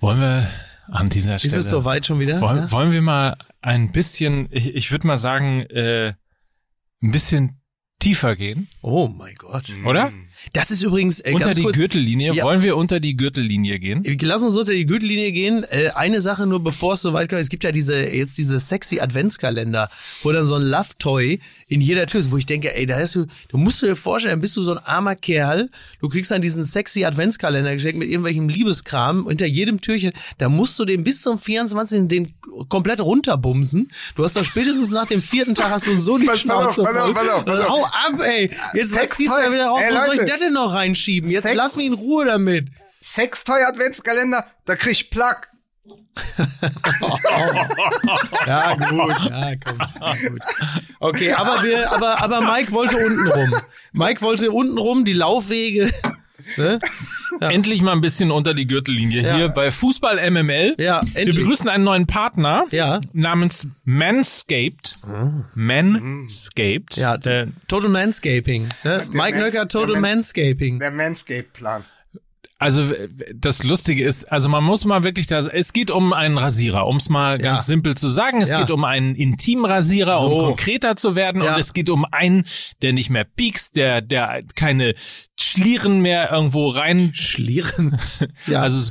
Wollen 0.00 0.20
wir 0.20 0.48
an 0.88 1.08
dieser 1.08 1.36
Ist 1.36 1.42
Stelle... 1.42 1.58
es 1.58 1.68
soweit 1.70 2.06
schon 2.06 2.20
wieder? 2.20 2.40
Wollen, 2.40 2.56
Ja? 2.58 2.72
wollen 2.72 2.92
wir 2.92 3.02
mal 3.02 3.36
ein 3.60 3.92
bisschen, 3.92 4.48
ich, 4.50 4.74
ich 4.74 4.90
würde 4.90 5.06
mal 5.06 5.16
sagen, 5.18 5.60
äh, 5.70 6.14
ein 7.02 7.10
bisschen 7.12 7.60
tiefer 8.00 8.34
gehen, 8.36 8.68
Oh 8.82 9.06
mein 9.06 9.34
Gott. 9.36 9.70
oder? 9.84 10.12
Das 10.52 10.70
ist 10.70 10.82
übrigens 10.82 11.20
äh, 11.20 11.32
unter 11.32 11.46
ganz 11.46 11.56
die 11.56 11.62
kurz, 11.62 11.76
Gürtellinie. 11.76 12.34
Ja. 12.34 12.44
Wollen 12.44 12.62
wir 12.62 12.76
unter 12.76 13.00
die 13.00 13.16
Gürtellinie 13.16 13.78
gehen? 13.78 14.02
Lass 14.22 14.42
uns 14.42 14.56
unter 14.56 14.72
die 14.72 14.86
Gürtellinie 14.86 15.32
gehen. 15.32 15.64
Äh, 15.70 15.90
eine 15.94 16.20
Sache 16.20 16.46
nur, 16.46 16.62
bevor 16.62 16.94
es 16.94 17.02
soweit 17.02 17.28
kommt. 17.28 17.40
Es 17.40 17.48
gibt 17.48 17.64
ja 17.64 17.72
diese 17.72 17.98
jetzt 18.08 18.38
diese 18.38 18.58
sexy 18.58 19.00
Adventskalender, 19.00 19.88
wo 20.22 20.32
dann 20.32 20.46
so 20.46 20.54
ein 20.56 20.62
Love 20.62 20.90
Toy 20.98 21.40
in 21.68 21.80
jeder 21.80 22.06
Tür 22.06 22.20
ist, 22.20 22.30
wo 22.30 22.36
ich 22.36 22.46
denke, 22.46 22.74
ey, 22.74 22.86
da 22.86 22.96
hast 22.98 23.14
du, 23.14 23.26
du 23.48 23.56
musst 23.56 23.82
dir 23.82 23.96
vorstellen, 23.96 24.40
bist 24.40 24.56
du 24.56 24.62
so 24.62 24.72
ein 24.72 24.78
armer 24.78 25.16
Kerl, 25.16 25.70
du 26.00 26.08
kriegst 26.08 26.30
dann 26.30 26.42
diesen 26.42 26.64
sexy 26.64 27.04
Adventskalender 27.04 27.72
geschenkt 27.74 27.98
mit 27.98 28.08
irgendwelchem 28.08 28.48
Liebeskram 28.48 29.26
hinter 29.28 29.46
jedem 29.46 29.80
Türchen, 29.80 30.12
da 30.38 30.48
musst 30.48 30.78
du 30.78 30.84
den 30.84 31.02
bis 31.04 31.22
zum 31.22 31.38
24. 31.38 32.08
den 32.08 32.34
komplett 32.68 33.00
runterbumsen. 33.00 33.90
Du 34.16 34.24
hast 34.24 34.36
doch 34.36 34.44
spätestens 34.44 34.90
nach 34.90 35.06
dem 35.06 35.22
vierten 35.22 35.54
Tag 35.54 35.70
hast 35.70 35.86
du 35.86 35.96
so 35.96 36.18
die 36.18 36.26
Pass- 36.26 36.42
pass 36.44 36.50
auf, 36.50 36.74
Schnauze 36.74 36.82
pass 36.82 36.96
auf, 36.96 37.04
voll. 37.04 37.14
pass 37.14 37.28
auf, 37.28 37.44
pass 37.44 37.60
auf. 37.60 37.68
Hau 37.68 37.84
ab, 37.84 38.20
ey. 38.22 38.50
Jetzt 38.74 38.90
ziehst 39.16 39.32
du 39.32 39.40
ja 39.40 39.50
wieder 39.52 39.66
raus. 39.66 39.80
Ey, 39.82 39.94
Wo 39.94 40.06
soll 40.06 40.21
ich 40.24 40.30
das 40.30 40.40
denn 40.40 40.52
noch 40.52 40.74
reinschieben? 40.74 41.30
Jetzt 41.30 41.44
Sex- 41.44 41.56
lass 41.56 41.76
mich 41.76 41.86
in 41.86 41.94
Ruhe 41.94 42.24
damit. 42.26 42.68
Sextoy 43.02 43.62
Adventskalender, 43.64 44.46
da 44.64 44.76
krieg 44.76 44.92
ich 44.92 45.10
Plug. 45.10 45.34
Ja, 48.46 48.74
gut, 48.74 49.16
ja, 49.28 49.52
komm. 49.64 49.78
Gut. 50.32 50.42
Okay, 51.00 51.32
aber 51.32 51.62
wir, 51.62 51.92
aber, 51.92 52.22
aber 52.22 52.40
Mike 52.40 52.72
wollte 52.72 52.96
unten 52.96 53.26
rum. 53.28 53.54
Mike 53.92 54.20
wollte 54.22 54.50
unten 54.50 54.78
rum 54.78 55.04
die 55.04 55.12
Laufwege. 55.12 55.90
Ne? 56.56 56.78
Endlich 57.40 57.82
mal 57.82 57.92
ein 57.92 58.00
bisschen 58.00 58.30
unter 58.30 58.54
die 58.54 58.66
Gürtellinie 58.66 59.22
Ja. 59.22 59.36
hier 59.36 59.48
bei 59.48 59.70
Fußball 59.70 60.18
MML. 60.30 60.74
Ja, 60.78 61.00
Wir 61.04 61.22
endlich. 61.22 61.40
begrüßen 61.40 61.68
einen 61.68 61.84
neuen 61.84 62.06
Partner 62.06 62.64
Ja. 62.70 63.00
namens 63.12 63.66
Manscaped. 63.84 64.96
Manscaped. 65.54 66.96
Ja, 66.96 67.14
Äh, 67.14 67.46
Total 67.68 67.88
Manscaping. 67.88 68.68
Ne? 68.84 69.06
Mike 69.12 69.38
Mans- 69.38 69.54
Nöcker, 69.54 69.68
Total 69.68 69.92
der 69.92 70.00
Man- 70.00 70.16
Manscaping. 70.16 70.78
Der 70.78 70.90
Manscape-Plan. 70.90 71.84
Also 72.62 72.92
das 73.34 73.62
Lustige 73.62 74.04
ist, 74.04 74.24
also 74.30 74.48
man 74.48 74.64
muss 74.64 74.84
mal 74.84 75.02
wirklich 75.02 75.26
da, 75.26 75.38
es 75.40 75.72
geht 75.72 75.90
um 75.90 76.12
einen 76.12 76.38
Rasierer, 76.38 76.86
um 76.86 76.96
es 76.96 77.08
mal 77.08 77.32
Ja. 77.32 77.36
ganz 77.52 77.66
simpel 77.66 77.96
zu 77.96 78.08
sagen. 78.08 78.40
Es 78.40 78.50
Ja. 78.50 78.60
geht 78.60 78.70
um 78.70 78.84
einen 78.84 79.14
Intimrasierer, 79.14 80.20
So. 80.20 80.28
um 80.28 80.44
konkreter 80.46 80.96
zu 80.96 81.14
werden. 81.14 81.42
Ja. 81.42 81.54
Und 81.54 81.60
es 81.60 81.72
geht 81.72 81.90
um 81.90 82.04
einen, 82.10 82.44
der 82.82 82.92
nicht 82.92 83.10
mehr 83.10 83.24
piekst, 83.24 83.76
der, 83.76 84.00
der 84.00 84.42
keine 84.54 84.94
Schlieren 85.38 86.00
mehr 86.00 86.30
irgendwo 86.30 86.68
rein. 86.68 87.10
Schlieren. 87.14 87.98
Ja. 88.46 88.60
Also 88.62 88.90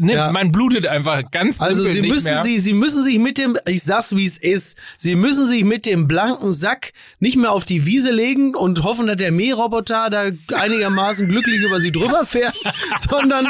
ne, 0.00 0.12
Ja. 0.14 0.32
man 0.32 0.52
blutet 0.52 0.86
einfach 0.86 1.22
ganz 1.30 1.60
Also 1.60 1.84
sie 1.84 2.00
nicht 2.00 2.10
müssen 2.12 2.24
mehr. 2.24 2.42
sie, 2.42 2.58
sie 2.58 2.72
müssen 2.74 3.02
sich 3.02 3.18
mit 3.18 3.38
dem, 3.38 3.56
ich 3.68 3.82
sag's 3.82 4.14
wie 4.16 4.24
es 4.24 4.38
ist, 4.38 4.76
sie 4.96 5.14
müssen 5.16 5.46
sich 5.46 5.64
mit 5.64 5.86
dem 5.86 6.08
blanken 6.08 6.52
Sack 6.52 6.92
nicht 7.20 7.36
mehr 7.36 7.52
auf 7.52 7.64
die 7.64 7.86
Wiese 7.86 8.10
legen 8.10 8.54
und 8.54 8.82
hoffen, 8.82 9.06
dass 9.06 9.16
der 9.16 9.32
Mähroboter 9.32 10.10
da 10.10 10.30
einigermaßen 10.56 11.28
glücklich 11.28 11.60
über 11.62 11.80
sie 11.80 11.92
drüber 11.92 12.26
fährt, 12.26 12.56
sondern 13.10 13.46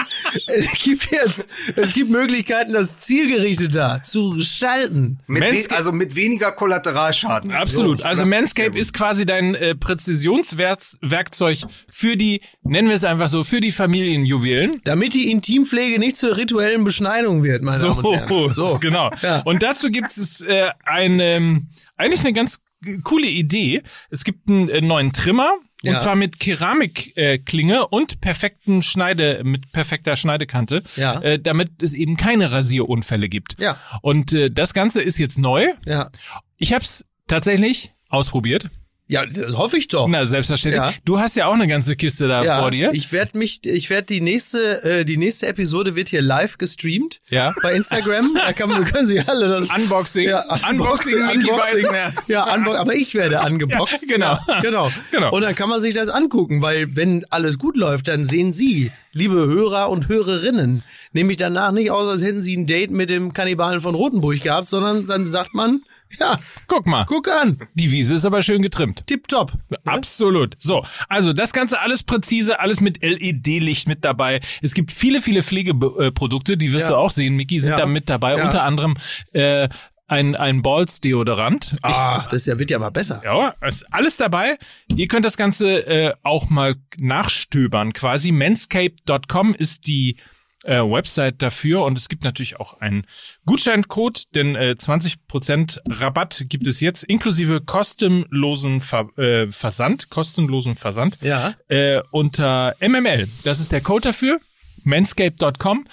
es 0.46 0.70
gibt 0.82 1.10
jetzt, 1.10 1.48
es 1.76 1.92
gibt 1.92 2.10
Möglichkeiten, 2.10 2.72
das 2.72 3.00
zielgerichteter 3.00 4.00
zu 4.02 4.30
gestalten. 4.34 5.18
Mit 5.26 5.42
we 5.42 5.46
Mansca- 5.48 5.74
also 5.76 5.92
mit 5.92 6.14
weniger 6.14 6.52
Kollateralschaden. 6.52 7.52
Absolut. 7.52 8.00
So, 8.00 8.04
also 8.04 8.22
oder? 8.22 8.28
Manscaped 8.30 8.74
ist 8.76 8.92
quasi 8.92 9.24
dein 9.26 9.54
äh, 9.54 9.74
Präzisionswerkzeug 9.74 11.58
für 11.88 12.16
die, 12.16 12.40
nennen 12.62 12.88
wir 12.88 12.96
es 12.96 13.04
einfach 13.04 13.28
so, 13.28 13.44
für 13.44 13.60
die 13.60 13.72
Familienjuwelen. 13.72 14.80
Damit 14.84 15.14
die 15.14 15.30
Intimpflege 15.30 15.98
nicht 15.98 16.16
zur 16.18 16.36
rituellen 16.36 16.84
Beschneidung 16.84 17.42
wird, 17.42 17.62
meine 17.62 17.78
Damen 17.80 18.04
und 18.04 18.14
Herren. 18.16 18.52
So, 18.52 18.78
genau. 18.78 19.10
Ja. 19.22 19.40
Und 19.42 19.62
dazu 19.62 19.88
gibt 19.90 20.08
es 20.08 20.40
äh, 20.42 20.70
eine, 20.84 21.62
eigentlich 21.96 22.20
eine 22.20 22.32
ganz 22.32 22.60
coole 23.04 23.26
Idee. 23.28 23.82
Es 24.10 24.24
gibt 24.24 24.48
einen 24.48 24.68
äh, 24.68 24.80
neuen 24.80 25.12
Trimmer. 25.12 25.52
Und 25.84 25.90
Ja. 25.92 25.96
zwar 25.96 26.16
mit 26.16 26.40
Keramikklinge 26.40 27.76
äh, 27.76 27.86
und 27.90 28.20
perfekten 28.20 28.82
Schneide, 28.82 29.42
mit 29.44 29.70
perfekter 29.70 30.16
Schneidekante, 30.16 30.82
Ja. 30.96 31.20
äh, 31.20 31.38
damit 31.38 31.82
es 31.82 31.92
eben 31.94 32.16
keine 32.16 32.50
Rasierunfälle 32.50 33.28
gibt. 33.28 33.60
Ja. 33.60 33.76
Und 34.02 34.32
äh, 34.32 34.50
das 34.50 34.74
Ganze 34.74 35.00
ist 35.02 35.18
jetzt 35.18 35.38
neu. 35.38 35.68
Ja. 35.86 36.10
Ich 36.56 36.72
habe 36.72 36.82
es 36.82 37.04
tatsächlich 37.28 37.92
ausprobiert. 38.08 38.70
Ja, 39.10 39.24
das 39.24 39.56
hoffe 39.56 39.78
ich 39.78 39.88
doch. 39.88 40.06
Na, 40.06 40.26
selbstverständlich. 40.26 40.82
Ja. 40.82 40.92
Du 41.06 41.18
hast 41.18 41.34
ja 41.34 41.46
auch 41.46 41.54
eine 41.54 41.66
ganze 41.66 41.96
Kiste 41.96 42.28
da 42.28 42.44
ja, 42.44 42.60
vor 42.60 42.70
dir. 42.70 42.90
Ich 42.92 43.10
werde 43.10 43.38
mich, 43.38 43.64
ich 43.64 43.88
werde 43.88 44.06
die 44.06 44.20
nächste, 44.20 44.84
äh, 44.84 45.04
die 45.06 45.16
nächste 45.16 45.46
Episode 45.46 45.96
wird 45.96 46.10
hier 46.10 46.20
live 46.20 46.58
gestreamt. 46.58 47.20
Ja. 47.30 47.54
Bei 47.62 47.72
Instagram. 47.72 48.36
Da 48.48 48.52
kann 48.52 48.68
man, 48.68 48.84
können 48.84 49.06
Sie 49.06 49.20
alle 49.20 49.48
das. 49.48 49.68
Unboxing. 49.70 50.28
Ja, 50.28 50.44
Unboxing, 50.70 51.26
Mickey 51.26 51.50
Beisenherz. 51.50 52.28
Ja, 52.28 52.54
Unbo 52.54 52.74
aber 52.74 52.94
ich 52.94 53.14
werde 53.14 53.40
angeboxt. 53.40 54.08
Ja, 54.08 54.16
genau. 54.16 54.38
Ja, 54.46 54.60
genau. 54.60 54.90
Genau. 55.10 55.34
Und 55.34 55.42
dann 55.42 55.54
kann 55.54 55.68
man 55.68 55.80
sich 55.80 55.94
das 55.94 56.08
angucken, 56.08 56.62
weil 56.62 56.94
wenn 56.96 57.24
alles 57.30 57.58
gut 57.58 57.76
läuft, 57.76 58.08
dann 58.08 58.24
sehen 58.24 58.52
Sie, 58.52 58.92
liebe 59.12 59.34
Hörer 59.34 59.90
und 59.90 60.08
Hörerinnen, 60.08 60.82
nämlich 61.12 61.36
danach 61.36 61.72
nicht 61.72 61.90
aus, 61.90 62.08
als 62.08 62.22
hätten 62.22 62.42
Sie 62.42 62.56
ein 62.56 62.66
Date 62.66 62.90
mit 62.90 63.10
dem 63.10 63.32
Kannibalen 63.32 63.80
von 63.80 63.94
Rotenburg 63.94 64.40
gehabt, 64.40 64.68
sondern 64.68 65.06
dann 65.06 65.26
sagt 65.26 65.54
man, 65.54 65.82
ja, 66.20 66.38
Guck 66.66 66.86
mal. 66.86 67.04
guck 67.06 67.28
an, 67.28 67.58
Die 67.74 67.90
Wiese 67.92 68.14
ist 68.14 68.24
aber 68.24 68.42
schön 68.42 68.62
getrimmt. 68.62 69.06
tipptopp. 69.06 69.52
Absolut. 69.84 70.56
So, 70.58 70.84
also 71.08 71.32
das 71.32 71.52
Ganze 71.52 71.80
alles 71.80 72.02
präzise, 72.02 72.60
alles 72.60 72.80
mit 72.80 73.02
LED-Licht 73.02 73.88
mit 73.88 74.04
dabei. 74.04 74.40
Es 74.62 74.74
gibt 74.74 74.92
viele, 74.92 75.20
viele 75.22 75.42
Pflegeprodukte, 75.42 76.56
die 76.56 76.72
wirst 76.72 76.88
Ja. 76.88 76.96
du 76.96 77.00
auch 77.00 77.10
sehen, 77.10 77.36
Miki, 77.36 77.60
sind 77.60 77.72
Ja. 77.72 77.76
da 77.78 77.86
mit 77.86 78.08
dabei. 78.08 78.36
Ja. 78.36 78.44
Unter 78.44 78.62
anderem 78.64 78.94
äh, 79.32 79.68
ein, 80.10 80.34
ein 80.36 80.62
Balls-Deodorant. 80.62 81.72
Ich- 81.72 81.78
Ah, 81.84 82.22
das 82.30 82.32
ist 82.42 82.46
ja, 82.46 82.58
wird 82.58 82.70
ja 82.70 82.78
mal 82.78 82.88
besser. 82.90 83.20
Ja, 83.24 83.54
ist 83.66 83.84
alles 83.92 84.16
dabei. 84.16 84.58
Ihr 84.96 85.06
könnt 85.06 85.26
das 85.26 85.36
Ganze 85.36 85.86
äh, 85.86 86.14
auch 86.22 86.48
mal 86.48 86.76
nachstöbern 86.96 87.92
quasi. 87.92 88.32
Manscape.com 88.32 89.54
ist 89.54 89.86
die 89.86 90.16
äh, 90.64 90.80
Website 90.80 91.40
dafür 91.40 91.82
und 91.84 91.96
es 91.96 92.08
gibt 92.08 92.24
natürlich 92.24 92.58
auch 92.60 92.80
einen 92.80 93.04
Gutscheincode, 93.46 94.34
denn 94.34 94.54
äh, 94.56 94.74
20% 94.78 95.78
Rabatt 95.88 96.44
gibt 96.48 96.66
es 96.66 96.80
jetzt 96.80 97.04
inklusive 97.04 97.60
kostenlosen 97.60 98.80
Ver 98.80 99.08
äh, 99.18 99.46
Versand, 99.50 100.10
kostenlosen 100.10 100.74
Versand 100.76 101.18
Ja. 101.22 101.54
äh, 101.68 102.00
unter 102.10 102.74
MML. 102.80 103.28
Das 103.44 103.60
ist 103.60 103.72
der 103.72 103.80
Code 103.80 104.08
dafür, 104.08 104.40
manscape.com. 104.84 105.86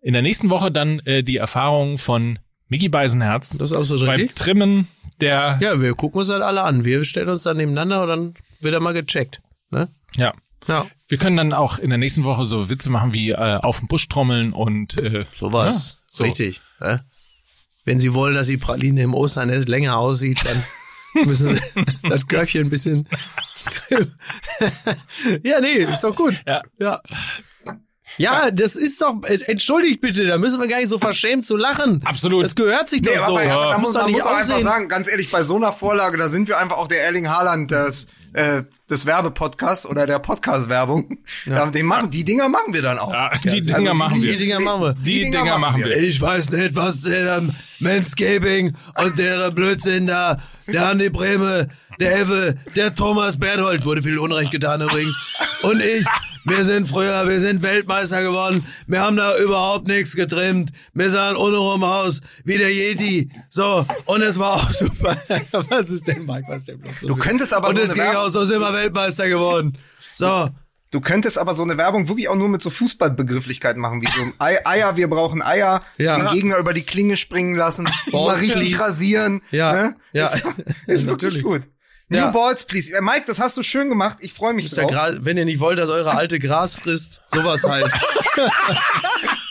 In 0.00 0.12
der 0.12 0.22
nächsten 0.22 0.50
Woche 0.50 0.70
dann 0.70 1.00
äh, 1.00 1.22
die 1.22 1.38
Erfahrungen 1.38 1.98
von 1.98 2.38
Mickey 2.68 2.88
Beisenherz 2.88 3.56
Das 3.58 3.70
ist 3.70 3.76
auch 3.76 3.84
so 3.84 3.98
beim 4.04 4.10
richtig. 4.20 4.34
Trimmen 4.36 4.88
der 5.20 5.58
Ja, 5.60 5.80
wir 5.80 5.94
gucken 5.94 6.20
uns 6.20 6.28
halt 6.30 6.42
alle 6.42 6.62
an. 6.62 6.84
Wir 6.84 7.04
stellen 7.04 7.28
uns 7.28 7.44
dann 7.44 7.56
nebeneinander 7.56 8.02
und 8.02 8.08
dann 8.08 8.34
wird 8.60 8.74
er 8.74 8.80
mal 8.80 8.92
gecheckt. 8.94 9.40
Ne? 9.70 9.88
ja. 10.16 10.32
Ja. 10.66 10.86
Wir 11.06 11.18
können 11.18 11.36
dann 11.36 11.52
auch 11.52 11.78
in 11.78 11.90
der 11.90 11.98
nächsten 11.98 12.24
Woche 12.24 12.44
so 12.46 12.70
Witze 12.70 12.90
machen 12.90 13.12
wie 13.12 13.30
äh, 13.30 13.58
auf 13.62 13.78
den 13.78 13.88
Busch 13.88 14.08
trommeln 14.08 14.52
und 14.52 14.96
äh, 14.98 15.26
Sowas. 15.32 15.98
Ja, 15.98 16.04
so. 16.10 16.24
Richtig. 16.24 16.60
Ne? 16.80 17.04
Wenn 17.84 18.00
Sie 18.00 18.14
wollen, 18.14 18.34
dass 18.34 18.46
die 18.46 18.56
Praline 18.56 19.02
im 19.02 19.12
Osternest 19.14 19.68
länger 19.68 19.98
aussieht, 19.98 20.40
dann 20.46 20.64
müssen 21.26 21.54
Sie 21.54 21.62
das 22.08 22.26
Körbchen 22.26 22.62
ein 22.66 22.70
bisschen. 22.70 23.06
ja, 25.42 25.60
nee, 25.60 25.74
ist 25.74 26.02
doch 26.02 26.16
gut. 26.16 26.42
Ja. 26.46 26.62
Ja. 26.78 27.00
Ja, 28.16 28.50
das 28.52 28.76
ist 28.76 29.00
doch, 29.02 29.22
äh, 29.24 29.40
entschuldigt 29.46 30.00
bitte, 30.00 30.24
da 30.26 30.38
müssen 30.38 30.60
wir 30.60 30.68
gar 30.68 30.78
nicht 30.78 30.88
so 30.88 30.98
verschämt 30.98 31.44
zu 31.44 31.56
lachen. 31.56 32.00
Absolut. 32.04 32.44
Das 32.44 32.54
gehört 32.54 32.88
sich 32.88 33.02
doch 33.02 33.12
Nee, 33.12 33.18
so. 33.18 33.24
aber, 33.24 33.42
aber 33.42 33.70
da 33.72 33.78
Muss 33.78 33.94
man 33.94 34.10
muss 34.12 34.22
auch 34.22 34.36
einfach 34.36 34.62
sagen, 34.62 34.88
ganz 34.88 35.08
ehrlich, 35.10 35.30
bei 35.30 35.42
so 35.42 35.56
einer 35.56 35.72
Vorlage, 35.72 36.16
da 36.16 36.28
sind 36.28 36.46
wir 36.46 36.58
einfach 36.58 36.76
auch 36.76 36.86
der 36.86 37.02
Erling 37.02 37.28
Haaland 37.28 37.70
des, 37.72 38.06
äh, 38.34 38.62
des 38.90 39.06
Werbepodcasts 39.06 39.86
oder 39.86 40.06
der 40.06 40.18
Podcast-Werbung. 40.18 41.18
Ja. 41.46 41.66
Den 41.66 41.86
machen, 41.86 42.10
die 42.10 42.24
Dinger 42.24 42.48
machen 42.48 42.74
wir 42.74 42.82
dann 42.82 42.98
auch. 42.98 43.12
ja, 43.12 43.30
die 43.42 43.48
also 43.50 43.72
Dinger 43.74 43.90
die- 43.92 43.96
machen 43.96 44.14
die- 44.20 44.22
wir. 44.26 44.32
Die 44.32 44.38
Dinger 44.44 44.60
machen 44.60 44.82
wir. 44.82 44.92
Die, 44.94 45.30
Dinger, 45.30 45.58
machen 45.58 45.84
wir. 45.84 45.96
Ich 45.96 46.20
weiß 46.20 46.50
nicht, 46.50 46.74
was 46.76 47.02
der 47.02 47.42
Manscaping 47.80 48.74
und 49.02 49.18
der 49.18 49.50
Blödsinn 49.50 50.06
da, 50.06 50.38
der 50.66 50.88
Andi 50.88 51.10
Breme, 51.10 51.68
der 52.00 52.20
Effe, 52.20 52.56
der 52.74 52.94
Thomas 52.94 53.38
Berthold, 53.38 53.84
wurde 53.84 54.02
viel 54.02 54.18
Unrecht 54.18 54.50
getan 54.50 54.80
übrigens. 54.80 55.16
Und 55.62 55.80
ich, 55.82 56.04
wir 56.44 56.64
sind 56.64 56.88
früher, 56.88 57.26
wir 57.28 57.40
sind 57.40 57.62
Weltmeister 57.62 58.22
geworden. 58.22 58.66
Wir 58.86 59.00
haben 59.00 59.16
da 59.16 59.36
überhaupt 59.38 59.86
nichts 59.88 60.14
getrimmt. 60.14 60.72
Wir 60.92 61.10
sahen 61.10 61.36
untenrum 61.36 61.82
aus 61.84 62.20
wie 62.44 62.58
der 62.58 62.70
Yeti. 62.72 63.30
So, 63.48 63.86
und 64.06 64.22
es 64.22 64.38
war 64.38 64.54
auch 64.54 64.70
super. 64.70 65.16
was 65.70 65.90
ist 65.90 66.06
denn, 66.06 66.26
Mike, 66.26 66.44
was 66.48 66.58
ist 66.62 66.68
denn 66.68 66.80
bloß 66.80 67.02
los? 67.02 67.08
Du 67.08 67.16
könntest 67.16 67.52
aber 67.52 67.68
Und 67.68 67.74
so 67.76 67.80
es 67.80 67.94
ging 67.94 68.02
Werbung- 68.04 68.16
auch, 68.16 68.28
so 68.28 68.44
sind 68.44 68.60
wir 68.60 68.72
Weltmeister 68.72 69.28
geworden. 69.28 69.78
So. 70.14 70.48
Du 70.90 71.00
könntest 71.00 71.38
aber 71.38 71.54
so 71.56 71.64
eine 71.64 71.76
Werbung 71.76 72.06
wirklich 72.06 72.28
auch 72.28 72.36
nur 72.36 72.48
mit 72.48 72.62
so 72.62 72.70
Fußballbegrifflichkeiten 72.70 73.82
machen, 73.82 74.00
wie 74.00 74.06
so 74.06 74.22
Ei, 74.38 74.64
Eier, 74.64 74.94
wir 74.96 75.10
brauchen 75.10 75.42
Eier, 75.42 75.80
Ja. 75.98 76.16
den 76.18 76.28
Gegner 76.32 76.56
über 76.58 76.72
die 76.72 76.82
Klinge 76.84 77.16
springen 77.16 77.56
lassen, 77.56 77.88
mal 78.12 78.36
richtig 78.36 78.78
rasieren. 78.78 79.42
Ja. 79.50 79.72
ne? 79.72 79.96
Ja. 80.12 80.26
Ist, 80.28 80.44
ist 80.86 81.06
Natürlich. 81.06 81.42
wirklich 81.42 81.64
gut. 82.14 82.26
New 82.26 82.32
Balls, 82.32 82.64
please. 82.64 82.94
Äh, 82.94 83.00
Mike, 83.00 83.24
das 83.26 83.38
hast 83.38 83.56
du 83.56 83.62
schön 83.62 83.88
gemacht. 83.88 84.18
Ich 84.20 84.32
freue 84.32 84.54
mich 84.54 84.70
drauf. 84.70 84.90
Wenn 85.20 85.36
ihr 85.36 85.44
nicht 85.44 85.60
wollt, 85.60 85.78
dass 85.78 85.90
eure 85.90 86.14
alte 86.14 86.38
Gras 86.38 86.74
frisst, 86.74 87.20
sowas 87.26 87.64
halt. 87.64 87.92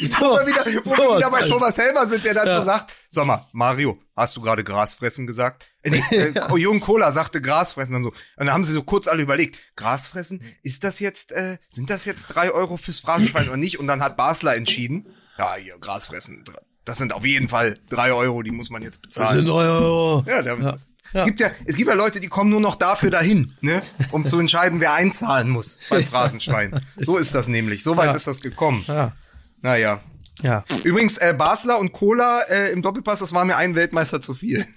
so, 0.02 0.18
wo 0.20 0.38
wir 0.38 0.48
wieder, 0.48 0.66
wo 0.66 0.98
wir 0.98 1.18
wieder 1.18 1.32
bei 1.32 1.40
halt. 1.40 1.50
Thomas 1.50 1.78
Helmer 1.78 2.06
sind, 2.06 2.26
der 2.26 2.34
dazu 2.34 2.50
ja. 2.50 2.62
sagt, 2.62 2.94
sag 3.10 3.26
mal, 3.26 3.48
Mario, 3.54 4.00
hast 4.16 4.36
du 4.36 4.42
gerade 4.42 4.64
Gras 4.64 4.96
fressen 4.96 5.28
gesagt? 5.28 5.66
Äh, 5.84 5.92
nee, 5.92 6.04
äh, 6.12 6.32
ja. 6.36 6.56
Jürgen 6.56 6.80
Kohler 6.80 7.12
sagte 7.12 7.42
Gras 7.42 7.74
fressen 7.74 7.94
dann 7.94 8.04
so. 8.04 8.10
Und 8.10 8.18
dann 8.38 8.54
haben 8.54 8.64
sie 8.64 8.72
so 8.72 8.84
kurz 8.84 9.08
alle 9.08 9.24
überlegt, 9.24 9.60
Gras 9.76 10.08
fressen, 10.08 10.42
ist 10.64 10.84
das 10.84 11.00
jetzt, 11.00 11.32
äh, 11.32 11.58
sind 11.70 11.90
das 11.90 12.06
jetzt 12.06 12.28
drei 12.28 12.52
Euro 12.52 12.78
fürs 12.78 13.00
Phrasenschwein 13.00 13.48
oder 13.48 13.58
nicht? 13.58 13.80
Und 13.80 13.88
dann 13.88 14.02
hat 14.02 14.18
Basler 14.18 14.56
entschieden, 14.56 15.08
ja, 15.38 15.56
hier, 15.56 15.78
Gras 15.80 16.08
fressen, 16.08 16.44
das 16.86 16.98
sind 16.98 17.14
auf 17.14 17.26
jeden 17.26 17.50
Fall 17.50 17.80
drei 17.90 18.14
Euro, 18.14 18.44
die 18.44 18.52
muss 18.52 18.70
man 18.70 18.82
jetzt 18.82 19.02
bezahlen. 19.02 19.28
Das 19.28 19.36
sind 19.38 19.48
drei 19.48 19.68
Euro. 19.68 20.24
Ja, 20.28 20.42
der, 20.42 20.60
ja. 20.60 20.78
Es 21.14 21.26
gibt 21.26 21.40
ja, 21.40 21.52
es 21.66 21.76
gibt 21.76 21.88
ja 21.90 21.96
Leute, 21.96 22.20
die 22.20 22.28
kommen 22.28 22.50
nur 22.50 22.60
noch 22.60 22.76
dafür 22.76 23.12
dahin, 23.12 23.54
ne, 23.62 23.82
um 24.12 24.26
zu 24.26 24.40
entscheiden, 24.40 24.80
wer 24.82 24.94
einzahlen 24.94 25.50
muss 25.50 25.80
beim 25.90 26.04
Phrasenschwein. 26.04 26.80
So 26.98 27.18
ist 27.18 27.36
das 27.36 27.48
nämlich. 27.48 27.84
So 27.84 27.98
weit 27.98 28.08
ja. 28.08 28.16
ist 28.16 28.28
das 28.28 28.42
gekommen. 28.42 28.84
Ja. 28.88 29.14
Naja. 29.62 30.02
Ja. 30.42 30.66
Übrigens, 30.84 31.18
äh, 31.18 31.34
Basler 31.38 31.80
und 31.80 31.94
Cola 31.94 32.42
äh, 32.42 32.72
im 32.72 32.82
Doppelpass, 32.82 33.20
das 33.20 33.34
war 33.34 33.46
mir 33.46 33.56
ein 33.56 33.76
Weltmeister 33.76 34.22
zu 34.22 34.34
viel. 34.34 34.66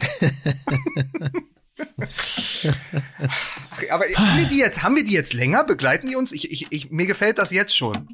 Aber 3.91 4.05
haben 4.05 4.39
wir 4.39 4.47
die 4.47 4.59
jetzt, 4.59 4.82
haben 4.82 4.97
wir 4.97 5.05
die 5.05 5.12
jetzt 5.12 5.32
länger? 5.32 5.64
Begleiten 5.64 6.09
die 6.09 6.16
uns? 6.16 6.32
Ich, 6.32 6.51
ich, 6.51 6.70
ich, 6.70 6.91
mir 6.91 7.07
gefällt 7.07 7.39
das 7.39 7.51
jetzt 7.51 7.76
schon. 7.76 8.09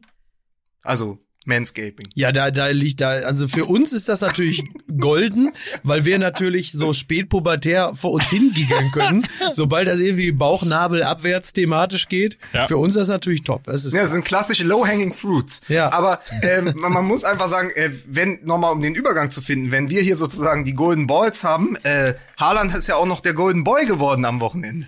Also, 0.83 1.18
Manscaping. 1.47 2.07
Ja, 2.14 2.32
da, 2.32 2.51
da 2.51 2.68
liegt 2.68 3.01
da, 3.01 3.11
also 3.11 3.49
für 3.49 3.64
uns 3.64 3.93
ist 3.93 4.09
das 4.09 4.20
natürlich 4.20 4.64
golden, 5.01 5.53
weil 5.82 6.05
wir 6.05 6.18
natürlich 6.18 6.72
so 6.72 6.93
spätpubertär 6.93 7.95
vor 7.95 8.12
uns 8.12 8.28
hingegangen 8.30 8.90
können, 8.90 9.26
sobald 9.53 9.88
das 9.88 10.01
irgendwie 10.01 10.32
Bauchnabel 10.32 11.03
abwärts 11.03 11.53
thematisch 11.53 12.09
geht. 12.09 12.38
Ja. 12.53 12.66
Für 12.66 12.76
uns 12.76 12.97
ist 12.97 13.03
das 13.03 13.09
natürlich 13.09 13.43
top. 13.45 13.64
Das 13.64 13.84
ist 13.84 13.95
ja, 13.95 14.03
das 14.03 14.12
sind 14.12 14.24
klassische 14.24 14.64
Low-Hanging 14.64 15.12
Fruits. 15.12 15.62
Ja. 15.68 15.93
Aber 15.93 16.20
ähm, 16.43 16.72
man, 16.76 16.93
man 16.93 17.05
muss 17.05 17.24
einfach 17.24 17.49
sagen, 17.49 17.70
äh, 17.74 17.90
wenn, 18.07 18.38
nochmal 18.45 18.72
um 18.72 18.82
den 18.82 18.95
Übergang 18.95 19.30
zu 19.30 19.43
finden, 19.43 19.70
wenn 19.70 19.90
wir 19.90 20.03
hier 20.03 20.16
sozusagen 20.16 20.64
die 20.64 20.74
Golden 20.74 21.07
Balls 21.07 21.45
haben, 21.45 21.76
äh, 21.82 22.14
Haaland 22.36 22.74
ist 22.74 22.88
ja 22.88 22.97
auch 22.97 23.07
noch 23.07 23.20
der 23.20 23.34
Golden 23.34 23.64
Boy 23.64 23.86
geworden 23.86 24.24
am 24.24 24.40
Wochenende. 24.40 24.86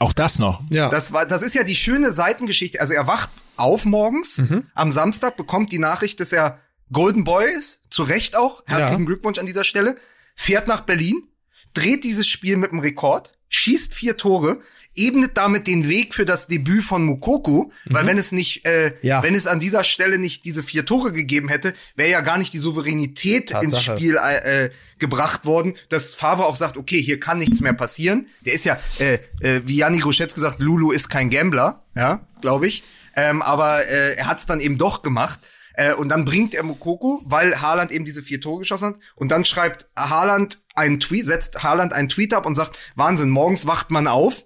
Auch 0.00 0.14
das 0.14 0.38
noch. 0.38 0.62
Ja. 0.70 0.88
Das 0.88 1.12
war, 1.12 1.26
das 1.26 1.42
ist 1.42 1.54
ja 1.54 1.62
die 1.62 1.76
schöne 1.76 2.10
Seitengeschichte. 2.10 2.80
Also 2.80 2.94
er 2.94 3.06
wacht 3.06 3.28
auf 3.56 3.84
morgens. 3.84 4.38
Mhm. 4.38 4.64
Am 4.74 4.92
Samstag 4.92 5.36
bekommt 5.36 5.72
die 5.72 5.78
Nachricht, 5.78 6.20
dass 6.20 6.32
er 6.32 6.58
Golden 6.90 7.22
Boy 7.22 7.44
ist. 7.52 7.82
Zu 7.90 8.04
Recht 8.04 8.34
auch. 8.34 8.62
Herzlichen 8.66 9.02
ja. 9.02 9.06
Glückwunsch 9.06 9.38
an 9.38 9.44
dieser 9.44 9.62
Stelle. 9.62 9.98
Fährt 10.34 10.68
nach 10.68 10.80
Berlin, 10.80 11.28
dreht 11.74 12.02
dieses 12.02 12.26
Spiel 12.26 12.56
mit 12.56 12.72
einem 12.72 12.80
Rekord, 12.80 13.36
schießt 13.50 13.92
vier 13.92 14.16
Tore, 14.16 14.62
ebnet 14.96 15.36
damit 15.36 15.66
den 15.66 15.88
Weg 15.88 16.14
für 16.14 16.24
das 16.24 16.46
Debüt 16.46 16.84
von 16.84 17.04
Mukoku, 17.04 17.64
mhm. 17.64 17.70
weil 17.86 18.06
wenn 18.06 18.18
es 18.18 18.32
nicht, 18.32 18.66
äh, 18.66 18.94
ja. 19.02 19.22
wenn 19.22 19.34
es 19.34 19.46
an 19.46 19.60
dieser 19.60 19.84
Stelle 19.84 20.18
nicht 20.18 20.44
diese 20.44 20.62
vier 20.62 20.84
Tore 20.84 21.12
gegeben 21.12 21.48
hätte, 21.48 21.74
wäre 21.96 22.10
ja 22.10 22.20
gar 22.20 22.38
nicht 22.38 22.52
die 22.52 22.58
Souveränität 22.58 23.50
Tatsache. 23.50 23.64
ins 23.64 23.82
Spiel 23.82 24.16
äh, 24.16 24.64
äh, 24.64 24.70
gebracht 24.98 25.44
worden, 25.44 25.76
dass 25.88 26.14
Favre 26.14 26.44
auch 26.44 26.56
sagt, 26.56 26.76
okay, 26.76 27.00
hier 27.00 27.20
kann 27.20 27.38
nichts 27.38 27.60
mehr 27.60 27.72
passieren. 27.72 28.26
Der 28.44 28.54
ist 28.54 28.64
ja, 28.64 28.78
äh, 28.98 29.14
äh, 29.40 29.62
wie 29.64 29.76
Janik 29.76 30.04
Roschetz 30.04 30.34
gesagt, 30.34 30.60
Lulu 30.60 30.90
ist 30.90 31.08
kein 31.08 31.30
Gambler, 31.30 31.84
ja, 31.94 32.26
glaube 32.40 32.66
ich. 32.66 32.82
Ähm, 33.16 33.42
aber 33.42 33.86
äh, 33.86 34.14
er 34.16 34.26
hat 34.26 34.40
es 34.40 34.46
dann 34.46 34.60
eben 34.60 34.78
doch 34.78 35.02
gemacht. 35.02 35.40
Äh, 35.74 35.94
und 35.94 36.08
dann 36.08 36.24
bringt 36.24 36.54
er 36.54 36.62
Mokoko, 36.62 37.22
weil 37.24 37.60
Haaland 37.60 37.90
eben 37.90 38.04
diese 38.04 38.22
vier 38.22 38.40
Tore 38.40 38.60
geschossen 38.60 38.88
hat. 38.88 38.96
Und 39.14 39.30
dann 39.30 39.44
schreibt 39.44 39.88
Haaland 39.96 40.58
einen 40.74 41.00
Tweet, 41.00 41.26
setzt 41.26 41.62
Haaland 41.62 41.92
einen 41.92 42.08
Tweet 42.08 42.34
ab 42.34 42.44
und 42.46 42.54
sagt, 42.54 42.78
Wahnsinn, 42.96 43.30
morgens 43.30 43.66
wacht 43.66 43.90
man 43.90 44.06
auf, 44.06 44.44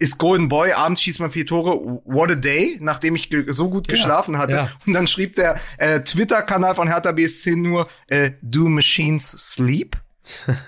ist 0.00 0.16
Golden 0.18 0.48
Boy, 0.48 0.72
abends 0.72 1.02
schießt 1.02 1.20
man 1.20 1.30
vier 1.30 1.46
Tore, 1.46 2.00
what 2.04 2.30
a 2.30 2.34
day, 2.34 2.78
nachdem 2.80 3.14
ich 3.14 3.28
so 3.48 3.68
gut 3.68 3.86
geschlafen 3.86 4.34
ja, 4.34 4.40
hatte. 4.40 4.52
Ja. 4.52 4.70
Und 4.86 4.94
dann 4.94 5.06
schrieb 5.06 5.36
der 5.36 5.60
äh, 5.76 6.00
Twitter-Kanal 6.00 6.74
von 6.74 6.88
Hertha 6.88 7.12
BSC 7.12 7.54
nur, 7.54 7.88
äh, 8.08 8.32
do 8.40 8.68
machines 8.68 9.30
sleep? 9.30 9.96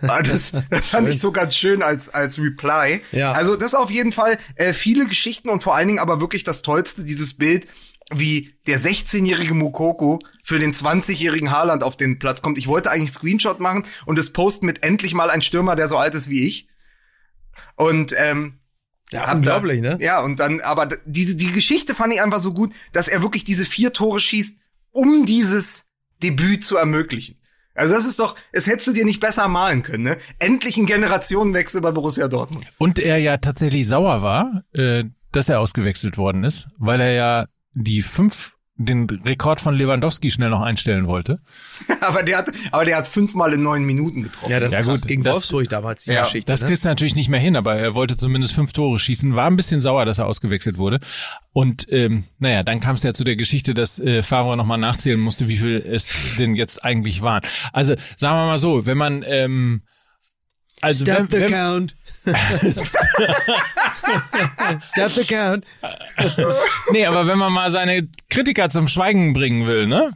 Ah, 0.02 0.22
das, 0.22 0.52
das 0.70 0.88
fand 0.88 1.08
ich 1.08 1.20
so 1.20 1.30
ganz 1.30 1.54
schön 1.54 1.82
als, 1.82 2.08
als 2.08 2.38
Reply. 2.38 3.00
Ja. 3.12 3.32
Also 3.32 3.56
das 3.56 3.74
auf 3.74 3.90
jeden 3.90 4.10
Fall 4.10 4.38
äh, 4.56 4.72
viele 4.72 5.06
Geschichten 5.06 5.48
und 5.48 5.62
vor 5.62 5.76
allen 5.76 5.86
Dingen 5.86 6.00
aber 6.00 6.20
wirklich 6.20 6.42
das 6.42 6.62
Tollste, 6.62 7.04
dieses 7.04 7.34
Bild, 7.34 7.68
wie 8.10 8.54
der 8.66 8.80
16-jährige 8.80 9.54
Mukoko 9.54 10.18
für 10.42 10.58
den 10.58 10.74
20-jährigen 10.74 11.52
Haaland 11.52 11.84
auf 11.84 11.96
den 11.96 12.18
Platz 12.18 12.42
kommt. 12.42 12.58
Ich 12.58 12.66
wollte 12.66 12.90
eigentlich 12.90 13.12
Screenshot 13.12 13.60
machen 13.60 13.84
und 14.04 14.18
es 14.18 14.32
posten 14.32 14.66
mit 14.66 14.84
endlich 14.84 15.14
mal 15.14 15.30
ein 15.30 15.42
Stürmer, 15.42 15.76
der 15.76 15.88
so 15.88 15.96
alt 15.96 16.14
ist 16.14 16.28
wie 16.28 16.46
ich. 16.46 16.68
Und 17.76 18.14
ähm, 18.18 18.58
ja, 19.12 19.32
unglaublich, 19.32 19.82
da, 19.82 19.96
ne? 19.96 20.04
Ja, 20.04 20.20
und 20.20 20.40
dann, 20.40 20.60
aber 20.60 20.88
diese, 21.04 21.36
die 21.36 21.52
Geschichte 21.52 21.94
fand 21.94 22.12
ich 22.12 22.22
einfach 22.22 22.40
so 22.40 22.52
gut, 22.52 22.72
dass 22.92 23.08
er 23.08 23.22
wirklich 23.22 23.44
diese 23.44 23.64
vier 23.64 23.92
Tore 23.92 24.20
schießt, 24.20 24.56
um 24.90 25.26
dieses 25.26 25.86
Debüt 26.22 26.64
zu 26.64 26.76
ermöglichen. 26.76 27.38
Also 27.74 27.94
das 27.94 28.04
ist 28.04 28.18
doch, 28.18 28.36
es 28.52 28.66
hättest 28.66 28.88
du 28.88 28.92
dir 28.92 29.04
nicht 29.04 29.20
besser 29.20 29.48
malen 29.48 29.82
können, 29.82 30.04
ne? 30.04 30.18
Endlich 30.38 30.76
ein 30.76 30.86
Generationenwechsel 30.86 31.80
bei 31.80 31.90
Borussia 31.90 32.28
Dortmund. 32.28 32.66
Und 32.78 32.98
er 32.98 33.18
ja 33.18 33.38
tatsächlich 33.38 33.88
sauer 33.88 34.22
war, 34.22 34.64
äh, 34.72 35.04
dass 35.32 35.48
er 35.48 35.60
ausgewechselt 35.60 36.18
worden 36.18 36.44
ist, 36.44 36.68
weil 36.76 37.00
er 37.00 37.12
ja 37.12 37.46
die 37.72 38.02
fünf 38.02 38.56
den 38.84 39.08
Rekord 39.24 39.60
von 39.60 39.74
Lewandowski 39.74 40.30
schnell 40.30 40.50
noch 40.50 40.60
einstellen 40.60 41.06
wollte. 41.06 41.40
aber 42.00 42.22
der 42.22 42.38
hat, 42.38 42.50
aber 42.70 42.84
der 42.84 42.96
hat 42.96 43.08
fünfmal 43.08 43.52
in 43.52 43.62
neun 43.62 43.84
Minuten 43.84 44.22
getroffen. 44.22 44.50
Ja, 44.50 44.60
das 44.60 44.72
ja, 44.72 44.82
gut, 44.82 45.02
gegen 45.06 45.22
das, 45.22 45.34
Wolfsburg 45.34 45.68
damals 45.68 46.04
die 46.04 46.12
ja, 46.12 46.22
Geschichte. 46.22 46.50
Das 46.50 46.62
ne? 46.62 46.68
kriegst 46.68 46.84
du 46.84 46.88
natürlich 46.88 47.14
nicht 47.14 47.28
mehr 47.28 47.40
hin, 47.40 47.56
aber 47.56 47.76
er 47.76 47.94
wollte 47.94 48.16
zumindest 48.16 48.54
fünf 48.54 48.72
Tore 48.72 48.98
schießen, 48.98 49.34
war 49.34 49.46
ein 49.46 49.56
bisschen 49.56 49.80
sauer, 49.80 50.04
dass 50.04 50.18
er 50.18 50.26
ausgewechselt 50.26 50.78
wurde. 50.78 51.00
Und 51.52 51.86
ähm, 51.90 52.24
naja, 52.38 52.62
dann 52.62 52.80
kam 52.80 52.94
es 52.94 53.02
ja 53.02 53.12
zu 53.12 53.24
der 53.24 53.36
Geschichte, 53.36 53.74
dass 53.74 54.00
äh, 54.00 54.22
Favre 54.22 54.56
nochmal 54.56 54.78
nachzählen 54.78 55.20
musste, 55.20 55.48
wie 55.48 55.56
viel 55.56 55.76
es 55.76 56.10
denn 56.38 56.54
jetzt 56.54 56.84
eigentlich 56.84 57.22
waren. 57.22 57.42
Also 57.72 57.94
sagen 58.16 58.38
wir 58.38 58.46
mal 58.46 58.58
so, 58.58 58.86
wenn 58.86 58.98
man 58.98 59.24
ähm, 59.26 59.82
also 60.82 61.04
Stop 61.04 61.18
wenn, 61.18 61.30
the 61.30 61.40
wenn, 61.40 61.52
count. 61.52 61.94
Stop 64.82 65.10
the 65.10 65.24
count. 65.24 65.64
nee, 66.92 67.06
aber 67.06 67.26
wenn 67.26 67.38
man 67.38 67.52
mal 67.52 67.70
seine 67.70 68.08
Kritiker 68.30 68.70
zum 68.70 68.88
Schweigen 68.88 69.32
bringen 69.32 69.66
will, 69.66 69.86
ne? 69.86 70.12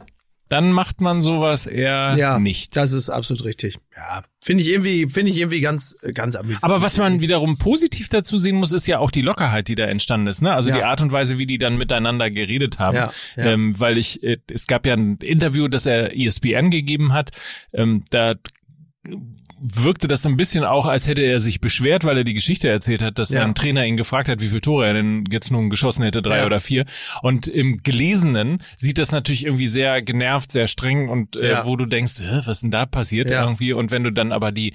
Dann 0.49 0.71
macht 0.71 1.01
man 1.01 1.21
sowas 1.21 1.65
eher 1.65 2.15
ja, 2.15 2.39
nicht. 2.39 2.77
Das 2.77 2.93
ist 2.93 3.09
absolut 3.09 3.43
richtig. 3.43 3.79
Ja, 3.95 4.23
finde 4.41 4.63
ich 4.63 4.69
irgendwie, 4.69 5.07
finde 5.07 5.31
ich 5.31 5.37
irgendwie 5.37 5.59
ganz, 5.59 5.97
ganz 6.13 6.37
amüsant. 6.37 6.63
Aber 6.63 6.81
was 6.81 6.97
man 6.97 7.19
wiederum 7.19 7.57
positiv 7.57 8.07
dazu 8.07 8.37
sehen 8.37 8.55
muss, 8.55 8.71
ist 8.71 8.87
ja 8.87 8.99
auch 8.99 9.11
die 9.11 9.21
Lockerheit, 9.21 9.67
die 9.67 9.75
da 9.75 9.85
entstanden 9.85 10.27
ist. 10.27 10.41
Ne? 10.41 10.53
Also 10.53 10.69
ja. 10.69 10.77
die 10.77 10.83
Art 10.83 11.01
und 11.01 11.11
Weise, 11.11 11.37
wie 11.37 11.47
die 11.47 11.57
dann 11.57 11.77
miteinander 11.77 12.31
geredet 12.31 12.79
haben. 12.79 12.95
Ja, 12.95 13.11
ja. 13.35 13.45
Ähm, 13.45 13.77
weil 13.77 13.97
ich, 13.97 14.23
äh, 14.23 14.37
es 14.49 14.67
gab 14.67 14.85
ja 14.85 14.93
ein 14.93 15.17
Interview, 15.17 15.67
das 15.67 15.85
er 15.85 16.17
ESPN 16.17 16.71
gegeben 16.71 17.11
hat. 17.11 17.31
Ähm, 17.73 18.05
da 18.09 18.35
wirkte 19.59 20.07
das 20.07 20.21
so 20.21 20.29
ein 20.29 20.37
bisschen 20.37 20.63
auch, 20.63 20.85
als 20.85 21.07
hätte 21.07 21.21
er 21.21 21.39
sich 21.39 21.61
beschwert, 21.61 22.03
weil 22.03 22.17
er 22.17 22.23
die 22.23 22.33
Geschichte 22.33 22.69
erzählt 22.69 23.01
hat, 23.01 23.19
dass 23.19 23.29
ja. 23.29 23.41
sein 23.41 23.55
Trainer 23.55 23.85
ihn 23.85 23.97
gefragt 23.97 24.29
hat, 24.29 24.41
wie 24.41 24.47
viele 24.47 24.61
Tore 24.61 24.87
er 24.87 24.93
denn 24.93 25.23
jetzt 25.31 25.51
nun 25.51 25.69
geschossen 25.69 26.03
hätte, 26.03 26.21
drei 26.21 26.39
ja. 26.39 26.45
oder 26.45 26.59
vier. 26.59 26.85
Und 27.21 27.47
im 27.47 27.81
Gelesenen 27.83 28.61
sieht 28.75 28.97
das 28.97 29.11
natürlich 29.11 29.45
irgendwie 29.45 29.67
sehr 29.67 30.01
genervt, 30.01 30.51
sehr 30.51 30.67
streng 30.67 31.09
und 31.09 31.35
äh, 31.35 31.51
ja. 31.51 31.65
wo 31.65 31.75
du 31.75 31.85
denkst, 31.85 32.13
was 32.45 32.47
ist 32.47 32.63
denn 32.63 32.71
da 32.71 32.85
passiert 32.85 33.31
irgendwie? 33.31 33.73
Und 33.73 33.91
wenn 33.91 34.03
du 34.03 34.11
dann 34.11 34.31
aber 34.31 34.51
die 34.51 34.73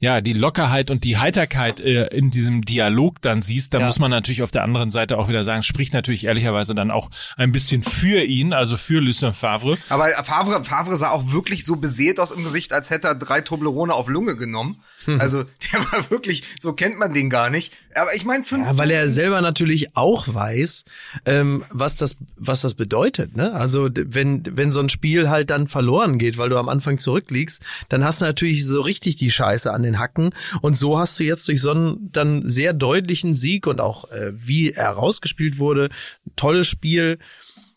ja, 0.00 0.20
die 0.20 0.34
Lockerheit 0.34 0.90
und 0.90 1.04
die 1.04 1.16
Heiterkeit 1.16 1.80
äh, 1.80 2.06
in 2.08 2.30
diesem 2.30 2.62
Dialog 2.62 3.22
dann 3.22 3.42
siehst, 3.42 3.72
dann 3.72 3.80
ja. 3.80 3.86
muss 3.86 3.98
man 3.98 4.10
natürlich 4.10 4.42
auf 4.42 4.50
der 4.50 4.62
anderen 4.62 4.90
Seite 4.90 5.16
auch 5.18 5.28
wieder 5.28 5.44
sagen, 5.44 5.62
spricht 5.62 5.94
natürlich 5.94 6.24
ehrlicherweise 6.24 6.74
dann 6.74 6.90
auch 6.90 7.10
ein 7.36 7.52
bisschen 7.52 7.82
für 7.82 8.22
ihn, 8.22 8.52
also 8.52 8.76
für 8.76 9.00
Lucien 9.00 9.32
Favre. 9.32 9.78
Aber 9.88 10.08
Favre, 10.24 10.62
Favre 10.64 10.96
sah 10.96 11.10
auch 11.10 11.32
wirklich 11.32 11.64
so 11.64 11.76
beseelt 11.76 12.20
aus 12.20 12.32
im 12.32 12.42
Gesicht, 12.42 12.72
als 12.72 12.90
hätte 12.90 13.08
er 13.08 13.14
drei 13.14 13.40
Toblerone 13.40 13.94
auf 13.94 14.08
Lunge 14.08 14.36
genommen. 14.36 14.82
Hm. 15.06 15.20
Also 15.20 15.44
der 15.72 15.80
war 15.80 16.10
wirklich, 16.10 16.42
so 16.60 16.74
kennt 16.74 16.98
man 16.98 17.14
den 17.14 17.30
gar 17.30 17.48
nicht. 17.48 17.72
Aber 17.94 18.14
ich 18.14 18.24
meine, 18.24 18.44
ja, 18.50 18.76
weil 18.78 18.90
er 18.90 19.08
selber 19.08 19.40
natürlich 19.40 19.96
auch 19.96 20.32
weiß, 20.32 20.84
ähm, 21.24 21.64
was 21.70 21.96
das, 21.96 22.16
was 22.36 22.60
das 22.60 22.74
bedeutet. 22.74 23.36
Ne? 23.36 23.52
Also 23.52 23.88
wenn 23.92 24.42
wenn 24.50 24.72
so 24.72 24.80
ein 24.80 24.88
Spiel 24.88 25.30
halt 25.30 25.50
dann 25.50 25.66
verloren 25.66 26.18
geht, 26.18 26.38
weil 26.38 26.48
du 26.48 26.58
am 26.58 26.68
Anfang 26.68 26.98
zurückliegst, 26.98 27.62
dann 27.88 28.04
hast 28.04 28.20
du 28.20 28.24
natürlich 28.24 28.66
so 28.66 28.80
richtig 28.80 29.16
die 29.16 29.30
Scheiße 29.30 29.72
an 29.72 29.82
den 29.82 29.98
Hacken. 29.98 30.30
Und 30.60 30.76
so 30.76 30.98
hast 30.98 31.18
du 31.18 31.24
jetzt 31.24 31.48
durch 31.48 31.60
so 31.60 31.70
einen 31.70 32.10
dann 32.12 32.48
sehr 32.48 32.72
deutlichen 32.72 33.34
Sieg 33.34 33.66
und 33.66 33.80
auch 33.80 34.10
äh, 34.10 34.32
wie 34.34 34.72
er 34.72 34.90
rausgespielt 34.90 35.58
wurde, 35.58 35.88
tolles 36.36 36.66
Spiel. 36.66 37.18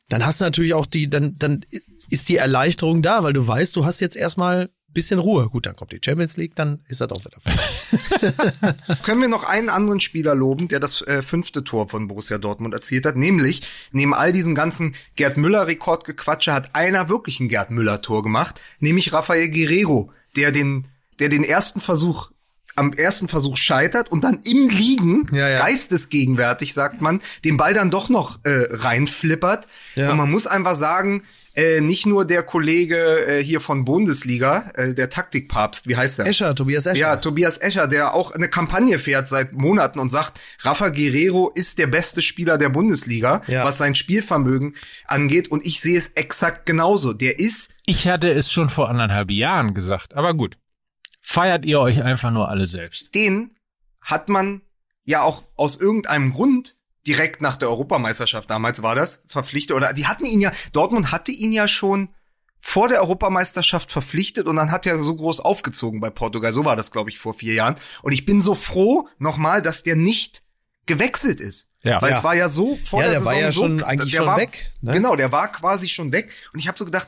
Dann 0.10 0.26
hast 0.26 0.42
du 0.42 0.46
natürlich 0.46 0.74
auch 0.74 0.86
die, 0.86 1.10
dann 1.10 1.38
dann 1.38 1.62
ist 2.10 2.30
die 2.30 2.38
Erleichterung 2.38 3.02
da, 3.02 3.24
weil 3.24 3.34
du 3.34 3.46
weißt, 3.46 3.76
du 3.76 3.86
hast 3.86 4.00
jetzt 4.00 4.16
erstmal 4.16 4.70
bisschen 4.98 5.20
Ruhe. 5.20 5.48
Gut, 5.48 5.68
dann 5.68 5.76
kommt 5.76 5.92
die 5.92 6.00
Champions 6.04 6.38
League, 6.38 6.56
dann 6.56 6.80
ist 6.88 7.02
er 7.02 7.08
doch 7.08 7.24
wieder 7.24 7.38
vorbei. 7.40 8.74
Können 9.04 9.22
wir 9.22 9.28
noch 9.28 9.44
einen 9.44 9.70
anderen 9.70 10.00
Spieler 10.00 10.34
loben, 10.34 10.70
der 10.70 10.80
das 10.80 11.04
äh, 11.04 11.22
fünfte 11.22 11.64
Tor 11.64 11.88
von 11.88 12.08
Borussia 12.08 12.40
Dortmund 12.40 12.74
erzielt 12.74 13.06
hat? 13.06 13.16
Nämlich, 13.16 13.62
neben 13.92 14.16
all 14.16 14.34
diesem 14.34 14.56
ganzen 14.56 14.96
Gerd 15.16 15.38
Müller-Rekordgequatsche 15.38 16.52
hat 16.52 16.74
einer 16.74 17.10
wirklich 17.10 17.40
ein 17.40 17.48
Gerd 17.48 17.70
Müller-Tor 17.70 18.24
gemacht, 18.24 18.60
nämlich 18.80 19.14
Rafael 19.14 19.52
Guerrero, 19.52 20.12
der 20.36 20.52
den, 20.52 20.88
der 21.20 21.30
den 21.30 21.44
ersten 21.44 21.80
Versuch 21.80 22.32
am 22.78 22.94
ersten 22.94 23.28
Versuch 23.28 23.58
scheitert 23.58 24.12
und 24.12 24.24
dann 24.24 24.40
im 24.46 24.70
Liegen, 24.70 25.26
Ja, 25.34 25.50
ja. 25.50 25.60
geistesgegenwärtig, 25.60 26.74
sagt 26.74 27.02
man, 27.02 27.22
den 27.44 27.58
Ball 27.58 27.74
dann 27.74 27.90
doch 27.92 28.10
noch 28.10 28.40
äh, 28.44 28.68
reinflippert. 28.70 29.68
Ja. 29.96 30.12
Und 30.12 30.18
man 30.18 30.30
muss 30.32 30.48
einfach 30.48 30.76
sagen, 30.76 31.24
äh, 31.56 31.82
nicht 31.82 32.06
nur 32.06 32.24
der 32.26 32.44
Kollege 32.44 32.98
äh, 33.26 33.44
hier 33.44 33.60
von 33.62 33.84
Bundesliga, 33.84 34.72
äh, 34.76 34.94
der 34.94 35.10
Taktikpapst, 35.10 35.88
wie 35.88 35.96
heißt 35.96 36.20
der? 36.20 36.28
Escher, 36.28 36.54
Tobias 36.54 36.86
Escher. 36.86 37.00
Ja, 37.00 37.16
Tobias 37.18 37.58
Escher, 37.58 37.88
der 37.88 38.14
auch 38.14 38.30
eine 38.32 38.48
Kampagne 38.48 39.00
fährt 39.00 39.28
seit 39.28 39.54
Monaten 39.54 39.98
und 39.98 40.10
sagt, 40.10 40.40
Rafa 40.60 40.90
Guerrero 40.90 41.50
ist 41.56 41.80
der 41.80 41.88
beste 41.88 42.22
Spieler 42.22 42.60
der 42.60 42.70
Bundesliga, 42.70 43.42
Ja. 43.48 43.66
was 43.66 43.80
sein 43.80 43.96
Spielvermögen 43.96 44.76
angeht. 45.08 45.48
Und 45.50 45.66
ich 45.66 45.82
sehe 45.82 45.98
es 45.98 46.10
exakt 46.10 46.68
genauso. 46.68 47.14
Der 47.14 47.40
ist 47.40 47.72
Ich 47.88 48.08
hatte 48.08 48.30
es 48.30 48.52
schon 48.52 48.70
vor 48.70 48.90
anderthalb 48.90 49.32
Jahren 49.32 49.74
gesagt, 49.74 50.16
aber 50.16 50.36
gut. 50.36 50.58
Feiert 51.30 51.66
ihr 51.66 51.82
euch 51.82 52.02
einfach 52.04 52.32
nur 52.32 52.48
alle 52.48 52.68
selbst. 52.68 53.14
den 53.14 53.52
hat 54.02 54.30
man 54.30 54.62
ja 55.04 55.24
auch 55.24 55.44
aus 55.58 55.76
irgendeinem 55.76 56.32
Grund 56.34 56.78
direkt 57.06 57.42
nach 57.42 57.58
der 57.58 57.68
Europameisterschaft 57.70 58.50
damals 58.50 58.82
war 58.82 58.96
das 58.96 59.24
verpflichtet 59.28 59.76
oder 59.76 59.92
die 59.92 60.08
hatten 60.08 60.24
ihn 60.26 60.40
ja 60.40 60.52
Dortmund 60.72 61.12
hatte 61.12 61.32
ihn 61.34 61.52
ja 61.52 61.68
schon 61.68 62.10
vor 62.62 62.88
der 62.88 63.02
Europameisterschaft 63.02 63.92
verpflichtet 63.92 64.48
und 64.48 64.56
dann 64.56 64.72
hat 64.72 64.86
er 64.86 65.04
so 65.04 65.16
groß 65.16 65.42
aufgezogen 65.42 66.00
bei 66.00 66.10
Portugal. 66.10 66.54
So 66.54 66.64
war 66.66 66.76
das, 66.78 66.92
glaube 66.92 67.10
ich, 67.10 67.20
vor 67.20 67.34
vier 67.34 67.54
Jahren. 67.54 67.76
Und 68.04 68.14
ich 68.14 68.26
bin 68.26 68.42
so 68.42 68.56
froh 68.56 69.08
nochmal, 69.20 69.62
dass 69.62 69.84
der 69.84 69.96
nicht 69.98 70.44
gewechselt 70.86 71.40
ist. 71.42 71.72
Ja. 71.84 72.02
Weil 72.02 72.12
Ja. 72.12 72.18
es 72.18 72.24
war 72.24 72.36
ja 72.36 72.48
so 72.50 72.78
vor 72.84 73.02
Ja, 73.04 73.10
der 73.10 73.18
der 73.20 73.26
war 73.26 73.34
Saison 73.34 73.42
ja 73.44 73.52
so, 73.52 73.62
schon 73.62 73.84
eigentlich 73.84 74.12
der 74.12 74.18
schon 74.20 74.28
war, 74.28 74.38
weg, 74.38 74.72
ne? 74.82 74.94
Genau, 74.94 75.16
der 75.16 75.32
war 75.32 75.52
quasi 75.52 75.88
schon 75.90 76.12
weg. 76.14 76.30
Und 76.54 76.60
ich 76.60 76.68
habe 76.68 76.78
so 76.78 76.86
gedacht, 76.86 77.08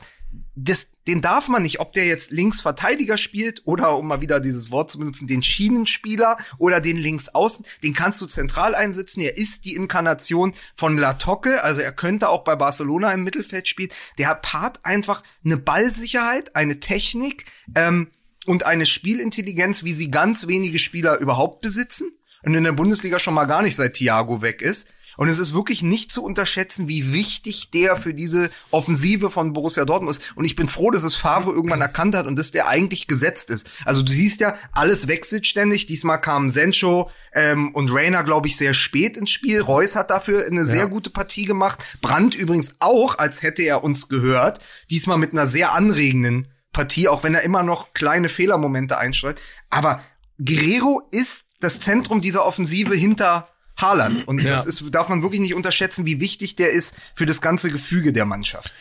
das, 0.54 0.88
den 1.10 1.22
darf 1.22 1.48
man 1.48 1.64
nicht, 1.64 1.80
ob 1.80 1.92
der 1.92 2.06
jetzt 2.06 2.30
Linksverteidiger 2.30 3.18
spielt 3.18 3.62
oder 3.64 3.96
um 3.96 4.06
mal 4.06 4.20
wieder 4.20 4.38
dieses 4.38 4.70
Wort 4.70 4.92
zu 4.92 4.98
benutzen, 5.00 5.26
den 5.26 5.42
Schienenspieler 5.42 6.36
oder 6.56 6.80
den 6.80 6.96
Linksaußen, 6.96 7.64
den 7.82 7.94
kannst 7.94 8.22
du 8.22 8.26
zentral 8.26 8.76
einsetzen. 8.76 9.20
Er 9.20 9.36
ist 9.36 9.64
die 9.64 9.74
Inkarnation 9.74 10.54
von 10.76 10.96
La 10.96 11.14
Tocque, 11.14 11.64
also 11.64 11.80
er 11.80 11.90
könnte 11.90 12.28
auch 12.28 12.44
bei 12.44 12.54
Barcelona 12.54 13.12
im 13.12 13.24
Mittelfeld 13.24 13.66
spielen. 13.66 13.90
Der 14.18 14.36
paart 14.36 14.84
einfach 14.84 15.24
eine 15.44 15.56
Ballsicherheit, 15.56 16.54
eine 16.54 16.78
Technik 16.78 17.44
ähm, 17.74 18.06
und 18.46 18.64
eine 18.64 18.86
Spielintelligenz, 18.86 19.82
wie 19.82 19.94
sie 19.94 20.12
ganz 20.12 20.46
wenige 20.46 20.78
Spieler 20.78 21.18
überhaupt 21.18 21.60
besitzen 21.60 22.12
und 22.44 22.54
in 22.54 22.62
der 22.62 22.70
Bundesliga 22.70 23.18
schon 23.18 23.34
mal 23.34 23.46
gar 23.46 23.62
nicht 23.62 23.74
seit 23.74 23.94
Thiago 23.94 24.42
weg 24.42 24.62
ist. 24.62 24.92
Und 25.16 25.28
es 25.28 25.38
ist 25.38 25.54
wirklich 25.54 25.82
nicht 25.82 26.12
zu 26.12 26.24
unterschätzen, 26.24 26.88
wie 26.88 27.12
wichtig 27.12 27.70
der 27.70 27.96
für 27.96 28.14
diese 28.14 28.50
Offensive 28.70 29.30
von 29.30 29.52
Borussia 29.52 29.84
Dortmund 29.84 30.16
ist. 30.16 30.36
Und 30.36 30.44
ich 30.44 30.56
bin 30.56 30.68
froh, 30.68 30.90
dass 30.90 31.02
es 31.02 31.14
Favre 31.14 31.52
irgendwann 31.52 31.80
erkannt 31.80 32.14
hat 32.14 32.26
und 32.26 32.36
dass 32.36 32.50
der 32.50 32.68
eigentlich 32.68 33.06
gesetzt 33.06 33.50
ist. 33.50 33.70
Also 33.84 34.02
du 34.02 34.12
siehst 34.12 34.40
ja, 34.40 34.56
alles 34.72 35.08
wechselt 35.08 35.46
ständig. 35.46 35.86
Diesmal 35.86 36.20
kamen 36.20 36.50
Sencho 36.50 37.10
ähm, 37.32 37.74
und 37.74 37.92
Rainer, 37.92 38.24
glaube 38.24 38.48
ich, 38.48 38.56
sehr 38.56 38.74
spät 38.74 39.16
ins 39.16 39.30
Spiel. 39.30 39.60
Reus 39.60 39.96
hat 39.96 40.10
dafür 40.10 40.46
eine 40.46 40.64
sehr 40.64 40.86
gute 40.86 41.10
Partie 41.10 41.44
gemacht. 41.44 41.84
Brandt 42.00 42.34
übrigens 42.34 42.76
auch, 42.80 43.18
als 43.18 43.42
hätte 43.42 43.62
er 43.62 43.84
uns 43.84 44.08
gehört. 44.08 44.60
Diesmal 44.90 45.18
mit 45.18 45.32
einer 45.32 45.46
sehr 45.46 45.72
anregenden 45.72 46.48
Partie, 46.72 47.08
auch 47.08 47.24
wenn 47.24 47.34
er 47.34 47.42
immer 47.42 47.62
noch 47.62 47.92
kleine 47.94 48.28
Fehlermomente 48.28 48.98
einstreut. 48.98 49.40
Aber 49.70 50.02
Guerrero 50.38 51.02
ist 51.10 51.46
das 51.60 51.80
Zentrum 51.80 52.20
dieser 52.20 52.46
Offensive 52.46 52.94
hinter 52.94 53.48
Haaland. 53.80 54.26
Und 54.28 54.42
Ja. 54.42 54.50
das 54.50 54.66
ist, 54.66 54.82
darf 54.92 55.08
man 55.08 55.22
wirklich 55.22 55.40
nicht 55.40 55.54
unterschätzen, 55.54 56.06
wie 56.06 56.20
wichtig 56.20 56.56
der 56.56 56.70
ist 56.70 56.94
für 57.14 57.26
das 57.26 57.40
ganze 57.40 57.70
Gefüge 57.70 58.12
der 58.12 58.24
Mannschaft. 58.26 58.72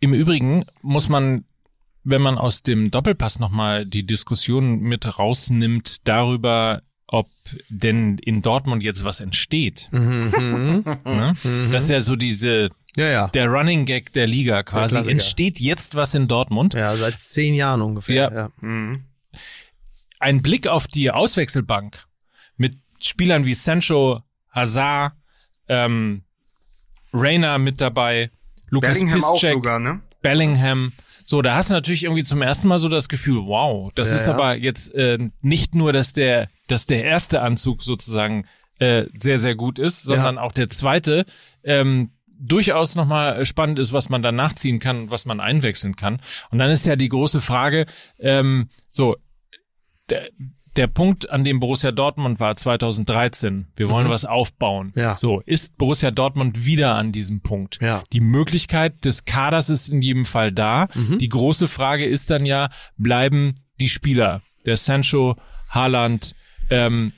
Im 0.00 0.14
Übrigen 0.14 0.64
muss 0.82 1.08
man, 1.08 1.44
wenn 2.04 2.22
man 2.22 2.38
aus 2.38 2.62
dem 2.62 2.90
Doppelpass 2.90 3.38
nochmal 3.38 3.84
die 3.86 4.06
Diskussion 4.06 4.80
mit 4.80 5.18
rausnimmt 5.18 6.06
darüber, 6.08 6.82
ob 7.06 7.28
denn 7.68 8.18
in 8.18 8.40
Dortmund 8.40 8.82
jetzt 8.82 9.04
was 9.04 9.20
entsteht. 9.20 9.88
Mhm. 9.90 10.84
Ne? 11.04 11.34
Das 11.72 11.84
ist 11.84 11.90
ja 11.90 12.00
so 12.00 12.14
diese, 12.16 12.70
Ja, 12.96 13.06
ja. 13.08 13.28
der 13.28 13.48
Running 13.48 13.84
Gag 13.84 14.12
der 14.12 14.26
Liga 14.28 14.62
quasi. 14.62 14.94
Klassiker. 14.94 15.12
entsteht 15.12 15.58
jetzt 15.60 15.96
was 15.96 16.14
in 16.14 16.28
Dortmund? 16.28 16.74
Ja, 16.74 16.96
seit 16.96 17.18
zehn 17.18 17.54
Jahren 17.54 17.82
ungefähr. 17.82 18.14
Ja. 18.14 18.32
Ja. 18.32 18.50
Mhm. 18.60 19.04
Ein 20.20 20.40
Blick 20.42 20.66
auf 20.68 20.86
die 20.86 21.10
Auswechselbank 21.10 22.06
mit 22.56 22.76
Spielern 23.00 23.44
wie 23.44 23.54
Sancho, 23.54 24.22
Hazard, 24.50 25.14
ähm, 25.68 26.22
Rainer 27.12 27.58
mit 27.58 27.80
dabei, 27.80 28.30
Lukas 28.70 28.98
Bellingham 28.98 29.24
auch 29.24 29.32
Piszczek, 29.32 29.54
sogar, 29.54 29.78
ne? 29.80 30.00
Bellingham. 30.22 30.92
So, 31.24 31.42
da 31.42 31.54
hast 31.54 31.70
du 31.70 31.74
natürlich 31.74 32.04
irgendwie 32.04 32.24
zum 32.24 32.42
ersten 32.42 32.68
Mal 32.68 32.78
so 32.78 32.88
das 32.88 33.08
Gefühl, 33.08 33.46
wow, 33.46 33.92
das 33.94 34.10
Ja, 34.10 34.16
ist 34.16 34.26
ja. 34.26 34.34
aber 34.34 34.56
jetzt 34.56 34.94
äh, 34.94 35.18
nicht 35.42 35.74
nur, 35.74 35.92
dass 35.92 36.12
der, 36.12 36.48
dass 36.66 36.86
der 36.86 37.04
erste 37.04 37.42
Anzug 37.42 37.82
sozusagen 37.82 38.46
äh, 38.78 39.06
sehr, 39.20 39.38
sehr 39.38 39.54
gut 39.54 39.78
ist, 39.78 40.02
sondern 40.02 40.38
auch 40.38 40.52
der 40.52 40.68
zweite 40.68 41.26
ähm, 41.62 42.10
durchaus 42.26 42.94
nochmal 42.94 43.44
spannend 43.44 43.78
ist, 43.78 43.92
was 43.92 44.08
man 44.08 44.22
dann 44.22 44.34
nachziehen 44.34 44.78
kann 44.78 45.02
und 45.02 45.10
was 45.10 45.26
man 45.26 45.40
einwechseln 45.40 45.94
kann. 45.94 46.22
Und 46.50 46.58
dann 46.58 46.70
ist 46.70 46.86
ja 46.86 46.96
die 46.96 47.10
große 47.10 47.40
Frage, 47.40 47.86
ähm, 48.18 48.68
so, 48.88 49.16
der, 50.08 50.30
der 50.76 50.86
Punkt, 50.86 51.30
an 51.30 51.44
dem 51.44 51.60
Borussia 51.60 51.92
Dortmund 51.92 52.40
war 52.40 52.56
2013, 52.56 53.66
wir 53.76 53.88
wollen 53.88 54.08
was 54.08 54.24
aufbauen. 54.24 54.92
Ja. 54.94 55.16
So, 55.16 55.40
ist 55.44 55.76
Borussia 55.76 56.10
Dortmund 56.10 56.64
wieder 56.66 56.94
an 56.94 57.12
diesem 57.12 57.40
Punkt. 57.40 57.78
Ja. 57.80 58.04
Die 58.12 58.20
Möglichkeit 58.20 59.04
des 59.04 59.24
Kaders 59.24 59.68
ist 59.68 59.88
in 59.88 60.02
jedem 60.02 60.24
Fall 60.24 60.52
da. 60.52 60.88
Die 61.18 61.28
große 61.28 61.68
Frage 61.68 62.06
ist 62.06 62.30
dann 62.30 62.46
ja, 62.46 62.70
bleiben 62.96 63.54
die 63.80 63.88
Spieler, 63.88 64.42
der 64.66 64.76
Sancho, 64.76 65.36
Haaland, 65.68 66.34
ähm, 66.70 67.12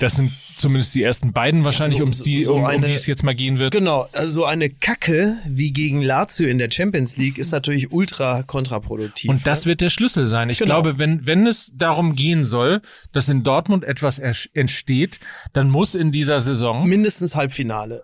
das 0.00 0.16
sind 0.16 0.32
zumindest 0.56 0.94
die 0.94 1.02
ersten 1.02 1.32
beiden 1.32 1.64
wahrscheinlich, 1.64 1.98
So- 1.98 2.04
ums 2.04 2.22
die, 2.22 2.44
so 2.44 2.54
um, 2.54 2.60
um 2.60 2.66
eine- 2.66 2.86
die 2.86 2.92
es 2.92 3.06
jetzt 3.06 3.22
mal 3.24 3.34
gehen 3.34 3.58
wird. 3.58 3.72
Genau, 3.72 4.06
also 4.12 4.44
eine 4.44 4.70
Kacke 4.70 5.36
wie 5.46 5.72
gegen 5.72 6.02
Lazio 6.02 6.46
in 6.48 6.58
der 6.58 6.70
Champions 6.70 7.16
League 7.16 7.38
ist 7.38 7.50
natürlich 7.52 7.90
ultra 7.92 8.42
kontraproduktiv. 8.42 9.30
Und 9.30 9.46
das 9.46 9.66
wird 9.66 9.80
der 9.80 9.90
Schlüssel 9.90 10.26
sein. 10.26 10.50
Ich 10.50 10.58
Genau. 10.58 10.82
glaube, 10.82 10.98
wenn, 10.98 11.26
wenn 11.26 11.46
es 11.46 11.70
darum 11.74 12.14
gehen 12.14 12.44
soll, 12.44 12.80
dass 13.12 13.28
in 13.28 13.42
Dortmund 13.42 13.84
etwas 13.84 14.18
entsteht, 14.18 15.20
dann 15.52 15.70
muss 15.70 15.94
in 15.94 16.12
dieser 16.12 16.40
Saison, 16.40 16.86
mindestens 16.88 17.34
Halbfinale. 17.34 18.02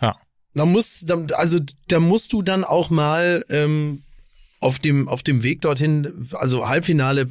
ja, 0.00 0.16
Da 0.54 0.64
muss, 0.64 1.04
also 1.34 1.58
da 1.88 2.00
musst 2.00 2.32
du 2.32 2.42
dann 2.42 2.64
auch 2.64 2.90
mal 2.90 3.44
ähm, 3.50 4.02
auf 4.60 4.78
dem 4.78 5.08
auf 5.08 5.22
dem 5.22 5.42
Weg 5.42 5.60
dorthin, 5.60 6.28
also 6.32 6.66
Halbfinale. 6.68 7.28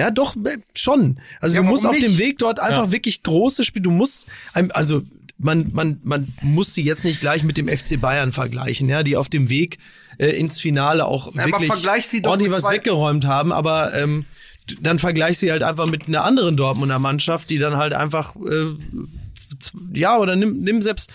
Ja, 0.00 0.10
doch 0.10 0.34
äh, 0.36 0.56
schon. 0.74 1.20
Also 1.40 1.56
Ja, 1.56 1.62
du 1.62 1.68
musst 1.68 1.84
auf 1.84 1.94
dem 1.94 2.12
nicht? 2.12 2.18
Weg 2.18 2.38
dort 2.38 2.58
einfach 2.58 2.84
Ja. 2.86 2.92
wirklich 2.92 3.22
große 3.22 3.64
Spiele. 3.64 3.82
Du 3.82 3.90
musst, 3.90 4.28
also 4.70 5.02
man 5.36 5.70
man 5.74 6.00
man 6.02 6.32
muss 6.40 6.72
sie 6.72 6.82
jetzt 6.82 7.04
nicht 7.04 7.20
gleich 7.20 7.42
mit 7.42 7.58
dem 7.58 7.68
FC 7.68 8.00
Bayern 8.00 8.32
vergleichen, 8.32 8.88
ja, 8.88 9.02
die 9.02 9.18
auf 9.18 9.28
dem 9.28 9.50
Weg 9.50 9.76
äh, 10.16 10.28
ins 10.30 10.58
Finale 10.58 11.04
auch 11.04 11.28
aber 11.28 11.44
wirklich 11.44 11.70
ordentlich 12.24 12.50
was 12.50 12.70
weggeräumt 12.70 13.26
haben. 13.26 13.52
Aber 13.52 13.92
ähm, 13.94 14.24
dann 14.80 14.98
vergleich 14.98 15.36
sie 15.38 15.52
halt 15.52 15.62
einfach 15.62 15.86
mit 15.86 16.08
einer 16.08 16.24
anderen 16.24 16.56
Dortmunder 16.56 16.98
Mannschaft, 16.98 17.50
die 17.50 17.58
dann 17.58 17.76
halt 17.76 17.92
einfach 17.92 18.36
äh, 18.36 18.76
ja, 19.92 20.16
oder 20.18 20.34
nimm, 20.34 20.60
nimm 20.60 20.80
selbst. 20.80 21.10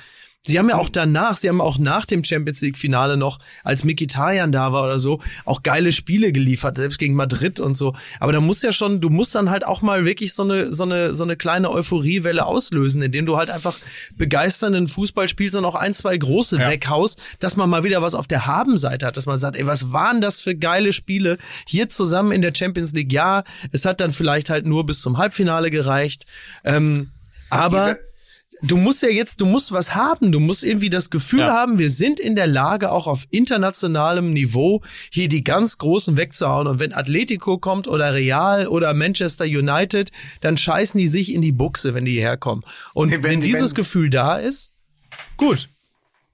Sie 0.46 0.60
haben 0.60 0.70
ja 0.70 0.78
auch 0.78 0.90
danach, 0.90 1.38
sie 1.38 1.50
haben 1.50 1.62
auch 1.62 1.78
nach 1.78 2.06
dem 2.06 2.24
Champions 2.24 2.62
League 2.62 2.78
Finale 2.78 3.18
noch, 3.18 3.40
als 3.64 3.84
Mkhitaryan 3.84 4.52
da 4.52 4.72
war 4.72 4.84
oder 4.84 5.00
so, 5.00 5.20
auch 5.44 5.64
geile 5.64 5.92
Spiele 5.92 6.32
geliefert, 6.32 6.78
selbst 6.78 7.00
gegen 7.00 7.16
Madrid 7.16 7.60
und 7.60 7.76
so. 7.76 7.94
Aber 8.20 8.32
da 8.32 8.40
muss 8.42 8.62
ja 8.62 8.72
schon, 8.72 9.02
du 9.02 9.10
musst 9.10 9.34
dann 9.36 9.50
halt 9.50 9.66
auch 9.66 9.82
mal 9.82 10.06
wirklich 10.06 10.34
so 10.34 10.44
eine, 10.44 10.74
so 10.74 10.84
eine, 10.84 11.14
so 11.16 11.24
eine 11.24 11.36
kleine 11.36 11.72
Euphoriewelle 11.72 12.46
auslösen, 12.46 13.02
indem 13.02 13.26
du 13.26 13.38
halt 13.38 13.50
einfach 13.50 13.76
begeisternden 14.18 14.88
Fußball 14.88 15.28
spielst 15.30 15.56
und 15.56 15.66
auch 15.66 15.76
ein, 15.76 15.94
zwei 15.94 16.16
große 16.18 16.58
Ja. 16.60 16.70
weghaust, 16.70 17.22
dass 17.40 17.56
man 17.56 17.70
mal 17.70 17.84
wieder 17.84 18.02
was 18.02 18.16
auf 18.16 18.28
der 18.28 18.46
Habenseite 18.46 19.06
hat, 19.06 19.18
dass 19.18 19.26
man 19.26 19.38
sagt, 19.38 19.58
ey, 19.58 19.66
was 19.68 19.92
waren 19.92 20.22
das 20.22 20.42
für 20.42 20.56
geile 20.56 20.94
Spiele 20.94 21.38
hier 21.68 21.90
zusammen 21.90 22.32
in 22.32 22.42
der 22.42 22.54
Champions 22.56 22.94
League? 22.94 23.12
Ja, 23.12 23.44
es 23.72 23.86
hat 23.86 24.00
dann 24.00 24.12
vielleicht 24.12 24.50
halt 24.50 24.66
nur 24.66 24.86
bis 24.86 25.02
zum 25.02 25.18
Halbfinale 25.18 25.70
gereicht. 25.70 26.26
Ähm, 26.64 27.10
aber 27.50 27.98
du 28.62 28.78
musst 28.78 29.04
ja 29.04 29.10
jetzt, 29.10 29.42
du 29.42 29.46
musst 29.46 29.72
was 29.72 29.96
haben. 29.96 30.32
Du 30.32 30.40
musst 30.40 30.64
irgendwie 30.64 30.90
das 30.90 31.10
Gefühl 31.10 31.40
Ja. 31.42 31.54
haben, 31.54 31.78
wir 31.78 31.90
sind 31.90 32.20
in 32.20 32.36
der 32.36 32.48
Lage, 32.48 32.92
auch 32.92 33.08
auf 33.08 33.26
internationalem 33.32 34.32
Niveau 34.32 34.82
hier 35.12 35.28
die 35.28 35.44
ganz 35.44 35.78
Großen 35.78 36.18
wegzuhauen. 36.18 36.68
Und 36.68 36.80
wenn 36.80 36.94
Atletico 36.94 37.58
kommt 37.58 37.88
oder 37.88 38.14
Real 38.14 38.68
oder 38.68 38.94
Manchester 38.94 39.46
United, 39.46 40.12
dann 40.42 40.58
scheißen 40.58 40.98
die 40.98 41.08
sich 41.08 41.34
in 41.34 41.42
die 41.42 41.52
Buchse, 41.52 41.94
wenn 41.94 42.06
die 42.06 42.12
hierher 42.14 42.38
kommen. 42.38 42.64
Und 42.94 43.12
Wenn- 43.12 43.24
wenn, 43.24 43.42
dieses 43.42 43.72
wenn- 43.72 43.76
Gefühl 43.76 44.10
da 44.10 44.38
ist, 44.38 44.72
gut. 45.38 45.70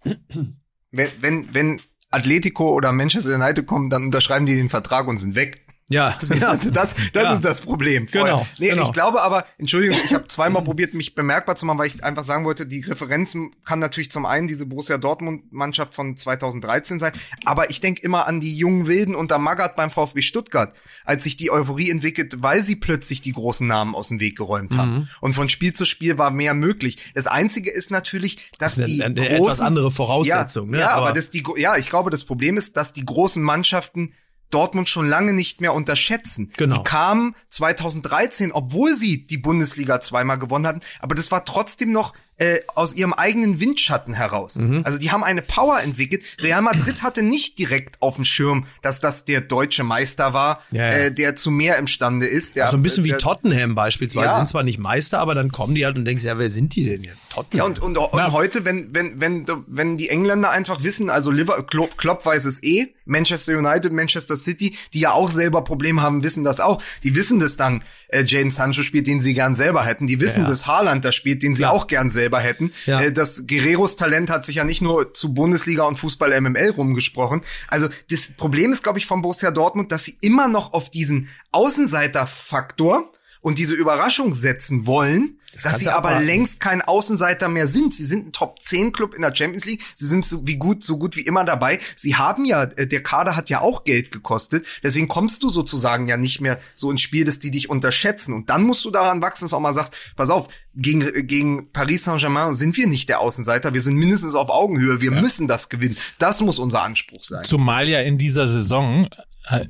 Wenn, 0.03 1.07
wenn, 1.22 1.53
wenn 1.53 1.82
Atletico 2.09 2.69
oder 2.74 2.91
Manchester 2.91 3.36
United 3.36 3.65
kommen, 3.65 3.89
dann 3.89 4.03
unterschreiben 4.05 4.45
die 4.45 4.55
den 4.55 4.69
Vertrag 4.69 5.07
und 5.07 5.17
sind 5.17 5.36
weg. 5.36 5.61
Ja, 5.91 6.17
ja. 6.39 6.55
Das, 6.55 6.95
das 7.13 7.23
Ja. 7.23 7.33
ist 7.33 7.45
das 7.45 7.61
Problem. 7.61 8.07
Genau, 8.07 8.45
Nee, 8.59 8.69
genau. 8.69 8.87
Ich 8.87 8.93
glaube 8.93 9.21
aber, 9.21 9.45
Entschuldigung, 9.57 9.97
ich 10.05 10.13
habe 10.13 10.27
zweimal 10.27 10.63
probiert, 10.63 10.93
mich 10.93 11.15
bemerkbar 11.15 11.55
zu 11.55 11.65
machen, 11.65 11.77
weil 11.79 11.87
ich 11.87 12.03
einfach 12.03 12.23
sagen 12.23 12.45
wollte, 12.45 12.65
die 12.65 12.81
Referenz 12.81 13.35
kann 13.65 13.79
natürlich 13.79 14.11
zum 14.11 14.25
einen 14.25 14.47
diese 14.47 14.65
Borussia 14.65 14.97
Dortmund-Mannschaft 14.97 15.93
von 15.93 16.17
2013 16.17 16.99
sein, 16.99 17.11
aber 17.45 17.69
ich 17.69 17.81
denke 17.81 18.01
immer 18.01 18.27
an 18.27 18.39
die 18.39 18.55
jungen 18.57 18.87
Wilden 18.87 19.15
unter 19.15 19.37
Magath 19.37 19.75
beim 19.75 19.91
VfB 19.91 20.21
Stuttgart, 20.21 20.73
als 21.05 21.23
sich 21.23 21.37
die 21.37 21.51
Euphorie 21.51 21.89
entwickelt, 21.89 22.35
weil 22.39 22.61
sie 22.63 22.75
plötzlich 22.75 23.21
die 23.21 23.33
großen 23.33 23.67
Namen 23.67 23.95
aus 23.95 24.07
dem 24.07 24.19
Weg 24.19 24.37
geräumt 24.37 24.75
haben. 24.75 24.93
Mhm. 24.93 25.07
Und 25.19 25.33
von 25.33 25.49
Spiel 25.49 25.73
zu 25.73 25.85
Spiel 25.85 26.17
war 26.17 26.31
mehr 26.31 26.53
möglich. 26.53 27.11
Das 27.13 27.27
Einzige 27.27 27.71
ist 27.71 27.91
natürlich, 27.91 28.37
dass 28.57 28.75
Das 28.75 28.79
ist 28.79 28.87
die 28.87 29.03
eine, 29.03 29.19
eine 29.21 29.29
großen, 29.29 29.43
etwas 29.43 29.61
andere 29.61 29.91
Voraussetzung. 29.91 30.69
ja, 30.69 30.75
ne? 30.75 30.79
ja, 30.79 30.89
aber, 30.91 31.13
das 31.13 31.31
die, 31.31 31.43
ja, 31.57 31.77
ich 31.77 31.89
glaube, 31.89 32.09
das 32.09 32.23
Problem 32.23 32.57
ist, 32.57 32.77
dass 32.77 32.93
die 32.93 33.05
großen 33.05 33.41
Mannschaften 33.41 34.13
Dortmund 34.51 34.89
schon 34.89 35.09
lange 35.09 35.33
nicht 35.33 35.61
mehr 35.61 35.73
unterschätzen. 35.73 36.51
Genau. 36.57 36.77
Die 36.77 36.83
kamen 36.83 37.35
2013, 37.49 38.51
obwohl 38.51 38.95
sie 38.95 39.25
die 39.25 39.37
Bundesliga 39.37 40.01
zweimal 40.01 40.37
gewonnen 40.37 40.67
hatten, 40.67 40.81
aber 40.99 41.15
das 41.15 41.31
war 41.31 41.45
trotzdem 41.45 41.91
noch 41.91 42.13
äh, 42.41 42.61
aus 42.73 42.95
ihrem 42.95 43.13
eigenen 43.13 43.59
Windschatten 43.59 44.15
heraus. 44.15 44.57
Mhm. 44.57 44.81
Also 44.83 44.97
die 44.97 45.11
haben 45.11 45.23
eine 45.23 45.43
Power 45.43 45.79
entwickelt. 45.79 46.23
Real 46.41 46.63
Madrid 46.63 47.03
hatte 47.03 47.21
nicht 47.21 47.59
direkt 47.59 48.01
auf 48.01 48.15
dem 48.15 48.25
Schirm, 48.25 48.65
dass 48.81 48.99
das 48.99 49.25
der 49.25 49.41
deutsche 49.41 49.83
Meister 49.83 50.33
war, 50.33 50.61
Ja, 50.71 50.81
ja. 50.81 50.89
Äh, 50.89 51.11
der 51.11 51.35
zu 51.35 51.51
mehr 51.51 51.77
imstande 51.77 52.25
ist. 52.25 52.55
Der, 52.55 52.67
so 52.69 52.77
ein 52.77 52.81
bisschen 52.81 53.03
wie 53.03 53.09
der, 53.09 53.19
Tottenham 53.19 53.75
beispielsweise. 53.75 54.25
Ja. 54.25 54.37
Sind 54.37 54.49
zwar 54.49 54.63
nicht 54.63 54.79
Meister, 54.79 55.19
aber 55.19 55.35
dann 55.35 55.51
kommen 55.51 55.75
die 55.75 55.85
halt 55.85 55.97
und 55.97 56.05
denkst, 56.05 56.23
ja, 56.23 56.39
wer 56.39 56.49
sind 56.49 56.75
die 56.75 56.83
denn 56.83 57.03
jetzt? 57.03 57.29
Tottenham. 57.29 57.57
Ja, 57.59 57.63
und, 57.65 57.77
und, 57.77 57.97
und 57.97 58.31
heute, 58.31 58.65
wenn, 58.65 58.91
wenn, 58.95 59.21
wenn, 59.21 59.45
wenn 59.67 59.97
die 59.97 60.09
Engländer 60.09 60.49
einfach 60.49 60.81
wissen, 60.81 61.11
also 61.11 61.29
Liver, 61.29 61.61
Klopp, 61.61 61.95
Klopp 61.99 62.25
weiß 62.25 62.45
es 62.45 62.63
eh, 62.63 62.87
Manchester 63.05 63.57
United, 63.57 63.91
Manchester 63.91 64.35
City, 64.35 64.75
die 64.93 65.01
ja 65.01 65.11
auch 65.11 65.29
selber 65.29 65.63
Probleme 65.63 66.01
haben, 66.01 66.23
wissen 66.23 66.43
das 66.43 66.59
auch. 66.59 66.81
Die 67.03 67.15
wissen, 67.15 67.39
dass 67.39 67.57
dann 67.57 67.83
äh, 68.07 68.23
Jadon 68.25 68.51
Sancho 68.51 68.83
spielt, 68.83 69.05
den 69.05 69.21
sie 69.21 69.33
gern 69.33 69.53
selber 69.53 69.85
hätten. 69.85 70.07
Die 70.07 70.19
wissen, 70.19 70.45
dass 70.45 70.65
Haaland 70.65 71.03
da 71.05 71.11
spielt, 71.11 71.43
den 71.43 71.55
sie 71.55 71.65
auch 71.65 71.87
gern 71.87 72.09
selber 72.09 72.30
hätten. 72.39 72.71
Ja. 72.86 73.01
Äh, 73.01 73.11
das 73.11 73.47
Guerreros 73.47 73.95
Talent 73.95 74.29
hat 74.29 74.45
sich 74.45 74.55
ja 74.55 74.63
nicht 74.63 74.82
nur 74.82 75.13
zu 75.13 75.34
Bundesliga 75.34 75.84
und 75.84 75.97
Fußball 75.97 76.39
MML 76.39 76.71
rumgesprochen. 76.71 77.41
Also 77.67 77.89
das 78.09 78.32
Problem 78.38 78.71
ist, 78.71 78.84
glaube 78.84 78.99
ich, 78.99 79.05
von 79.05 79.21
Borussia 79.21 79.51
Dortmund, 79.51 79.91
dass 79.91 80.03
sie 80.03 80.17
immer 80.21 80.47
noch 80.47 80.73
auf 80.73 80.89
diesen 80.89 81.29
Außenseiterfaktor 81.51 83.11
und 83.41 83.57
diese 83.57 83.73
Überraschung 83.73 84.34
setzen 84.34 84.86
wollen, 84.86 85.39
dass 85.53 85.63
kannst 85.63 85.79
sie 85.79 85.89
aber 85.89 86.09
abwarten. 86.09 86.25
längst 86.25 86.59
kein 86.59 86.81
Außenseiter 86.81 87.49
mehr 87.49 87.67
sind. 87.67 87.93
Sie 87.93 88.05
sind 88.05 88.27
ein 88.27 88.31
Top 88.31 88.61
10 88.61 88.91
Club 88.91 89.13
in 89.13 89.21
der 89.21 89.35
Champions 89.35 89.65
League. 89.65 89.83
Sie 89.95 90.07
sind 90.07 90.25
so 90.25 90.47
wie 90.47 90.55
gut, 90.55 90.83
so 90.83 90.97
gut 90.97 91.15
wie 91.15 91.21
immer 91.21 91.43
dabei. 91.43 91.79
Sie 91.95 92.15
haben 92.15 92.45
ja, 92.45 92.63
äh, 92.63 92.87
der 92.87 93.03
Kader 93.03 93.35
hat 93.35 93.49
ja 93.49 93.61
auch 93.61 93.83
Geld 93.83 94.11
gekostet. 94.11 94.65
Deswegen 94.83 95.07
kommst 95.07 95.43
du 95.43 95.49
sozusagen 95.49 96.07
ja 96.07 96.17
nicht 96.17 96.41
mehr 96.41 96.59
so 96.73 96.89
ins 96.89 97.01
Spiel, 97.01 97.25
dass 97.25 97.39
die 97.39 97.51
dich 97.51 97.69
unterschätzen. 97.69 98.33
Und 98.33 98.49
dann 98.49 98.63
musst 98.63 98.85
du 98.85 98.91
daran 98.91 99.21
wachsen, 99.21 99.43
dass 99.45 99.51
du 99.51 99.57
auch 99.57 99.61
mal 99.61 99.73
sagst, 99.73 99.95
pass 100.15 100.29
auf, 100.29 100.47
gegen, 100.75 101.01
äh, 101.01 101.23
gegen 101.23 101.71
Paris 101.71 102.05
Saint-Germain 102.05 102.53
sind 102.53 102.77
wir 102.77 102.87
nicht 102.87 103.09
der 103.09 103.19
Außenseiter. 103.19 103.73
Wir 103.73 103.81
sind 103.81 103.95
mindestens 103.95 104.35
auf 104.35 104.49
Augenhöhe. 104.49 105.01
Wir 105.01 105.11
müssen 105.11 105.47
das 105.47 105.69
gewinnen. 105.69 105.97
Das 106.17 106.41
muss 106.41 106.59
unser 106.59 106.81
Anspruch 106.83 107.23
sein. 107.23 107.43
Zumal 107.43 107.89
ja 107.89 107.99
in 107.99 108.17
dieser 108.17 108.47
Saison 108.47 109.09
äh, 109.49 109.67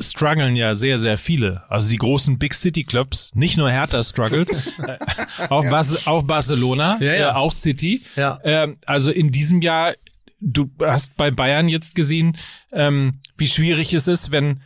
strugglen 0.00 0.56
ja 0.56 0.74
sehr, 0.74 0.98
sehr 0.98 1.18
viele. 1.18 1.62
Also 1.68 1.90
die 1.90 1.96
großen 1.96 2.38
Big 2.38 2.54
City 2.54 2.84
Clubs, 2.84 3.30
nicht 3.34 3.56
nur 3.56 3.70
Hertha 3.70 4.02
struggelt, 4.02 4.48
äh, 4.86 4.98
auch, 5.48 5.68
Bas 5.68 6.06
auch 6.06 6.22
Barcelona, 6.22 6.98
Ja, 7.00 7.14
ja. 7.14 7.30
Äh, 7.30 7.32
auch 7.34 7.52
City. 7.52 8.02
Ja. 8.16 8.38
Ähm, 8.44 8.78
also 8.86 9.10
in 9.10 9.30
diesem 9.30 9.60
Jahr, 9.62 9.94
du 10.40 10.70
hast 10.82 11.16
bei 11.16 11.30
Bayern 11.30 11.68
jetzt 11.68 11.94
gesehen, 11.94 12.36
ähm, 12.72 13.20
wie 13.36 13.46
schwierig 13.46 13.92
es 13.94 14.08
ist, 14.08 14.32
wenn 14.32 14.62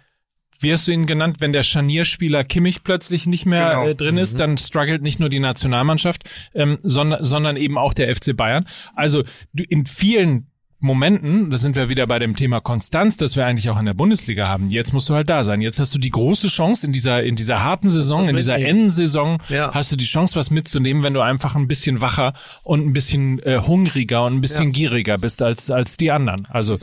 wie 0.59 0.73
hast 0.73 0.87
du 0.89 0.93
ihn 0.93 1.05
genannt, 1.07 1.37
wenn 1.41 1.53
der 1.53 1.63
Scharnierspieler 1.63 2.43
Kimmich 2.43 2.83
plötzlich 2.83 3.27
nicht 3.27 3.45
mehr 3.45 3.69
Genau. 3.71 3.89
äh, 3.89 3.95
drin 3.95 4.17
ist, 4.17 4.41
dann 4.41 4.57
struggelt 4.57 5.03
nicht 5.03 5.21
nur 5.21 5.29
die 5.29 5.39
Nationalmannschaft, 5.39 6.25
ähm, 6.55 6.79
sondern, 6.83 7.23
sondern 7.25 7.57
eben 7.59 7.77
auch 7.77 7.93
der 7.93 8.15
FC 8.15 8.35
Bayern. 8.35 8.67
Also 8.95 9.23
du, 9.53 9.65
in 9.65 9.85
vielen 9.85 10.51
Momenten, 10.81 11.49
da 11.51 11.57
sind 11.57 11.75
wir 11.75 11.89
wieder 11.89 12.07
bei 12.07 12.19
dem 12.19 12.37
Thema 12.37 12.61
Konstanz, 12.61 13.17
das 13.17 13.35
wir 13.35 13.47
eigentlich 13.47 13.71
auch 13.71 13.79
in 13.79 13.87
der 13.87 13.95
Bundesliga 13.95 14.47
haben. 14.47 14.71
Jetzt 14.71 14.93
musst 14.93 15.09
du 15.09 15.15
halt 15.15 15.31
da 15.31 15.43
sein. 15.43 15.61
Jetzt 15.63 15.81
hast 15.81 15.95
du 15.95 15.99
die 15.99 16.11
große 16.11 16.49
Chance 16.49 16.87
in 16.87 16.93
dieser 16.93 17.23
in 17.23 17.35
dieser 17.35 17.65
harten 17.65 17.89
Saison, 17.89 18.23
Was 18.23 18.29
in 18.29 18.37
dieser. 18.37 18.59
Endsaison, 18.59 19.39
Ja. 19.49 19.73
hast 19.73 19.91
du 19.93 19.97
die 19.97 20.05
Chance, 20.05 20.37
was 20.37 20.51
mitzunehmen, 20.51 21.03
wenn 21.03 21.15
du 21.15 21.21
einfach 21.23 21.57
ein 21.57 21.67
bisschen 21.67 22.01
wacher 22.03 22.35
und 22.63 22.87
ein 22.87 22.93
bisschen 22.93 23.39
äh, 23.41 23.61
hungriger 23.67 24.25
und 24.27 24.35
ein 24.35 24.41
bisschen 24.43 24.67
Ja. 24.67 24.71
gieriger 24.73 25.19
bist 25.19 25.41
als 25.43 25.71
als 25.71 25.97
die 25.97 26.11
anderen. 26.11 26.47
Also 26.51 26.77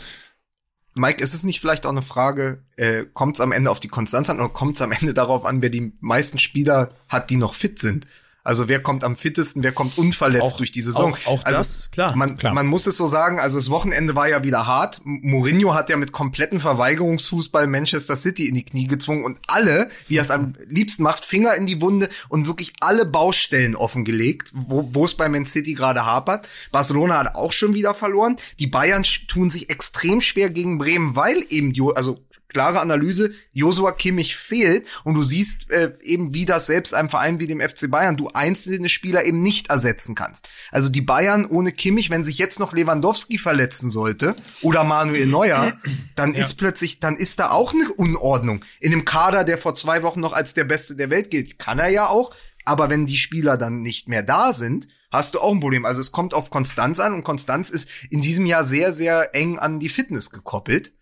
Mike, 0.96 1.24
ist 1.24 1.34
es 1.34 1.44
nicht 1.44 1.60
vielleicht 1.60 1.86
auch 1.88 1.91
eine 1.91 2.02
Frage, 2.04 2.64
äh, 2.78 3.06
kommt 3.14 3.38
es 3.38 3.41
am 3.41 3.52
Ende 3.52 3.72
auf 3.72 3.80
die 3.80 3.88
Konstanz 3.88 4.30
an 4.30 4.39
oder 4.39 4.50
kommt 4.50 4.76
es 4.76 4.82
am 4.82 4.91
Ende 4.91 5.14
darauf 5.14 5.44
an, 5.46 5.62
wer 5.62 5.70
die 5.70 5.94
meisten 6.02 6.38
Spieler 6.39 6.91
hat, 7.10 7.30
die 7.30 7.38
noch 7.38 7.54
fit 7.56 7.80
sind? 7.80 8.06
Also 8.46 8.68
wer 8.68 8.82
kommt 8.82 9.06
am 9.06 9.16
fittesten, 9.16 9.64
wer 9.64 9.72
kommt 9.72 9.98
unverletzt 9.98 10.44
Auch- 10.44 10.58
durch 10.58 10.72
die 10.72 10.82
Saison? 10.82 11.14
auch- 11.14 11.26
auch 11.28 11.46
also, 11.46 11.58
das, 11.60 11.89
klar, 11.91 12.14
Man, 12.16 12.38
klar. 12.38 12.54
man 12.54 12.68
muss 12.68 12.86
es 12.88 12.98
so 12.98 13.08
sagen, 13.08 13.39
also 13.39 13.58
das 13.58 13.70
Wochenende 13.70 14.16
war 14.16 14.28
ja 14.28 14.44
wieder 14.44 14.68
hart. 14.68 15.00
Mourinho 15.06 15.74
hat 15.74 15.89
ja 15.89 15.96
mit 15.96 16.12
kompletten 16.12 16.60
Verweigerungsfußball 16.60 17.68
Manchester 17.68 18.16
City 18.16 18.48
in 18.48 18.56
die 18.56 18.66
Knie 18.66 18.88
gezwungen 18.88 19.24
und 19.24 19.38
alle, 19.48 19.89
wie 20.08 20.18
er 20.18 20.22
es 20.24 20.32
am 20.32 20.56
liebsten 20.68 21.04
macht, 21.04 21.24
Finger 21.26 21.56
in 21.56 21.66
die 21.68 21.82
Wunde 21.82 22.10
und 22.30 22.48
wirklich 22.48 22.74
alle 22.82 23.06
Baustellen 23.06 23.76
offengelegt, 23.76 24.50
wo 24.54 25.06
es 25.06 25.16
bei 25.16 25.30
Man 25.30 25.46
City 25.46 25.74
gerade 25.74 26.06
hapert. 26.06 26.48
Barcelona 26.72 27.20
hat 27.20 27.36
auch 27.36 27.52
schon 27.52 27.74
wieder 27.74 27.94
verloren. 27.94 28.36
Die 28.60 28.68
Bayern 28.68 29.04
tun 29.28 29.50
sich 29.50 29.70
extrem 29.70 30.22
schwer 30.22 30.50
gegen 30.50 30.78
Bremen, 30.78 31.16
weil 31.16 31.46
eben, 31.50 31.72
Jo- 31.72 31.91
also 31.91 32.20
klare 32.54 32.80
Analyse, 32.80 33.32
Josua 33.51 33.91
Kimmich 33.91 34.36
fehlt 34.36 34.86
und 35.04 35.16
du 35.16 35.24
siehst 35.24 35.70
äh, 35.72 35.93
eben, 36.01 36.34
wie 36.34 36.45
das 36.45 36.68
selbst 36.68 36.93
einem 36.93 37.10
Verein 37.10 37.39
wie 37.39 37.47
dem 37.47 37.62
FC 37.62 37.89
Bayern 37.89 38.18
du 38.18 38.30
einzelne 38.30 38.89
Spieler 38.89 39.26
eben 39.26 39.41
nicht 39.41 39.70
ersetzen 39.70 40.16
kannst. 40.16 40.47
Also 40.72 40.89
die 40.89 41.01
Bayern 41.01 41.45
ohne 41.45 41.72
Kimmich, 41.72 42.10
wenn 42.10 42.24
sich 42.24 42.38
jetzt 42.38 42.60
noch 42.60 42.74
Lewandowski 42.74 43.38
verletzen 43.38 43.91
sollte 43.91 44.36
oder 44.62 44.84
Manuel 44.84 45.28
Neuer, 45.28 45.74
dann 46.16 46.34
ist 46.34 46.56
plötzlich, 46.56 46.99
dann 46.99 47.18
ist 47.18 47.39
da 47.39 47.51
auch 47.51 47.74
eine 47.74 47.91
Unordnung. 47.91 48.64
In 48.80 48.93
einem 48.93 49.06
Kader, 49.06 49.43
der 49.43 49.58
vor 49.58 49.74
zwei 49.74 50.04
Wochen 50.04 50.20
noch 50.20 50.34
als 50.34 50.54
der 50.54 50.64
Beste 50.64 50.95
der 50.95 51.10
Welt 51.10 51.32
gilt, 51.32 51.60
kann 51.60 51.80
er 51.80 51.89
ja 51.89 52.08
auch, 52.08 52.34
aber 52.66 52.89
wenn 52.89 53.06
die 53.06 53.18
Spieler 53.18 53.58
dann 53.58 53.82
nicht 53.82 54.08
mehr 54.08 54.24
da 54.24 54.54
sind, 54.54 54.88
hast 55.12 55.36
du 55.36 55.39
auch 55.39 55.51
ein 55.51 55.60
Problem. 55.60 55.86
Also 55.86 56.01
es 56.01 56.12
kommt 56.12 56.34
auf 56.34 56.49
Konstanz 56.49 56.99
an 56.99 57.14
und 57.14 57.24
Konstanz 57.24 57.70
ist 57.70 57.88
in 58.10 58.22
diesem 58.22 58.45
Jahr 58.45 58.66
sehr, 58.66 58.93
sehr 58.93 59.36
eng 59.36 59.60
an 59.60 59.80
die 59.80 59.89
Fitness 59.89 60.30
gekoppelt. 60.30 60.93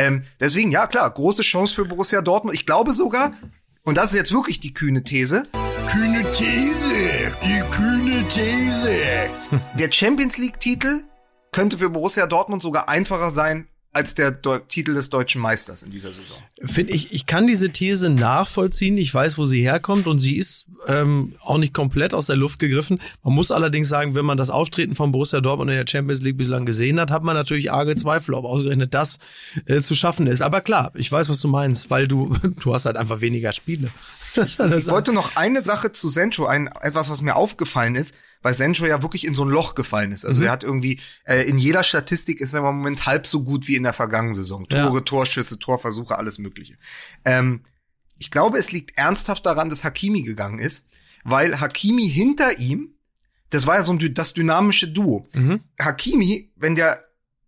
Ähm, 0.00 0.24
deswegen, 0.40 0.72
ja 0.72 0.86
klar, 0.86 1.10
große 1.10 1.42
Chance 1.42 1.74
für 1.74 1.84
Borussia 1.84 2.22
Dortmund. 2.22 2.56
Ich 2.56 2.64
glaube 2.64 2.92
sogar, 2.94 3.34
und 3.82 3.98
das 3.98 4.06
ist 4.06 4.14
jetzt 4.14 4.32
wirklich 4.32 4.58
die 4.58 4.72
kühne 4.72 5.04
These, 5.04 5.42
Kühne 5.86 6.22
These, 6.32 6.90
die 7.44 7.60
kühne 7.70 8.26
These. 8.28 8.96
der 9.78 9.92
Champions 9.92 10.38
League-Titel 10.38 11.02
könnte 11.52 11.76
für 11.76 11.90
Borussia 11.90 12.26
Dortmund 12.26 12.62
sogar 12.62 12.88
einfacher 12.88 13.30
sein 13.30 13.68
als 13.92 14.14
der 14.14 14.30
Deu 14.30 14.60
Titel 14.60 14.94
des 14.94 15.10
deutschen 15.10 15.40
Meisters 15.40 15.82
in 15.82 15.90
dieser 15.90 16.12
Saison. 16.12 16.38
Finde 16.64 16.92
ich, 16.92 17.12
ich 17.12 17.26
kann 17.26 17.48
diese 17.48 17.70
These 17.70 18.08
nachvollziehen. 18.08 18.96
Ich 18.96 19.12
weiß, 19.12 19.36
wo 19.36 19.46
sie 19.46 19.62
herkommt 19.62 20.06
und 20.06 20.20
sie 20.20 20.36
ist 20.36 20.66
ähm, 20.86 21.34
auch 21.40 21.58
nicht 21.58 21.74
komplett 21.74 22.14
aus 22.14 22.26
der 22.26 22.36
Luft 22.36 22.60
gegriffen. 22.60 23.00
Man 23.24 23.34
muss 23.34 23.50
allerdings 23.50 23.88
sagen, 23.88 24.14
wenn 24.14 24.24
man 24.24 24.38
das 24.38 24.48
Auftreten 24.48 24.94
von 24.94 25.10
Borussia 25.10 25.40
Dortmund 25.40 25.70
in 25.70 25.76
der 25.76 25.86
Champions 25.88 26.22
League 26.22 26.36
bislang 26.36 26.66
gesehen 26.66 27.00
hat, 27.00 27.10
hat 27.10 27.24
man 27.24 27.34
natürlich 27.34 27.72
arge 27.72 27.96
Zweifel, 27.96 28.34
ob 28.34 28.44
ausgerechnet 28.44 28.94
das 28.94 29.18
äh, 29.66 29.80
zu 29.80 29.96
schaffen 29.96 30.28
ist. 30.28 30.40
Aber 30.40 30.60
klar, 30.60 30.92
ich 30.94 31.10
weiß, 31.10 31.28
was 31.28 31.40
du 31.40 31.48
meinst, 31.48 31.90
weil 31.90 32.06
du 32.06 32.30
du 32.60 32.72
hast 32.72 32.86
halt 32.86 32.96
einfach 32.96 33.20
weniger 33.20 33.52
Spiele. 33.52 33.90
Ich 34.36 34.58
wollte 34.88 35.12
noch 35.12 35.34
eine 35.34 35.62
Sache 35.62 35.90
zu 35.90 36.08
Sencho, 36.08 36.46
ein, 36.46 36.68
etwas, 36.80 37.10
was 37.10 37.22
mir 37.22 37.34
aufgefallen 37.34 37.96
ist, 37.96 38.14
weil 38.42 38.54
Sencho 38.54 38.86
ja 38.86 39.02
wirklich 39.02 39.26
in 39.26 39.34
so 39.34 39.44
ein 39.44 39.50
Loch 39.50 39.74
gefallen 39.74 40.12
ist. 40.12 40.24
Also 40.24 40.42
er 40.42 40.50
hat 40.50 40.64
irgendwie, 40.64 41.00
äh, 41.24 41.42
in 41.42 41.58
jeder 41.58 41.82
Statistik 41.82 42.40
ist 42.40 42.54
er 42.54 42.60
im 42.60 42.64
Moment 42.64 43.06
halb 43.06 43.26
so 43.26 43.42
gut 43.42 43.68
wie 43.68 43.76
in 43.76 43.82
der 43.82 43.92
vergangenen 43.92 44.34
Saison. 44.34 44.66
Ja. 44.70 44.86
Tore, 44.86 45.04
Torschüsse, 45.04 45.58
Torversuche, 45.58 46.16
alles 46.16 46.38
mögliche. 46.38 46.76
Ähm, 47.24 47.64
ich 48.18 48.30
glaube, 48.30 48.58
es 48.58 48.72
liegt 48.72 48.96
ernsthaft 48.96 49.44
daran, 49.46 49.68
dass 49.68 49.84
Hakimi 49.84 50.22
gegangen 50.22 50.58
ist, 50.58 50.88
weil 51.24 51.60
Hakimi 51.60 52.08
hinter 52.08 52.58
ihm, 52.58 52.94
das 53.50 53.66
war 53.66 53.76
ja 53.76 53.82
so 53.82 53.92
ein, 53.92 54.14
das 54.14 54.32
dynamische 54.32 54.88
Duo. 54.88 55.26
Mhm. 55.32 55.60
Hakimi, 55.78 56.52
wenn 56.56 56.74
der 56.74 57.04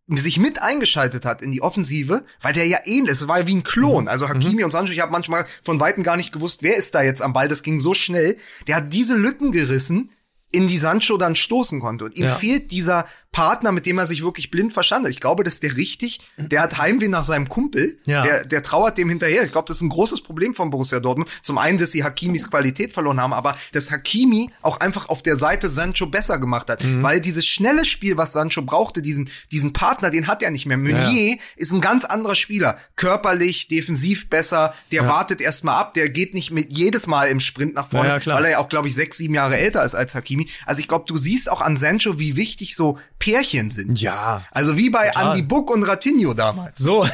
sich 0.09 0.39
mit 0.39 0.61
eingeschaltet 0.61 1.25
hat 1.25 1.43
in 1.43 1.53
die 1.53 1.63
Offensive, 1.63 2.25
weil 2.41 2.53
der 2.53 2.67
ja 2.67 2.81
ähnlich, 2.85 3.13
es 3.13 3.29
war 3.29 3.41
ja 3.41 3.47
wie 3.47 3.55
ein 3.55 3.63
Klon. 3.63 4.09
Also 4.09 4.29
Hakimi 4.29 4.65
und 4.65 4.71
Sancho, 4.71 4.93
ich 4.93 5.01
habe 5.01 5.13
manchmal 5.13 5.47
von 5.63 5.81
Weitem 5.81 6.03
gar 6.03 6.17
nicht 6.17 6.33
gewusst, 6.33 6.63
wer 6.63 6.77
ist 6.77 6.95
da 6.95 7.03
jetzt 7.03 7.23
am 7.23 7.33
Ball, 7.33 7.49
das 7.49 7.63
ging 7.63 7.81
so 7.81 7.95
schnell. 7.95 8.37
Der 8.67 8.77
hat 8.77 8.93
diese 8.93 9.17
Lücken 9.17 9.53
gerissen, 9.53 10.11
in 10.53 10.69
die 10.69 10.79
Sancho 10.79 11.17
dann 11.17 11.35
stoßen 11.35 11.81
konnte. 11.81 12.05
Und 12.05 12.17
ihm 12.17 12.27
Ja. 12.27 12.35
fehlt 12.37 12.71
dieser 12.71 13.07
Partner, 13.33 13.73
mit 13.73 13.87
dem 13.87 13.99
er 13.99 14.07
sich 14.07 14.23
wirklich 14.23 14.51
blind 14.51 14.75
verstanden 14.75 15.07
hat. 15.07 15.13
Ich 15.13 15.21
glaube, 15.21 15.43
das 15.43 15.55
ist 15.55 15.63
der 15.63 15.77
richtig. 15.77 16.21
Der 16.37 16.61
hat 16.61 16.77
Heimweh 16.77 17.09
nach 17.09 17.25
seinem 17.25 17.49
Kumpel. 17.49 17.99
Ja. 18.05 18.23
Der, 18.23 18.45
der 18.45 18.63
trauert 18.63 18.99
dem 18.99 19.09
hinterher. 19.09 19.43
Ich 19.43 19.53
glaube, 19.53 19.67
das 19.67 19.79
ist 19.79 19.83
ein 19.83 19.89
großes 19.89 20.23
Problem 20.23 20.53
von 20.53 20.71
Borussia 20.71 21.01
Dortmund. 21.01 21.31
Zum 21.41 21.57
einen, 21.57 21.79
dass 21.79 21.93
sie 21.93 22.05
Hakimis 22.05 22.51
Qualität 22.51 22.93
verloren 22.93 23.21
haben, 23.21 23.33
aber 23.33 23.57
dass 23.73 23.91
Hakimi 23.91 24.51
auch 24.61 24.81
einfach 24.81 25.09
auf 25.09 25.23
der 25.23 25.37
Seite 25.37 25.71
Sancho 25.71 26.07
besser 26.07 26.39
gemacht 26.39 26.69
hat. 26.69 26.85
Mhm. 26.85 27.03
Weil 27.03 27.23
dieses 27.23 27.47
schnelle 27.47 27.87
Spiel, 27.87 28.19
was 28.19 28.35
Sancho 28.35 28.61
brauchte, 28.61 29.01
diesen, 29.01 29.31
diesen 29.51 29.73
Partner, 29.73 30.11
den 30.11 30.27
hat 30.27 30.43
er 30.43 30.51
nicht 30.51 30.67
mehr. 30.67 30.77
Meunier 30.77 31.39
ist 31.57 31.73
ein 31.73 31.81
ganz 31.81 32.05
anderer 32.05 32.35
Spieler. 32.35 32.77
Körperlich, 32.97 33.67
defensiv 33.67 34.29
besser. 34.29 34.75
Der 34.91 35.09
wartet 35.09 35.41
erstmal 35.41 35.77
ab. 35.77 35.95
Der 35.95 36.11
geht 36.11 36.35
nicht 36.35 36.51
mit 36.51 36.71
jedes 36.71 37.07
Mal 37.07 37.29
im 37.29 37.41
Sprint 37.41 37.75
nach 37.75 37.89
vorne, 37.89 38.09
Ja, 38.09 38.19
ja, 38.19 38.35
weil 38.35 38.45
er 38.45 38.51
ja 38.53 38.59
auch, 38.59 38.69
glaube 38.69 38.89
ich, 38.89 38.95
sechs, 38.95 39.17
sieben 39.17 39.35
Jahre 39.35 39.57
älter 39.57 39.83
ist 39.83 39.95
als 39.95 40.15
Hakimi. 40.15 40.51
Also 40.67 40.81
ich 40.81 40.89
glaube, 40.89 41.07
du 41.09 41.17
siehst 41.17 41.51
auch 41.51 41.63
an 41.63 41.79
Sancho, 41.79 42.19
wie 42.19 42.37
wichtig 42.37 42.77
so 42.77 42.99
Pärchen 43.23 43.71
sind. 43.71 44.01
Ja. 44.01 44.43
Also 44.51 44.77
wie 44.77 44.91
bei 44.91 45.07
Total. 45.11 45.29
Andy 45.29 45.43
Buck 45.43 45.71
und 45.71 45.85
Ratinho 45.85 46.35
damals. 46.35 46.79
So. 46.81 47.07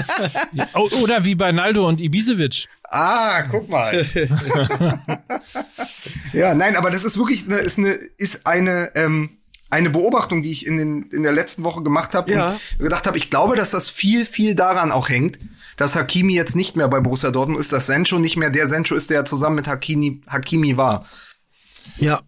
O- 0.74 0.90
Oder 1.02 1.24
wie 1.24 1.34
bei 1.34 1.50
Naldo 1.50 1.88
und 1.88 1.98
Ibisevic. 2.02 2.66
Ah, 2.90 3.42
guck 3.42 3.68
mal. 3.70 4.04
ja, 6.34 6.54
nein, 6.54 6.76
aber 6.76 6.90
das 6.90 7.04
ist 7.04 7.16
wirklich 7.16 7.46
eine, 7.46 7.56
ist 7.58 7.78
eine, 7.78 7.92
ist 8.18 8.46
eine, 8.46 8.90
ähm, 8.96 9.38
eine 9.70 9.88
Beobachtung, 9.90 10.42
die 10.42 10.50
ich 10.52 10.66
in, 10.66 10.76
den, 10.76 11.02
in 11.04 11.22
der 11.22 11.32
letzten 11.32 11.64
Woche 11.64 11.82
gemacht 11.82 12.14
habe 12.14 12.32
Ja. 12.32 12.50
und 12.78 12.84
gedacht 12.84 13.06
habe, 13.06 13.16
ich 13.16 13.30
glaube, 13.30 13.56
dass 13.56 13.70
das 13.70 13.88
viel, 13.88 14.26
viel 14.26 14.54
daran 14.54 14.92
auch 14.92 15.08
hängt, 15.08 15.38
dass 15.78 15.94
Hakimi 15.96 16.34
jetzt 16.34 16.54
nicht 16.56 16.76
mehr 16.76 16.88
bei 16.88 17.00
Borussia 17.00 17.30
Dortmund 17.30 17.60
ist, 17.60 17.72
dass 17.72 17.86
Sancho 17.86 18.18
nicht 18.18 18.36
mehr 18.36 18.50
der 18.50 18.66
Sancho 18.66 18.94
ist, 18.94 19.08
der 19.08 19.18
ja 19.20 19.24
zusammen 19.24 19.56
mit 19.56 19.68
Hakimi, 19.68 20.20
Hakimi 20.28 20.76
war. 20.76 21.06
Ja. 21.96 22.20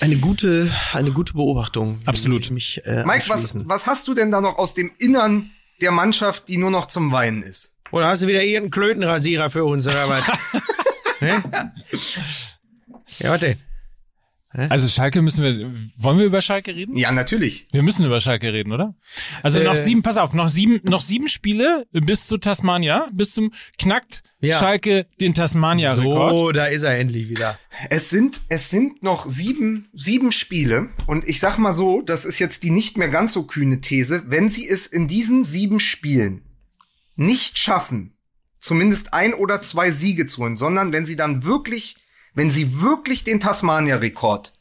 Eine 0.00 0.16
gute, 0.16 0.70
eine 0.92 1.10
gute 1.10 1.32
Beobachtung. 1.32 2.00
Absolut. 2.04 2.50
mich, 2.50 2.84
äh, 2.84 3.04
Mike, 3.04 3.24
was, 3.28 3.56
was 3.66 3.86
hast 3.86 4.08
du 4.08 4.14
denn 4.14 4.30
da 4.30 4.40
noch 4.40 4.58
aus 4.58 4.74
dem 4.74 4.90
Innern 4.98 5.50
der 5.80 5.90
Mannschaft, 5.90 6.48
die 6.48 6.58
nur 6.58 6.70
noch 6.70 6.86
zum 6.86 7.12
Weinen 7.12 7.42
ist? 7.42 7.78
Oder 7.92 8.08
hast 8.08 8.22
du 8.22 8.26
wieder 8.26 8.42
irgendeinen 8.42 8.70
Klötenrasierer 8.70 9.50
für 9.50 9.64
uns, 9.64 9.86
oder 9.86 10.08
was? 10.08 10.24
Hä? 11.20 11.32
ja, 13.18 13.30
warte. 13.30 13.56
Also 14.70 14.88
Schalke 14.88 15.20
müssen 15.22 15.42
wir, 15.44 15.70
wollen 15.96 16.18
wir 16.18 16.24
über 16.26 16.40
Schalke 16.40 16.74
reden? 16.74 16.96
Ja, 16.96 17.12
natürlich. 17.12 17.68
Wir 17.72 17.82
müssen 17.82 18.06
über 18.06 18.20
Schalke 18.20 18.52
reden, 18.52 18.72
oder? 18.72 18.94
Also 19.42 19.60
Äh. 19.60 19.64
noch 19.64 19.76
sieben, 19.76 20.02
pass 20.02 20.16
auf, 20.16 20.32
noch 20.32 20.48
sieben, 20.48 20.80
noch 20.84 21.00
sieben 21.00 21.28
Spiele 21.28 21.86
bis 21.92 22.26
zu 22.26 22.38
Tasmania, 22.38 23.06
bis 23.12 23.34
zum 23.34 23.52
knackt 23.78 24.22
Ja. 24.40 24.58
Schalke 24.58 25.06
den 25.20 25.34
Tasmania-Rekord. 25.34 26.30
So, 26.32 26.52
da 26.52 26.66
ist 26.66 26.82
er 26.84 26.98
endlich 26.98 27.28
wieder. 27.28 27.58
Es 27.90 28.10
sind, 28.10 28.40
es 28.48 28.70
sind 28.70 29.02
noch 29.02 29.28
sieben, 29.28 29.88
sieben 29.92 30.32
Spiele. 30.32 30.88
Und 31.06 31.26
ich 31.28 31.40
sag 31.40 31.58
mal 31.58 31.72
so, 31.72 32.00
das 32.02 32.24
ist 32.24 32.38
jetzt 32.38 32.62
die 32.62 32.70
nicht 32.70 32.96
mehr 32.96 33.08
ganz 33.08 33.32
so 33.34 33.42
kühne 33.44 33.80
These. 33.80 34.24
Wenn 34.26 34.48
sie 34.48 34.66
es 34.68 34.86
in 34.86 35.08
diesen 35.08 35.44
sieben 35.44 35.80
Spielen 35.80 36.42
nicht 37.16 37.58
schaffen, 37.58 38.16
zumindest 38.58 39.12
ein 39.14 39.34
oder 39.34 39.62
zwei 39.62 39.90
Siege 39.90 40.26
zu 40.26 40.42
holen, 40.42 40.56
sondern 40.56 40.92
wenn 40.92 41.06
sie 41.06 41.16
dann 41.16 41.44
wirklich, 41.44 41.96
wenn 42.36 42.52
sie 42.52 42.80
wirklich 42.80 43.24
den 43.24 43.40
Tasmania-Rekord 43.40 44.52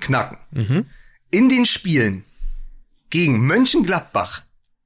knacken, 0.00 0.36
in 1.30 1.48
den 1.48 1.64
Spielen 1.64 2.24
gegen 3.08 3.40
Mönchengladbach, 3.46 4.42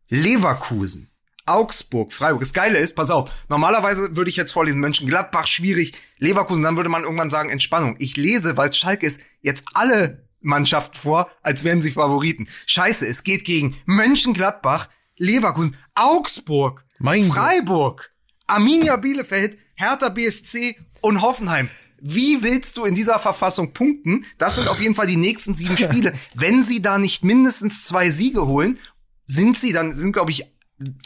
Leverkusen, 0.09 1.11
Augsburg, 1.47 2.13
Freiburg. 2.13 2.41
Das 2.41 2.53
Geile 2.53 2.79
ist, 2.79 2.95
pass 2.95 3.11
auf, 3.11 3.31
normalerweise 3.49 4.17
würde 4.17 4.31
ich 4.31 4.37
jetzt 4.37 4.53
vorlesen, 4.53 4.81
Mönchengladbach 4.81 5.47
schwierig, 5.47 5.95
Leverkusen, 6.19 6.63
dann 6.63 6.77
würde 6.77 6.89
man 6.89 7.03
irgendwann 7.03 7.31
sagen 7.31 7.51
Entspannung. 7.51 7.97
Ich 7.99 8.17
lese, 8.17 8.57
weil 8.57 8.73
Schalke 8.73 9.07
ist, 9.07 9.21
jetzt 9.43 9.65
alle 9.75 10.25
Mannschaften 10.41 10.97
vor, 10.97 11.31
als 11.43 11.65
wären 11.65 11.83
sie 11.83 11.91
Favoriten. 11.91 12.49
Scheiße, 12.67 13.07
es 13.07 13.25
geht 13.25 13.45
gegen 13.45 13.77
Mönchengladbach, 13.87 14.89
Leverkusen, 15.17 15.77
Augsburg, 15.95 16.85
Mein 16.99 17.29
Gott. 17.29 17.37
Freiburg, 17.37 18.13
Arminia 18.47 18.97
Bielefeld, 18.97 19.59
Hertha 19.75 20.11
BSC 20.11 20.77
und 21.01 21.23
Hoffenheim. 21.23 21.69
Wie 22.07 22.43
willst 22.43 22.77
du 22.77 22.85
in 22.85 22.95
dieser 22.95 23.19
Verfassung 23.19 23.73
punkten? 23.73 24.27
Das 24.37 24.57
sind 24.57 24.69
auf 24.69 24.79
jeden 24.79 24.95
Fall 24.95 25.07
die 25.07 25.17
nächsten 25.17 25.55
sieben 25.55 25.77
Spiele. 25.79 26.13
Wenn 26.35 26.63
sie 26.63 26.83
da 26.83 26.99
nicht 26.99 27.25
mindestens 27.25 27.83
zwei 27.85 28.11
Siege 28.11 28.47
holen, 28.47 28.79
sind 29.27 29.57
sie, 29.59 29.73
dann 29.73 29.97
sind, 29.97 30.13
glaube 30.13 30.31
ich, 30.31 30.45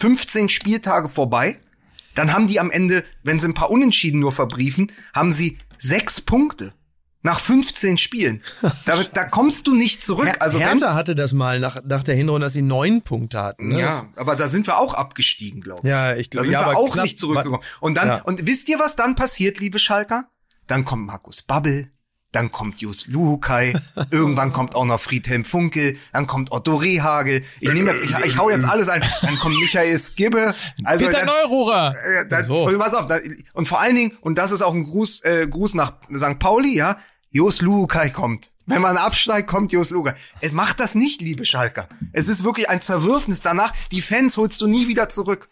15 0.00 0.48
Spieltage 0.48 1.08
vorbei. 1.08 1.58
Dann 2.16 2.32
haben 2.32 2.48
die 2.48 2.58
am 2.58 2.72
Ende, 2.72 3.04
wenn 3.22 3.38
sie 3.38 3.46
ein 3.46 3.54
paar 3.54 3.70
Unentschieden 3.70 4.18
nur 4.18 4.32
verbriefen, 4.32 4.90
haben 5.14 5.30
sie 5.30 5.58
sechs 5.78 6.20
Punkte. 6.20 6.72
Nach 7.22 7.38
15 7.38 7.96
Spielen. 7.98 8.42
Da, 8.86 9.02
da 9.12 9.24
kommst 9.24 9.66
du 9.68 9.74
nicht 9.76 10.02
zurück. 10.02 10.26
Her 10.26 10.42
Also 10.42 10.58
wenn, 10.58 10.66
Hertha 10.66 10.94
hatte 10.94 11.14
das 11.14 11.32
mal 11.32 11.60
nach, 11.60 11.82
nach 11.84 12.02
der 12.02 12.16
Hinrunde, 12.16 12.46
dass 12.46 12.54
sie 12.54 12.62
neun 12.62 13.02
Punkte 13.02 13.40
hatten. 13.40 13.68
Ne? 13.68 13.80
ja, 13.80 14.06
aber 14.16 14.34
da 14.34 14.48
sind 14.48 14.66
wir 14.66 14.78
auch 14.78 14.94
abgestiegen, 14.94 15.60
glaube 15.60 15.82
ich. 15.84 15.88
Ja, 15.88 16.16
ich 16.16 16.28
Da 16.30 16.38
glaube, 16.40 16.46
sind 16.46 16.52
ja, 16.54 16.68
wir 16.70 16.76
auch 16.76 16.92
knapp- 16.94 17.04
nicht 17.04 17.20
zurückgekommen. 17.20 17.62
Und 17.80 17.94
dann, 17.96 18.08
Ja. 18.08 18.22
und 18.22 18.46
wisst 18.48 18.68
ihr, 18.68 18.78
was 18.80 18.96
dann 18.96 19.14
passiert, 19.14 19.60
liebe 19.60 19.78
Schalker? 19.78 20.28
Dann 20.68 20.84
kommt 20.84 21.06
Markus 21.06 21.42
Babbel, 21.42 21.90
dann 22.30 22.52
kommt 22.52 22.80
Jus 22.80 23.06
Luhukai, 23.06 23.74
irgendwann 24.10 24.52
kommt 24.52 24.74
auch 24.74 24.84
noch 24.84 25.00
Friedhelm 25.00 25.44
Funkel, 25.44 25.96
dann 26.12 26.26
kommt 26.26 26.52
Otto 26.52 26.76
Rehagel. 26.76 27.42
Ich 27.60 27.72
nehme 27.72 27.92
jetzt, 27.92 28.04
ich, 28.04 28.16
ich 28.26 28.36
hau 28.36 28.50
jetzt 28.50 28.68
alles 28.68 28.88
ein. 28.88 29.02
Dann 29.22 29.36
kommt 29.38 29.58
Michael 29.58 29.98
Skibbe. 29.98 30.54
Also 30.84 31.06
Peter 31.06 31.24
dann, 31.24 31.26
Neururer. 31.26 31.94
äh, 32.20 32.28
dann, 32.28 32.44
So. 32.44 32.66
und 32.66 32.78
pass 32.78 32.94
auf, 32.94 33.06
da, 33.06 33.18
und 33.54 33.66
vor 33.66 33.80
allen 33.80 33.96
Dingen, 33.96 34.12
und 34.20 34.36
das 34.36 34.52
ist 34.52 34.62
auch 34.62 34.74
ein 34.74 34.84
Gruß, 34.84 35.24
äh, 35.24 35.48
Gruß 35.48 35.74
nach 35.74 35.94
St. 36.14 36.38
Pauli, 36.38 36.76
ja, 36.76 36.98
Jos 37.30 37.62
Luhukai 37.62 38.10
kommt. 38.10 38.50
Wenn 38.66 38.82
man 38.82 38.98
absteigt, 38.98 39.48
kommt 39.48 39.72
Jos 39.72 39.88
Luhukai. 39.88 40.14
Es 40.42 40.52
macht 40.52 40.78
das 40.80 40.94
nicht, 40.94 41.22
liebe 41.22 41.46
Schalker. 41.46 41.88
Es 42.12 42.28
ist 42.28 42.44
wirklich 42.44 42.68
ein 42.68 42.82
Zerwürfnis 42.82 43.40
danach. 43.40 43.72
Die 43.92 44.02
Fans 44.02 44.36
holst 44.36 44.60
du 44.60 44.66
nie 44.66 44.88
wieder 44.88 45.08
zurück. 45.08 45.48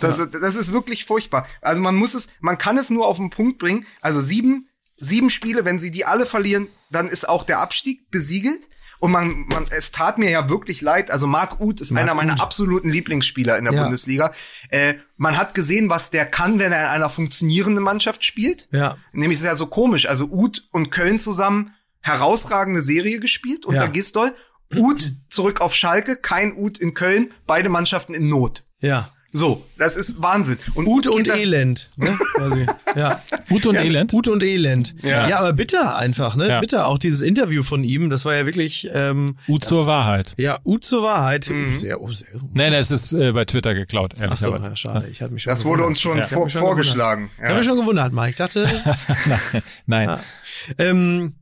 Das, 0.00 0.18
das 0.30 0.56
ist 0.56 0.72
wirklich 0.72 1.04
furchtbar. 1.04 1.46
Also 1.60 1.80
man 1.80 1.94
muss 1.94 2.14
es, 2.14 2.28
man 2.40 2.58
kann 2.58 2.78
es 2.78 2.90
nur 2.90 3.06
auf 3.06 3.16
den 3.16 3.30
Punkt 3.30 3.58
bringen. 3.58 3.86
Also 4.00 4.20
sieben, 4.20 4.68
sieben 4.96 5.30
Spiele, 5.30 5.64
wenn 5.64 5.78
sie 5.78 5.90
die 5.90 6.04
alle 6.04 6.26
verlieren, 6.26 6.68
dann 6.90 7.08
ist 7.08 7.28
auch 7.28 7.44
der 7.44 7.60
Abstieg 7.60 8.10
besiegelt. 8.10 8.68
Und 9.00 9.10
man, 9.12 9.44
man, 9.48 9.66
es 9.70 9.92
tat 9.92 10.16
mir 10.18 10.30
ja 10.30 10.48
wirklich 10.48 10.80
leid. 10.80 11.10
Also 11.10 11.26
Marc 11.26 11.60
Uth 11.60 11.80
ist 11.80 11.92
einer 11.94 12.14
meiner 12.14 12.34
Uth. 12.34 12.40
absoluten 12.40 12.88
Lieblingsspieler 12.88 13.58
in 13.58 13.64
der 13.64 13.74
Ja. 13.74 13.82
Bundesliga. 13.82 14.32
Äh, 14.70 14.94
man 15.16 15.36
hat 15.36 15.52
gesehen, 15.54 15.90
was 15.90 16.10
der 16.10 16.24
kann, 16.24 16.58
wenn 16.58 16.72
er 16.72 16.80
in 16.84 16.88
einer 16.88 17.10
funktionierenden 17.10 17.84
Mannschaft 17.84 18.24
spielt. 18.24 18.66
Ja. 18.72 18.96
Nämlich 19.12 19.38
ist 19.40 19.44
ja 19.44 19.56
so 19.56 19.66
komisch. 19.66 20.06
Also 20.08 20.26
Uth 20.26 20.66
und 20.72 20.90
Köln 20.90 21.20
zusammen 21.20 21.74
herausragende 22.00 22.82
Serie 22.82 23.20
gespielt 23.20 23.66
unter 23.66 23.84
Ja. 23.84 23.90
Gistol. 23.90 24.34
Uth 24.74 25.12
zurück 25.28 25.60
auf 25.60 25.74
Schalke, 25.74 26.16
kein 26.16 26.56
Uth 26.56 26.78
in 26.78 26.94
Köln, 26.94 27.32
beide 27.46 27.68
Mannschaften 27.68 28.14
in 28.14 28.28
Not. 28.28 28.64
Ja. 28.80 29.12
So, 29.36 29.66
das 29.76 29.96
ist 29.96 30.22
Wahnsinn. 30.22 30.58
Und 30.76 30.86
Ute 30.86 31.10
und 31.10 31.26
Elend. 31.28 31.90
Ne? 31.96 32.16
Quasi. 32.36 32.66
Ja. 32.94 33.20
Ute 33.50 33.70
und 33.70 33.74
Elend. 33.74 34.12
Ute 34.14 34.30
und 34.30 34.44
Elend. 34.44 34.94
Ja. 35.02 35.28
Ja. 35.28 35.40
aber 35.40 35.52
bitter 35.52 35.96
einfach, 35.96 36.36
ne? 36.36 36.48
Ja. 36.48 36.60
Bitter. 36.60 36.86
Auch 36.86 36.96
dieses 36.98 37.22
Interview 37.22 37.64
von 37.64 37.82
ihm, 37.82 38.08
das 38.08 38.24
war 38.24 38.36
ja 38.36 38.46
wirklich, 38.46 38.88
ähm, 38.94 39.36
Ute 39.48 39.66
zur 39.66 39.86
Wahrheit. 39.88 40.34
ja, 40.38 40.60
Ute 40.64 40.86
zur 40.86 41.02
Wahrheit. 41.02 41.50
Mhm. 41.50 41.74
Sehr, 41.74 42.00
oh, 42.00 42.12
sehr. 42.12 42.28
Nein, 42.52 42.70
das 42.72 42.92
ist 42.92 43.12
äh, 43.12 43.32
bei 43.32 43.44
Twitter 43.46 43.74
geklaut, 43.74 44.14
Ach 44.20 44.36
so, 44.36 44.46
ehrlicherweise. 44.52 44.68
ja, 44.68 44.76
schade. 44.76 45.08
Ich 45.10 45.20
hatte 45.20 45.32
mich 45.32 45.42
schon 45.42 45.50
Das 45.50 45.64
wurde 45.64 45.78
gewundert. 45.82 45.88
uns 45.90 46.00
schon 46.00 46.18
Ja. 46.18 46.24
Ich 46.24 46.30
hab 46.30 46.34
vor, 46.34 46.44
mich 46.44 46.52
schon 46.52 46.60
vorgeschlagen. 46.62 47.30
Ich 47.36 47.42
habe 47.44 47.56
mich 47.56 47.66
schon 47.66 47.76
gewundert, 47.80 48.12
Mike. 48.12 48.30
Ich 48.30 48.36
dachte, 48.36 48.66
Nein. 49.86 50.18
ähm, 50.78 51.34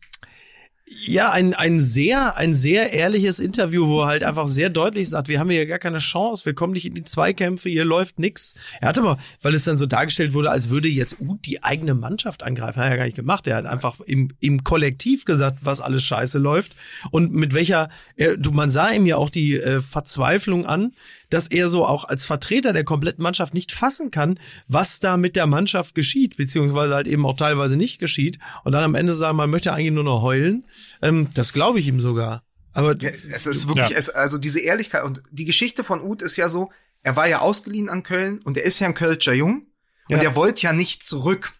ja, 1.06 1.30
ein, 1.30 1.54
ein 1.54 1.80
sehr, 1.80 2.36
ein 2.36 2.54
sehr 2.54 2.92
ehrliches 2.92 3.40
Interview, 3.40 3.86
wo 3.86 4.02
er 4.02 4.06
halt 4.06 4.24
einfach 4.24 4.48
sehr 4.48 4.70
deutlich 4.70 5.08
sagt, 5.08 5.28
wir 5.28 5.40
haben 5.40 5.50
hier 5.50 5.66
gar 5.66 5.78
keine 5.78 5.98
Chance, 5.98 6.44
wir 6.44 6.54
kommen 6.54 6.72
nicht 6.72 6.86
in 6.86 6.94
die 6.94 7.04
Zweikämpfe, 7.04 7.68
hier 7.68 7.84
läuft 7.84 8.18
nix. 8.18 8.54
Er 8.80 8.88
hat 8.88 8.98
aber, 8.98 9.18
weil 9.40 9.54
es 9.54 9.64
dann 9.64 9.78
so 9.78 9.86
dargestellt 9.86 10.34
wurde, 10.34 10.50
als 10.50 10.70
würde 10.70 10.88
jetzt 10.88 11.20
Uth 11.20 11.40
die 11.44 11.62
eigene 11.62 11.94
Mannschaft 11.94 12.42
angreifen, 12.42 12.80
hat 12.80 12.90
er 12.90 12.96
gar 12.96 13.04
nicht 13.04 13.16
gemacht. 13.16 13.46
Er 13.46 13.56
hat 13.56 13.66
einfach 13.66 14.00
im, 14.00 14.32
im 14.40 14.64
Kollektiv 14.64 15.24
gesagt, 15.24 15.58
was 15.62 15.80
alles 15.80 16.02
scheiße 16.04 16.38
läuft 16.38 16.74
und 17.10 17.32
mit 17.32 17.54
welcher, 17.54 17.88
er, 18.16 18.36
du, 18.36 18.52
man 18.52 18.70
sah 18.70 18.90
ihm 18.90 19.06
ja 19.06 19.16
auch 19.16 19.30
die 19.30 19.54
äh, 19.54 19.80
Verzweiflung 19.80 20.66
an, 20.66 20.92
dass 21.32 21.46
er 21.48 21.68
so 21.68 21.86
auch 21.86 22.04
als 22.04 22.26
Vertreter 22.26 22.72
der 22.72 22.84
kompletten 22.84 23.22
Mannschaft 23.22 23.54
nicht 23.54 23.72
fassen 23.72 24.10
kann, 24.10 24.38
was 24.68 25.00
da 25.00 25.16
mit 25.16 25.34
der 25.36 25.46
Mannschaft 25.46 25.94
geschieht, 25.94 26.36
beziehungsweise 26.36 26.94
halt 26.94 27.06
eben 27.06 27.24
auch 27.24 27.36
teilweise 27.36 27.76
nicht 27.76 27.98
geschieht. 27.98 28.38
Und 28.64 28.72
dann 28.72 28.84
am 28.84 28.94
Ende 28.94 29.14
sagen, 29.14 29.36
man 29.36 29.50
möchte 29.50 29.72
eigentlich 29.72 29.92
nur 29.92 30.04
noch 30.04 30.22
heulen. 30.22 30.64
Ähm, 31.00 31.28
das 31.34 31.52
glaube 31.52 31.78
ich 31.80 31.86
ihm 31.88 32.00
sogar. 32.00 32.42
Aber 32.72 32.96
Ja, 33.00 33.08
es 33.10 33.46
ist 33.46 33.66
wirklich, 33.68 33.90
Ja. 33.90 33.96
es, 33.96 34.08
also 34.10 34.38
diese 34.38 34.60
Ehrlichkeit 34.60 35.04
und 35.04 35.22
die 35.30 35.44
Geschichte 35.44 35.84
von 35.84 36.00
Uth 36.02 36.22
ist 36.22 36.36
ja 36.36 36.48
so, 36.48 36.70
er 37.02 37.16
war 37.16 37.26
ja 37.28 37.40
ausgeliehen 37.40 37.88
an 37.88 38.02
Köln 38.02 38.40
und 38.44 38.56
er 38.56 38.64
ist 38.64 38.78
ja 38.78 38.86
ein 38.86 38.94
Kölscher 38.94 39.32
Jung 39.34 39.66
und 40.08 40.16
Ja. 40.16 40.22
er 40.22 40.36
wollte 40.36 40.62
ja 40.62 40.72
nicht 40.72 41.06
zurück. 41.06 41.52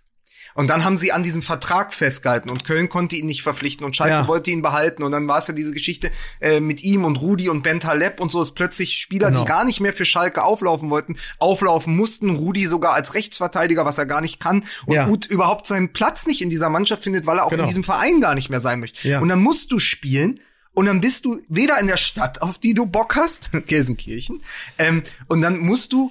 Und 0.55 0.69
dann 0.69 0.85
haben 0.85 0.97
sie 0.99 1.13
an 1.13 1.23
diesem 1.23 1.43
Vertrag 1.43 1.95
festgehalten 1.95 2.51
und 2.51 2.65
Köln 2.65 2.89
konnte 2.89 3.17
ihn 3.17 3.27
nicht 3.27 3.43
verpflichten 3.43 3.85
und 3.87 3.97
Schalke 3.97 4.13
Ja. 4.15 4.29
wollte 4.29 4.51
ihn 4.51 4.61
behalten 4.63 5.03
und 5.03 5.11
dann 5.13 5.27
war 5.29 5.39
es 5.39 5.47
ja 5.47 5.55
diese 5.55 5.73
Geschichte 5.73 6.11
äh, 6.41 6.61
mit 6.61 6.83
ihm 6.83 7.05
und 7.05 7.17
Rudi 7.21 7.49
und 7.49 7.63
Ben 7.63 7.81
Taleb 7.81 8.21
und 8.21 8.31
so 8.31 8.43
ist 8.43 8.53
plötzlich 8.55 8.99
Spieler, 8.99 9.29
Genau. 9.29 9.41
die 9.43 9.47
gar 9.49 9.65
nicht 9.65 9.81
mehr 9.81 9.93
für 9.93 10.05
Schalke 10.05 10.43
auflaufen 10.45 10.91
wollten, 10.91 11.17
auflaufen 11.39 11.97
mussten. 11.97 12.31
Rudi 12.31 12.67
sogar 12.67 12.93
als 12.95 13.15
Rechtsverteidiger, 13.15 13.85
was 13.85 13.99
er 13.99 14.07
gar 14.07 14.21
nicht 14.21 14.41
kann 14.41 14.65
und 14.87 14.95
Ja. 14.95 15.09
Uth 15.09 15.27
überhaupt 15.27 15.67
seinen 15.67 15.93
Platz 15.93 16.27
nicht 16.27 16.43
in 16.43 16.51
dieser 16.51 16.69
Mannschaft 16.69 17.03
findet, 17.03 17.27
weil 17.27 17.39
er 17.39 17.45
auch 17.47 17.51
Genau. 17.51 17.63
in 17.63 17.69
diesem 17.69 17.85
Verein 17.85 18.21
gar 18.21 18.35
nicht 18.35 18.51
mehr 18.51 18.61
sein 18.61 18.81
möchte. 18.81 19.09
Ja. 19.09 19.21
Und 19.21 19.29
dann 19.29 19.41
musst 19.41 19.73
du 19.73 19.79
spielen 19.79 20.41
und 20.75 20.87
dann 20.87 21.01
bist 21.01 21.25
du 21.25 21.39
weder 21.49 21.79
in 21.81 21.87
der 21.87 21.97
Stadt, 21.97 22.43
auf 22.43 22.59
die 22.59 22.75
du 22.75 22.87
Bock 22.87 23.17
hast, 23.17 23.51
Gelsenkirchen, 23.67 24.43
ähm, 24.79 25.03
und 25.29 25.41
dann 25.43 25.59
musst 25.59 25.93
du 25.93 26.11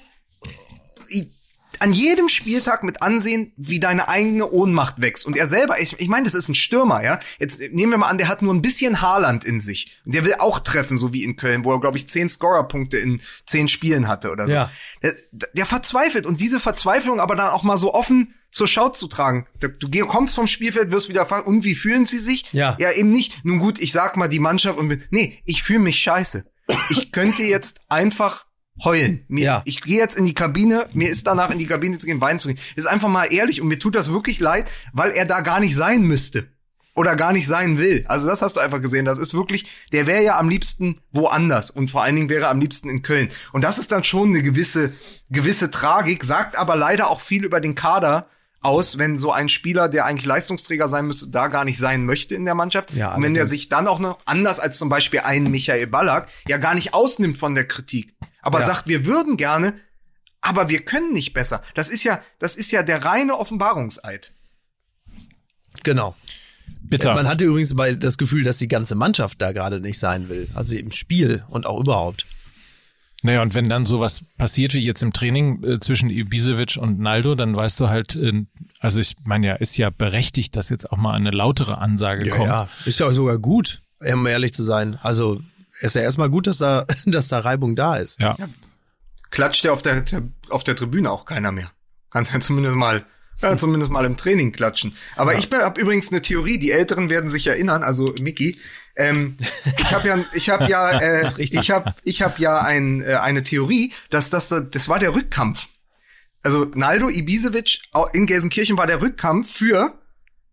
an 1.81 1.93
jedem 1.93 2.29
Spieltag 2.29 2.83
mit 2.83 3.01
ansehen, 3.01 3.53
wie 3.57 3.79
deine 3.79 4.07
eigene 4.07 4.49
Ohnmacht 4.49 5.01
wächst. 5.01 5.25
Und 5.25 5.35
er 5.35 5.47
selber, 5.47 5.79
ich, 5.79 5.99
ich 5.99 6.07
meine, 6.07 6.25
das 6.25 6.33
ist 6.33 6.47
ein 6.47 6.55
Stürmer, 6.55 7.03
ja. 7.03 7.17
Jetzt 7.39 7.59
nehmen 7.59 7.91
wir 7.91 7.97
mal 7.97 8.07
an, 8.07 8.17
der 8.17 8.27
hat 8.27 8.41
nur 8.41 8.53
ein 8.53 8.61
bisschen 8.61 9.01
Haaland 9.01 9.43
in 9.43 9.59
sich. 9.59 9.99
Und 10.05 10.13
der 10.13 10.23
will 10.23 10.35
auch 10.39 10.59
treffen, 10.59 10.97
so 10.97 11.11
wie 11.11 11.23
in 11.23 11.35
Köln, 11.35 11.65
wo 11.65 11.73
er, 11.73 11.79
glaube 11.79 11.97
ich, 11.97 12.07
zehn 12.07 12.29
Scorerpunkte 12.29 12.97
in 12.97 13.21
zehn 13.45 13.67
Spielen 13.67 14.07
hatte 14.07 14.31
oder 14.31 14.47
so. 14.47 14.53
Ja. 14.53 14.71
Der, 15.01 15.13
der 15.53 15.65
verzweifelt 15.65 16.25
und 16.25 16.39
diese 16.39 16.59
Verzweiflung 16.59 17.19
aber 17.19 17.35
dann 17.35 17.49
auch 17.49 17.63
mal 17.63 17.77
so 17.77 17.93
offen 17.93 18.35
zur 18.51 18.67
Schau 18.67 18.89
zu 18.89 19.07
tragen. 19.07 19.47
Du 19.59 20.05
kommst 20.05 20.35
vom 20.35 20.45
Spielfeld, 20.45 20.91
wirst 20.91 21.09
wieder 21.09 21.25
fragen, 21.25 21.47
und 21.47 21.63
wie 21.63 21.73
fühlen 21.73 22.05
sie 22.05 22.19
sich? 22.19 22.45
Ja. 22.51 22.77
Ja, 22.79 22.91
eben 22.91 23.09
nicht, 23.09 23.45
nun 23.45 23.59
gut, 23.59 23.79
ich 23.79 23.91
sag 23.91 24.17
mal 24.17 24.27
die 24.27 24.39
Mannschaft 24.39 24.77
und 24.77 24.99
nee, 25.09 25.39
ich 25.45 25.63
fühle 25.63 25.79
mich 25.79 25.97
scheiße. 25.97 26.45
Ich 26.89 27.11
könnte 27.11 27.43
jetzt 27.43 27.81
einfach 27.89 28.45
heulen. 28.83 29.23
Mir, 29.27 29.43
ja. 29.43 29.61
Ich 29.65 29.81
gehe 29.81 29.97
jetzt 29.97 30.17
in 30.17 30.25
die 30.25 30.33
Kabine, 30.33 30.87
mir 30.93 31.09
ist 31.09 31.27
danach 31.27 31.49
in 31.51 31.59
die 31.59 31.67
Kabine 31.67 31.97
zu 31.97 32.05
gehen, 32.05 32.21
weinen 32.21 32.39
zu 32.39 32.47
gehen. 32.47 32.59
Ist 32.75 32.87
einfach 32.87 33.09
mal 33.09 33.25
ehrlich 33.25 33.61
und 33.61 33.67
mir 33.67 33.79
tut 33.79 33.95
das 33.95 34.11
wirklich 34.11 34.39
leid, 34.39 34.69
weil 34.93 35.11
er 35.11 35.25
da 35.25 35.41
gar 35.41 35.59
nicht 35.59 35.75
sein 35.75 36.03
müsste. 36.03 36.47
Oder 36.93 37.15
gar 37.15 37.31
nicht 37.31 37.47
sein 37.47 37.77
will. 37.77 38.03
Also 38.09 38.27
das 38.27 38.41
hast 38.41 38.57
du 38.57 38.59
einfach 38.59 38.81
gesehen. 38.81 39.05
Das 39.05 39.17
ist 39.17 39.33
wirklich, 39.33 39.65
der 39.93 40.07
wäre 40.07 40.23
ja 40.23 40.37
am 40.37 40.49
liebsten 40.49 40.99
woanders 41.13 41.71
und 41.71 41.89
vor 41.89 42.03
allen 42.03 42.17
Dingen 42.17 42.29
wäre 42.29 42.45
er 42.45 42.49
am 42.49 42.59
liebsten 42.59 42.89
in 42.89 43.01
Köln. 43.01 43.29
Und 43.53 43.63
das 43.63 43.77
ist 43.77 43.93
dann 43.93 44.03
schon 44.03 44.29
eine 44.29 44.43
gewisse, 44.43 44.91
gewisse 45.29 45.71
Tragik, 45.71 46.25
sagt 46.25 46.57
aber 46.57 46.75
leider 46.75 47.09
auch 47.09 47.21
viel 47.21 47.45
über 47.45 47.61
den 47.61 47.75
Kader 47.75 48.27
aus, 48.61 48.97
wenn 48.97 49.17
so 49.17 49.31
ein 49.31 49.49
Spieler, 49.49 49.89
der 49.89 50.05
eigentlich 50.05 50.25
Leistungsträger 50.25 50.87
sein 50.87 51.07
müsste, 51.07 51.29
da 51.29 51.47
gar 51.47 51.65
nicht 51.65 51.79
sein 51.79 52.05
möchte 52.05 52.35
in 52.35 52.45
der 52.45 52.55
Mannschaft. 52.55 52.91
Ja, 52.93 53.15
und 53.15 53.23
wenn 53.23 53.33
der 53.33 53.45
sich 53.45 53.69
dann 53.69 53.87
auch 53.87 53.99
noch, 53.99 54.19
anders 54.25 54.59
als 54.59 54.77
zum 54.77 54.89
Beispiel 54.89 55.21
ein 55.21 55.49
Michael 55.49 55.87
Ballack, 55.87 56.29
ja 56.47 56.57
gar 56.57 56.75
nicht 56.75 56.93
ausnimmt 56.93 57.37
von 57.37 57.55
der 57.55 57.67
Kritik 57.67 58.13
aber 58.41 58.59
ja. 58.59 58.65
sagt, 58.65 58.87
wir 58.87 59.05
würden 59.05 59.37
gerne, 59.37 59.73
aber 60.41 60.69
wir 60.69 60.81
können 60.81 61.13
nicht 61.13 61.33
besser. 61.33 61.63
Das 61.75 61.89
ist 61.89 62.03
ja, 62.03 62.21
das 62.39 62.55
ist 62.55 62.71
ja 62.71 62.83
der 62.83 63.03
reine 63.03 63.37
Offenbarungseid. 63.37 64.31
Genau. 65.83 66.15
Bitte. 66.81 67.13
Man 67.13 67.27
hatte 67.27 67.45
übrigens 67.45 67.75
bei 67.75 67.93
das 67.93 68.17
Gefühl, 68.17 68.43
dass 68.43 68.57
die 68.57 68.67
ganze 68.67 68.95
Mannschaft 68.95 69.41
da 69.41 69.51
gerade 69.51 69.79
nicht 69.79 69.99
sein 69.99 70.29
will. 70.29 70.49
Also 70.53 70.75
im 70.75 70.91
Spiel 70.91 71.43
und 71.49 71.65
auch 71.65 71.79
überhaupt. 71.79 72.25
Naja, 73.23 73.41
und 73.41 73.53
wenn 73.53 73.69
dann 73.69 73.85
sowas 73.85 74.23
passiert 74.37 74.73
wie 74.73 74.79
jetzt 74.79 75.03
im 75.03 75.13
Training 75.13 75.63
äh, 75.63 75.79
zwischen 75.79 76.09
Ibisevic 76.09 76.77
und 76.77 76.99
Naldo, 76.99 77.35
dann 77.35 77.55
weißt 77.55 77.79
du 77.79 77.89
halt, 77.89 78.15
äh, 78.15 78.45
also 78.79 78.99
ich 78.99 79.15
meine 79.23 79.47
ja, 79.47 79.55
ist 79.55 79.77
ja 79.77 79.89
berechtigt, 79.89 80.55
dass 80.55 80.69
jetzt 80.69 80.91
auch 80.91 80.97
mal 80.97 81.13
eine 81.13 81.31
lautere 81.31 81.77
Ansage 81.77 82.27
ja, 82.27 82.35
kommt. 82.35 82.47
Ja, 82.47 82.69
ist 82.85 82.99
ja 82.99 83.11
sogar 83.13 83.37
gut, 83.37 83.83
um 83.99 84.25
ehrlich 84.25 84.53
zu 84.53 84.63
sein. 84.63 84.97
Also 85.01 85.41
ist 85.81 85.95
ja 85.95 86.01
erstmal 86.01 86.29
gut, 86.29 86.47
dass 86.47 86.57
da, 86.57 86.85
dass 87.05 87.27
da 87.27 87.39
Reibung 87.39 87.75
da 87.75 87.95
ist. 87.95 88.19
Ja. 88.19 88.35
ja. 88.39 88.49
Klatscht 89.29 89.63
ja 89.63 89.71
auf 89.71 89.81
der, 89.81 90.03
auf 90.49 90.63
der 90.63 90.75
Tribüne 90.75 91.09
auch 91.11 91.25
keiner 91.25 91.51
mehr. 91.51 91.71
Kannst 92.09 92.33
ja 92.33 92.39
zumindest 92.39 92.75
mal, 92.75 93.05
ja, 93.41 93.55
zumindest 93.55 93.91
mal 93.91 94.03
im 94.05 94.17
Training 94.17 94.51
klatschen. 94.51 94.93
Aber 95.15 95.33
ja. 95.33 95.39
ich 95.39 95.49
habe 95.51 95.79
übrigens 95.79 96.11
eine 96.11 96.21
Theorie, 96.21 96.59
die 96.59 96.71
Älteren 96.71 97.09
werden 97.09 97.29
sich 97.29 97.47
erinnern, 97.47 97.83
also 97.83 98.13
Mickey, 98.19 98.57
ähm, 98.95 99.37
ich 99.77 99.93
habe 99.93 100.07
ja, 100.07 100.19
ich 100.33 100.49
habe 100.49 100.67
ja, 100.67 100.99
äh, 100.99 101.25
ich 101.37 101.71
habe, 101.71 101.93
ich 102.03 102.21
habe 102.21 102.41
ja 102.41 102.59
ein, 102.61 103.01
äh, 103.01 103.15
eine 103.15 103.43
Theorie, 103.43 103.93
dass 104.09 104.29
das, 104.29 104.49
das 104.49 104.89
war 104.89 104.99
der 104.99 105.13
Rückkampf. 105.13 105.67
Also 106.43 106.65
Naldo 106.73 107.09
Ibisevic 107.09 107.81
in 108.13 108.25
Gelsenkirchen 108.25 108.77
war 108.77 108.87
der 108.87 109.01
Rückkampf 109.01 109.51
für 109.51 109.93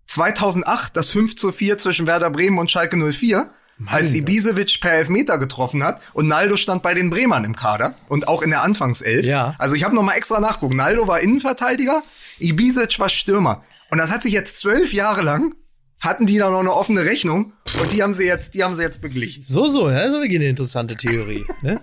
2008 0.07 0.97
das 0.97 1.11
5 1.11 1.36
zu 1.36 1.53
4 1.53 1.78
zwischen 1.78 2.07
Werder 2.07 2.30
Bremen 2.30 2.59
und 2.59 2.70
Schalke 2.70 2.97
04 2.97 3.51
als 3.86 4.14
Ibisevic 4.14 4.80
per 4.80 4.93
Elfmeter 4.93 5.39
getroffen 5.39 5.84
hat 5.84 6.01
und 6.12 6.26
Naldo 6.26 6.57
stand 6.57 6.82
bei 6.82 6.95
den 6.95 7.11
Bremern 7.11 7.45
im 7.45 7.55
Kader 7.55 7.95
und 8.09 8.26
auch 8.26 8.43
in 8.43 8.51
der 8.51 8.62
Anfangself. 8.62 9.24
Ja. 9.24 9.55
Also 9.59 9.76
ich 9.76 9.84
habe 9.84 9.95
noch 9.95 10.03
mal 10.03 10.14
extra 10.14 10.41
nachgucken. 10.41 10.76
Naldo 10.76 11.07
war 11.07 11.20
Innenverteidiger, 11.20 12.03
Ibisevic 12.41 12.99
war 12.99 13.09
Stürmer. 13.09 13.62
Und 13.91 13.99
das 13.99 14.11
hat 14.11 14.22
sich 14.22 14.32
jetzt 14.32 14.59
zwölf 14.59 14.93
Jahre 14.93 15.22
lang 15.22 15.55
hatten 16.01 16.26
die 16.26 16.38
da 16.38 16.51
noch 16.51 16.61
eine 16.61 16.72
offene 16.72 17.05
Rechnung 17.05 17.53
und 17.80 17.92
die 17.92 18.03
haben 18.03 18.14
sie 18.14 18.24
jetzt, 18.24 18.55
die 18.55 18.62
haben 18.62 18.74
sie 18.74 18.82
jetzt 18.82 19.03
beglichen. 19.03 19.42
So, 19.42 19.66
so, 19.66 19.90
ja, 19.90 20.01
das 20.01 20.12
ist 20.12 20.20
wirklich 20.20 20.36
eine 20.36 20.49
interessante 20.49 20.96
Theorie. 20.96 21.44
ne? 21.62 21.80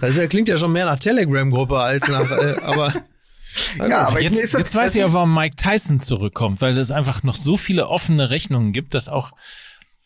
Das 0.00 0.16
klingt 0.28 0.48
ja 0.48 0.56
schon 0.56 0.72
mehr 0.72 0.86
nach 0.86 0.98
Telegram-Gruppe 0.98 1.78
als 1.78 2.08
nach, 2.08 2.30
äh, 2.30 2.56
aber 2.62 2.94
ja, 3.78 4.06
aber 4.06 4.20
jetzt, 4.20 4.38
jetzt, 4.40 4.54
jetzt 4.54 4.74
weiß 4.74 4.94
ich 4.94 5.04
auch, 5.04 5.12
warum 5.12 5.34
Mike 5.34 5.56
Tyson 5.56 6.00
zurückkommt, 6.00 6.60
weil 6.60 6.76
es 6.78 6.90
einfach 6.90 7.22
noch 7.22 7.34
so 7.34 7.56
viele 7.56 7.88
offene 7.88 8.30
Rechnungen 8.30 8.72
gibt, 8.72 8.94
dass 8.94 9.08
auch 9.08 9.32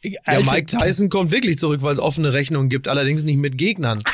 ja, 0.02 0.40
Mike 0.40 0.66
Tyson 0.66 1.08
kommt 1.08 1.30
wirklich 1.30 1.58
zurück, 1.58 1.82
weil 1.82 1.92
es 1.92 2.00
offene 2.00 2.32
Rechnungen 2.32 2.68
gibt, 2.68 2.88
allerdings 2.88 3.24
nicht 3.24 3.38
mit 3.38 3.56
Gegnern. 3.56 4.02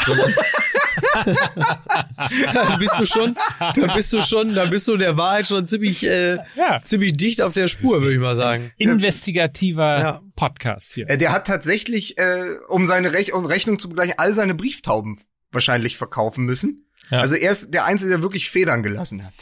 da 1.24 2.76
bist 2.78 2.98
du 2.98 3.04
schon, 3.04 3.36
da 3.58 3.94
bist 3.94 4.12
du 4.12 4.22
schon, 4.22 4.54
da 4.54 4.64
bist 4.66 4.88
du 4.88 4.96
der 4.96 5.16
Wahrheit 5.16 5.46
schon 5.46 5.66
ziemlich, 5.68 6.04
äh, 6.04 6.38
ja. 6.56 6.78
ziemlich 6.84 7.16
dicht 7.16 7.42
auf 7.42 7.52
der 7.52 7.66
Spur, 7.66 8.00
würde 8.00 8.14
ich 8.14 8.20
mal 8.20 8.36
sagen. 8.36 8.72
Investigativer 8.78 9.98
ja. 9.98 10.20
Podcast 10.36 10.92
hier. 10.94 11.08
Äh, 11.08 11.18
der 11.18 11.32
hat 11.32 11.46
tatsächlich, 11.46 12.18
äh, 12.18 12.56
um 12.68 12.86
seine 12.86 13.12
Rech 13.12 13.32
um 13.32 13.46
Rechnung 13.46 13.78
zu 13.78 13.88
begleichen, 13.88 14.14
all 14.16 14.34
seine 14.34 14.54
Brieftauben 14.54 15.20
wahrscheinlich 15.52 15.96
verkaufen 15.96 16.44
müssen. 16.44 16.86
Ja. 17.10 17.20
Also 17.20 17.34
er 17.34 17.52
ist 17.52 17.74
der 17.74 17.84
Einzige, 17.84 18.10
der 18.10 18.22
wirklich 18.22 18.50
Federn 18.50 18.82
gelassen 18.82 19.24
hat. 19.24 19.32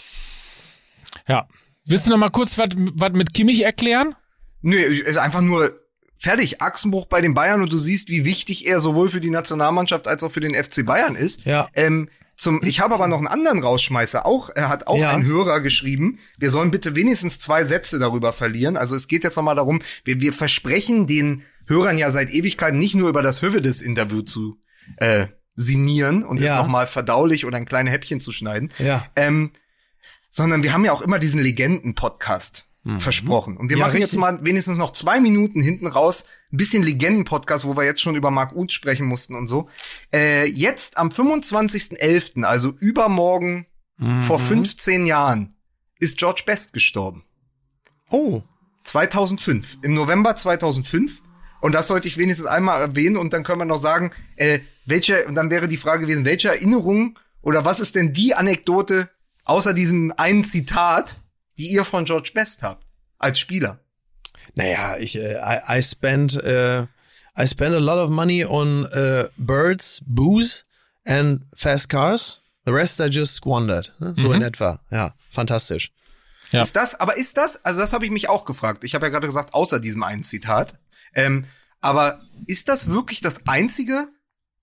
Ja. 1.26 1.48
Willst 1.84 2.06
du 2.06 2.10
noch 2.10 2.18
mal 2.18 2.30
kurz 2.30 2.58
was 2.58 3.12
mit 3.12 3.34
Kimmich 3.34 3.62
erklären? 3.62 4.14
Nö, 4.60 4.76
ist 4.76 5.18
einfach 5.18 5.40
nur 5.40 5.72
fertig, 6.18 6.60
Achsenbruch 6.60 7.06
bei 7.06 7.20
den 7.20 7.34
Bayern 7.34 7.62
und 7.62 7.72
du 7.72 7.78
siehst, 7.78 8.08
wie 8.08 8.24
wichtig 8.24 8.66
er 8.66 8.80
sowohl 8.80 9.08
für 9.08 9.20
die 9.20 9.30
Nationalmannschaft 9.30 10.08
als 10.08 10.22
auch 10.22 10.32
für 10.32 10.40
den 10.40 10.54
FC 10.54 10.84
Bayern 10.84 11.14
ist. 11.14 11.44
Ja. 11.44 11.68
Ähm, 11.74 12.10
zum, 12.36 12.62
ich 12.62 12.78
habe 12.78 12.94
aber 12.94 13.08
noch 13.08 13.18
einen 13.18 13.26
anderen 13.26 13.62
Rausschmeißer. 13.62 14.24
Auch, 14.24 14.50
er 14.54 14.68
hat 14.68 14.86
auch 14.86 14.98
ja. 14.98 15.10
ein 15.10 15.26
Hörer 15.26 15.60
geschrieben. 15.60 16.18
Wir 16.38 16.50
sollen 16.50 16.70
bitte 16.70 16.94
wenigstens 16.94 17.40
zwei 17.40 17.64
Sätze 17.64 17.98
darüber 17.98 18.32
verlieren. 18.32 18.76
Also 18.76 18.94
es 18.94 19.08
geht 19.08 19.24
jetzt 19.24 19.36
nochmal 19.36 19.56
darum, 19.56 19.80
wir, 20.04 20.20
wir 20.20 20.32
versprechen 20.32 21.08
den 21.08 21.42
Hörern 21.66 21.98
ja 21.98 22.10
seit 22.10 22.30
Ewigkeiten 22.30 22.78
nicht 22.78 22.94
nur 22.94 23.08
über 23.08 23.22
das 23.22 23.42
Hövedes-Interview 23.42 24.22
zu 24.22 24.60
äh, 24.98 25.26
sinnieren 25.56 26.22
und 26.22 26.40
ja. 26.40 26.46
es 26.46 26.52
nochmal 26.52 26.86
verdaulich 26.86 27.44
oder 27.44 27.56
ein 27.56 27.66
kleines 27.66 27.92
Häppchen 27.92 28.20
zu 28.20 28.30
schneiden. 28.30 28.70
Ja. 28.78 29.04
Ähm, 29.16 29.50
sondern 30.30 30.62
wir 30.62 30.72
haben 30.72 30.84
ja 30.84 30.92
auch 30.92 31.02
immer 31.02 31.18
diesen 31.18 31.40
Legenden-Podcast 31.40 32.67
mhm. 32.88 33.00
versprochen. 33.00 33.56
Und 33.56 33.70
wir 33.70 33.76
ja, 33.76 33.84
machen 33.84 33.96
richtig. 33.96 34.12
jetzt 34.12 34.20
mal 34.20 34.44
wenigstens 34.44 34.78
noch 34.78 34.92
zwei 34.92 35.20
Minuten 35.20 35.60
hinten 35.60 35.86
raus 35.86 36.24
ein 36.52 36.56
bisschen 36.56 36.82
Legenden-Podcast, 36.82 37.64
wo 37.64 37.76
wir 37.76 37.84
jetzt 37.84 38.00
schon 38.00 38.16
über 38.16 38.30
Mark 38.30 38.54
Uth 38.54 38.72
sprechen 38.72 39.06
mussten 39.06 39.34
und 39.34 39.46
so. 39.46 39.68
Äh, 40.12 40.46
jetzt 40.46 40.96
am 40.96 41.08
25.11., 41.08 42.44
also 42.44 42.72
übermorgen 42.80 43.66
mhm. 43.98 44.22
vor 44.22 44.38
15 44.38 45.06
Jahren, 45.06 45.54
ist 45.98 46.18
George 46.18 46.42
Best 46.46 46.72
gestorben. 46.72 47.24
Oh. 48.10 48.42
2005. 48.84 49.78
Im 49.82 49.92
November 49.92 50.36
2005. 50.36 51.20
Und 51.60 51.72
das 51.72 51.88
sollte 51.88 52.08
ich 52.08 52.16
wenigstens 52.16 52.46
einmal 52.46 52.80
erwähnen 52.80 53.16
und 53.16 53.32
dann 53.32 53.42
können 53.42 53.60
wir 53.60 53.64
noch 53.66 53.80
sagen, 53.80 54.12
äh, 54.36 54.60
welche, 54.86 55.26
und 55.26 55.34
dann 55.34 55.50
wäre 55.50 55.68
die 55.68 55.76
Frage 55.76 56.06
gewesen, 56.06 56.24
welche 56.24 56.48
Erinnerung 56.48 57.18
oder 57.42 57.64
was 57.64 57.80
ist 57.80 57.96
denn 57.96 58.12
die 58.12 58.34
Anekdote 58.34 59.10
außer 59.44 59.74
diesem 59.74 60.14
einen 60.16 60.44
Zitat, 60.44 61.20
die 61.58 61.68
ihr 61.68 61.84
von 61.84 62.04
George 62.04 62.30
Best 62.34 62.62
habt 62.62 62.86
als 63.18 63.38
Spieler? 63.38 63.80
Naja, 64.54 64.96
ich 64.98 65.16
äh, 65.16 65.34
I, 65.34 65.78
I 65.78 65.82
spent 65.82 66.34
uh, 66.36 66.86
I 67.36 67.46
spent 67.46 67.74
a 67.74 67.78
lot 67.78 67.98
of 67.98 68.10
money 68.10 68.44
on 68.44 68.86
uh, 68.86 69.28
birds, 69.36 70.02
booze 70.06 70.64
and 71.04 71.42
fast 71.54 71.88
cars. 71.88 72.40
The 72.64 72.72
rest 72.72 73.00
I 73.00 73.08
just 73.08 73.34
squandered. 73.34 73.92
Ne? 73.98 74.14
So 74.16 74.28
mhm. 74.28 74.34
in 74.34 74.42
etwa. 74.42 74.80
Ja, 74.90 75.14
fantastisch. 75.30 75.92
Ja. 76.50 76.62
Ist 76.62 76.76
das, 76.76 76.98
aber 76.98 77.16
ist 77.16 77.36
das, 77.36 77.64
also 77.64 77.80
das 77.80 77.92
habe 77.92 78.04
ich 78.04 78.10
mich 78.10 78.28
auch 78.28 78.44
gefragt. 78.44 78.84
Ich 78.84 78.94
habe 78.94 79.06
ja 79.06 79.10
gerade 79.10 79.26
gesagt, 79.26 79.54
außer 79.54 79.80
diesem 79.80 80.02
einen 80.02 80.24
Zitat. 80.24 80.78
Ähm, 81.14 81.46
aber 81.80 82.20
ist 82.46 82.68
das 82.68 82.88
wirklich 82.88 83.20
das 83.20 83.46
einzige, 83.46 84.08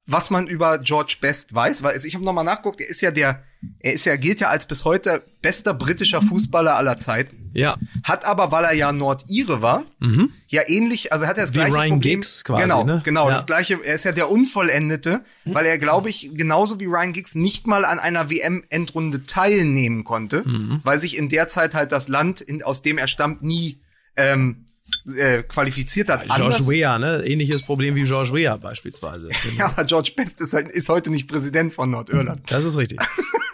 was 0.06 0.30
man 0.30 0.48
über 0.48 0.80
George 0.80 1.18
Best 1.22 1.54
weiß? 1.54 1.84
Weil 1.84 1.94
also 1.94 2.08
ich 2.08 2.16
habe 2.16 2.26
nochmal 2.26 2.44
nachgeguckt, 2.44 2.82
er 2.82 2.90
ist 2.90 3.02
ja 3.02 3.12
der 3.12 3.44
er 3.80 3.94
ist 3.94 4.06
ja, 4.06 4.16
gilt 4.16 4.40
ja 4.40 4.50
als 4.50 4.68
bis 4.68 4.86
heute 4.86 5.24
bester 5.42 5.74
britischer 5.74 6.22
Fußballer 6.22 6.76
aller 6.76 7.00
Zeiten. 7.00 7.52
Ja. 7.54 7.78
Hat 8.04 8.26
aber, 8.26 8.52
weil 8.52 8.66
er 8.66 8.74
ja 8.74 8.92
Nordire 8.92 9.62
war, 9.62 9.86
mhm. 10.00 10.32
ja 10.48 10.64
ähnlich, 10.68 11.14
also 11.14 11.26
hat 11.26 11.38
er 11.38 11.44
das 11.44 11.54
Wie 11.54 11.60
gleiche 11.60 11.74
Ryan 11.74 11.90
Problem. 11.92 12.02
Giggs 12.22 12.44
quasi, 12.44 12.64
genau, 12.64 12.84
ne? 12.84 13.02
genau, 13.04 13.30
ja. 13.30 13.36
das 13.36 13.46
gleiche. 13.46 13.80
Er 13.84 13.96
ist 13.96 14.04
ja 14.04 14.12
der 14.12 14.30
Unvollendete, 14.30 15.24
weil 15.46 15.66
er, 15.66 15.78
glaube 15.78 16.10
ich, 16.10 16.32
genauso 16.34 16.80
wie 16.80 16.86
Ryan 16.86 17.14
Giggs 17.14 17.34
nicht 17.34 17.66
mal 17.66 17.86
an 17.86 18.00
einer 18.00 18.30
WM-Endrunde 18.30 19.26
teilnehmen 19.26 20.04
konnte, 20.04 20.44
mhm. 20.46 20.82
weil 20.84 21.00
sich 21.00 21.18
in 21.18 21.30
der 21.30 21.48
Zeit 21.48 21.74
halt 21.74 21.92
das 21.92 22.08
Land, 22.08 22.42
in, 22.42 22.62
aus 22.62 22.82
dem 22.82 22.98
er 22.98 23.08
stammt, 23.08 23.42
nie 23.42 23.80
ähm, 24.18 24.66
äh, 25.18 25.44
qualifiziert 25.44 26.10
hat. 26.10 26.28
Ja, 26.28 26.36
George 26.36 26.68
Weah, 26.68 27.00
ne? 27.00 27.24
Ähnliches 27.26 27.62
Problem 27.62 27.96
wie 27.96 28.04
George 28.04 28.34
Weah 28.34 28.58
beispielsweise. 28.58 29.30
ja, 29.58 29.68
aber 29.68 29.86
George 29.86 30.12
Best 30.16 30.42
ist, 30.42 30.54
halt, 30.54 30.70
ist 30.70 30.90
heute 30.90 31.10
nicht 31.10 31.28
Präsident 31.28 31.74
von 31.74 31.90
Nordirland. 31.90 32.42
Das 32.52 32.66
ist 32.66 32.78
richtig. 32.78 33.00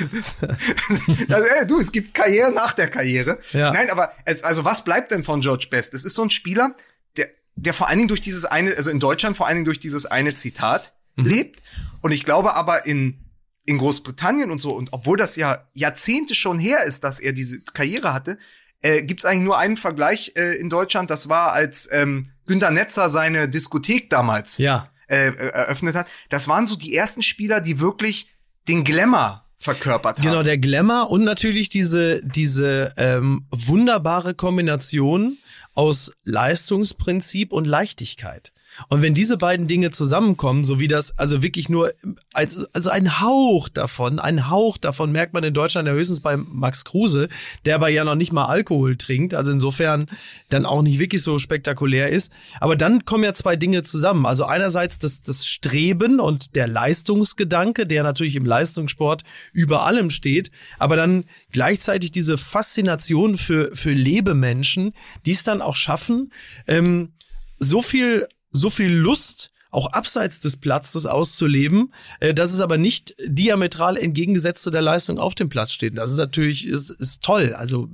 also, 1.28 1.48
ey, 1.48 1.66
du, 1.66 1.80
es 1.80 1.92
gibt 1.92 2.14
Karriere 2.14 2.52
nach 2.52 2.72
der 2.72 2.88
Karriere. 2.88 3.38
Ja. 3.52 3.72
Nein, 3.72 3.90
aber 3.90 4.12
es, 4.24 4.42
also 4.42 4.64
was 4.64 4.84
bleibt 4.84 5.10
denn 5.10 5.24
von 5.24 5.40
George 5.40 5.68
Best? 5.70 5.94
Es 5.94 6.04
ist 6.04 6.14
so 6.14 6.22
ein 6.22 6.30
Spieler, 6.30 6.74
der 7.16 7.28
der 7.56 7.74
vor 7.74 7.88
allen 7.88 7.98
Dingen 7.98 8.08
durch 8.08 8.20
dieses 8.20 8.44
eine, 8.44 8.76
also 8.76 8.90
in 8.90 9.00
Deutschland 9.00 9.36
vor 9.36 9.46
allen 9.46 9.56
Dingen 9.56 9.64
durch 9.64 9.78
dieses 9.78 10.06
eine 10.06 10.34
Zitat 10.34 10.94
mhm. 11.16 11.26
lebt. 11.26 11.62
Und 12.00 12.12
ich 12.12 12.24
glaube 12.24 12.54
aber 12.54 12.86
in 12.86 13.20
in 13.66 13.78
Großbritannien 13.78 14.50
und 14.50 14.60
so, 14.60 14.72
und 14.72 14.92
obwohl 14.92 15.16
das 15.16 15.36
ja 15.36 15.66
Jahrzehnte 15.72 16.34
schon 16.34 16.58
her 16.58 16.84
ist, 16.84 17.02
dass 17.02 17.18
er 17.18 17.32
diese 17.32 17.60
Karriere 17.60 18.12
hatte, 18.12 18.38
äh, 18.82 19.02
gibt 19.02 19.20
es 19.20 19.24
eigentlich 19.24 19.44
nur 19.44 19.58
einen 19.58 19.78
Vergleich 19.78 20.32
äh, 20.36 20.56
in 20.56 20.68
Deutschland. 20.68 21.10
Das 21.10 21.28
war, 21.28 21.52
als 21.52 21.88
ähm, 21.90 22.26
Günter 22.46 22.70
Netzer 22.70 23.08
seine 23.08 23.48
Diskothek 23.48 24.10
damals 24.10 24.58
ja. 24.58 24.90
äh, 25.06 25.34
eröffnet 25.34 25.94
hat. 25.94 26.08
Das 26.28 26.46
waren 26.48 26.66
so 26.66 26.76
die 26.76 26.94
ersten 26.94 27.22
Spieler, 27.22 27.62
die 27.62 27.80
wirklich 27.80 28.30
den 28.68 28.84
Glamour 28.84 29.43
verkörpert 29.64 30.18
haben. 30.18 30.24
Genau, 30.24 30.42
der 30.42 30.58
Glamour 30.58 31.10
und 31.10 31.24
natürlich 31.24 31.70
diese, 31.70 32.22
diese 32.22 32.92
ähm, 32.96 33.46
wunderbare 33.50 34.34
Kombination 34.34 35.38
aus 35.74 36.12
Leistungsprinzip 36.24 37.50
und 37.50 37.66
Leichtigkeit. 37.66 38.52
Und 38.88 39.02
wenn 39.02 39.14
diese 39.14 39.36
beiden 39.36 39.66
Dinge 39.66 39.90
zusammenkommen, 39.90 40.64
so 40.64 40.80
wie 40.80 40.88
das, 40.88 41.16
also 41.18 41.42
wirklich 41.42 41.68
nur, 41.68 41.92
also, 42.32 42.66
also 42.72 42.90
ein 42.90 43.20
Hauch 43.20 43.68
davon, 43.68 44.18
ein 44.18 44.50
Hauch 44.50 44.78
davon 44.78 45.12
merkt 45.12 45.32
man 45.32 45.44
in 45.44 45.54
Deutschland 45.54 45.86
ja 45.86 45.94
höchstens 45.94 46.20
bei 46.20 46.36
Max 46.36 46.84
Kruse, 46.84 47.28
der 47.64 47.76
aber 47.76 47.88
ja 47.88 48.04
noch 48.04 48.14
nicht 48.14 48.32
mal 48.32 48.46
Alkohol 48.46 48.96
trinkt, 48.96 49.34
also 49.34 49.52
insofern 49.52 50.08
dann 50.48 50.66
auch 50.66 50.82
nicht 50.82 50.98
wirklich 50.98 51.22
so 51.22 51.38
spektakulär 51.38 52.10
ist. 52.10 52.32
Aber 52.60 52.76
dann 52.76 53.04
kommen 53.04 53.24
ja 53.24 53.34
zwei 53.34 53.56
Dinge 53.56 53.82
zusammen. 53.82 54.26
Also 54.26 54.44
einerseits 54.44 54.98
das, 54.98 55.22
das 55.22 55.46
Streben 55.46 56.20
und 56.20 56.56
der 56.56 56.66
Leistungsgedanke, 56.66 57.86
der 57.86 58.02
natürlich 58.02 58.36
im 58.36 58.46
Leistungssport 58.46 59.22
über 59.52 59.84
allem 59.86 60.10
steht, 60.10 60.50
aber 60.78 60.96
dann 60.96 61.24
gleichzeitig 61.52 62.12
diese 62.12 62.38
Faszination 62.38 63.38
für, 63.38 63.74
für 63.74 63.92
Lebemenschen, 63.92 64.92
die 65.26 65.32
es 65.32 65.44
dann 65.44 65.62
auch 65.62 65.76
schaffen, 65.76 66.32
ähm, 66.66 67.12
so 67.58 67.82
viel 67.82 68.26
so 68.54 68.70
viel 68.70 68.90
Lust 68.90 69.50
auch 69.74 69.92
abseits 69.92 70.40
des 70.40 70.56
Platzes 70.56 71.04
auszuleben, 71.04 71.92
äh, 72.20 72.32
dass 72.32 72.52
es 72.52 72.60
aber 72.60 72.78
nicht 72.78 73.14
diametral 73.26 73.96
entgegengesetzt 73.96 74.62
zu 74.62 74.70
der 74.70 74.82
Leistung 74.82 75.18
auf 75.18 75.34
dem 75.34 75.48
Platz 75.48 75.72
steht. 75.72 75.98
Das 75.98 76.10
ist 76.10 76.16
natürlich 76.16 76.66
ist, 76.66 76.90
ist 76.90 77.22
toll. 77.22 77.54
Also 77.54 77.90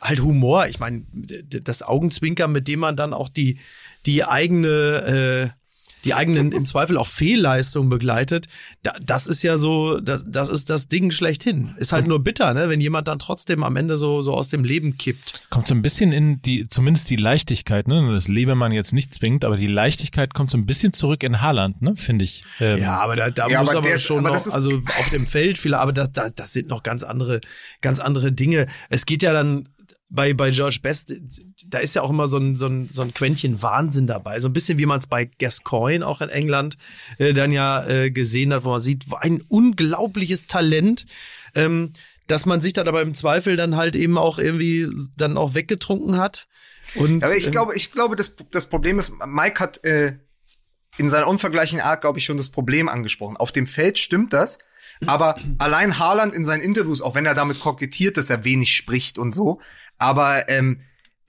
halt 0.00 0.22
Humor. 0.22 0.66
Ich 0.68 0.80
meine, 0.80 1.04
das 1.12 1.82
Augenzwinkern, 1.82 2.50
mit 2.50 2.66
dem 2.66 2.80
man 2.80 2.96
dann 2.96 3.12
auch 3.12 3.28
die 3.28 3.58
die 4.06 4.24
eigene 4.24 5.52
äh, 5.52 5.65
die 6.06 6.14
eigenen 6.14 6.52
im 6.52 6.66
Zweifel 6.66 6.96
auch 6.96 7.08
Fehlleistungen 7.08 7.90
begleitet, 7.90 8.46
da, 8.82 8.94
das 9.02 9.26
ist 9.26 9.42
ja 9.42 9.58
so, 9.58 10.00
das, 10.00 10.24
das 10.28 10.48
ist 10.48 10.70
das 10.70 10.86
Ding 10.86 11.10
schlechthin. 11.10 11.74
Ist 11.78 11.92
halt 11.92 12.06
nur 12.06 12.22
bitter, 12.22 12.54
ne, 12.54 12.68
wenn 12.68 12.80
jemand 12.80 13.08
dann 13.08 13.18
trotzdem 13.18 13.64
am 13.64 13.74
Ende 13.76 13.96
so, 13.96 14.22
so 14.22 14.32
aus 14.32 14.48
dem 14.48 14.62
Leben 14.62 14.96
kippt. 14.98 15.42
Kommt 15.50 15.66
so 15.66 15.74
ein 15.74 15.82
bisschen 15.82 16.12
in 16.12 16.40
die, 16.42 16.68
zumindest 16.68 17.10
die 17.10 17.16
Leichtigkeit, 17.16 17.88
ne? 17.88 18.12
Das 18.12 18.28
lebe 18.28 18.54
man 18.54 18.70
jetzt 18.70 18.92
nicht 18.92 19.12
zwingend, 19.12 19.44
aber 19.44 19.56
die 19.56 19.66
Leichtigkeit 19.66 20.32
kommt 20.32 20.50
so 20.50 20.56
ein 20.56 20.64
bisschen 20.64 20.92
zurück 20.92 21.24
in 21.24 21.42
Haaland, 21.42 21.82
ne, 21.82 21.96
finde 21.96 22.24
ich. 22.24 22.44
Ähm. 22.60 22.78
Ja, 22.78 22.98
aber 23.00 23.16
da, 23.16 23.30
da 23.30 23.48
ja, 23.48 23.60
muss 23.60 23.70
aber, 23.70 23.88
aber 23.88 23.98
schon 23.98 24.24
aber 24.24 24.36
noch, 24.36 24.46
also 24.46 24.80
auf 24.98 25.10
dem 25.10 25.26
Feld 25.26 25.58
viele, 25.58 25.78
aber 25.78 25.92
das, 25.92 26.12
das, 26.12 26.34
das 26.34 26.52
sind 26.52 26.68
noch 26.68 26.84
ganz 26.84 27.02
andere, 27.02 27.40
ganz 27.80 27.98
andere 27.98 28.30
Dinge. 28.30 28.66
Es 28.90 29.06
geht 29.06 29.24
ja 29.24 29.32
dann 29.32 29.68
bei, 30.08 30.34
bei 30.34 30.50
George 30.50 30.78
Best, 30.82 31.14
da 31.66 31.78
ist 31.78 31.94
ja 31.94 32.02
auch 32.02 32.10
immer 32.10 32.28
so 32.28 32.38
ein, 32.38 32.56
so 32.56 32.66
ein, 32.66 32.88
so 32.90 33.02
ein 33.02 33.12
Quäntchen 33.12 33.60
Wahnsinn 33.62 34.06
dabei. 34.06 34.38
So 34.38 34.48
ein 34.48 34.52
bisschen 34.52 34.78
wie 34.78 34.86
man 34.86 35.00
es 35.00 35.06
bei 35.06 35.24
Gascoigne 35.24 36.06
auch 36.06 36.20
in 36.20 36.28
England 36.28 36.76
äh, 37.18 37.34
dann 37.34 37.50
ja 37.50 37.86
äh, 37.86 38.10
gesehen 38.10 38.52
hat, 38.52 38.64
wo 38.64 38.70
man 38.70 38.80
sieht, 38.80 39.04
ein 39.20 39.42
unglaubliches 39.48 40.46
Talent, 40.46 41.06
ähm, 41.54 41.92
dass 42.28 42.46
man 42.46 42.60
sich 42.60 42.72
dann 42.72 42.88
aber 42.88 43.02
im 43.02 43.14
Zweifel 43.14 43.56
dann 43.56 43.76
halt 43.76 43.96
eben 43.96 44.18
auch 44.18 44.38
irgendwie 44.38 44.88
dann 45.16 45.36
auch 45.36 45.54
weggetrunken 45.54 46.18
hat. 46.18 46.46
Und, 46.94 47.24
aber 47.24 47.36
ich 47.36 47.46
ähm, 47.46 47.52
glaube, 47.52 47.74
ich 47.74 47.90
glaube, 47.90 48.16
das, 48.16 48.34
das 48.50 48.66
Problem 48.66 48.98
ist, 48.98 49.12
Mike 49.26 49.58
hat 49.58 49.84
äh, 49.84 50.18
in 50.98 51.10
seiner 51.10 51.26
unvergleichlichen 51.26 51.84
Art, 51.84 52.00
glaube 52.00 52.18
ich, 52.18 52.24
schon 52.24 52.36
das 52.36 52.48
Problem 52.48 52.88
angesprochen. 52.88 53.36
Auf 53.36 53.52
dem 53.52 53.66
Feld 53.66 53.98
stimmt 53.98 54.32
das, 54.32 54.58
aber 55.04 55.38
allein 55.58 55.98
Haaland 55.98 56.32
in 56.32 56.44
seinen 56.44 56.62
Interviews, 56.62 57.02
auch 57.02 57.14
wenn 57.14 57.26
er 57.26 57.34
damit 57.34 57.60
kokettiert, 57.60 58.16
dass 58.16 58.30
er 58.30 58.44
wenig 58.44 58.74
spricht 58.74 59.18
und 59.18 59.32
so, 59.32 59.60
aber 59.98 60.48
ähm, 60.48 60.80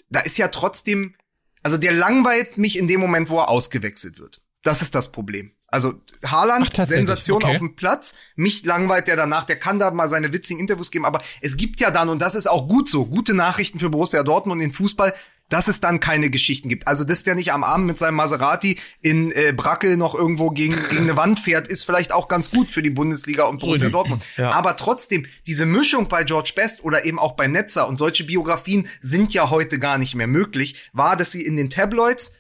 da 0.10 0.22
ist 0.22 0.38
ja 0.38 0.48
trotzdem, 0.48 1.16
also 1.64 1.78
der 1.78 1.94
langweilt 1.94 2.58
mich 2.58 2.78
in 2.78 2.88
dem 2.88 3.00
Moment, 3.00 3.30
wo 3.30 3.40
er 3.40 3.50
ausgewechselt 3.50 4.20
wird. 4.20 4.42
Das 4.64 4.82
ist 4.82 4.96
das 4.96 5.12
Problem. 5.12 5.52
Also 5.70 6.02
Haaland, 6.26 6.72
Ach, 6.80 6.86
Sensation 6.86 7.44
okay. 7.44 7.54
auf 7.54 7.58
dem 7.58 7.76
Platz, 7.76 8.16
mich 8.36 8.64
langweilt 8.64 9.08
der 9.08 9.18
danach, 9.18 9.44
der 9.44 9.58
kann 9.58 9.80
da 9.80 9.92
mal 9.92 10.08
seine 10.08 10.32
witzigen 10.32 10.62
Interviews 10.62 10.92
geben, 10.92 11.04
aber 11.04 11.22
es 11.42 11.58
gibt 11.58 11.82
ja 11.82 11.92
dann, 11.92 12.08
und 12.08 12.22
das 12.22 12.36
ist 12.36 12.48
auch 12.48 12.70
gut 12.70 12.88
so, 12.88 13.06
gute 13.06 13.34
Nachrichten 13.34 13.80
für 13.80 13.90
Borussia 13.90 14.24
Dortmund 14.24 14.62
in 14.62 14.72
Fußball, 14.72 15.14
dass 15.50 15.68
es 15.68 15.80
dann 15.80 16.00
keine 16.00 16.30
Geschichten 16.30 16.70
gibt. 16.70 16.88
Also, 16.88 17.04
dass 17.04 17.24
der 17.24 17.36
nicht 17.36 17.54
am 17.54 17.64
Abend 17.64 17.88
mit 17.88 17.98
seinem 17.98 18.16
Maserati 18.16 18.80
in 19.02 19.32
äh, 19.32 19.54
Brackel 19.56 19.98
noch 19.98 20.16
irgendwo 20.16 20.50
gegen, 20.52 20.76
gegen 20.90 21.04
eine 21.04 21.18
Wand 21.18 21.40
fährt, 21.40 21.68
ist 21.68 21.84
vielleicht 21.84 22.12
auch 22.12 22.28
ganz 22.28 22.52
gut 22.52 22.70
für 22.70 22.84
die 22.84 22.90
Bundesliga 22.90 23.46
und 23.46 23.60
Borussia 23.60 23.90
Dortmund. 23.90 24.24
Ja. 24.38 24.52
Aber 24.52 24.76
trotzdem, 24.76 25.26
diese 25.46 25.66
Mischung 25.66 26.08
bei 26.08 26.24
George 26.24 26.52
Best 26.56 26.84
oder 26.84 27.06
eben 27.06 27.20
auch 27.20 27.34
bei 27.34 27.48
Netzer 27.48 27.88
und 27.88 27.98
solche 27.98 28.26
Biografien 28.26 28.88
sind 29.02 29.34
ja 29.34 29.50
heute 29.50 29.80
gar 29.80 29.98
nicht 29.98 30.16
mehr 30.16 30.28
möglich, 30.28 30.90
war, 30.94 31.16
dass 31.16 31.32
sie 31.32 31.42
in 31.42 31.56
den 31.56 31.70
Tabloids 31.70 32.34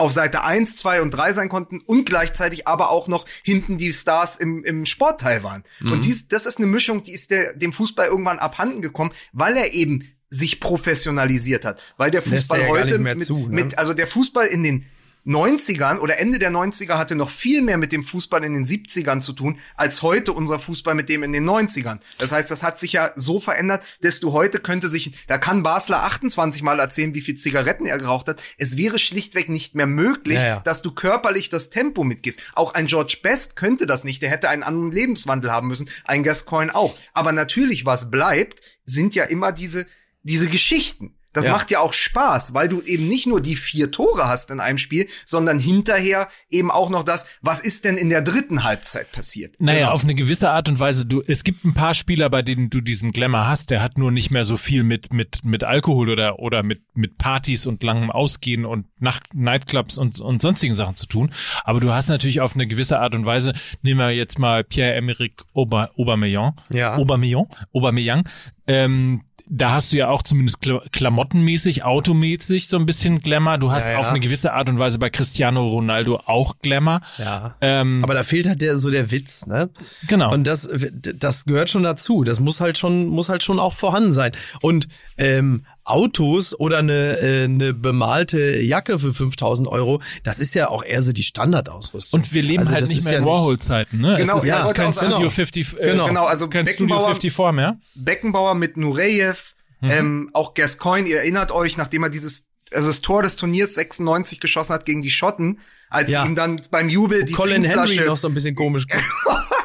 auf 0.00 0.12
Seite 0.12 0.42
1, 0.44 0.78
2 0.78 1.02
und 1.02 1.10
3 1.10 1.34
sein 1.34 1.48
konnten 1.50 1.80
und 1.80 2.06
gleichzeitig 2.06 2.66
aber 2.66 2.90
auch 2.90 3.06
noch 3.06 3.26
hinten 3.42 3.76
die 3.76 3.92
Stars 3.92 4.36
im, 4.36 4.64
im 4.64 4.86
Sportteil 4.86 5.42
waren. 5.44 5.62
Mhm. 5.80 5.92
Und 5.92 6.04
dies, 6.04 6.26
das 6.28 6.46
ist 6.46 6.56
eine 6.56 6.66
Mischung, 6.66 7.02
die 7.02 7.12
ist 7.12 7.30
der, 7.30 7.52
dem 7.54 7.72
Fußball 7.72 8.06
irgendwann 8.06 8.38
abhanden 8.38 8.80
gekommen, 8.80 9.12
weil 9.32 9.56
er 9.56 9.74
eben 9.74 10.10
sich 10.30 10.60
professionalisiert 10.60 11.64
hat. 11.64 11.82
Weil 11.96 12.10
der 12.10 12.22
das 12.22 12.30
Fußball 12.30 12.60
ja 12.60 12.68
heute 12.68 12.98
mit, 12.98 13.24
zu, 13.24 13.48
ne? 13.48 13.48
mit, 13.48 13.78
also 13.78 13.94
der 13.94 14.06
Fußball 14.06 14.46
in 14.46 14.62
den 14.62 14.86
90ern 15.26 15.98
oder 15.98 16.18
Ende 16.18 16.38
der 16.38 16.50
90er 16.50 16.94
hatte 16.94 17.14
noch 17.14 17.28
viel 17.28 17.60
mehr 17.60 17.76
mit 17.76 17.92
dem 17.92 18.02
Fußball 18.02 18.42
in 18.42 18.54
den 18.54 18.64
70ern 18.64 19.20
zu 19.20 19.34
tun, 19.34 19.58
als 19.76 20.00
heute 20.02 20.32
unser 20.32 20.58
Fußball 20.58 20.94
mit 20.94 21.08
dem 21.08 21.22
in 21.22 21.32
den 21.32 21.48
90ern. 21.48 21.98
Das 22.18 22.32
heißt, 22.32 22.50
das 22.50 22.62
hat 22.62 22.78
sich 22.78 22.92
ja 22.92 23.12
so 23.16 23.38
verändert, 23.38 23.82
dass 24.00 24.20
du 24.20 24.32
heute 24.32 24.60
könnte 24.60 24.88
sich, 24.88 25.12
da 25.26 25.36
kann 25.36 25.62
Basler 25.62 26.04
28 26.04 26.62
Mal 26.62 26.80
erzählen, 26.80 27.12
wie 27.12 27.20
viel 27.20 27.34
Zigaretten 27.34 27.84
er 27.84 27.98
geraucht 27.98 28.28
hat. 28.28 28.42
Es 28.56 28.78
wäre 28.78 28.98
schlichtweg 28.98 29.50
nicht 29.50 29.74
mehr 29.74 29.86
möglich, 29.86 30.36
ja, 30.36 30.46
ja. 30.46 30.60
dass 30.60 30.80
du 30.80 30.92
körperlich 30.92 31.50
das 31.50 31.68
Tempo 31.68 32.02
mitgehst. 32.02 32.40
Auch 32.54 32.72
ein 32.72 32.86
George 32.86 33.18
Best 33.22 33.56
könnte 33.56 33.84
das 33.84 34.04
nicht. 34.04 34.22
Der 34.22 34.30
hätte 34.30 34.48
einen 34.48 34.62
anderen 34.62 34.90
Lebenswandel 34.90 35.52
haben 35.52 35.68
müssen. 35.68 35.90
Ein 36.04 36.22
Gascoigne 36.22 36.74
auch. 36.74 36.96
Aber 37.12 37.32
natürlich, 37.32 37.84
was 37.84 38.10
bleibt, 38.10 38.62
sind 38.86 39.14
ja 39.14 39.24
immer 39.24 39.52
diese, 39.52 39.86
diese 40.22 40.48
Geschichten. 40.48 41.14
Das 41.32 41.46
ja. 41.46 41.52
macht 41.52 41.70
ja 41.70 41.78
auch 41.78 41.92
Spaß, 41.92 42.54
weil 42.54 42.68
du 42.68 42.82
eben 42.82 43.06
nicht 43.06 43.28
nur 43.28 43.40
die 43.40 43.54
vier 43.54 43.92
Tore 43.92 44.26
hast 44.26 44.50
in 44.50 44.58
einem 44.58 44.78
Spiel, 44.78 45.06
sondern 45.24 45.60
hinterher 45.60 46.28
eben 46.48 46.72
auch 46.72 46.90
noch 46.90 47.04
das, 47.04 47.26
was 47.40 47.60
ist 47.60 47.84
denn 47.84 47.96
in 47.96 48.10
der 48.10 48.20
dritten 48.20 48.64
Halbzeit 48.64 49.12
passiert? 49.12 49.54
Naja, 49.60 49.78
genau. 49.80 49.92
auf 49.92 50.02
eine 50.02 50.16
gewisse 50.16 50.50
Art 50.50 50.68
und 50.68 50.80
Weise. 50.80 51.06
Du, 51.06 51.22
es 51.24 51.44
gibt 51.44 51.64
ein 51.64 51.72
paar 51.72 51.94
Spieler, 51.94 52.28
bei 52.30 52.42
denen 52.42 52.68
du 52.68 52.80
diesen 52.80 53.12
Glamour 53.12 53.46
hast, 53.46 53.70
der 53.70 53.80
hat 53.80 53.96
nur 53.96 54.10
nicht 54.10 54.32
mehr 54.32 54.44
so 54.44 54.56
viel 54.56 54.82
mit, 54.82 55.12
mit, 55.12 55.44
mit 55.44 55.62
Alkohol 55.62 56.10
oder, 56.10 56.40
oder 56.40 56.64
mit, 56.64 56.82
mit 56.96 57.16
Partys 57.16 57.64
und 57.66 57.84
langem 57.84 58.10
Ausgehen 58.10 58.64
und 58.64 58.86
Nacht, 59.00 59.32
Nightclubs 59.32 59.98
und, 59.98 60.20
und 60.20 60.42
sonstigen 60.42 60.74
Sachen 60.74 60.96
zu 60.96 61.06
tun. 61.06 61.32
Aber 61.62 61.78
du 61.78 61.92
hast 61.92 62.08
natürlich 62.08 62.40
auf 62.40 62.56
eine 62.56 62.66
gewisse 62.66 62.98
Art 62.98 63.14
und 63.14 63.24
Weise, 63.24 63.54
nehmen 63.82 64.00
wir 64.00 64.10
jetzt 64.10 64.40
mal 64.40 64.64
Pierre-Emerick 64.64 65.42
Aubameyang, 65.54 66.54
ja. 66.72 66.96
Aubameyang, 66.96 67.46
Aubameyang, 67.72 68.24
ähm, 68.70 69.22
da 69.52 69.72
hast 69.72 69.92
du 69.92 69.96
ja 69.96 70.08
auch 70.08 70.22
zumindest 70.22 70.60
klamottenmäßig, 70.92 71.82
automäßig 71.82 72.68
so 72.68 72.76
ein 72.76 72.86
bisschen 72.86 73.20
Glamour. 73.20 73.58
Du 73.58 73.72
hast 73.72 73.88
ja, 73.88 73.94
ja. 73.94 73.98
auf 73.98 74.08
eine 74.08 74.20
gewisse 74.20 74.52
Art 74.52 74.68
und 74.68 74.78
Weise 74.78 75.00
bei 75.00 75.10
Cristiano 75.10 75.68
Ronaldo 75.68 76.20
auch 76.24 76.60
Glamour. 76.62 77.00
Ja. 77.18 77.56
Ähm, 77.60 77.98
Aber 78.04 78.14
da 78.14 78.22
fehlt 78.22 78.46
halt 78.46 78.62
der, 78.62 78.78
so 78.78 78.90
der 78.90 79.10
Witz, 79.10 79.46
ne? 79.46 79.70
Genau. 80.06 80.32
Und 80.32 80.46
das, 80.46 80.70
das 81.16 81.46
gehört 81.46 81.68
schon 81.68 81.82
dazu. 81.82 82.22
Das 82.22 82.38
muss 82.38 82.60
halt 82.60 82.78
schon, 82.78 83.06
muss 83.06 83.28
halt 83.28 83.42
schon 83.42 83.58
auch 83.58 83.72
vorhanden 83.72 84.12
sein. 84.12 84.30
Und 84.60 84.86
ähm, 85.18 85.66
Autos 85.90 86.58
oder 86.58 86.78
eine, 86.78 87.18
äh, 87.18 87.44
eine 87.44 87.74
bemalte 87.74 88.60
Jacke 88.60 88.98
für 88.98 89.12
5000 89.12 89.68
Euro, 89.68 90.00
das 90.22 90.38
ist 90.38 90.54
ja 90.54 90.68
auch 90.68 90.84
eher 90.84 91.02
so 91.02 91.12
die 91.12 91.22
Standardausrüstung. 91.22 92.20
Und 92.20 92.32
wir 92.32 92.42
leben 92.42 92.60
also 92.60 92.74
halt 92.74 92.88
nicht 92.88 93.04
mehr 93.04 93.14
ja 93.14 93.18
in 93.18 93.24
Warhol-Zeiten, 93.24 93.98
ne? 93.98 94.16
Genau, 94.16 94.36
es 94.36 94.44
ist 94.44 94.48
ja, 94.48 94.72
kein 94.72 94.92
Studio 94.92 95.18
genau. 95.18 95.30
50, 95.30 95.72
äh, 95.78 95.86
genau. 95.86 96.06
genau, 96.06 96.24
also 96.26 96.48
kein 96.48 96.66
Studio 96.66 96.98
54 96.98 97.52
mehr. 97.52 97.78
Beckenbauer 97.96 98.54
mit 98.54 98.76
Nureyev, 98.76 99.54
mhm. 99.80 99.90
ähm, 99.90 100.30
auch 100.32 100.54
Gascoigne, 100.54 101.08
ihr 101.08 101.18
erinnert 101.18 101.50
euch, 101.50 101.76
nachdem 101.76 102.04
er 102.04 102.10
dieses, 102.10 102.46
also 102.72 102.86
das 102.86 103.00
Tor 103.00 103.22
des 103.22 103.36
Turniers 103.36 103.74
96 103.74 104.38
geschossen 104.38 104.72
hat 104.72 104.86
gegen 104.86 105.02
die 105.02 105.10
Schotten, 105.10 105.58
als 105.88 106.08
ja. 106.08 106.24
ihm 106.24 106.36
dann 106.36 106.62
beim 106.70 106.88
Jubel 106.88 107.24
die 107.24 107.32
Colin 107.32 107.64
Henry 107.64 107.96
noch 108.06 108.16
so 108.16 108.28
ein 108.28 108.34
bisschen 108.34 108.54
komisch. 108.54 108.86
das 108.88 109.00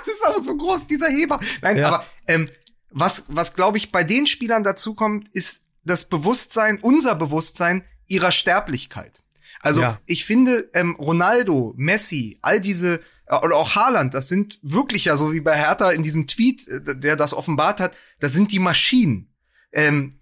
ist 0.07 0.25
aber 0.25 0.43
so 0.43 0.57
groß, 0.57 0.87
dieser 0.87 1.09
Heber. 1.09 1.39
Nein, 1.61 1.77
ja. 1.77 1.87
aber 1.87 2.05
ähm, 2.27 2.49
was, 2.89 3.25
was 3.27 3.53
glaube 3.53 3.77
ich 3.77 3.91
bei 3.91 4.03
den 4.03 4.25
Spielern 4.25 4.63
dazu 4.63 4.95
kommt, 4.95 5.27
ist 5.33 5.64
das 5.85 6.05
Bewusstsein, 6.05 6.79
unser 6.81 7.15
Bewusstsein 7.15 7.83
ihrer 8.07 8.31
Sterblichkeit. 8.31 9.21
Also 9.61 9.81
ja. 9.81 9.99
ich 10.05 10.25
finde, 10.25 10.69
ähm, 10.73 10.95
Ronaldo, 10.95 11.73
Messi, 11.77 12.37
all 12.41 12.59
diese 12.59 13.01
äh, 13.27 13.35
oder 13.37 13.55
auch 13.55 13.75
Haaland, 13.75 14.13
das 14.13 14.27
sind 14.27 14.59
wirklich 14.61 15.05
ja 15.05 15.15
so 15.15 15.33
wie 15.33 15.41
bei 15.41 15.57
Hertha 15.57 15.91
in 15.91 16.03
diesem 16.03 16.27
Tweet, 16.27 16.67
äh, 16.67 16.95
der 16.95 17.15
das 17.15 17.33
offenbart 17.33 17.79
hat, 17.79 17.97
das 18.19 18.33
sind 18.33 18.51
die 18.51 18.59
Maschinen. 18.59 19.33
Ähm, 19.71 20.19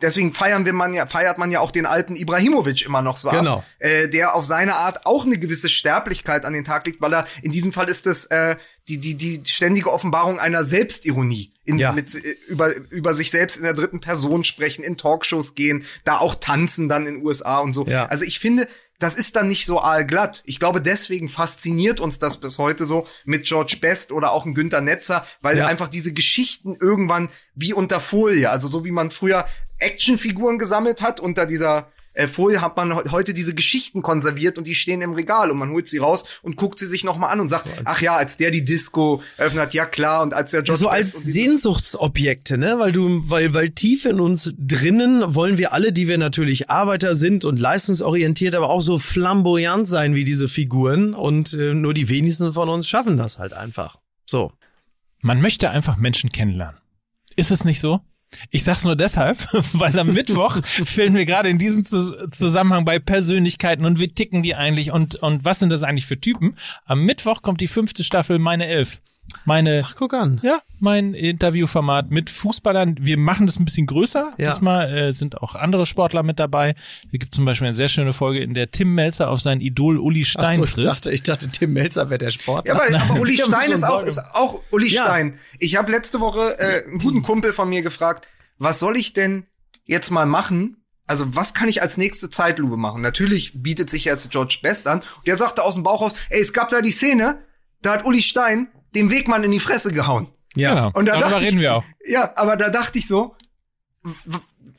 deswegen 0.00 0.32
feiern 0.32 0.64
wir 0.64 0.72
man 0.72 0.94
ja, 0.94 1.06
feiert 1.06 1.38
man 1.38 1.50
ja 1.50 1.60
auch 1.60 1.70
den 1.70 1.86
alten 1.86 2.16
Ibrahimovic 2.16 2.84
immer 2.84 3.02
noch 3.02 3.16
so 3.16 3.28
Genau. 3.30 3.58
ab, 3.58 3.64
äh, 3.78 4.08
der 4.08 4.34
auf 4.34 4.46
seine 4.46 4.76
Art 4.76 5.06
auch 5.06 5.26
eine 5.26 5.38
gewisse 5.38 5.68
Sterblichkeit 5.68 6.44
an 6.44 6.52
den 6.52 6.64
Tag 6.64 6.86
legt, 6.86 7.00
weil 7.00 7.14
er 7.14 7.26
in 7.42 7.52
diesem 7.52 7.72
Fall 7.72 7.90
ist 7.90 8.06
es 8.06 8.26
äh, 8.26 8.56
die 8.88 8.98
die 8.98 9.14
die 9.14 9.42
ständige 9.46 9.92
Offenbarung 9.92 10.38
einer 10.38 10.64
Selbstironie, 10.64 11.52
in, 11.64 11.78
Ja. 11.78 11.92
mit 11.92 12.14
äh, 12.14 12.36
über 12.48 12.74
über 12.90 13.14
sich 13.14 13.30
selbst 13.30 13.56
in 13.56 13.62
der 13.64 13.74
dritten 13.74 14.00
Person 14.00 14.44
sprechen, 14.44 14.84
in 14.84 14.96
Talkshows 14.96 15.54
gehen, 15.54 15.84
da 16.04 16.18
auch 16.18 16.34
tanzen 16.36 16.88
dann 16.88 17.06
in 17.06 17.24
USA 17.24 17.58
und 17.58 17.72
so. 17.72 17.86
Ja. 17.86 18.06
Also 18.06 18.24
ich 18.24 18.38
finde 18.38 18.68
das 18.98 19.14
ist 19.14 19.36
dann 19.36 19.48
nicht 19.48 19.66
so 19.66 19.82
aalglatt. 19.82 20.42
Ich 20.46 20.58
glaube, 20.58 20.80
deswegen 20.80 21.28
fasziniert 21.28 22.00
uns 22.00 22.18
das 22.18 22.38
bis 22.40 22.56
heute 22.56 22.86
so 22.86 23.06
mit 23.26 23.44
George 23.44 23.76
Best 23.78 24.10
oder 24.10 24.32
auch 24.32 24.46
ein 24.46 24.54
Günther 24.54 24.80
Netzer, 24.80 25.26
weil 25.42 25.58
Ja. 25.58 25.66
einfach 25.66 25.88
diese 25.88 26.14
Geschichten 26.14 26.76
irgendwann 26.80 27.28
wie 27.54 27.74
unter 27.74 28.00
Folie, 28.00 28.48
also 28.48 28.68
so 28.68 28.86
wie 28.86 28.92
man 28.92 29.10
früher 29.10 29.46
Actionfiguren 29.80 30.58
gesammelt 30.58 31.02
hat, 31.02 31.20
unter 31.20 31.44
dieser 31.44 31.90
äh, 32.16 32.26
Folie 32.26 32.60
hat 32.60 32.76
man 32.76 32.92
he- 32.92 33.10
heute 33.10 33.32
diese 33.34 33.54
Geschichten 33.54 34.02
konserviert 34.02 34.58
und 34.58 34.66
die 34.66 34.74
stehen 34.74 35.00
im 35.02 35.12
Regal 35.12 35.50
und 35.50 35.58
man 35.58 35.70
holt 35.70 35.86
sie 35.88 35.98
raus 35.98 36.24
und 36.42 36.56
guckt 36.56 36.78
sie 36.78 36.86
sich 36.86 37.04
nochmal 37.04 37.30
an 37.30 37.40
und 37.40 37.48
sagt, 37.48 37.68
ach 37.84 38.00
ja, 38.00 38.16
als 38.16 38.36
der 38.36 38.50
die 38.50 38.64
Disco 38.64 39.22
eröffnet 39.36 39.62
hat, 39.62 39.74
ja 39.74 39.86
klar, 39.86 40.22
und 40.22 40.34
als 40.34 40.50
der 40.50 40.60
Ja, 40.60 40.64
George 40.64 40.80
so 40.80 40.88
als 40.88 41.12
Sehnsuchtsobjekte, 41.12 42.58
ne? 42.58 42.78
Weil 42.78 42.92
du, 42.92 43.28
weil, 43.30 43.54
weil 43.54 43.70
tief 43.70 44.04
in 44.04 44.20
uns 44.20 44.54
drinnen 44.58 45.34
wollen 45.34 45.58
wir 45.58 45.72
alle, 45.72 45.92
die 45.92 46.08
wir 46.08 46.18
natürlich 46.18 46.70
Arbeiter 46.70 47.14
sind 47.14 47.44
und 47.44 47.58
leistungsorientiert, 47.58 48.54
aber 48.54 48.70
auch 48.70 48.80
so 48.82 48.98
flamboyant 48.98 49.88
sein 49.88 50.14
wie 50.14 50.24
diese 50.24 50.48
Figuren 50.48 51.14
und 51.14 51.52
äh, 51.54 51.74
nur 51.74 51.94
die 51.94 52.08
wenigsten 52.08 52.52
von 52.52 52.68
uns 52.68 52.88
schaffen 52.88 53.16
das 53.16 53.38
halt 53.38 53.52
einfach. 53.52 53.96
So. 54.24 54.52
Man 55.22 55.40
möchte 55.40 55.70
einfach 55.70 55.96
Menschen 55.96 56.30
kennenlernen. 56.30 56.80
Ist 57.36 57.50
es 57.50 57.64
nicht 57.64 57.80
so? 57.80 58.00
Ich 58.50 58.64
sag's 58.64 58.84
nur 58.84 58.96
deshalb, 58.96 59.38
weil 59.72 59.98
am 59.98 60.12
Mittwoch 60.12 60.60
fehlen 60.64 61.14
wir 61.14 61.24
gerade 61.24 61.48
in 61.48 61.58
diesem 61.58 61.84
Zus- 61.84 62.14
Zusammenhang 62.30 62.84
bei 62.84 62.98
Persönlichkeiten 62.98 63.84
und 63.84 63.98
wie 64.00 64.08
ticken 64.08 64.42
die 64.42 64.54
eigentlich 64.54 64.92
und, 64.92 65.16
und 65.16 65.44
was 65.44 65.58
sind 65.60 65.70
das 65.70 65.82
eigentlich 65.82 66.06
für 66.06 66.20
Typen. 66.20 66.56
Am 66.84 67.00
Mittwoch 67.02 67.42
kommt 67.42 67.60
die 67.60 67.68
fünfte 67.68 68.04
Staffel 68.04 68.38
Meine 68.38 68.66
Elf. 68.66 69.00
Meine, 69.44 69.82
Ach, 69.86 69.94
guck 69.96 70.14
an. 70.14 70.40
ja, 70.42 70.60
mein 70.80 71.14
Interviewformat 71.14 72.10
mit 72.10 72.30
Fußballern. 72.30 72.96
Wir 73.00 73.18
machen 73.18 73.46
das 73.46 73.58
ein 73.58 73.64
bisschen 73.64 73.86
größer. 73.86 74.32
Ja. 74.38 74.50
Diesmal 74.50 74.92
äh, 74.96 75.12
sind 75.12 75.40
auch 75.40 75.54
andere 75.54 75.86
Sportler 75.86 76.22
mit 76.22 76.38
dabei. 76.38 76.74
Es 77.12 77.18
gibt 77.18 77.34
zum 77.34 77.44
Beispiel 77.44 77.68
eine 77.68 77.76
sehr 77.76 77.88
schöne 77.88 78.12
Folge, 78.12 78.40
in 78.40 78.54
der 78.54 78.70
Tim 78.70 78.94
Melzer 78.94 79.30
auf 79.30 79.40
sein 79.40 79.60
Idol 79.60 79.98
Uli 79.98 80.22
Ach 80.24 80.30
Stein 80.30 80.58
so, 80.58 80.64
ich 80.64 80.72
trifft. 80.72 80.86
dachte, 80.88 81.12
ich 81.12 81.22
dachte, 81.22 81.48
Tim 81.48 81.72
Melzer 81.72 82.10
wäre 82.10 82.18
der 82.18 82.30
Sportler. 82.30 82.74
Ja, 82.74 82.80
aber, 82.80 83.00
aber 83.12 83.20
Uli 83.20 83.36
Stein 83.36 83.68
so 83.68 83.74
ist 83.74 83.84
auch, 83.84 84.02
ist 84.02 84.18
auch 84.34 84.62
Uli 84.70 84.88
Ja. 84.88 85.04
Stein. 85.04 85.38
Ich 85.58 85.76
habe 85.76 85.90
letzte 85.92 86.20
Woche 86.20 86.58
äh, 86.58 86.84
einen 86.88 86.98
guten 86.98 87.22
Kumpel 87.22 87.52
von 87.52 87.68
mir 87.68 87.82
gefragt, 87.82 88.28
was 88.58 88.78
soll 88.78 88.96
ich 88.96 89.12
denn 89.12 89.46
jetzt 89.84 90.10
mal 90.10 90.26
machen? 90.26 90.78
Also 91.06 91.36
was 91.36 91.54
kann 91.54 91.68
ich 91.68 91.82
als 91.82 91.96
nächste 91.98 92.30
Zeitlupe 92.30 92.76
machen? 92.76 93.00
Natürlich 93.00 93.62
bietet 93.62 93.88
sich 93.90 94.04
jetzt 94.06 94.30
George 94.30 94.58
Best 94.62 94.88
an. 94.88 95.00
Und 95.00 95.26
der 95.26 95.36
sagte 95.36 95.62
aus 95.62 95.74
dem 95.74 95.84
Bauch 95.84 96.00
raus, 96.00 96.14
ey, 96.30 96.40
es 96.40 96.52
gab 96.52 96.70
da 96.70 96.80
die 96.80 96.90
Szene, 96.90 97.38
da 97.80 97.92
hat 97.92 98.04
Uli 98.04 98.22
Stein 98.22 98.68
dem 98.96 99.10
Wegmann 99.10 99.44
in 99.44 99.52
die 99.52 99.60
Fresse 99.60 99.92
gehauen. 99.92 100.26
ja. 100.56 100.74
Genau. 100.74 100.90
Und 100.94 101.06
da 101.06 101.12
Darüber 101.12 101.28
dachte 101.30 101.44
ich- 101.44 101.50
reden 101.50 101.60
wir 101.60 101.74
auch. 101.76 101.84
Ja, 102.04 102.32
aber 102.36 102.56
da 102.56 102.70
dachte 102.70 102.98
ich 102.98 103.06
so, 103.06 103.36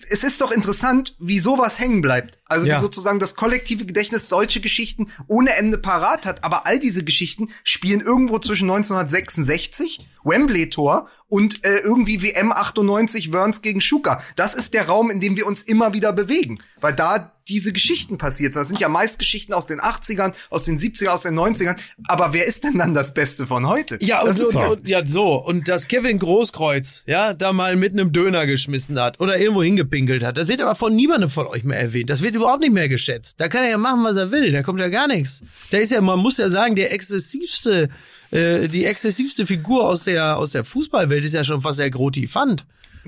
es 0.10 0.24
ist 0.24 0.42
doch 0.42 0.52
interessant, 0.52 1.16
wie 1.20 1.40
sowas 1.40 1.80
hängen 1.80 2.02
bleibt. 2.02 2.38
Also 2.46 2.66
Ja. 2.66 2.78
wie 2.78 2.82
sozusagen 2.82 3.20
das 3.20 3.36
kollektive 3.36 3.86
Gedächtnis 3.86 4.30
deutsche 4.30 4.62
Geschichten 4.62 5.08
ohne 5.28 5.56
Ende 5.56 5.78
parat 5.78 6.26
hat. 6.26 6.44
Aber 6.44 6.66
all 6.66 6.80
diese 6.80 7.04
Geschichten 7.04 7.50
spielen 7.64 8.00
irgendwo 8.02 8.40
zwischen 8.40 8.68
1966, 8.68 10.08
Wembley-Tor 10.24 11.10
und 11.30 11.66
äh, 11.66 11.80
irgendwie 11.80 12.22
WM 12.22 12.52
98 12.52 13.34
Wörns 13.34 13.62
gegen 13.62 13.82
Schuka. 13.82 14.22
Das 14.36 14.56
ist 14.56 14.74
der 14.74 14.88
Raum, 14.88 15.10
in 15.10 15.20
dem 15.20 15.36
wir 15.36 15.46
uns 15.46 15.62
immer 15.62 15.94
wieder 15.94 16.14
bewegen. 16.14 16.60
Weil 16.80 16.94
da 16.94 17.34
diese 17.48 17.72
Geschichten 17.72 18.18
passiert 18.18 18.54
sind. 18.54 18.62
Das 18.62 18.68
sind 18.68 18.80
ja 18.80 18.90
meist 18.90 19.20
Geschichten 19.20 19.54
aus 19.54 19.66
den 19.66 19.80
80ern, 19.80 20.34
aus 20.50 20.64
den 20.64 20.80
70ern, 20.80 21.08
aus 21.08 21.22
den 21.22 21.38
90ern. 21.38 21.78
Aber 22.08 22.34
wer 22.34 22.46
ist 22.46 22.64
denn 22.64 22.78
dann 22.78 22.94
das 22.94 23.14
Beste 23.14 23.48
von 23.48 23.68
heute? 23.68 23.98
Ja, 24.02 24.22
und, 24.22 24.40
und, 24.40 24.56
und, 24.56 24.88
ja, 24.88 25.06
so. 25.06 25.36
Und 25.36 25.68
dass 25.68 25.88
Kevin 25.88 26.20
Großkreuz, 26.20 27.04
ja, 27.08 27.34
da 27.34 27.54
mal 27.54 27.76
mit 27.76 27.94
einem 27.94 28.12
Döner 28.12 28.46
geschmissen 28.46 29.00
hat 29.00 29.20
oder 29.20 29.38
irgendwo 29.38 29.64
hingepinkelt 29.64 30.24
hat, 30.24 30.38
das 30.38 30.48
wird 30.48 30.62
aber 30.62 30.76
von 30.76 30.96
niemandem 30.96 31.30
von 31.30 31.48
euch 31.48 31.64
mehr 31.64 31.80
erwähnt. 31.80 32.10
Das 32.10 32.22
wird 32.22 32.36
überhaupt 32.36 32.62
nicht 32.62 32.74
mehr 32.74 32.90
geschätzt. 32.90 33.40
Da 33.40 33.48
kann 33.48 33.64
er 33.64 33.70
ja 33.72 33.78
machen, 33.78 34.04
was 34.04 34.18
er 34.18 34.32
will. 34.32 34.52
Da 34.52 34.64
kommt 34.64 34.80
ja 34.80 34.90
gar 34.90 35.08
nichts. 35.08 35.42
Da 35.72 35.78
ist 35.78 35.92
ja, 35.92 36.02
man 36.02 36.20
muss 36.20 36.38
ja 36.38 36.50
sagen, 36.50 36.76
der 36.76 36.94
exzessivste, 36.94 37.90
äh, 38.32 38.68
die 38.68 38.86
exzessivste 38.86 39.46
Figur 39.48 39.88
aus 39.88 40.04
der, 40.06 40.38
aus 40.38 40.52
der 40.52 40.64
Fußballwelt 40.64 41.24
ist 41.26 41.34
ja 41.34 41.44
schon 41.44 41.62
fast 41.62 41.80
der 41.80 41.90
Groti 41.90 42.28
Fand. 42.28 42.66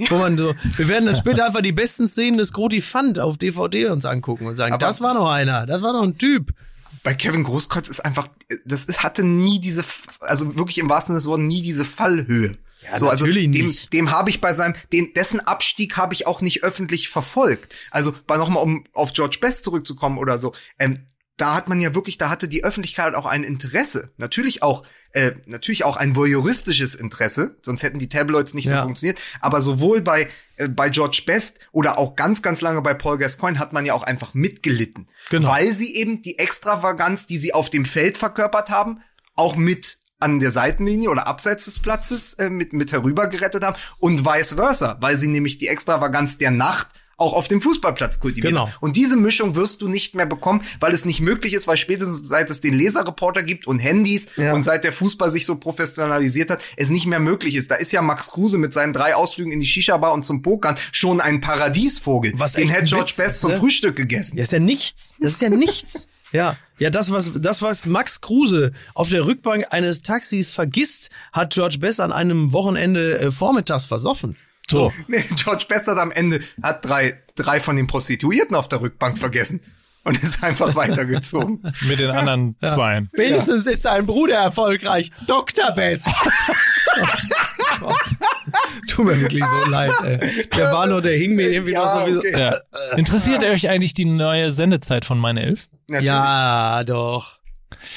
Wo 0.10 0.18
man 0.18 0.38
so, 0.38 0.54
wir 0.78 0.88
werden 0.88 1.08
dann 1.08 1.16
später 1.18 1.46
einfach 1.46 1.62
die 1.62 1.74
besten 1.74 2.08
Szenen 2.08 2.38
des 2.38 2.54
Groti 2.54 2.82
Fand 2.82 3.20
auf 3.20 3.38
DVD 3.38 3.88
uns 3.88 4.06
angucken 4.06 4.46
und 4.48 4.56
sagen, 4.56 4.74
Aber- 4.74 4.86
das 4.86 5.02
war 5.02 5.14
noch 5.14 5.30
einer, 5.30 5.66
das 5.66 5.82
war 5.82 5.92
noch 5.94 6.04
ein 6.04 6.18
Typ. 6.18 6.54
bei 7.04 7.14
Kevin 7.14 7.44
Großkreuz 7.44 7.88
ist 7.90 8.00
einfach, 8.06 8.30
das 8.66 8.86
ist, 8.86 9.04
hatte 9.04 9.24
nie 9.24 9.60
diese, 9.60 9.84
also 10.22 10.56
wirklich 10.56 10.78
im 10.78 10.90
wahrsten 10.90 11.14
Sinne 11.14 11.18
des 11.20 11.28
Wortes 11.28 11.46
nie 11.48 11.62
diese 11.62 11.84
Fallhöhe. 11.86 12.54
Ja, 12.82 12.98
so, 12.98 13.10
also 13.10 13.26
dem, 13.26 13.52
nicht. 13.52 13.92
dem 13.92 14.10
habe 14.12 14.30
ich 14.30 14.40
bei 14.40 14.54
seinem, 14.54 14.74
den, 14.94 15.14
dessen 15.14 15.42
Abstieg 15.42 15.98
habe 15.98 16.14
ich 16.14 16.28
auch 16.28 16.40
nicht 16.40 16.64
öffentlich 16.64 17.10
verfolgt. 17.10 17.74
Also 17.92 18.14
bei 18.26 18.38
nochmal, 18.38 18.64
um 18.64 18.86
auf 18.94 19.12
George 19.12 19.38
Best 19.42 19.66
zurückzukommen 19.66 20.18
oder 20.18 20.38
so, 20.38 20.54
ähm, 20.78 21.06
da 21.36 21.56
hat 21.56 21.68
man 21.68 21.82
ja 21.82 21.94
wirklich, 21.94 22.18
da 22.18 22.30
hatte 22.30 22.48
die 22.48 22.64
Öffentlichkeit 22.64 23.16
auch 23.16 23.26
ein 23.26 23.44
Interesse. 23.44 24.12
Natürlich 24.18 24.64
auch, 24.64 24.84
äh, 25.14 25.32
natürlich 25.46 25.84
auch 25.86 25.98
ein 25.98 26.16
voyeuristisches 26.16 26.96
Interesse, 26.96 27.56
sonst 27.64 27.84
hätten 27.84 28.00
die 28.00 28.10
Tabloids 28.10 28.54
nicht 28.54 28.68
so 28.68 28.74
Ja. 28.74 28.84
funktioniert. 28.84 29.20
Aber 29.42 29.62
sowohl 29.62 30.02
bei, 30.02 30.30
äh, 30.58 30.68
bei 30.68 30.90
George 30.90 31.24
Best 31.26 31.60
oder 31.72 31.98
auch 31.98 32.16
ganz, 32.16 32.42
ganz 32.42 32.62
lange 32.62 32.82
bei 32.82 32.94
Paul 32.94 33.18
Gascoigne 33.18 33.60
hat 33.60 33.74
man 33.74 33.86
ja 33.86 33.94
auch 33.94 34.04
einfach 34.04 34.34
mitgelitten. 34.34 35.08
Genau. 35.30 35.50
Weil 35.50 35.74
sie 35.74 35.96
eben 35.96 36.22
die 36.22 36.38
Extravaganz, 36.38 37.26
die 37.28 37.38
sie 37.40 37.54
auf 37.54 37.70
dem 37.70 37.86
Feld 37.86 38.18
verkörpert 38.18 38.70
haben, 38.70 39.00
auch 39.36 39.56
mit 39.56 39.98
an 40.20 40.40
der 40.42 40.52
Seitenlinie 40.52 41.10
oder 41.10 41.28
abseits 41.28 41.66
des 41.66 41.80
Platzes 41.80 42.34
äh, 42.36 42.50
mit, 42.50 42.74
mit 42.74 42.92
herübergerettet 42.92 43.64
haben 43.64 43.78
und 44.00 44.26
vice 44.26 44.54
versa, 44.54 44.98
weil 45.00 45.16
sie 45.16 45.30
nämlich 45.30 45.58
die 45.60 45.68
Extravaganz 45.70 46.38
der 46.38 46.52
Nacht 46.52 46.88
auch 47.20 47.34
auf 47.34 47.48
dem 47.48 47.62
Fußballplatz 47.62 48.20
kultivieren. 48.20 48.56
Genau. 48.56 48.70
Und 48.80 48.96
diese 48.96 49.16
Mischung 49.16 49.56
wirst 49.56 49.82
du 49.82 49.88
nicht 49.88 50.16
mehr 50.16 50.26
bekommen, 50.26 50.62
weil 50.80 50.94
es 50.94 51.06
nicht 51.06 51.20
möglich 51.22 51.54
ist, 51.54 51.68
weil 51.68 51.78
spätestens 51.78 52.28
seit 52.28 52.50
es 52.50 52.62
den 52.62 52.74
Leserreporter 52.74 53.44
gibt 53.44 53.68
und 53.68 53.80
Handys 53.80 54.28
Ja. 54.38 54.54
und 54.54 54.64
seit 54.64 54.84
der 54.84 54.94
Fußball 54.94 55.32
sich 55.32 55.46
so 55.46 55.56
professionalisiert 55.56 56.50
hat, 56.50 56.62
es 56.78 56.90
nicht 56.90 57.06
mehr 57.06 57.20
möglich 57.20 57.56
ist. 57.56 57.72
Da 57.72 57.76
ist 57.76 57.92
ja 57.92 58.02
Max 58.02 58.32
Kruse 58.32 58.58
mit 58.58 58.74
seinen 58.74 58.94
drei 58.94 59.16
Ausflügen 59.16 59.52
in 59.52 59.60
die 59.60 59.68
Shisha-Bar 59.68 60.14
und 60.14 60.26
zum 60.26 60.42
Pokern 60.42 60.78
schon 60.92 61.22
ein 61.22 61.42
Paradiesvogel. 61.42 62.34
Was 62.36 62.54
Den 62.54 62.70
hätte 62.70 62.86
George 62.86 63.14
Best 63.18 63.36
ist, 63.36 63.40
zum 63.42 63.52
ne? 63.52 63.58
Frühstück 63.58 63.96
gegessen. 63.96 64.38
Ja, 64.38 64.44
ist 64.44 64.52
ja 64.52 64.60
nichts. 64.60 65.18
Das 65.20 65.34
ist 65.34 65.42
ja 65.42 65.50
nichts. 65.50 66.08
Ja. 66.32 66.58
Ja, 66.78 66.92
das, 66.92 67.12
was, 67.12 67.32
das, 67.42 67.64
was 67.64 67.88
Max 67.88 68.22
Kruse 68.22 68.72
auf 68.94 69.10
der 69.10 69.26
Rückbank 69.26 69.66
eines 69.72 70.04
Taxis 70.04 70.52
vergisst, 70.52 71.10
hat 71.34 71.54
George 71.56 71.80
Best 71.80 72.00
an 72.00 72.12
einem 72.12 72.54
Wochenende 72.54 73.20
äh, 73.20 73.32
vormittags 73.32 73.86
versoffen. 73.86 74.36
So. 74.70 74.94
Nee, 75.08 75.24
George 75.36 75.66
Best 75.68 75.88
hat 75.88 75.98
am 75.98 76.12
Ende 76.12 76.42
hat 76.62 76.86
drei, 76.86 77.20
drei 77.36 77.60
von 77.60 77.76
den 77.76 77.88
Prostituierten 77.88 78.56
auf 78.56 78.68
der 78.70 78.82
Rückbank 78.82 79.18
vergessen 79.18 79.62
und 80.04 80.22
ist 80.22 80.44
einfach 80.44 80.76
weitergezogen. 80.76 81.62
Mit 81.88 82.00
den 82.00 82.12
anderen 82.12 82.56
Zweien. 82.62 83.10
Wenigstens 83.14 83.68
ist 83.68 83.82
sein 83.84 84.06
Bruder 84.06 84.36
erfolgreich. 84.38 85.12
Dr. 85.28 85.72
Best. 85.72 86.08
Tut 88.88 89.06
mir 89.06 89.20
wirklich 89.20 89.44
so 89.46 89.70
leid, 89.70 89.92
ey. 90.04 90.20
Der 90.56 90.72
war 90.72 90.88
nur, 90.88 91.02
der 91.02 91.14
hing 91.18 91.36
mir 91.36 91.50
irgendwie 91.50 91.74
Ja, 91.74 91.84
noch 91.84 92.00
sowieso. 92.02 92.20
okay. 92.20 92.40
Ja. 92.40 92.56
Interessiert 92.98 93.44
euch 93.44 93.70
eigentlich 93.70 93.94
die 93.94 94.06
neue 94.06 94.52
Sendezeit 94.52 95.06
von 95.06 95.20
Meine 95.20 95.44
Elf? 95.44 95.68
Natürlich. 95.88 96.08
Ja, 96.08 96.84
doch. 96.84 97.39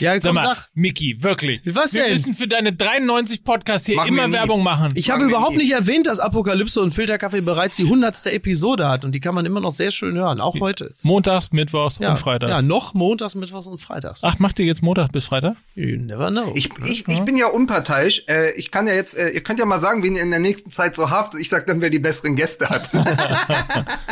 Ja, 0.01 0.13
Sag 0.21 0.23
komm, 0.31 0.35
mal, 0.37 0.45
sag. 0.57 0.69
Miki, 0.75 1.23
wirklich. 1.23 1.61
Was 1.67 1.93
Wir 1.95 2.03
denn? 2.05 2.13
müssen 2.13 2.35
für 2.35 2.47
deine 2.49 2.73
93 2.73 3.45
Podcasts 3.45 3.87
hier 3.87 3.97
Machen 3.97 4.09
immer 4.09 4.27
wir. 4.29 4.33
Werbung 4.35 4.63
machen. 4.63 4.93
Ich 4.95 5.09
Machen 5.09 5.21
habe 5.21 5.25
wir 5.31 5.37
überhaupt 5.37 5.53
nie. 5.57 5.63
nicht 5.65 5.73
erwähnt, 5.73 6.07
dass 6.07 6.19
Apokalypse 6.21 6.81
und 6.81 6.93
Filterkaffee 6.95 7.41
bereits 7.41 7.77
die 7.77 7.85
hundertste 7.85 8.33
Episode 8.33 8.89
hat 8.89 9.05
und 9.05 9.15
die 9.15 9.21
kann 9.21 9.35
man 9.35 9.45
immer 9.47 9.61
noch 9.61 9.73
sehr 9.73 9.91
schön 9.91 10.17
hören, 10.17 10.41
auch 10.41 10.59
heute. 10.61 10.95
Montags, 11.03 11.53
Mittwochs 11.53 11.99
Ja, 11.99 12.11
und 12.11 12.19
Freitags. 12.19 12.51
Ja, 12.51 12.63
noch 12.63 12.95
montags, 12.95 13.35
mittwochs 13.35 13.67
und 13.67 13.79
freitags. 13.81 14.21
Ach, 14.25 14.39
macht 14.39 14.59
ihr 14.59 14.67
jetzt 14.67 14.83
Montag 14.83 15.11
bis 15.13 15.27
Freitag? 15.27 15.57
You 15.75 15.97
never 15.97 16.31
know. 16.31 16.53
Ich, 16.55 16.71
ich, 16.87 17.07
ich 17.09 17.21
bin 17.21 17.37
ja 17.37 17.47
unparteiisch. 17.47 18.25
Äh, 18.29 18.53
ich 18.53 18.71
kann 18.71 18.87
ja 18.87 18.95
jetzt, 18.95 19.17
äh, 19.17 19.31
ihr 19.31 19.43
könnt 19.43 19.59
ja 19.59 19.65
mal 19.67 19.81
sagen, 19.81 20.03
wen 20.03 20.15
ihr 20.15 20.23
in 20.23 20.31
der 20.31 20.41
nächsten 20.41 20.71
Zeit 20.71 20.97
so 20.97 21.11
habt. 21.11 21.35
Ich 21.35 21.49
sag 21.49 21.67
dann, 21.67 21.81
wer 21.81 21.91
die 21.91 21.99
besseren 21.99 22.37
Gäste 22.37 22.69
hat. 22.69 22.91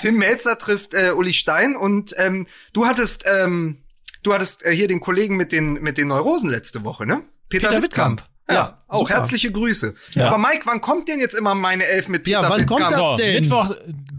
Tim 0.00 0.16
Melzer 0.16 0.58
trifft 0.58 0.94
äh, 0.94 1.10
Uli 1.16 1.32
Stein 1.32 1.76
und 1.76 2.14
ähm, 2.18 2.46
du 2.72 2.86
hattest, 2.86 3.24
ähm, 3.26 3.78
du 4.24 4.34
hattest 4.34 4.64
äh, 4.66 4.74
hier 4.74 4.88
den 4.88 5.00
Kollegen 5.00 5.36
mit 5.36 5.52
den 5.52 5.74
mit 5.74 5.96
den 5.98 6.08
Neurosen 6.08 6.50
letzte 6.50 6.82
Woche, 6.84 7.06
ne? 7.06 7.22
Peter, 7.48 7.68
Peter 7.68 7.82
Wittkamp. 7.82 8.20
Wittkamp. 8.20 8.30
Ja, 8.46 8.54
Ja, 8.54 8.82
auch 8.88 8.98
super. 9.00 9.14
herzliche 9.14 9.50
Grüße. 9.50 9.94
Ja. 10.16 10.26
Aber 10.28 10.36
Mike, 10.36 10.62
wann 10.64 10.82
kommt 10.82 11.08
denn 11.08 11.18
jetzt 11.18 11.34
immer 11.34 11.54
meine 11.54 11.86
Elf 11.86 12.08
mit 12.08 12.24
Peter 12.24 12.42
Ja, 12.42 12.50
wann 12.50 12.66
kommt 12.66 12.80
Wittkamp? 12.82 12.90
das 12.90 13.10
So, 13.12 13.16
denn? 13.16 13.42
Mittwoch. 13.42 13.74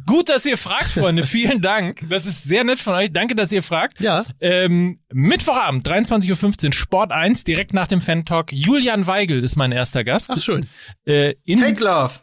Gut, 0.08 0.30
dass 0.30 0.46
ihr 0.48 0.58
fragt, 0.58 0.86
Freunde. 0.90 1.24
Vielen 1.26 1.62
Dank. 1.62 2.00
Das 2.10 2.26
ist 2.26 2.44
sehr 2.44 2.64
nett 2.64 2.80
von 2.80 2.96
euch. 2.96 3.12
Danke, 3.14 3.36
dass 3.36 3.52
ihr 3.52 3.62
fragt. 3.62 4.02
Ja. 4.02 4.24
Ähm, 4.42 4.98
Mittwochabend, 5.14 5.88
23.15 5.88 6.66
Uhr, 6.68 6.74
Sport 6.74 7.12
1, 7.12 7.44
direkt 7.44 7.74
nach 7.74 7.86
dem 7.88 8.02
Fan-Talk. 8.02 8.52
Julian 8.52 9.06
Weigel 9.06 9.44
ist 9.44 9.58
mein 9.58 9.72
erster 9.72 10.04
Gast. 10.04 10.32
Ach 10.34 10.42
schön. 10.42 10.68
Äh, 11.06 11.36
in, 11.46 11.60
Fake 11.60 11.80
Love. 11.80 12.14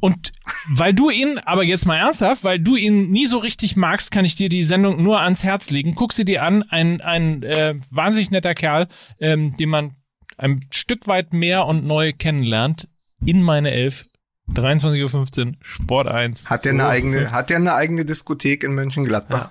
Und 0.00 0.32
weil 0.68 0.94
du 0.94 1.10
ihn, 1.10 1.38
aber 1.38 1.64
jetzt 1.64 1.86
mal 1.86 1.96
ernsthaft, 1.96 2.44
weil 2.44 2.60
du 2.60 2.76
ihn 2.76 3.10
nie 3.10 3.26
so 3.26 3.38
richtig 3.38 3.76
magst, 3.76 4.10
kann 4.10 4.24
ich 4.24 4.34
dir 4.34 4.48
die 4.48 4.62
Sendung 4.62 5.02
nur 5.02 5.20
ans 5.20 5.42
Herz 5.42 5.70
legen. 5.70 5.94
Guck 5.94 6.12
sie 6.12 6.24
dir 6.24 6.42
an, 6.42 6.62
ein, 6.62 7.00
ein 7.00 7.42
äh, 7.42 7.74
wahnsinnig 7.90 8.30
netter 8.30 8.54
Kerl, 8.54 8.88
ähm, 9.18 9.56
den 9.56 9.70
man 9.70 9.96
ein 10.36 10.60
Stück 10.70 11.06
weit 11.06 11.32
mehr 11.32 11.66
und 11.66 11.84
neu 11.84 12.12
kennenlernt. 12.12 12.88
In 13.24 13.42
meine 13.42 13.72
Elf, 13.72 14.06
23.15 14.54 15.46
Uhr, 15.46 15.52
Sport 15.60 16.06
1. 16.06 16.48
Hat 16.48 16.64
der 16.64 16.72
eine 16.72 16.86
eigene, 16.86 17.32
hat 17.32 17.50
der 17.50 17.56
eine 17.56 17.74
eigene 17.74 18.04
Diskothek 18.04 18.62
in 18.62 18.74
Mönchengladbach? 18.74 19.50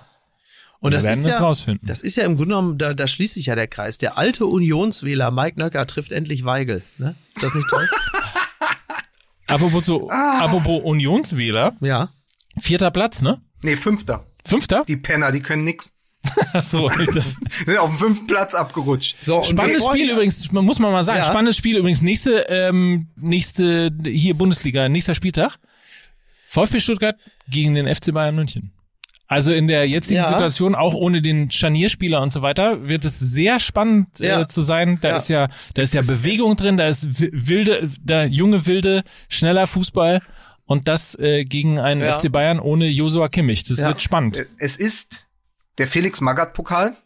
Und 0.80 0.94
das 0.94 1.02
Wir 1.02 1.08
werden 1.08 1.18
ist 1.18 1.26
das 1.26 1.38
ja, 1.38 1.44
rausfinden. 1.44 1.86
das 1.88 2.00
ist 2.02 2.16
ja 2.16 2.24
im 2.24 2.36
Grunde 2.36 2.50
genommen, 2.50 2.78
da, 2.78 2.94
da 2.94 3.06
schließt 3.06 3.34
sich 3.34 3.46
ja 3.46 3.56
der 3.56 3.66
Kreis. 3.66 3.98
Der 3.98 4.16
alte 4.16 4.46
Unionswähler 4.46 5.30
Mike 5.30 5.58
Nöcker 5.58 5.86
trifft 5.86 6.12
endlich 6.12 6.44
Weigel. 6.44 6.82
Ne? 6.98 7.16
Ist 7.34 7.44
das 7.44 7.54
nicht 7.54 7.68
toll? 7.68 7.86
Apropos, 9.48 9.86
so, 9.86 10.08
apropos 10.10 10.82
Unionswähler, 10.84 11.76
ja. 11.80 12.10
vierter 12.60 12.90
Platz, 12.90 13.22
ne? 13.22 13.40
Nee, 13.62 13.76
fünfter. 13.76 14.26
Fünfter? 14.44 14.84
Die 14.86 14.96
Penner, 14.96 15.32
die 15.32 15.40
können 15.40 15.64
nix. 15.64 15.98
Achso, 16.52 16.88
Sind 17.66 17.78
auf 17.78 17.90
dem 17.90 17.98
fünften 17.98 18.26
Platz 18.26 18.54
abgerutscht. 18.54 19.16
So, 19.22 19.42
Spannendes 19.42 19.84
Spiel 19.84 20.10
übrigens, 20.10 20.50
man 20.52 20.64
muss 20.64 20.78
man 20.78 20.92
mal 20.92 21.02
sagen, 21.02 21.18
Ja. 21.18 21.24
spannendes 21.24 21.56
Spiel 21.56 21.76
übrigens, 21.76 22.02
nächste, 22.02 22.40
ähm, 22.48 23.08
nächste, 23.16 23.90
hier 24.04 24.34
Bundesliga, 24.34 24.88
nächster 24.88 25.14
Spieltag. 25.14 25.58
VfB 26.48 26.80
Stuttgart 26.80 27.16
gegen 27.48 27.74
den 27.74 27.86
FC 27.86 28.12
Bayern 28.12 28.34
München. 28.34 28.72
Also 29.30 29.52
in 29.52 29.68
der 29.68 29.86
jetzigen 29.86 30.22
Ja. 30.22 30.28
Situation, 30.28 30.74
auch 30.74 30.94
ohne 30.94 31.20
den 31.20 31.50
Scharnierspieler 31.50 32.22
und 32.22 32.32
so 32.32 32.40
weiter, 32.40 32.88
wird 32.88 33.04
es 33.04 33.18
sehr 33.20 33.60
spannend 33.60 34.18
Ja. 34.20 34.40
äh, 34.40 34.46
zu 34.46 34.62
sein. 34.62 34.98
Da 35.02 35.10
Ja. 35.10 35.16
ist 35.16 35.28
ja, 35.28 35.48
da 35.74 35.82
ist 35.82 35.92
ja 35.94 36.00
Bewegung 36.02 36.56
drin, 36.56 36.78
da 36.78 36.88
ist 36.88 37.20
wi- 37.20 37.30
wilde, 37.32 37.90
da 38.02 38.24
junge, 38.24 38.66
wilde, 38.66 39.02
schneller 39.28 39.66
Fußball 39.66 40.22
und 40.64 40.88
das 40.88 41.14
äh, 41.18 41.44
gegen 41.44 41.78
einen 41.78 42.00
Ja. 42.00 42.12
FC 42.18 42.32
Bayern 42.32 42.58
ohne 42.58 42.88
Josua 42.88 43.28
Kimmich. 43.28 43.64
Das 43.64 43.78
Ja. 43.80 43.88
wird 43.88 44.00
spannend. 44.00 44.46
Es 44.58 44.76
ist 44.76 45.26
der 45.76 45.86
Felix 45.88 46.20
Magath 46.22 46.54
Pokal. 46.54 46.96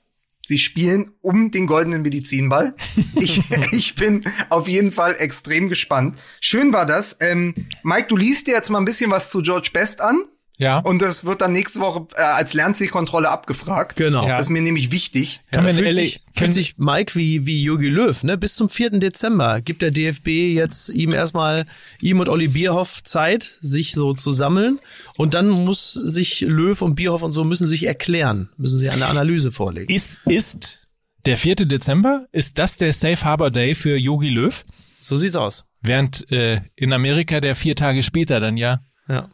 Sie 0.46 0.58
spielen 0.58 1.12
um 1.22 1.50
den 1.50 1.66
goldenen 1.66 2.02
Medizinball. 2.02 2.74
Ich, 3.16 3.40
ich 3.72 3.94
bin 3.96 4.24
auf 4.48 4.66
jeden 4.68 4.90
Fall 4.92 5.14
extrem 5.18 5.68
gespannt. 5.68 6.18
Schön 6.40 6.72
war 6.72 6.86
das. 6.86 7.18
Ähm, 7.20 7.54
Mike, 7.82 8.06
du 8.08 8.16
liest 8.16 8.46
dir 8.46 8.54
jetzt 8.54 8.70
mal 8.70 8.78
ein 8.78 8.84
bisschen 8.84 9.10
was 9.10 9.30
zu 9.30 9.42
George 9.42 9.70
Best 9.72 10.00
an. 10.00 10.22
Ja. 10.58 10.78
Und 10.78 11.02
das 11.02 11.24
wird 11.24 11.40
dann 11.40 11.52
nächste 11.52 11.80
Woche 11.80 12.06
äh, 12.14 12.20
als 12.20 12.54
Lernzielkontrolle 12.54 13.28
abgefragt. 13.28 13.96
Genau. 13.96 14.26
Ja. 14.26 14.36
Das 14.36 14.46
ist 14.46 14.50
mir 14.50 14.62
nämlich 14.62 14.92
wichtig. 14.92 15.40
Können 15.50 15.66
wir 15.66 15.74
fühlt, 15.74 15.86
LA 15.88 15.92
sich, 15.92 16.20
fühlt 16.34 16.52
sich 16.52 16.78
Mike 16.78 17.14
wie, 17.14 17.46
wie 17.46 17.62
Jogi 17.62 17.88
Löw, 17.88 18.22
ne? 18.22 18.38
Bis 18.38 18.54
zum 18.54 18.68
4. 18.68 18.90
Dezember 19.00 19.60
gibt 19.60 19.82
der 19.82 19.90
DFB 19.90 20.28
jetzt 20.54 20.90
ihm 20.90 21.12
erstmal, 21.12 21.64
ihm 22.00 22.20
und 22.20 22.28
Olli 22.28 22.48
Bierhoff 22.48 23.02
Zeit, 23.02 23.58
sich 23.60 23.92
so 23.92 24.14
zu 24.14 24.30
sammeln. 24.30 24.78
Und 25.16 25.34
dann 25.34 25.48
muss 25.48 25.92
sich 25.92 26.40
Löw 26.40 26.80
und 26.80 26.94
Bierhoff 26.94 27.22
und 27.22 27.32
so 27.32 27.44
müssen 27.44 27.66
sich 27.66 27.86
erklären, 27.86 28.50
müssen 28.56 28.78
sie 28.78 28.90
eine 28.90 29.06
Analyse 29.06 29.50
vorlegen. 29.50 29.92
Ist, 29.92 30.20
ist 30.26 30.80
der 31.24 31.36
4. 31.36 31.56
Dezember, 31.56 32.26
ist 32.30 32.58
das 32.58 32.76
der 32.76 32.92
Safe 32.92 33.24
Harbor 33.24 33.50
Day 33.50 33.74
für 33.74 33.96
Yogi 33.96 34.28
Löw? 34.28 34.64
So 35.00 35.16
sieht's 35.16 35.36
aus. 35.36 35.64
Während 35.80 36.30
äh, 36.30 36.60
in 36.76 36.92
Amerika 36.92 37.40
der 37.40 37.56
vier 37.56 37.74
Tage 37.74 38.04
später 38.04 38.38
dann 38.38 38.56
ja. 38.56 38.80
Ja. 39.08 39.28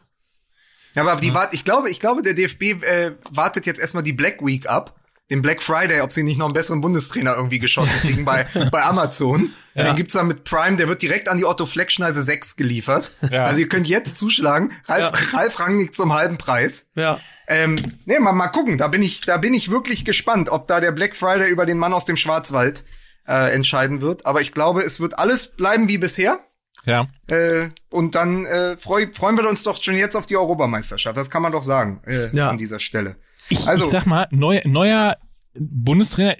Ja, 0.95 1.03
aber 1.03 1.19
die 1.21 1.33
wart, 1.33 1.53
ich 1.53 1.65
glaube, 1.65 1.89
ich 1.89 1.99
glaube, 1.99 2.21
der 2.21 2.33
DFB 2.33 2.83
äh, 2.83 3.11
wartet 3.29 3.65
jetzt 3.65 3.79
erstmal 3.79 4.03
die 4.03 4.13
Black 4.13 4.45
Week 4.45 4.67
ab, 4.67 4.99
den 5.29 5.41
Black 5.41 5.61
Friday, 5.61 6.01
ob 6.01 6.11
sie 6.11 6.23
nicht 6.23 6.37
noch 6.37 6.47
einen 6.47 6.53
besseren 6.53 6.81
Bundestrainer 6.81 7.35
irgendwie 7.35 7.59
geschossen 7.59 7.93
kriegen 8.01 8.25
bei, 8.25 8.47
bei 8.71 8.83
Amazon. 8.83 9.53
Den 9.75 9.95
gibt's 9.95 10.13
dann 10.13 10.27
mit 10.27 10.43
Prime, 10.43 10.75
der 10.75 10.89
wird 10.89 11.01
direkt 11.01 11.29
an 11.29 11.37
die 11.37 11.45
Otto 11.45 11.65
Fleck 11.65 11.91
Schneise 11.91 12.21
6 12.21 12.57
geliefert. 12.57 13.09
Ja. 13.31 13.45
Also 13.45 13.61
ihr 13.61 13.69
könnt 13.69 13.87
jetzt 13.87 14.17
zuschlagen. 14.17 14.73
Ralf, 14.85 15.33
Ralf 15.33 15.59
Rangnick 15.59 15.95
zum 15.95 16.11
halben 16.13 16.37
Preis. 16.37 16.87
Ja. 16.95 17.21
Ähm, 17.47 17.77
nee, 18.05 18.19
mal, 18.19 18.33
mal 18.33 18.49
gucken. 18.49 18.77
Da 18.77 18.87
bin 18.87 19.01
ich, 19.01 19.21
da 19.21 19.37
bin 19.37 19.53
ich 19.53 19.71
wirklich 19.71 20.03
gespannt, 20.03 20.49
ob 20.49 20.67
da 20.67 20.81
der 20.81 20.91
Black 20.91 21.15
Friday 21.15 21.49
über 21.49 21.65
den 21.65 21.77
Mann 21.77 21.93
aus 21.93 22.05
dem 22.05 22.17
Schwarzwald 22.17 22.83
äh, 23.27 23.53
entscheiden 23.53 24.01
wird. 24.01 24.25
Aber 24.25 24.41
ich 24.41 24.51
glaube, 24.51 24.81
es 24.81 24.99
wird 24.99 25.17
alles 25.17 25.55
bleiben 25.55 25.87
wie 25.87 25.97
bisher. 25.97 26.39
Ja. 26.85 27.07
Äh, 27.29 27.69
und 27.91 28.15
dann 28.15 28.45
äh, 28.45 28.77
freu, 28.77 29.07
freuen 29.13 29.37
wir 29.37 29.47
uns 29.49 29.63
doch 29.63 29.81
schon 29.81 29.95
jetzt 29.95 30.15
auf 30.15 30.25
die 30.25 30.37
Europameisterschaft. 30.37 31.17
Das 31.17 31.29
kann 31.29 31.41
man 31.41 31.51
doch 31.51 31.63
sagen 31.63 32.01
äh, 32.07 32.35
Ja. 32.35 32.49
an 32.49 32.57
dieser 32.57 32.79
Stelle. 32.79 33.15
Ich, 33.49 33.67
Also- 33.67 33.83
ich 33.83 33.89
sag 33.89 34.05
mal, 34.05 34.27
neu, 34.31 34.61
neuer 34.65 35.17
Bundestrainer, 35.55 36.35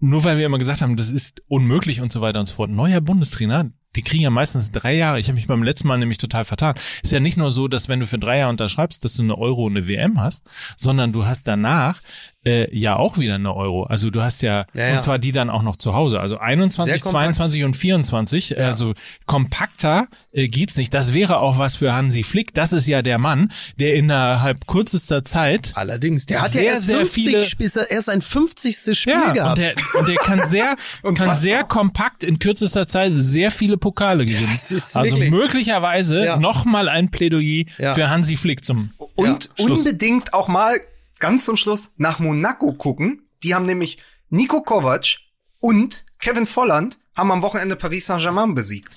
nur 0.00 0.24
weil 0.24 0.38
wir 0.38 0.46
immer 0.46 0.58
gesagt 0.58 0.80
haben, 0.82 0.96
das 0.96 1.10
ist 1.10 1.42
unmöglich 1.48 2.00
und 2.00 2.10
so 2.10 2.20
weiter 2.20 2.40
und 2.40 2.46
so 2.46 2.54
fort. 2.54 2.70
Neuer 2.70 3.00
Bundestrainer, 3.00 3.70
die 3.94 4.02
kriegen 4.02 4.22
ja 4.22 4.30
meistens 4.30 4.72
drei 4.72 4.94
Jahre. 4.94 5.20
Ich 5.20 5.28
habe 5.28 5.36
mich 5.36 5.46
beim 5.46 5.62
letzten 5.62 5.86
Mal 5.88 5.98
nämlich 5.98 6.18
total 6.18 6.44
vertan. 6.44 6.74
Ist 7.02 7.12
ja 7.12 7.20
nicht 7.20 7.36
nur 7.36 7.50
so, 7.50 7.68
dass 7.68 7.88
wenn 7.88 8.00
du 8.00 8.06
für 8.06 8.18
drei 8.18 8.38
Jahre 8.38 8.50
unterschreibst, 8.50 9.04
dass 9.04 9.14
du 9.14 9.22
eine 9.22 9.36
Euro 9.38 9.66
und 9.66 9.76
eine 9.76 9.86
WM 9.88 10.20
hast, 10.20 10.50
sondern 10.76 11.12
du 11.12 11.26
hast 11.26 11.46
danach 11.46 12.00
äh, 12.44 12.76
ja 12.76 12.96
auch 12.96 13.18
wieder 13.18 13.36
eine 13.36 13.54
Euro. 13.54 13.84
Also 13.84 14.10
du 14.10 14.20
hast 14.22 14.42
ja, 14.42 14.66
Ja, 14.74 14.86
ja. 14.88 14.92
und 14.94 15.00
zwar 15.00 15.18
die 15.18 15.30
dann 15.32 15.48
auch 15.50 15.62
noch 15.62 15.76
zu 15.76 15.94
Hause. 15.94 16.18
Also 16.20 16.38
21, 16.38 16.92
Sehr 16.94 17.00
kompakt. 17.00 17.34
22 17.36 17.64
und 17.64 17.76
24. 17.76 18.58
Also 18.58 18.94
kompakter 19.26 20.08
äh, 20.32 20.48
geht's 20.48 20.76
nicht. 20.76 20.92
Das 20.94 21.14
wäre 21.14 21.38
auch 21.38 21.58
was 21.58 21.76
für 21.76 21.92
Hansi 21.92 22.22
Flick. 22.24 22.52
Das 22.54 22.72
ist 22.72 22.86
ja 22.86 23.02
der 23.02 23.18
Mann, 23.18 23.50
der 23.78 23.94
innerhalb 23.94 24.66
kürzester 24.66 25.24
Zeit 25.24 25.72
Allerdings. 25.74 26.26
Der 26.26 26.42
hat 26.42 26.50
Sehr, 26.50 26.62
ja 26.64 26.70
erst 26.70 26.86
sehr 26.86 26.96
50 26.98 27.24
viele- 27.24 27.44
Spiel, 27.44 27.70
erst 27.88 28.06
sein 28.06 28.22
50. 28.22 28.98
Spiel 28.98 29.12
ja, 29.12 29.32
gehabt. 29.32 29.58
und 29.58 29.64
der, 29.64 29.74
und 30.00 30.08
der 30.08 30.16
kann 30.16 30.44
sehr, 30.44 30.76
kann 31.14 31.36
sehr 31.36 31.64
kompakt 31.64 32.24
in 32.24 32.38
kürzester 32.38 32.86
Zeit 32.86 33.12
sehr 33.16 33.50
viele 33.50 33.76
Pokale 33.76 34.24
gewinnen. 34.24 34.48
Also 34.50 34.94
wirklich- 35.16 35.30
möglicherweise 35.30 36.24
Ja. 36.24 36.36
noch 36.36 36.64
mal 36.64 36.88
ein 36.88 37.10
Plädoyer 37.10 37.64
Ja. 37.78 37.94
für 37.94 38.10
Hansi 38.10 38.36
Flick 38.36 38.64
zum 38.64 38.90
Und 39.14 39.50
Ja, 39.58 39.64
unbedingt 39.66 40.34
auch 40.34 40.48
mal 40.48 40.76
ganz 41.22 41.44
zum 41.46 41.56
Schluss 41.56 41.92
nach 41.96 42.18
Monaco 42.18 42.72
gucken. 42.74 43.26
Die 43.42 43.54
haben 43.54 43.64
nämlich 43.64 43.98
Nico 44.28 44.60
Kovac 44.62 45.18
und 45.60 46.04
Kevin 46.18 46.46
Volland 46.46 46.98
haben 47.14 47.30
am 47.32 47.42
Wochenende 47.42 47.76
Paris 47.76 48.06
Saint-Germain 48.06 48.54
besiegt. 48.54 48.94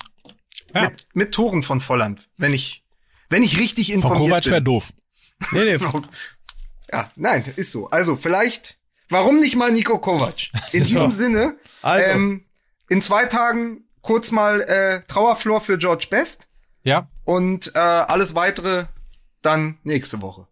ja. 0.74 0.82
Mit, 0.82 1.06
mit 1.14 1.32
Toren 1.32 1.62
von 1.62 1.80
Volland, 1.80 2.28
wenn 2.36 2.52
ich, 2.52 2.84
wenn 3.30 3.42
ich 3.42 3.58
richtig 3.58 3.86
Von 3.88 3.94
informiert 3.96 4.28
Kovac 4.30 4.44
wäre 4.46 4.56
bin. 4.56 4.64
doof. 4.64 4.92
nee, 5.52 5.76
nee, 5.78 5.78
Ja, 6.92 7.10
nein, 7.16 7.44
ist 7.56 7.72
so. 7.72 7.88
Also 7.90 8.16
vielleicht, 8.16 8.76
warum 9.08 9.40
nicht 9.40 9.56
mal 9.56 9.72
Nico 9.72 9.98
Kovac? 9.98 10.50
In 10.72 10.84
diesem 10.88 11.10
Sinne, 11.12 11.56
Also. 11.82 12.04
ähm, 12.10 12.44
in 12.88 13.02
zwei 13.02 13.24
Tagen 13.26 13.84
kurz 14.02 14.30
mal 14.30 14.60
äh, 14.62 15.00
Trauerflor 15.08 15.60
für 15.60 15.78
George 15.78 16.06
Best 16.10 16.48
Ja, 16.84 17.08
und 17.24 17.72
äh, 17.74 17.78
alles 17.78 18.34
weitere 18.36 18.86
dann 19.42 19.78
nächste 19.82 20.22
Woche. 20.22 20.46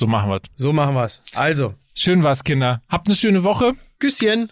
So 0.00 0.06
machen 0.06 0.30
wir's. 0.30 0.42
so 0.56 0.72
machen 0.72 0.94
wir's. 0.94 1.22
Also, 1.34 1.74
Schön 1.94 2.22
war's, 2.22 2.44
Kinder. 2.44 2.80
Habt 2.88 3.08
eine 3.08 3.16
schöne 3.16 3.44
Woche. 3.44 3.74
Küsschen. 3.98 4.50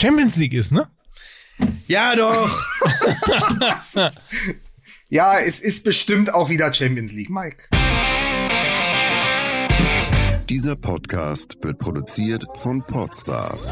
Champions 0.00 0.36
League 0.36 0.52
ist, 0.52 0.72
ne? 0.72 0.88
Ja, 1.86 2.14
doch. 2.14 2.50
Ja, 5.12 5.40
es 5.40 5.58
ist 5.58 5.82
bestimmt 5.82 6.32
auch 6.32 6.50
wieder 6.50 6.72
Champions 6.72 7.12
League, 7.12 7.30
Mike. 7.30 7.64
Dieser 10.48 10.76
Podcast 10.76 11.56
wird 11.62 11.78
produziert 11.78 12.44
von 12.58 12.80
Podstars 12.82 13.70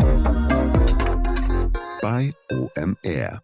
bei 2.02 2.32
OMR. 2.50 3.40